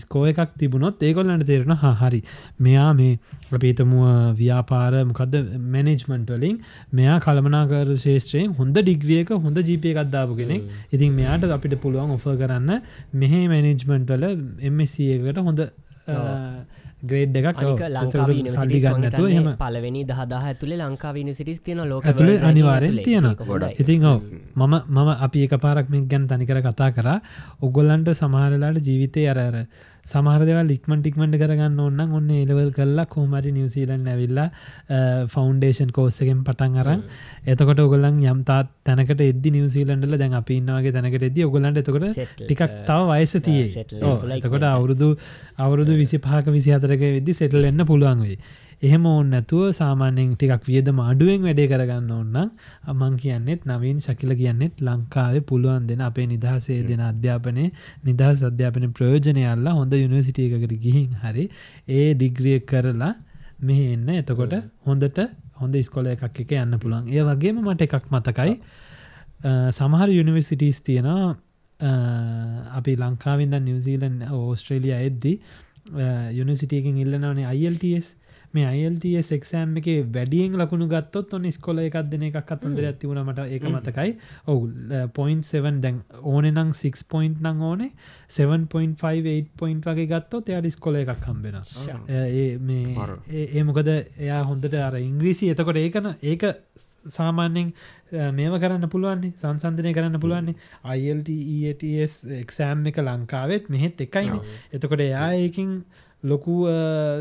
ස්කෝ 0.03 0.25
එකක් 0.27 0.57
තිබුණොත් 0.57 1.01
ඒගොල්ලන්ට 1.01 1.45
තේරෙන 1.45 1.77
හරි. 2.01 2.21
මෙයා 2.59 2.89
මේ 2.93 3.19
අපිතමුව 3.51 4.35
ව්‍යාපාර 4.35 4.99
මොකක්ද 5.05 5.39
මැනෙජ්මන්ට 5.69 6.35
වලින් 6.35 6.59
මෙයා 6.93 7.17
කළමනාකර 7.19 7.95
ශේෂත්‍රයෙන් 7.97 8.57
හොඳ 8.59 8.75
ඩිග්‍රියක 8.77 9.33
හොඳ 9.37 9.63
ජීප 9.63 9.85
එකක් 9.85 10.11
දාපු 10.11 10.35
කෙනෙක්. 10.35 10.67
ඉතින් 10.91 11.15
මෙයාට 11.15 11.47
අපිට 11.49 11.79
පුළුවන් 11.79 12.17
ඔෆ 12.17 12.27
කරන්න 12.35 12.71
මෙහෙ 13.15 13.41
මැනෙජ්මන්ට් 13.47 14.11
වල 14.11 14.27
එමසකට 14.61 15.41
හොඳ 15.41 15.67
ග්‍රේඩ් 17.09 17.37
එකක්. 17.39 17.61
ඔව්. 17.61 17.77
අනික 17.77 17.83
ලංකාව 17.95 18.29
එතකොට 18.31 18.55
සල්ලි 18.55 18.79
ගන්න 18.83 19.01
නැතුව 19.05 19.27
එහෙම. 19.29 19.47
පලවෙනි 19.61 20.01
දහදහ 20.09 20.49
ඇතුළේ 20.49 20.79
ලංකා 20.81 21.13
විනිසිටිස් 21.17 21.61
තියන 21.65 21.81
ලෝක 21.91 22.05
ඇතුළේ 22.05 22.41
අනිවාර්යෙන් 22.49 22.99
තියෙනවා. 23.07 23.47
ගොඩ 23.51 23.79
ඉතින් 23.83 24.05
ඔව. 24.05 24.19
මම 24.55 24.75
මම 24.87 25.09
අපි 25.27 25.45
එක 25.45 25.55
පාරක් 25.65 25.89
මේ 25.89 26.05
ගැන් 26.11 26.27
තනිකර 26.27 26.61
කතා 26.67 26.91
කරා. 26.91 27.17
ඔගොල්ලන්ට 27.61 28.13
සමහරලාට 28.13 28.85
ජීවිතය 28.87 29.25
අරර 29.31 29.65
සමහරදව 30.05 30.61
ලික්මන් 30.65 31.01
ටික්මට 31.01 31.37
කරගන්න 31.37 31.79
ඔන්න 31.79 31.99
ඔන්න 32.11 32.29
ඒලවල් 32.31 32.71
කල්ලා 32.71 33.05
කෝමරි 33.07 33.51
නිවසිීලන් 33.51 34.07
ඇවිල්ලා 34.07 34.47
ෆෞන්ඩේෂන් 35.27 35.91
කෝස්සකෙන් 35.91 36.41
පටන් 36.43 36.77
අරන්. 36.77 37.03
එතකොට 37.45 37.79
ඔගොලන් 37.79 38.17
යම්තා 38.25 38.61
තැනකට 38.83 39.21
එද 39.21 39.45
නිවසිීලන්ඩල 39.47 40.17
දැන් 40.17 40.33
අපි 40.33 40.57
ඉන්නවගේ 40.57 40.91
තැනකට 40.91 41.27
එද 41.29 41.39
ඔගොලන්ට 41.43 41.81
එතකොට 41.83 42.07
ටිකක් 42.39 42.65
තව 42.87 42.99
වයස 43.11 43.37
තියේ 43.41 43.85
එතකොට 44.37 44.65
අවුරුදු 44.65 45.13
අවුරුදු 45.59 45.95
විසි 45.95 46.17
පාක 46.19 46.49
විසි 46.49 46.73
අතරක 46.73 47.07
වෙදදි 47.07 47.33
සෙටල් 47.33 47.69
එන්න 47.69 47.85
පුළුවන් 47.85 48.25
වෙයි 48.25 48.37
එහෙම 48.81 49.03
ඕන්න 49.05 49.27
නැතුව 49.29 49.63
සාමාන්‍යෙන් 49.73 50.31
ටිකක් 50.33 50.63
වියද 50.65 50.87
මාඩුවෙන් 50.91 51.41
වැඩේ 51.41 51.67
කරගන්න 51.67 52.11
ඔන්න 52.13 52.37
අමං 52.85 53.17
කියන්නෙත් 53.17 53.65
නවීන් 53.65 53.99
ශකිල 53.99 54.33
කියන්නෙත් 54.35 54.81
ලංකාවේ 54.81 55.43
පුළුවන් 55.43 55.85
දෙන 55.85 56.01
අපේ 56.01 56.27
නිදහසේ 56.27 56.79
දෙන 56.83 57.03
අධ්‍යාපනය 57.03 57.65
නිදහස් 58.03 58.41
අධ්‍යාපන 58.43 58.87
ප්‍රයෝජනය 58.91 59.43
අල්ලා 59.47 59.73
හොඳ 59.73 59.93
යුනිසිටියකට 59.95 60.73
ගිහින් 60.79 61.11
හරි 61.17 61.45
ඒ 61.89 62.07
ඩිග්‍රිය 62.13 62.59
කරලා 62.63 63.13
මෙහ 63.61 63.81
එන්න. 63.87 64.09
එතකොට 64.11 64.55
හොඳට 64.85 65.19
හොඳ 65.55 65.75
ස්කොල 65.81 66.07
එකක් 66.07 66.39
එක 66.39 66.55
යන්න 66.55 66.79
පුළුවන්. 66.79 67.05
ඒ 67.07 67.23
වගේම 67.23 67.61
මට 67.61 67.87
එකක් 67.87 68.09
මතකයි. 68.09 68.55
සමහර 69.71 70.09
යුනිවර්සිටස් 70.11 70.81
තියෙනවා. 70.81 71.35
අපි 72.77 72.95
ලංකාවින්ද 72.97 73.59
නිවසීලන් 73.59 74.17
ඕස්ට්‍රේලිය 74.31 74.95
එද්දි 74.99 75.35
යුනිසිටියකින් 76.31 76.97
ඉල්ලනවනේ 76.97 77.45
අයිල්ටස් 77.45 78.09
මේ 78.53 78.65
අයිල්ටස් 78.67 79.31
එක්ෂෑම් 79.37 79.75
එක 79.81 79.87
වැඩියෙන් 80.15 80.57
ලකුණු 80.59 80.87
ගත්තොත් 80.91 81.35
ඔන්න 81.37 81.47
ස්කොල 81.51 81.79
එකක් 81.83 81.97
දෙන 82.11 82.25
එකක් 82.27 82.51
අතන්දර 82.55 82.87
ඇතිවුණමට 82.89 83.41
ඒක 83.47 83.67
මතකයි. 83.67 84.15
ඔවු 84.47 84.69
පොයින්් 85.13 85.41
7 85.43 85.79
දැන් 85.85 86.01
ඕන 86.23 86.49
නම් 86.51 86.73
6 86.75 87.07
පොයින්් 87.13 87.37
නං 87.39 87.63
ඕනේ. 87.69 87.91
7.5 88.29 89.39
පොයින්් 89.57 89.79
වගේ 89.87 90.07
ගත්තොත් 90.13 90.51
එයා 90.51 90.61
ඩිස්කොල 90.61 90.99
එකක් 91.01 91.23
කම්බෙන 91.23 91.59
ඒ 93.31 93.63
මොකද 93.63 93.91
එයා 93.91 94.43
හොඳට 94.43 94.77
අර 94.81 94.99
ඉංග්‍රීසි. 94.99 95.51
එතකොට 95.53 95.81
ඒකන 95.83 96.11
ඒක 96.23 96.47
සාමාන්‍යෙන් 97.09 97.73
මේම 98.37 98.55
කරන්න 98.61 98.91
පුළුවන්නේ 98.93 99.33
සංසන්ධනය 99.39 99.93
කරන්න 99.95 100.19
පුළුවන්නේ 100.19 100.55
අයිල්ටස් 100.83 102.15
එක්සෑම් 102.41 102.85
එක 102.91 103.01
ලංකාවෙත්. 103.01 103.69
මෙහෙත් 103.69 104.01
එකයින. 104.01 104.39
එතකොට 104.73 105.07
එයා 105.07 105.29
ඒකින් 105.35 105.83
ලොකු 106.23 106.55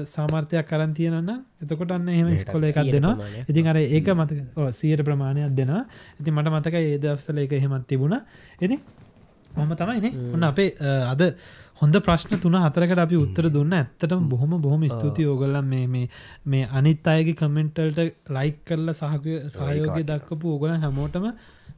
සාමර්ථයක් 0.07 0.67
කරන් 0.67 0.95
තියනන්න 0.95 1.31
එතකොට 1.63 1.93
අන්න 1.93 2.09
එහෙම 2.09 2.31
ස්කොල 2.37 2.65
එකක් 2.65 2.81
දෙනවා. 2.87 3.17
ඉතින් 3.49 3.67
අර 3.67 3.79
ඒක 3.79 4.09
මතක 4.11 4.73
සියට 4.73 5.03
ප්‍රමාණයක් 5.03 5.55
දෙනවා. 5.55 5.85
ඉති 6.21 6.31
මට 6.31 6.49
මතක 6.51 6.75
ඒදවසල 6.83 7.39
එක 7.39 7.53
එහෙමත් 7.53 7.87
තිබුණ. 7.87 8.19
ඉති 8.61 8.79
මොම 9.51 9.71
තමයිනේ 9.73 10.13
ඔන්න 10.35 10.45
අපේ 10.45 10.71
අද 11.13 11.23
හොඳ 11.81 11.97
ප්‍රශ්න 12.01 12.41
තුන 12.41 12.57
හතරකට 12.57 12.99
අපි 12.99 13.17
උත්තර 13.17 13.49
දුන්න. 13.51 13.73
ඇත්තටම 13.73 14.29
බොහොම 14.29 14.53
බොහොම 14.61 14.85
ස්තුති 14.89 15.27
ඕගල්ලම් 15.27 15.65
මේ 15.67 16.09
මේ 16.47 16.69
අනිත් 16.73 17.07
අයගේ 17.07 17.35
කමෙන්ටල්ට 17.35 18.31
ලයික් 18.31 18.61
කරල 18.67 18.93
සහක 18.93 19.25
සහයෝගය 19.57 20.05
දක්කපු 20.05 20.55
ඕගල 20.55 20.77
හැමෝටම 20.77 21.27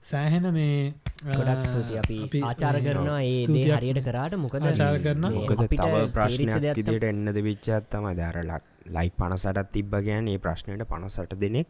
සෑහෙන 0.02 0.52
මේ 0.52 0.94
ගොඩක් 1.22 1.62
ස්තුති 1.62 1.98
අපි 1.98 2.42
ආචාර 2.42 2.76
කරනවා 2.80 3.20
ඒ 3.22 3.40
දේ 3.48 3.72
හරියට 3.72 4.02
කරාට. 4.02 4.36
මොකද 4.36 4.64
ආචාර 4.64 5.00
කරන 5.00 5.26
මොකද 5.30 5.64
තව 5.72 6.04
ප්‍රශ්නයක් 6.10 6.70
ඉදිට 6.76 7.04
එන්නද 7.04 7.36
විච්චත් 7.40 7.90
තම 7.90 8.08
දරලක් 8.14 8.64
ලයි 8.88 9.10
පනසටත් 9.12 9.68
තිබ්බ 9.72 9.92
ගෑන් 10.00 10.28
ඒ 10.28 10.38
ප්‍රශ්නයට 10.38 10.88
පනසට 10.88 11.38
දෙනෙක් 11.38 11.68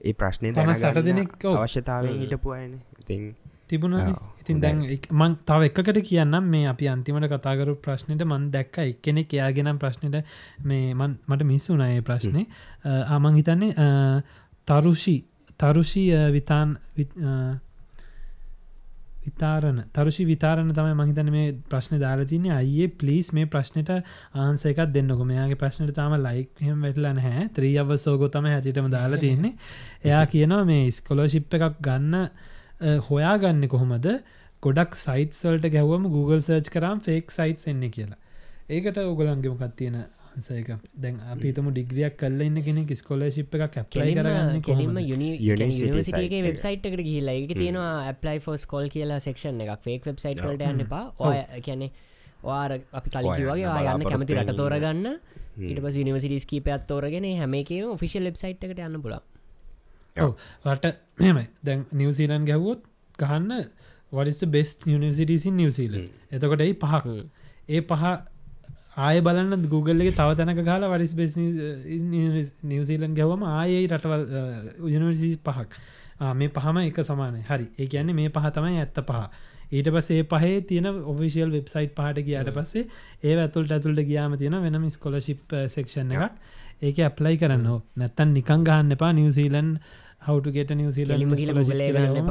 ඒ 0.00 0.14
ප්‍රශ්නය 0.14 0.54
සට 0.76 1.04
දෙනෙක් 1.04 1.36
අවශ්‍යතාවෙන් 1.50 2.16
හිටපු 2.22 2.52
අයන 2.52 2.72
ඉතින් 2.98 3.28
තිබුණ 3.66 3.98
ඉතින් 4.40 4.60
දැන් 4.60 4.82
මං 5.12 5.36
තව 5.42 5.68
එකට 5.70 6.00
කියන්නම්. 6.02 6.44
මේ 6.46 6.66
අපි 6.66 6.88
අන්තිමට 6.88 7.28
කතාකරු 7.28 7.76
ප්‍රශ්නයට 7.78 8.24
මන් 8.24 8.50
දැක්ක. 8.50 8.78
එක්කෙනෙ 8.86 9.26
එයාගෙනම් 9.26 9.78
ප්‍රශ්නයට 9.78 10.16
මේ 10.64 10.94
මන් 10.94 11.18
මට 11.26 11.42
මිස්සුනායේ 11.44 12.02
ප්‍රශ්නය 12.02 12.42
ආමං 13.08 13.34
හිතන්නේ 13.34 13.86
තරුෂි 14.68 15.16
තරුෂි 15.60 16.04
විතාන් 16.32 16.76
විතාරණ. 19.26 19.78
තරුෂි 19.92 20.24
විතාරණ 20.24 20.72
තමයි 20.72 20.94
මහිතන 20.94 21.30
මේ 21.34 21.52
ප්‍රශ්න 21.70 22.00
දාලතින්නේ 22.00 22.54
අයේ 22.54 22.88
පලිස් 22.94 23.32
මේ 23.32 23.46
ප්‍රශ්නයට 23.46 23.92
ආන්සයකක් 24.36 24.82
දෙන්නක. 24.90 25.22
මෙයාගේ 25.24 25.60
ප්‍රශ්නට 25.62 25.94
තම 25.94 26.16
ලයික්හම 26.20 26.82
වැටලන 26.82 27.22
හැ 27.26 27.46
ත්‍රී 27.56 27.74
අව 27.78 27.94
සෝගොතම 27.98 28.48
හැටිටම 28.48 28.90
දාලා 28.90 29.22
තියන්නේ 29.24 29.54
එයා 30.04 30.24
කියනවා 30.26 30.64
මේ 30.64 30.90
ස්කොලෝශිප් 30.92 31.58
එකක් 31.58 31.78
ගන්න 31.80 32.28
හොයා 33.02 33.36
ගන්න 33.38 33.68
කොහොමද? 33.68 34.10
ගොඩක් 34.62 34.94
සයිට්සල්ට 34.96 35.66
ගැවම 35.70 36.06
Google 36.10 36.40
සර්ච් 36.40 36.70
කරම් 36.74 37.00
ෆෙක් 37.00 37.30
සයිට් 37.30 37.66
එන්නේ 37.68 37.90
කියලා. 37.90 38.20
ඒකට 38.68 38.98
ඔගලන්ගෙමකත් 39.00 39.76
තියෙන 39.76 39.98
ආන්සයක 40.36 40.68
දැන් 40.96 41.20
අපිතම 41.32 41.68
ඩිග්‍රියක් 41.70 42.16
කල්ල 42.16 42.40
ඉන්න 42.40 42.58
කෙනෙ 42.62 42.82
ස්කොලශිප් 42.94 43.54
එකක් 43.58 43.76
ඇප්ලයි 43.76 44.16
කරන්න 44.16 44.60
කෙලින්ම 44.62 44.98
යනිසිටගේ 44.98 46.42
වෙබ්සයිට් 46.42 46.84
එකට 46.84 47.02
ගිහිල්ලා. 47.02 47.36
එක 47.36 47.54
තියෙනවා 47.54 47.92
ඇප්ලයි 48.04 48.40
ෆෝස් 48.40 48.66
කොල් 48.66 48.88
කියලා 48.88 49.20
සෙක්ෂන් 49.20 49.60
එකක්. 49.60 49.80
ෆේක් 49.82 50.04
වෙබ්සයිට් 50.04 50.42
වලට 50.42 50.68
යන්න 50.68 50.84
එපා. 50.86 51.04
ඔය 51.20 51.38
කියැනෙ 51.60 51.88
වාර 52.42 52.76
අපි 52.92 53.08
කලිකිවගේ 53.10 53.72
යන්න 53.86 54.06
කැමති 54.06 54.36
රට 54.36 54.58
තෝරගන්න. 54.60 55.08
ඊට 55.62 55.80
පස් 55.80 55.98
නිවසිටිස් 56.02 56.46
කීපයක් 56.46 56.86
තෝරගෙන 56.86 57.30
හැම 57.34 57.58
එකම 57.62 57.96
ෆිසිල් 57.96 58.28
වෙබ්සයිට් 58.28 58.68
එකට 58.68 58.84
යන්න 58.84 59.00
පුලා 59.00 59.22
රට 60.66 60.94
මෙමයි 61.18 61.48
දැන් 61.64 61.88
නිවසීලන් 61.94 62.44
ගැහුවොත් 62.44 62.84
ගහන්න 63.18 63.68
වඩිස්ට 64.12 64.48
බෙස් 64.48 64.78
නිවසිටිසින් 64.86 65.56
නිවසීල 65.56 66.00
එතකොට 66.30 66.62
ඒ 66.62 66.72
පහක්. 66.76 67.20
ඒ 67.68 67.80
පහ 67.82 68.34
ආය 68.96 69.20
බලන්න 69.20 69.66
Googleගේ 69.66 70.12
තව 70.12 70.36
තැනක 70.36 70.62
කාලා 70.64 70.90
වරිස් 70.90 71.12
බෙස් 71.14 71.36
නිවසිීලන් 72.64 73.14
ගැවම 73.14 73.42
ආයේ 73.48 73.82
රටවල් 73.88 74.24
යනිවර්සි 74.88 75.30
පහක්. 75.44 75.68
මේ 76.34 76.48
පහම 76.50 76.78
එක 76.82 77.02
සමානය. 77.02 77.42
හරි. 77.42 77.66
ඒ 77.78 77.86
කියන්නේ 77.86 78.14
මේ 78.14 78.30
පහ 78.30 78.48
තමයි 78.50 78.78
ඇත්ත 78.78 79.00
පහ. 79.02 79.28
ඊට 79.70 79.90
පසේ 79.90 80.22
පහේ 80.24 80.60
තියෙන 80.62 80.86
ඔෆිසිල් 81.06 81.50
වෙබ්සයිට් 81.50 81.92
පහට 81.94 82.24
කියට 82.24 82.52
පස්සේ 82.52 82.86
ඒ 83.22 83.36
ඇතුල්ට 83.36 83.72
ඇතුළට 83.72 84.04
ගියාම 84.04 84.38
තියෙන 84.38 84.56
වෙනම 84.62 84.88
ස්කොලශිප් 84.90 85.56
සෙක්ෂන් 85.68 86.12
එකක්. 86.12 86.32
ඒක 86.82 86.98
ඇප්ලයි 87.00 87.36
කරන්න 87.36 87.68
නැත්තන් 87.96 88.32
නිකං 88.32 88.64
ගහන්න 88.64 88.92
එපා 88.92 89.12
නිවසීලන් 89.12 89.70
හවටුගේට 90.26 90.72
නිවසිීලම 90.74 92.30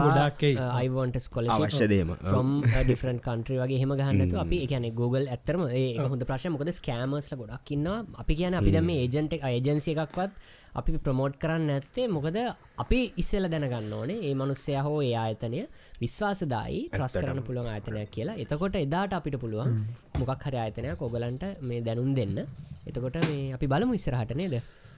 අයිවන්ට 0.72 1.18
ස්කොල 1.26 1.48
අවශ්‍යදේම 1.50 2.12
ම් 2.34 2.52
ඩිෆරන් 2.66 3.20
කන්ට්‍රි 3.28 3.60
වගේ 3.62 3.80
හෙම 3.84 3.94
ගහන්නතු 4.02 4.42
අපි 4.42 4.60
එකන 4.66 4.88
Google 5.00 5.26
ඇත්තරම 5.30 5.64
ඒ 5.72 5.88
හොඳ 6.06 6.28
ප්‍රශ් 6.30 6.48
මොකද 6.56 6.72
ස්කෑමස්ල 6.80 7.40
ගොඩක් 7.42 7.74
ඉන්න 7.78 7.88
අපි 8.24 8.40
කියන 8.42 8.60
අපි 8.62 8.76
දම 8.76 8.92
ඒජන්ට 8.96 9.40
ඒජන්සිය 9.42 9.96
එකක්වත් 9.96 10.32
අපි 10.76 11.00
ප්‍රමෝට් 11.00 11.40
කරන්න 11.40 11.72
ඇත්තේ 11.72 12.08
මොකද 12.10 12.38
අපි 12.84 13.00
ඉස්සෙල 13.18 13.48
දැනගන්න 13.48 13.94
ඕනේ 13.94 14.20
ඒ 14.28 14.36
මනුස්සය 14.36 14.76
හෝ 14.86 14.98
ඒ 15.02 15.16
ආයතනය 15.16 15.62
විශ්වාසදායි 16.02 16.82
ත්‍රස් 16.92 17.16
කරන්න 17.16 17.44
පුළුවන් 17.48 17.72
ආයතනයක් 17.74 18.12
කියලා. 18.12 18.36
එතකොට 18.36 18.76
එදාට 18.76 19.14
අපිට 19.14 19.38
පුළුවන් 19.40 19.78
මොකක් 20.20 20.44
හරි 20.48 20.60
ආයතනයක් 20.60 21.02
ඔගලන්ට 21.02 21.46
මේ 21.62 21.82
දැනුම් 21.82 22.12
දෙන්න. 22.20 22.40
එතකොට 22.86 23.22
මේ 23.30 23.54
අපි 23.56 23.68
බලමු 23.68 23.96
ඉස්සරහට 23.96 24.36
නේද 24.36 24.56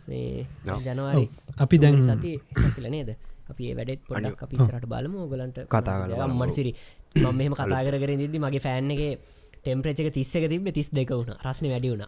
මේ 0.10 0.46
ජනවාරි 0.86 1.26
අපි 1.64 1.76
දැන් 1.84 2.02
සති 2.10 2.34
කියල 2.76 2.88
නේද? 2.96 3.10
අපි 3.52 3.64
වැඩෙත් 3.80 4.02
පොඩක් 4.10 4.44
අපි 4.46 4.56
සරට 4.66 4.86
බලමු. 4.94 5.18
ඕගලන්ට 5.24 5.58
කතා 5.74 5.98
කරලා 6.04 6.28
මට 6.28 6.52
සිරි 6.60 6.72
මම 7.16 7.36
මෙහම 7.40 7.54
කතා 7.60 7.82
කර 7.86 8.14
දිදි 8.22 8.38
මගේ 8.46 8.64
ෆෑන් 8.68 8.92
එක 8.96 9.02
ටෙම්ප්‍රේචක 9.64 10.10
තිස්සක 10.20 10.44
තිබ 10.54 10.72
තිස් 10.78 10.90
දෙක 10.98 11.10
වුණ. 11.20 11.36
රස්න 11.48 11.68
වැඩි 11.74 11.90
වුණ. 11.94 12.06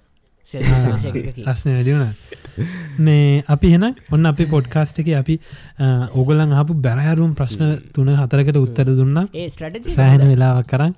රස්න 0.49 1.71
වැඩියුණ 1.75 2.07
මේ 3.05 3.43
අපි 3.53 3.67
හෙන 3.73 3.85
ඔන්න 4.15 4.29
අපි 4.31 4.45
පොඩ්කාස්ට 4.53 5.01
එක 5.01 5.09
අපි 5.21 5.35
ඕගලන් 6.19 6.55
ආපු 6.59 6.71
බැරහරුම් 6.85 7.31
ප්‍රශ්න 7.39 7.65
තුන 7.95 8.09
හතරකට 8.21 8.57
උත්තර 8.63 8.87
දුන්නා. 8.99 9.25
සෑහෙන 9.97 10.23
වෙලාවක් 10.31 10.67
කරන්න 10.71 10.93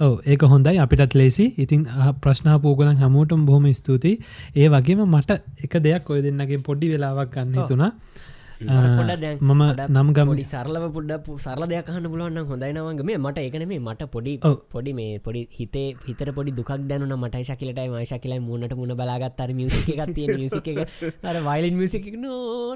ඔව 0.00 0.12
ඒක 0.26 0.42
හොඳයි. 0.44 0.78
අපිටත් 0.78 1.14
ලේසි 1.14 1.46
ඉතින් 1.58 1.82
ප්‍රශ්න 2.20 2.50
පූගලන් 2.60 2.96
හමුවටම 2.96 3.46
බොහොම 3.46 3.66
ස්තුතියි. 3.72 4.18
ඒ 4.56 4.68
වගේම 4.68 5.02
මට 5.06 5.40
එක 5.64 5.74
දෙයක් 5.80 6.10
ඔය 6.10 6.22
දෙන්නගේ 6.22 6.62
පොඩ්ඩි 6.68 6.92
වෙලාවක් 6.94 7.34
ගන්න 7.34 7.68
තුනා 7.68 7.92
මම 8.60 9.62
නම් 9.88 10.08
ගමඩි 10.16 10.44
සරලව 10.44 10.84
පුඩ 10.92 11.12
සරල 11.38 11.64
දෙයක්හන්න 11.66 12.06
පුළුවන්න 12.06 12.46
හොඳයිනවගේ 12.50 13.06
මේ 13.06 13.18
මට 13.18 13.46
එකන 13.48 13.66
මේ 13.66 13.80
මට 13.80 14.10
පොඩි 14.10 14.34
පොඩි 14.72 14.92
මේ 14.92 15.18
පොඩි 15.20 15.42
හිතේ 15.52 15.86
හිතර 16.06 16.30
පොඩි 16.32 16.52
දුක් 16.52 16.70
දැනුන 16.84 17.14
මට 17.16 17.44
ශකිලටයි 17.48 17.88
මශකිලයි 17.94 18.40
මුණට 18.40 18.74
මුණ 18.74 18.94
බලාගත්තර 18.94 19.50
මියසික 19.52 19.88
එකක් 19.94 20.14
තියෙන 20.14 20.36
මියසික 20.36 20.68
එක. 20.68 20.78
අර 21.24 21.36
වයිලන් 21.40 21.74
මියසික 21.76 22.06
නෝ 22.16 22.74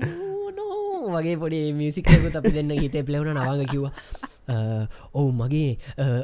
වගේ 1.10 1.36
පොඩි 1.36 1.60
මියසිකකුත් 1.74 2.36
අපි 2.36 2.50
දෙන්න 2.50 2.74
හිතේ 2.76 3.02
පලවුණ 3.02 3.34
නවාග 3.36 3.62
කිව්වා 3.66 3.92
ඔවු 4.48 5.28
මගේ 5.32 5.70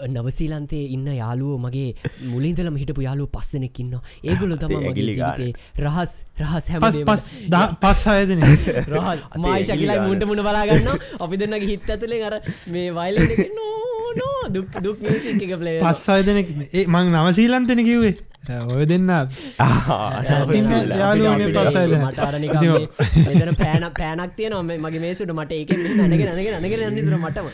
නවසීලන්තේ 0.09 0.85
ඉන්න 0.89 1.07
යාලුවෝ 1.15 1.59
මගේ 1.59 1.89
මුලින්දලම 2.27 2.77
හිටපු 2.77 3.03
යාලුව 3.03 3.31
පස් 3.31 3.53
දෙනෙක් 3.55 3.81
ඉන්න 3.81 3.95
ඒගොලු 4.25 4.57
තම 4.63 4.75
මගේ. 4.81 5.07
ජීවිතේ 5.11 5.53
රහස් 5.81 6.13
රහස් 6.41 6.69
හැම 6.69 6.83
පස් 7.81 8.07
අයදන 8.09 8.45
රහල් 8.89 9.21
මයි 9.39 9.63
ශකිලයි 9.63 9.71
ඇගිලි 9.71 9.99
මුන්ට 10.03 10.27
මුණ 10.27 10.43
බලාගන්න 10.43 10.89
අපි 11.21 11.37
දෙන්නගේ 11.37 11.67
හිත් 11.67 11.91
ඇතුලේ 11.91 12.23
අර 12.25 12.37
මේ 12.69 12.89
වයිල 12.93 13.19
නෝ 13.55 14.31
දුක් 14.51 14.79
දුක් 14.81 14.99
පස් 15.83 16.05
අයදන 16.11 16.41
මං 16.89 17.13
නවසීලන්තෙන 17.17 17.85
කිව්වේ 17.85 18.15
ඔය 18.45 18.85
දෙන්න. 18.87 19.09
යාළුවනේ 20.95 21.49
පස් 21.55 21.77
පෑන 23.57 23.87
පෑනක් 23.93 24.33
තිය 24.37 24.49
නොම 24.51 24.67
මගේ 24.67 25.01
මේසුට 25.01 25.33
මට 25.33 25.53
ඒක 25.53 25.71
නැනක 25.97 26.13
නක 26.15 26.49
නක 26.61 26.75
නන්නතුර 26.91 27.17
මටම. 27.19 27.47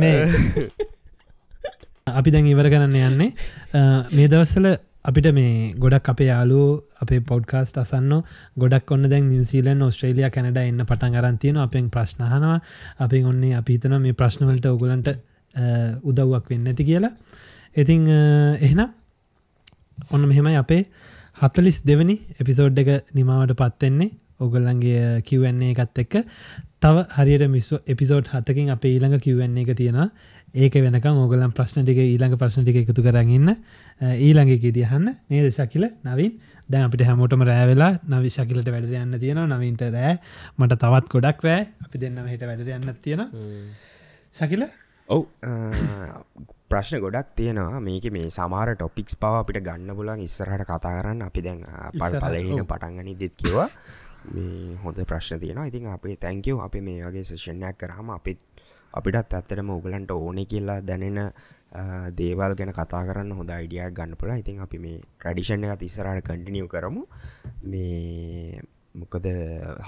මේ. 0.00 0.18
අපි 2.14 2.30
දැන් 2.30 2.46
ඉවර 2.46 2.68
කරන්න 2.68 2.96
යන්නේ. 3.02 3.30
මේ 4.10 4.28
දවස්සල 4.28 4.66
අපිට 5.04 5.28
මේ 5.32 5.52
ගොඩක් 5.76 6.08
අපේ 6.08 6.28
යාලු 6.28 6.60
අපේ 7.00 7.20
පොඩ්කාස්ට 7.22 7.78
අසන්න 7.78 8.12
ගොඩක් 8.56 8.90
ඔන්න 8.90 9.06
දැන් 9.06 9.28
නිවසිීලන් 9.28 9.86
ඔස්ට්‍රේලිය 9.86 10.28
කැනඩ 10.30 10.58
එන්න 10.58 10.82
පටන් 10.82 11.20
අරන්තියන 11.20 11.56
අපෙන් 11.58 11.90
ප්‍රශ්නහනවා 11.90 12.58
අපි 12.98 13.22
ඔන්නේ 13.24 13.54
අපිතන 13.54 13.96
මේ 14.00 14.18
ප්‍රශ්නවලට 14.20 14.66
ඔගුලන්ට 14.66 15.14
උදව්වක් 16.02 16.50
වෙන්න 16.50 16.66
ඇති 16.66 16.84
කියලා. 16.84 17.14
ඉතිං 17.76 18.08
එහෙනම් 18.08 18.90
ඔන්න 20.10 20.28
මෙහෙමයි 20.28 20.56
අපේ 20.56 20.82
හතලිස් 21.36 21.80
දෙවනි 21.82 22.16
එපිසෝඩ් 22.40 22.78
එක 22.78 23.14
නිමාවට 23.14 23.56
පත්වෙන්නේ 23.56 24.12
ඔගොල්ලන්ගේ 24.40 25.22
කිවන්නේ 25.22 25.74
එකත් 25.74 25.98
එක්ක. 25.98 26.14
තව 26.80 27.04
හරියට 27.16 27.50
මිස් 27.50 27.68
එපිසෝඩ් 27.86 28.28
හතකින් 28.28 28.70
අප 28.70 28.84
ඊළඟ 28.84 29.18
කිවන්නේ 29.18 29.64
එක 29.64 29.76
තියෙන 29.76 29.98
ඒක 30.54 30.74
වෙනක 30.76 31.06
ඕගලන් 31.06 31.52
ප්‍රශ්න 31.52 31.82
ටික 31.82 31.98
ඊළඟ 31.98 32.36
ප්‍රශ්න 32.36 32.62
ටික 32.62 32.82
එකතු 32.82 33.02
කරගන්න 33.02 33.54
ඊළඟ 34.18 34.52
කිදියහන්න 34.58 35.08
නේද 35.28 35.50
ශකිල? 35.50 35.88
නවින්. 36.02 36.38
දැන් 36.68 36.86
අපිට 36.86 37.02
හැමෝටම 37.02 37.42
රෑවෙලා 37.42 37.98
නවි 38.04 38.30
ශකිලට 38.30 38.68
වැඩ 38.68 38.92
යන්න 38.92 39.18
තියෙන 39.18 39.42
නවින්ට 39.46 39.82
රෑ. 39.88 40.18
මට 40.58 40.78
තවත් 40.78 41.10
ගොඩක් 41.10 41.42
රෑ. 41.42 41.66
අපි 41.80 41.98
දෙන්න 41.98 42.22
හිට 42.28 42.42
වැඩ 42.42 42.66
යන්න 42.68 42.94
තියෙන 43.02 43.28
ශකිල 44.32 44.66
ඔව්. 45.08 45.26
ප්‍රශ්න 46.68 47.00
ගොඩක් 47.00 47.34
තියෙනවා. 47.36 47.80
මේක 47.80 48.06
මේ 48.10 48.30
සමාර 48.30 48.72
ටොපික්ස් 48.74 49.16
පව 49.20 49.42
අපිට 49.42 49.60
ගන්න 49.66 49.96
පුලන් 49.96 50.20
ඉස්සරහට 50.20 50.64
කතා 50.64 50.80
කරන්න. 50.80 51.22
අපි 51.28 51.40
දැන් 51.42 51.60
පල් 51.92 52.16
ඔව්. 52.20 52.66
පටන්ගනි 52.72 53.14
දෙත් 53.14 53.36
කිවා 53.36 53.68
මේ 54.34 54.76
හොඳ 54.84 54.98
ප්‍රශ්න 55.10 55.40
තියෙන 55.40 55.60
ඉතින් 55.68 55.86
අපේ 55.92 56.16
තැංකව 56.16 56.62
අපි 56.66 56.80
මේ 56.80 57.04
වගේ 57.04 57.24
සේෂණයක් 57.30 57.76
කරහම 57.76 58.10
අපිත් 58.16 58.40
අපිටත් 58.94 59.34
ඇත්තරම 59.34 59.70
උගලන්ට 59.76 60.10
ඕනෙ 60.10 60.46
කියලා 60.46 60.80
දැනෙන 60.80 61.30
දේවල් 62.16 62.54
ගැන 62.58 62.72
කතා 62.72 63.04
කරන්න 63.04 63.36
හොඳ 63.36 63.50
අයිඩියක් 63.50 63.92
ගන්න 63.92 64.16
පුලා 64.16 64.40
ඉතින් 64.40 64.64
අපි 64.64 64.78
මේ 64.78 65.02
ට්‍රඩිෂණ 65.20 65.68
එක 65.68 65.78
තිස්සරට 65.84 66.24
කටිනියව 66.24 66.68
කරමු. 66.72 67.04
මේ 67.70 68.62
මොකද 68.94 69.26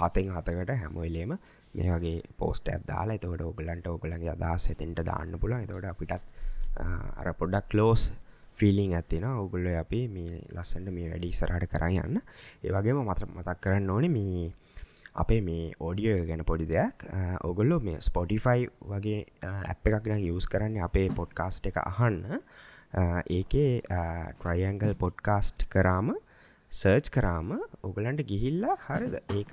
හතෙන් 0.01 0.29
හතකට 0.35 0.71
හැමොයිලේම 0.81 1.31
මේ 1.73 1.89
වගේ 1.93 2.21
පෝස්ට 2.37 2.69
ඇදාලා 2.69 3.15
එතකට 3.15 3.43
ඔගලන්ට 3.43 3.87
ඔගලන්ගේ 3.87 4.31
අදහස් 4.33 4.69
එතෙන්ට 4.73 5.03
දාන්න 5.05 5.37
පුලා 5.39 5.61
එතකට 5.61 5.85
අපිටත් 5.85 6.13
අ, 6.13 6.85
අර 7.19 7.33
පොඩක් 7.33 7.73
ලෝස් 7.73 8.11
ෆිලිං 8.55 8.93
ඇතින 8.93 9.23
ඔගුල්ල 9.25 9.67
අපි 9.75 10.01
මේ 10.09 10.41
ලස්සන්ට 10.51 10.91
මේ 10.91 11.09
වැඩි 11.11 11.31
සරට 11.31 11.67
කරන්න 11.69 11.97
යන්න. 12.05 12.21
ඒවගේම 12.63 13.01
මත 13.03 13.27
මතක් 13.29 13.57
කරන්න 13.61 13.89
ඕනේ 13.89 14.09
මේ 14.09 14.47
අපේ 15.15 15.41
මේ 15.41 15.71
ඕඩියෝ 15.79 16.25
ගැන 16.25 16.43
පොඩි 16.45 16.65
දෙයක්. 16.67 17.05
ඔගොල්ලො 17.43 17.79
මේ 17.79 18.01
ස්පොටිෆයි 18.01 18.67
වගේ 18.85 19.19
ඇප් 19.65 19.87
එකක්න 19.89 20.17
යස් 20.27 20.47
කරන්න 20.47 20.81
අපේ 20.83 21.07
පොඩ්කාස්ට් 21.11 21.69
එක 21.69 21.77
අහන්න. 21.83 22.19
ඒකේ 23.29 23.81
ට්‍රයිඇංගල් 23.81 24.93
පොඩ්කාස්ට් 24.95 25.67
කරාම 25.69 26.13
සර්ච් 26.71 27.09
කරාම 27.09 27.51
ඔගලන්ට 27.83 28.23
ගිහිල්ලා 28.27 28.77
හරිද? 28.85 29.15
ඒක 29.31 29.51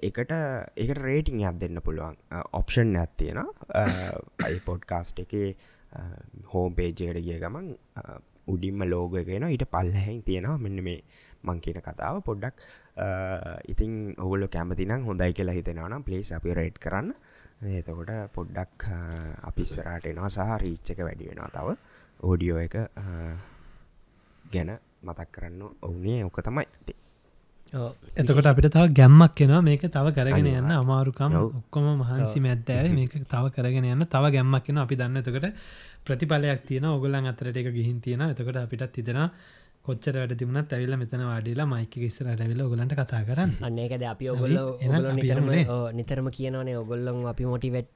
එකට 0.00 0.32
එකට 0.76 0.98
රේටිං 0.98 1.44
ඇත් 1.44 1.60
දෙන්න 1.60 1.80
පුළුවන්. 1.82 2.16
ඔප්ෂන් 2.52 2.96
ඇත්තියෙන 2.96 3.40
අයි 4.44 4.60
පොඩ්කාස්ට් 4.64 5.22
එක 5.24 5.32
හෝම් 6.52 6.74
පේජයට 6.74 7.20
ගිය 7.20 7.38
ගමන් 7.40 7.72
උඩින්ම 8.46 8.82
ලෝගගෙන 8.88 9.48
ඊට 9.48 9.64
පල්ලහැන් 9.70 10.22
තියෙනවා. 10.22 10.58
මෙන්න 10.58 10.82
මේ 10.84 11.00
මං 11.44 11.60
කියන 11.60 11.80
කතාව 11.80 12.20
පොඩ්ඩක්. 12.24 12.60
ඉතින් 13.68 14.14
ඔගුල 14.18 14.48
කැමතිනම් 14.48 15.04
හොඳයි 15.08 15.32
කියලා 15.32 15.56
හිතෙනවනම් 15.56 16.04
පලේස් 16.04 16.32
අපි 16.36 16.54
රේට් 16.54 16.78
කරන්න. 16.78 17.14
එතකොට 17.72 18.12
පොඩ්ඩක් 18.36 18.84
අපිස්සරට 19.48 20.06
එනවා 20.12 20.28
සහ 20.28 20.60
රීච්චක 20.64 21.00
වැඩි 21.08 21.30
වෙනවා 21.32 21.50
තව. 21.56 21.76
ඕඩියෝ 22.20 22.58
එක 22.60 22.74
අ, 22.76 23.04
ගැන 24.52 24.72
මතක් 25.02 25.28
කරන්න 25.34 25.62
ඔවුනේ 25.82 26.24
ඕක 26.24 26.40
තමයි. 26.42 26.66
එතකොට 28.20 28.48
අපිට 28.50 28.68
තව 28.74 28.84
ගැම්මක් 28.92 29.34
කෙනවා 29.34 29.62
මේක 29.62 29.84
තව 29.86 30.12
කරගෙන 30.16 30.46
යන්න. 30.46 30.72
අමාරුකම්. 30.72 31.36
ඔක්කොම 31.58 31.86
මහන්සි 32.00 32.42
මැද්දෑ 32.46 32.90
මේක 32.92 33.14
තව 33.14 33.44
කරගෙන 33.54 33.86
යන්න. 33.86 34.06
තව 34.06 34.32
ගැම්මක් 34.36 34.64
කෙන 34.66 34.82
අපි 34.84 34.96
දන්න. 34.96 35.16
එතකට 35.22 35.46
ප්‍රතිඵලයක් 36.04 36.66
තියෙන 36.66 36.90
ඔගොල්ලන් 36.90 37.30
අතරට 37.32 37.56
එක 37.56 37.72
ගිහින් 37.72 38.00
තියෙන 38.00 38.26
එතකට 38.26 38.56
අපිටත් 38.56 38.92
තිදෙන 38.92 39.30
කොච්චර 39.82 40.18
වැඩ 40.20 40.34
තිබුණත් 40.40 40.72
ඇවිල්ල 40.74 40.96
මෙතන 41.00 41.22
වාඩිලා 41.30 41.68
මයික 41.68 41.96
ඉස්සර 42.08 42.28
ඇවිල 42.32 42.60
ඔගලන්ට 42.66 42.96
කතා 42.98 43.22
කරන්න. 43.28 43.56
අන්නේකද 43.62 44.04
අපි 44.14 44.28
ඔගොල්ල 44.34 44.58
නිතරම 45.16 45.48
නිතරම 46.00 46.28
කියනවනේ. 46.38 46.76
ඔගොල්ලොන් 46.82 47.24
අපි 47.32 47.48
මොටිවෙට් 47.52 47.90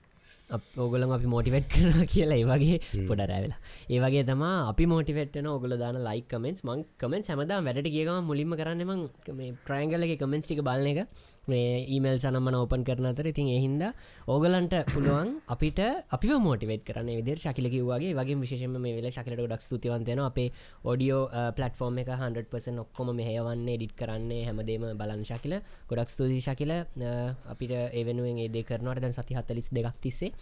ඕගොලන් 0.51 1.11
අපි 1.11 1.27
මෝටිවෙට් 1.27 1.69
කරන 1.69 2.07
කියලා 2.07 2.37
ඒවගේ 2.37 3.07
පොඩ 3.09 3.23
රැවෙලා 3.23 3.61
ඒවගේ 3.91 4.25
තම 4.25 4.43
අපි 4.45 4.85
මෝටිවෙට්න 4.87 5.49
ඔගොල 5.49 5.75
දාන 5.79 5.99
ලයි 6.01 6.21
කමෙන්ස් 6.25 6.61
මං 6.65 6.83
කමෙන් 6.99 7.23
සැමදා 7.23 7.61
වැඩට 7.61 7.89
කියගම 7.89 8.19
මුලින්ම 8.25 8.53
කරන්නම 8.55 8.93
මේ 9.35 9.55
ප්‍රයිංගලගේ 9.65 10.19
කමෙන්ස් 10.19 10.47
ටික 10.47 10.61
බලන 10.63 10.91
එක 10.93 11.01
මේ 11.47 11.85
ඊමල් 11.87 12.17
සනම්මන 12.17 12.59
ඕපන් 12.61 12.85
කරන 12.85 13.07
අතර 13.07 13.27
ඉතින් 13.27 13.51
එහින්ද 13.57 13.83
ඕගලන්ට 14.27 14.75
පුළුවන් 14.93 15.35
අපිට 15.49 15.81
අපි 16.11 16.33
මෝටිවෙට 16.39 16.85
කරන 16.85 17.11
විදර 17.11 17.39
ශකිලකිවගේ 17.39 18.15
වගේ 18.15 18.41
විශේෂම 18.41 18.77
මේ 18.79 18.97
වෙල 18.97 19.11
ශකලට 19.11 19.43
ගොඩක් 19.45 19.65
ස්තුතිවන්තයන 19.65 20.21
අපේ 20.21 20.49
ඔඩියෝ 20.85 21.23
පලටෆෝර්ම් 21.57 21.99
එක 22.03 22.11
100% 22.11 22.85
ඔක්කොම 22.85 23.15
මෙහයවන්නේ 23.15 23.77
ඩිට් 23.77 23.97
කරන්නේ 23.97 24.45
හැමදේම 24.47 24.87
බලන් 24.99 25.25
ශකිල. 25.25 25.59
ගොඩක් 25.89 26.11
ස්තුති 26.11 26.41
ශකිල. 26.41 26.73
අපිට 27.47 27.73
ඒවෙනුවෙන් 27.73 28.39
ඒදේ 28.39 28.65
කරනවට. 28.65 29.01
දැන් 29.01 29.13
සති 29.13 29.35
හත්තලිස් 29.35 29.69
දෙකක් 29.71 30.01
තිස්සේ. 30.01 30.33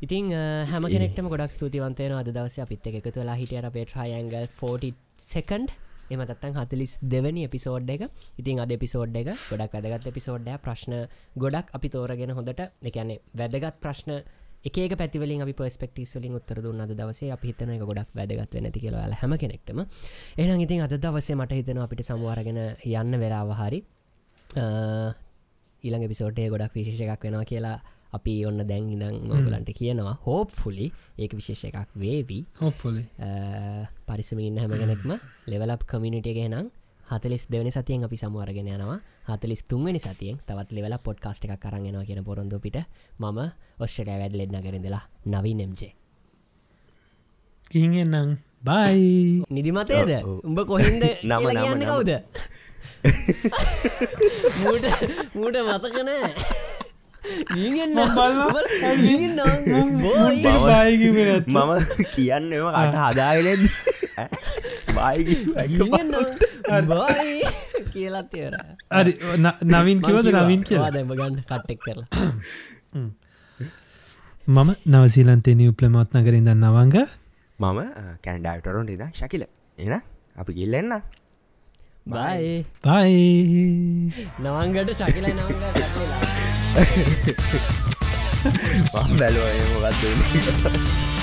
ඉතින් 0.00 0.30
හැම 0.66 0.84
කෙනෙක්ටම 0.86 1.28
ගොඩක් 1.28 1.52
ස්තුතිවන්තයන 1.52 2.12
අද 2.12 2.28
දවස 2.28 2.60
අපිත් 2.60 2.86
එක 2.86 3.00
එකතු 3.00 3.20
වෙලා 3.20 3.36
හිටියට 3.36 3.64
අපේ 3.64 3.86
ට්‍රයන්ගල් 3.86 4.46
40 4.52 4.94
සෙකන්ඩ් 5.26 5.70
එමතත්තන් 6.10 6.56
හතලිස් 6.56 6.96
දෙවැනි 7.04 7.44
එපිසෝඩ් 7.44 7.90
එක. 7.90 8.08
ඉතින් 8.38 8.60
අද 8.60 8.70
එපිසෝඩ් 8.70 9.16
එක 9.16 9.28
ගොඩක් 9.50 9.76
වැදගත් 9.76 10.06
එපිසෝඩ්ඩ 10.06 10.58
ප්‍රශ්න 10.60 10.96
ගොඩක් 11.36 11.70
අපි 11.72 11.88
තෝරගෙන 11.88 12.32
හොඳට 12.32 12.60
එකන්නේ 12.82 13.20
වැදගත් 13.34 13.80
ප්‍රශ්න 13.80 14.20
එක 14.64 14.94
පැතිවලින් 14.94 15.42
අපි 15.42 15.54
පස්පෙක්ටස් 15.54 16.16
වලින් 16.16 16.34
උත්තර 16.34 16.58
දුන්න 16.60 16.80
අද 16.80 16.92
දවසේ 16.92 17.30
අපි 17.32 17.52
හිතන 17.52 17.70
එක 17.70 17.82
ගොඩක් 17.82 18.10
වැදගත් 18.12 18.54
වෙනති 18.54 18.80
කියලවල 18.80 19.14
හැම 19.14 19.32
කෙනෙක්ටම. 19.34 19.78
එනම් 20.36 20.60
ඉතින් 20.60 20.82
අද 20.82 20.94
දවසේ 20.96 21.36
මට 21.36 21.52
හිතන 21.52 21.78
අපිට 21.78 22.02
සමවාරගෙන 22.02 22.58
යන්න 22.84 23.20
වෙලාව 23.20 23.52
හරි. 23.54 23.82
ඊළඟ 25.82 26.08
පිසෝටේ 26.08 26.48
ගොඩක් 26.48 26.74
විශේෂ 26.74 27.04
එකක් 27.06 27.22
වෙනවා 27.22 27.44
කියලා 27.44 27.78
අපි 28.16 28.34
ඔන්න 28.46 28.62
දැන් 28.64 28.88
ඉඳං 28.90 29.30
ඔගලන්ට 29.32 29.70
කියනවා. 29.72 30.16
හෝප්ෆුලි 30.26 30.86
ඒක 31.18 31.32
විශේෂ 31.32 31.64
එකක් 31.68 31.94
වේවී. 31.96 32.42
හොප්ෆොලි 32.60 33.04
පරිසම 34.06 34.40
ඉන්න 34.40 34.58
හැම 34.58 34.74
කෙනෙක්ම 34.74 35.14
ලෙවලප් 35.46 35.86
කමිනිටිය 35.86 36.34
ගෙනම් 36.34 36.70
හතලිස් 37.06 37.46
දෙවනි 37.46 37.70
සතියෙන් 37.70 38.04
අපි 38.04 38.16
සමවාරගෙන 38.16 38.68
යනවා. 38.68 38.98
හතලිස් 39.28 39.62
තුන්වනි 39.64 39.98
සතියෙන් 39.98 40.40
තවත් 40.40 40.72
ලෙවල 40.72 40.98
පොඩ්කාස්ට 41.00 41.46
එකක් 41.46 41.60
කරන්ගෙනවා 41.60 42.04
කියන 42.04 42.24
පොරොන්දු 42.24 42.60
පිට 42.60 42.78
මම 43.18 43.38
ඔස්ට්‍රලයා 43.78 44.18
වැඩ 44.18 44.36
ලෙඩ්න 44.36 44.60
කරදලා 44.62 45.04
නවී 45.26 45.54
නෙම්ජේ 45.54 45.92
කිහිගෙන්නම් 47.66 48.36
බයි 48.62 49.42
ඔව්. 50.22 50.38
උඹ 50.42 50.58
කොහින්ද 50.64 51.02
නම, 51.22 51.42
නම. 51.50 51.82
කවුද? 51.82 52.10
මූට 54.60 54.86
මූට 55.34 55.56
මතකනෑ 55.64 56.30
මම 61.46 61.70
කියන්න 62.14 62.52
එම 62.52 62.66
කට 62.74 62.96
හදාගෙනෙද? 63.04 63.62
බයි 64.96 65.36
කියලත් 67.92 68.28
තේර 68.32 68.54
අරි 68.98 69.12
නවින් 69.72 69.98
කිවද 70.06 70.26
නවින් 70.32 70.62
කියලා? 70.68 70.90
දැම 70.96 71.12
ගන්න 71.12 71.36
කට්ටෙක් 71.50 71.78
කරලා. 71.84 72.08
මම 74.46 74.70
නවසීලන්තේ 74.92 75.54
නිවප්ලමත් 75.60 76.10
නගරින් 76.16 76.48
දන්න 76.48 76.66
අවංග 76.70 76.96
මම 77.58 77.78
කැන්ඩයිටරොන් 78.24 78.88
ඉද 78.94 79.02
ශකිල. 79.20 79.42
එන 79.78 79.94
අපි 80.40 80.52
ගිල්ලෙන්න. 80.58 80.92
බයි 82.06 82.50
බයි 82.84 83.16
නවංගට 84.42 84.90
ශකිල 85.00 85.24
නවංග 85.26 86.45
බැලුව 89.18 89.46
මොකක්ද 89.72 91.15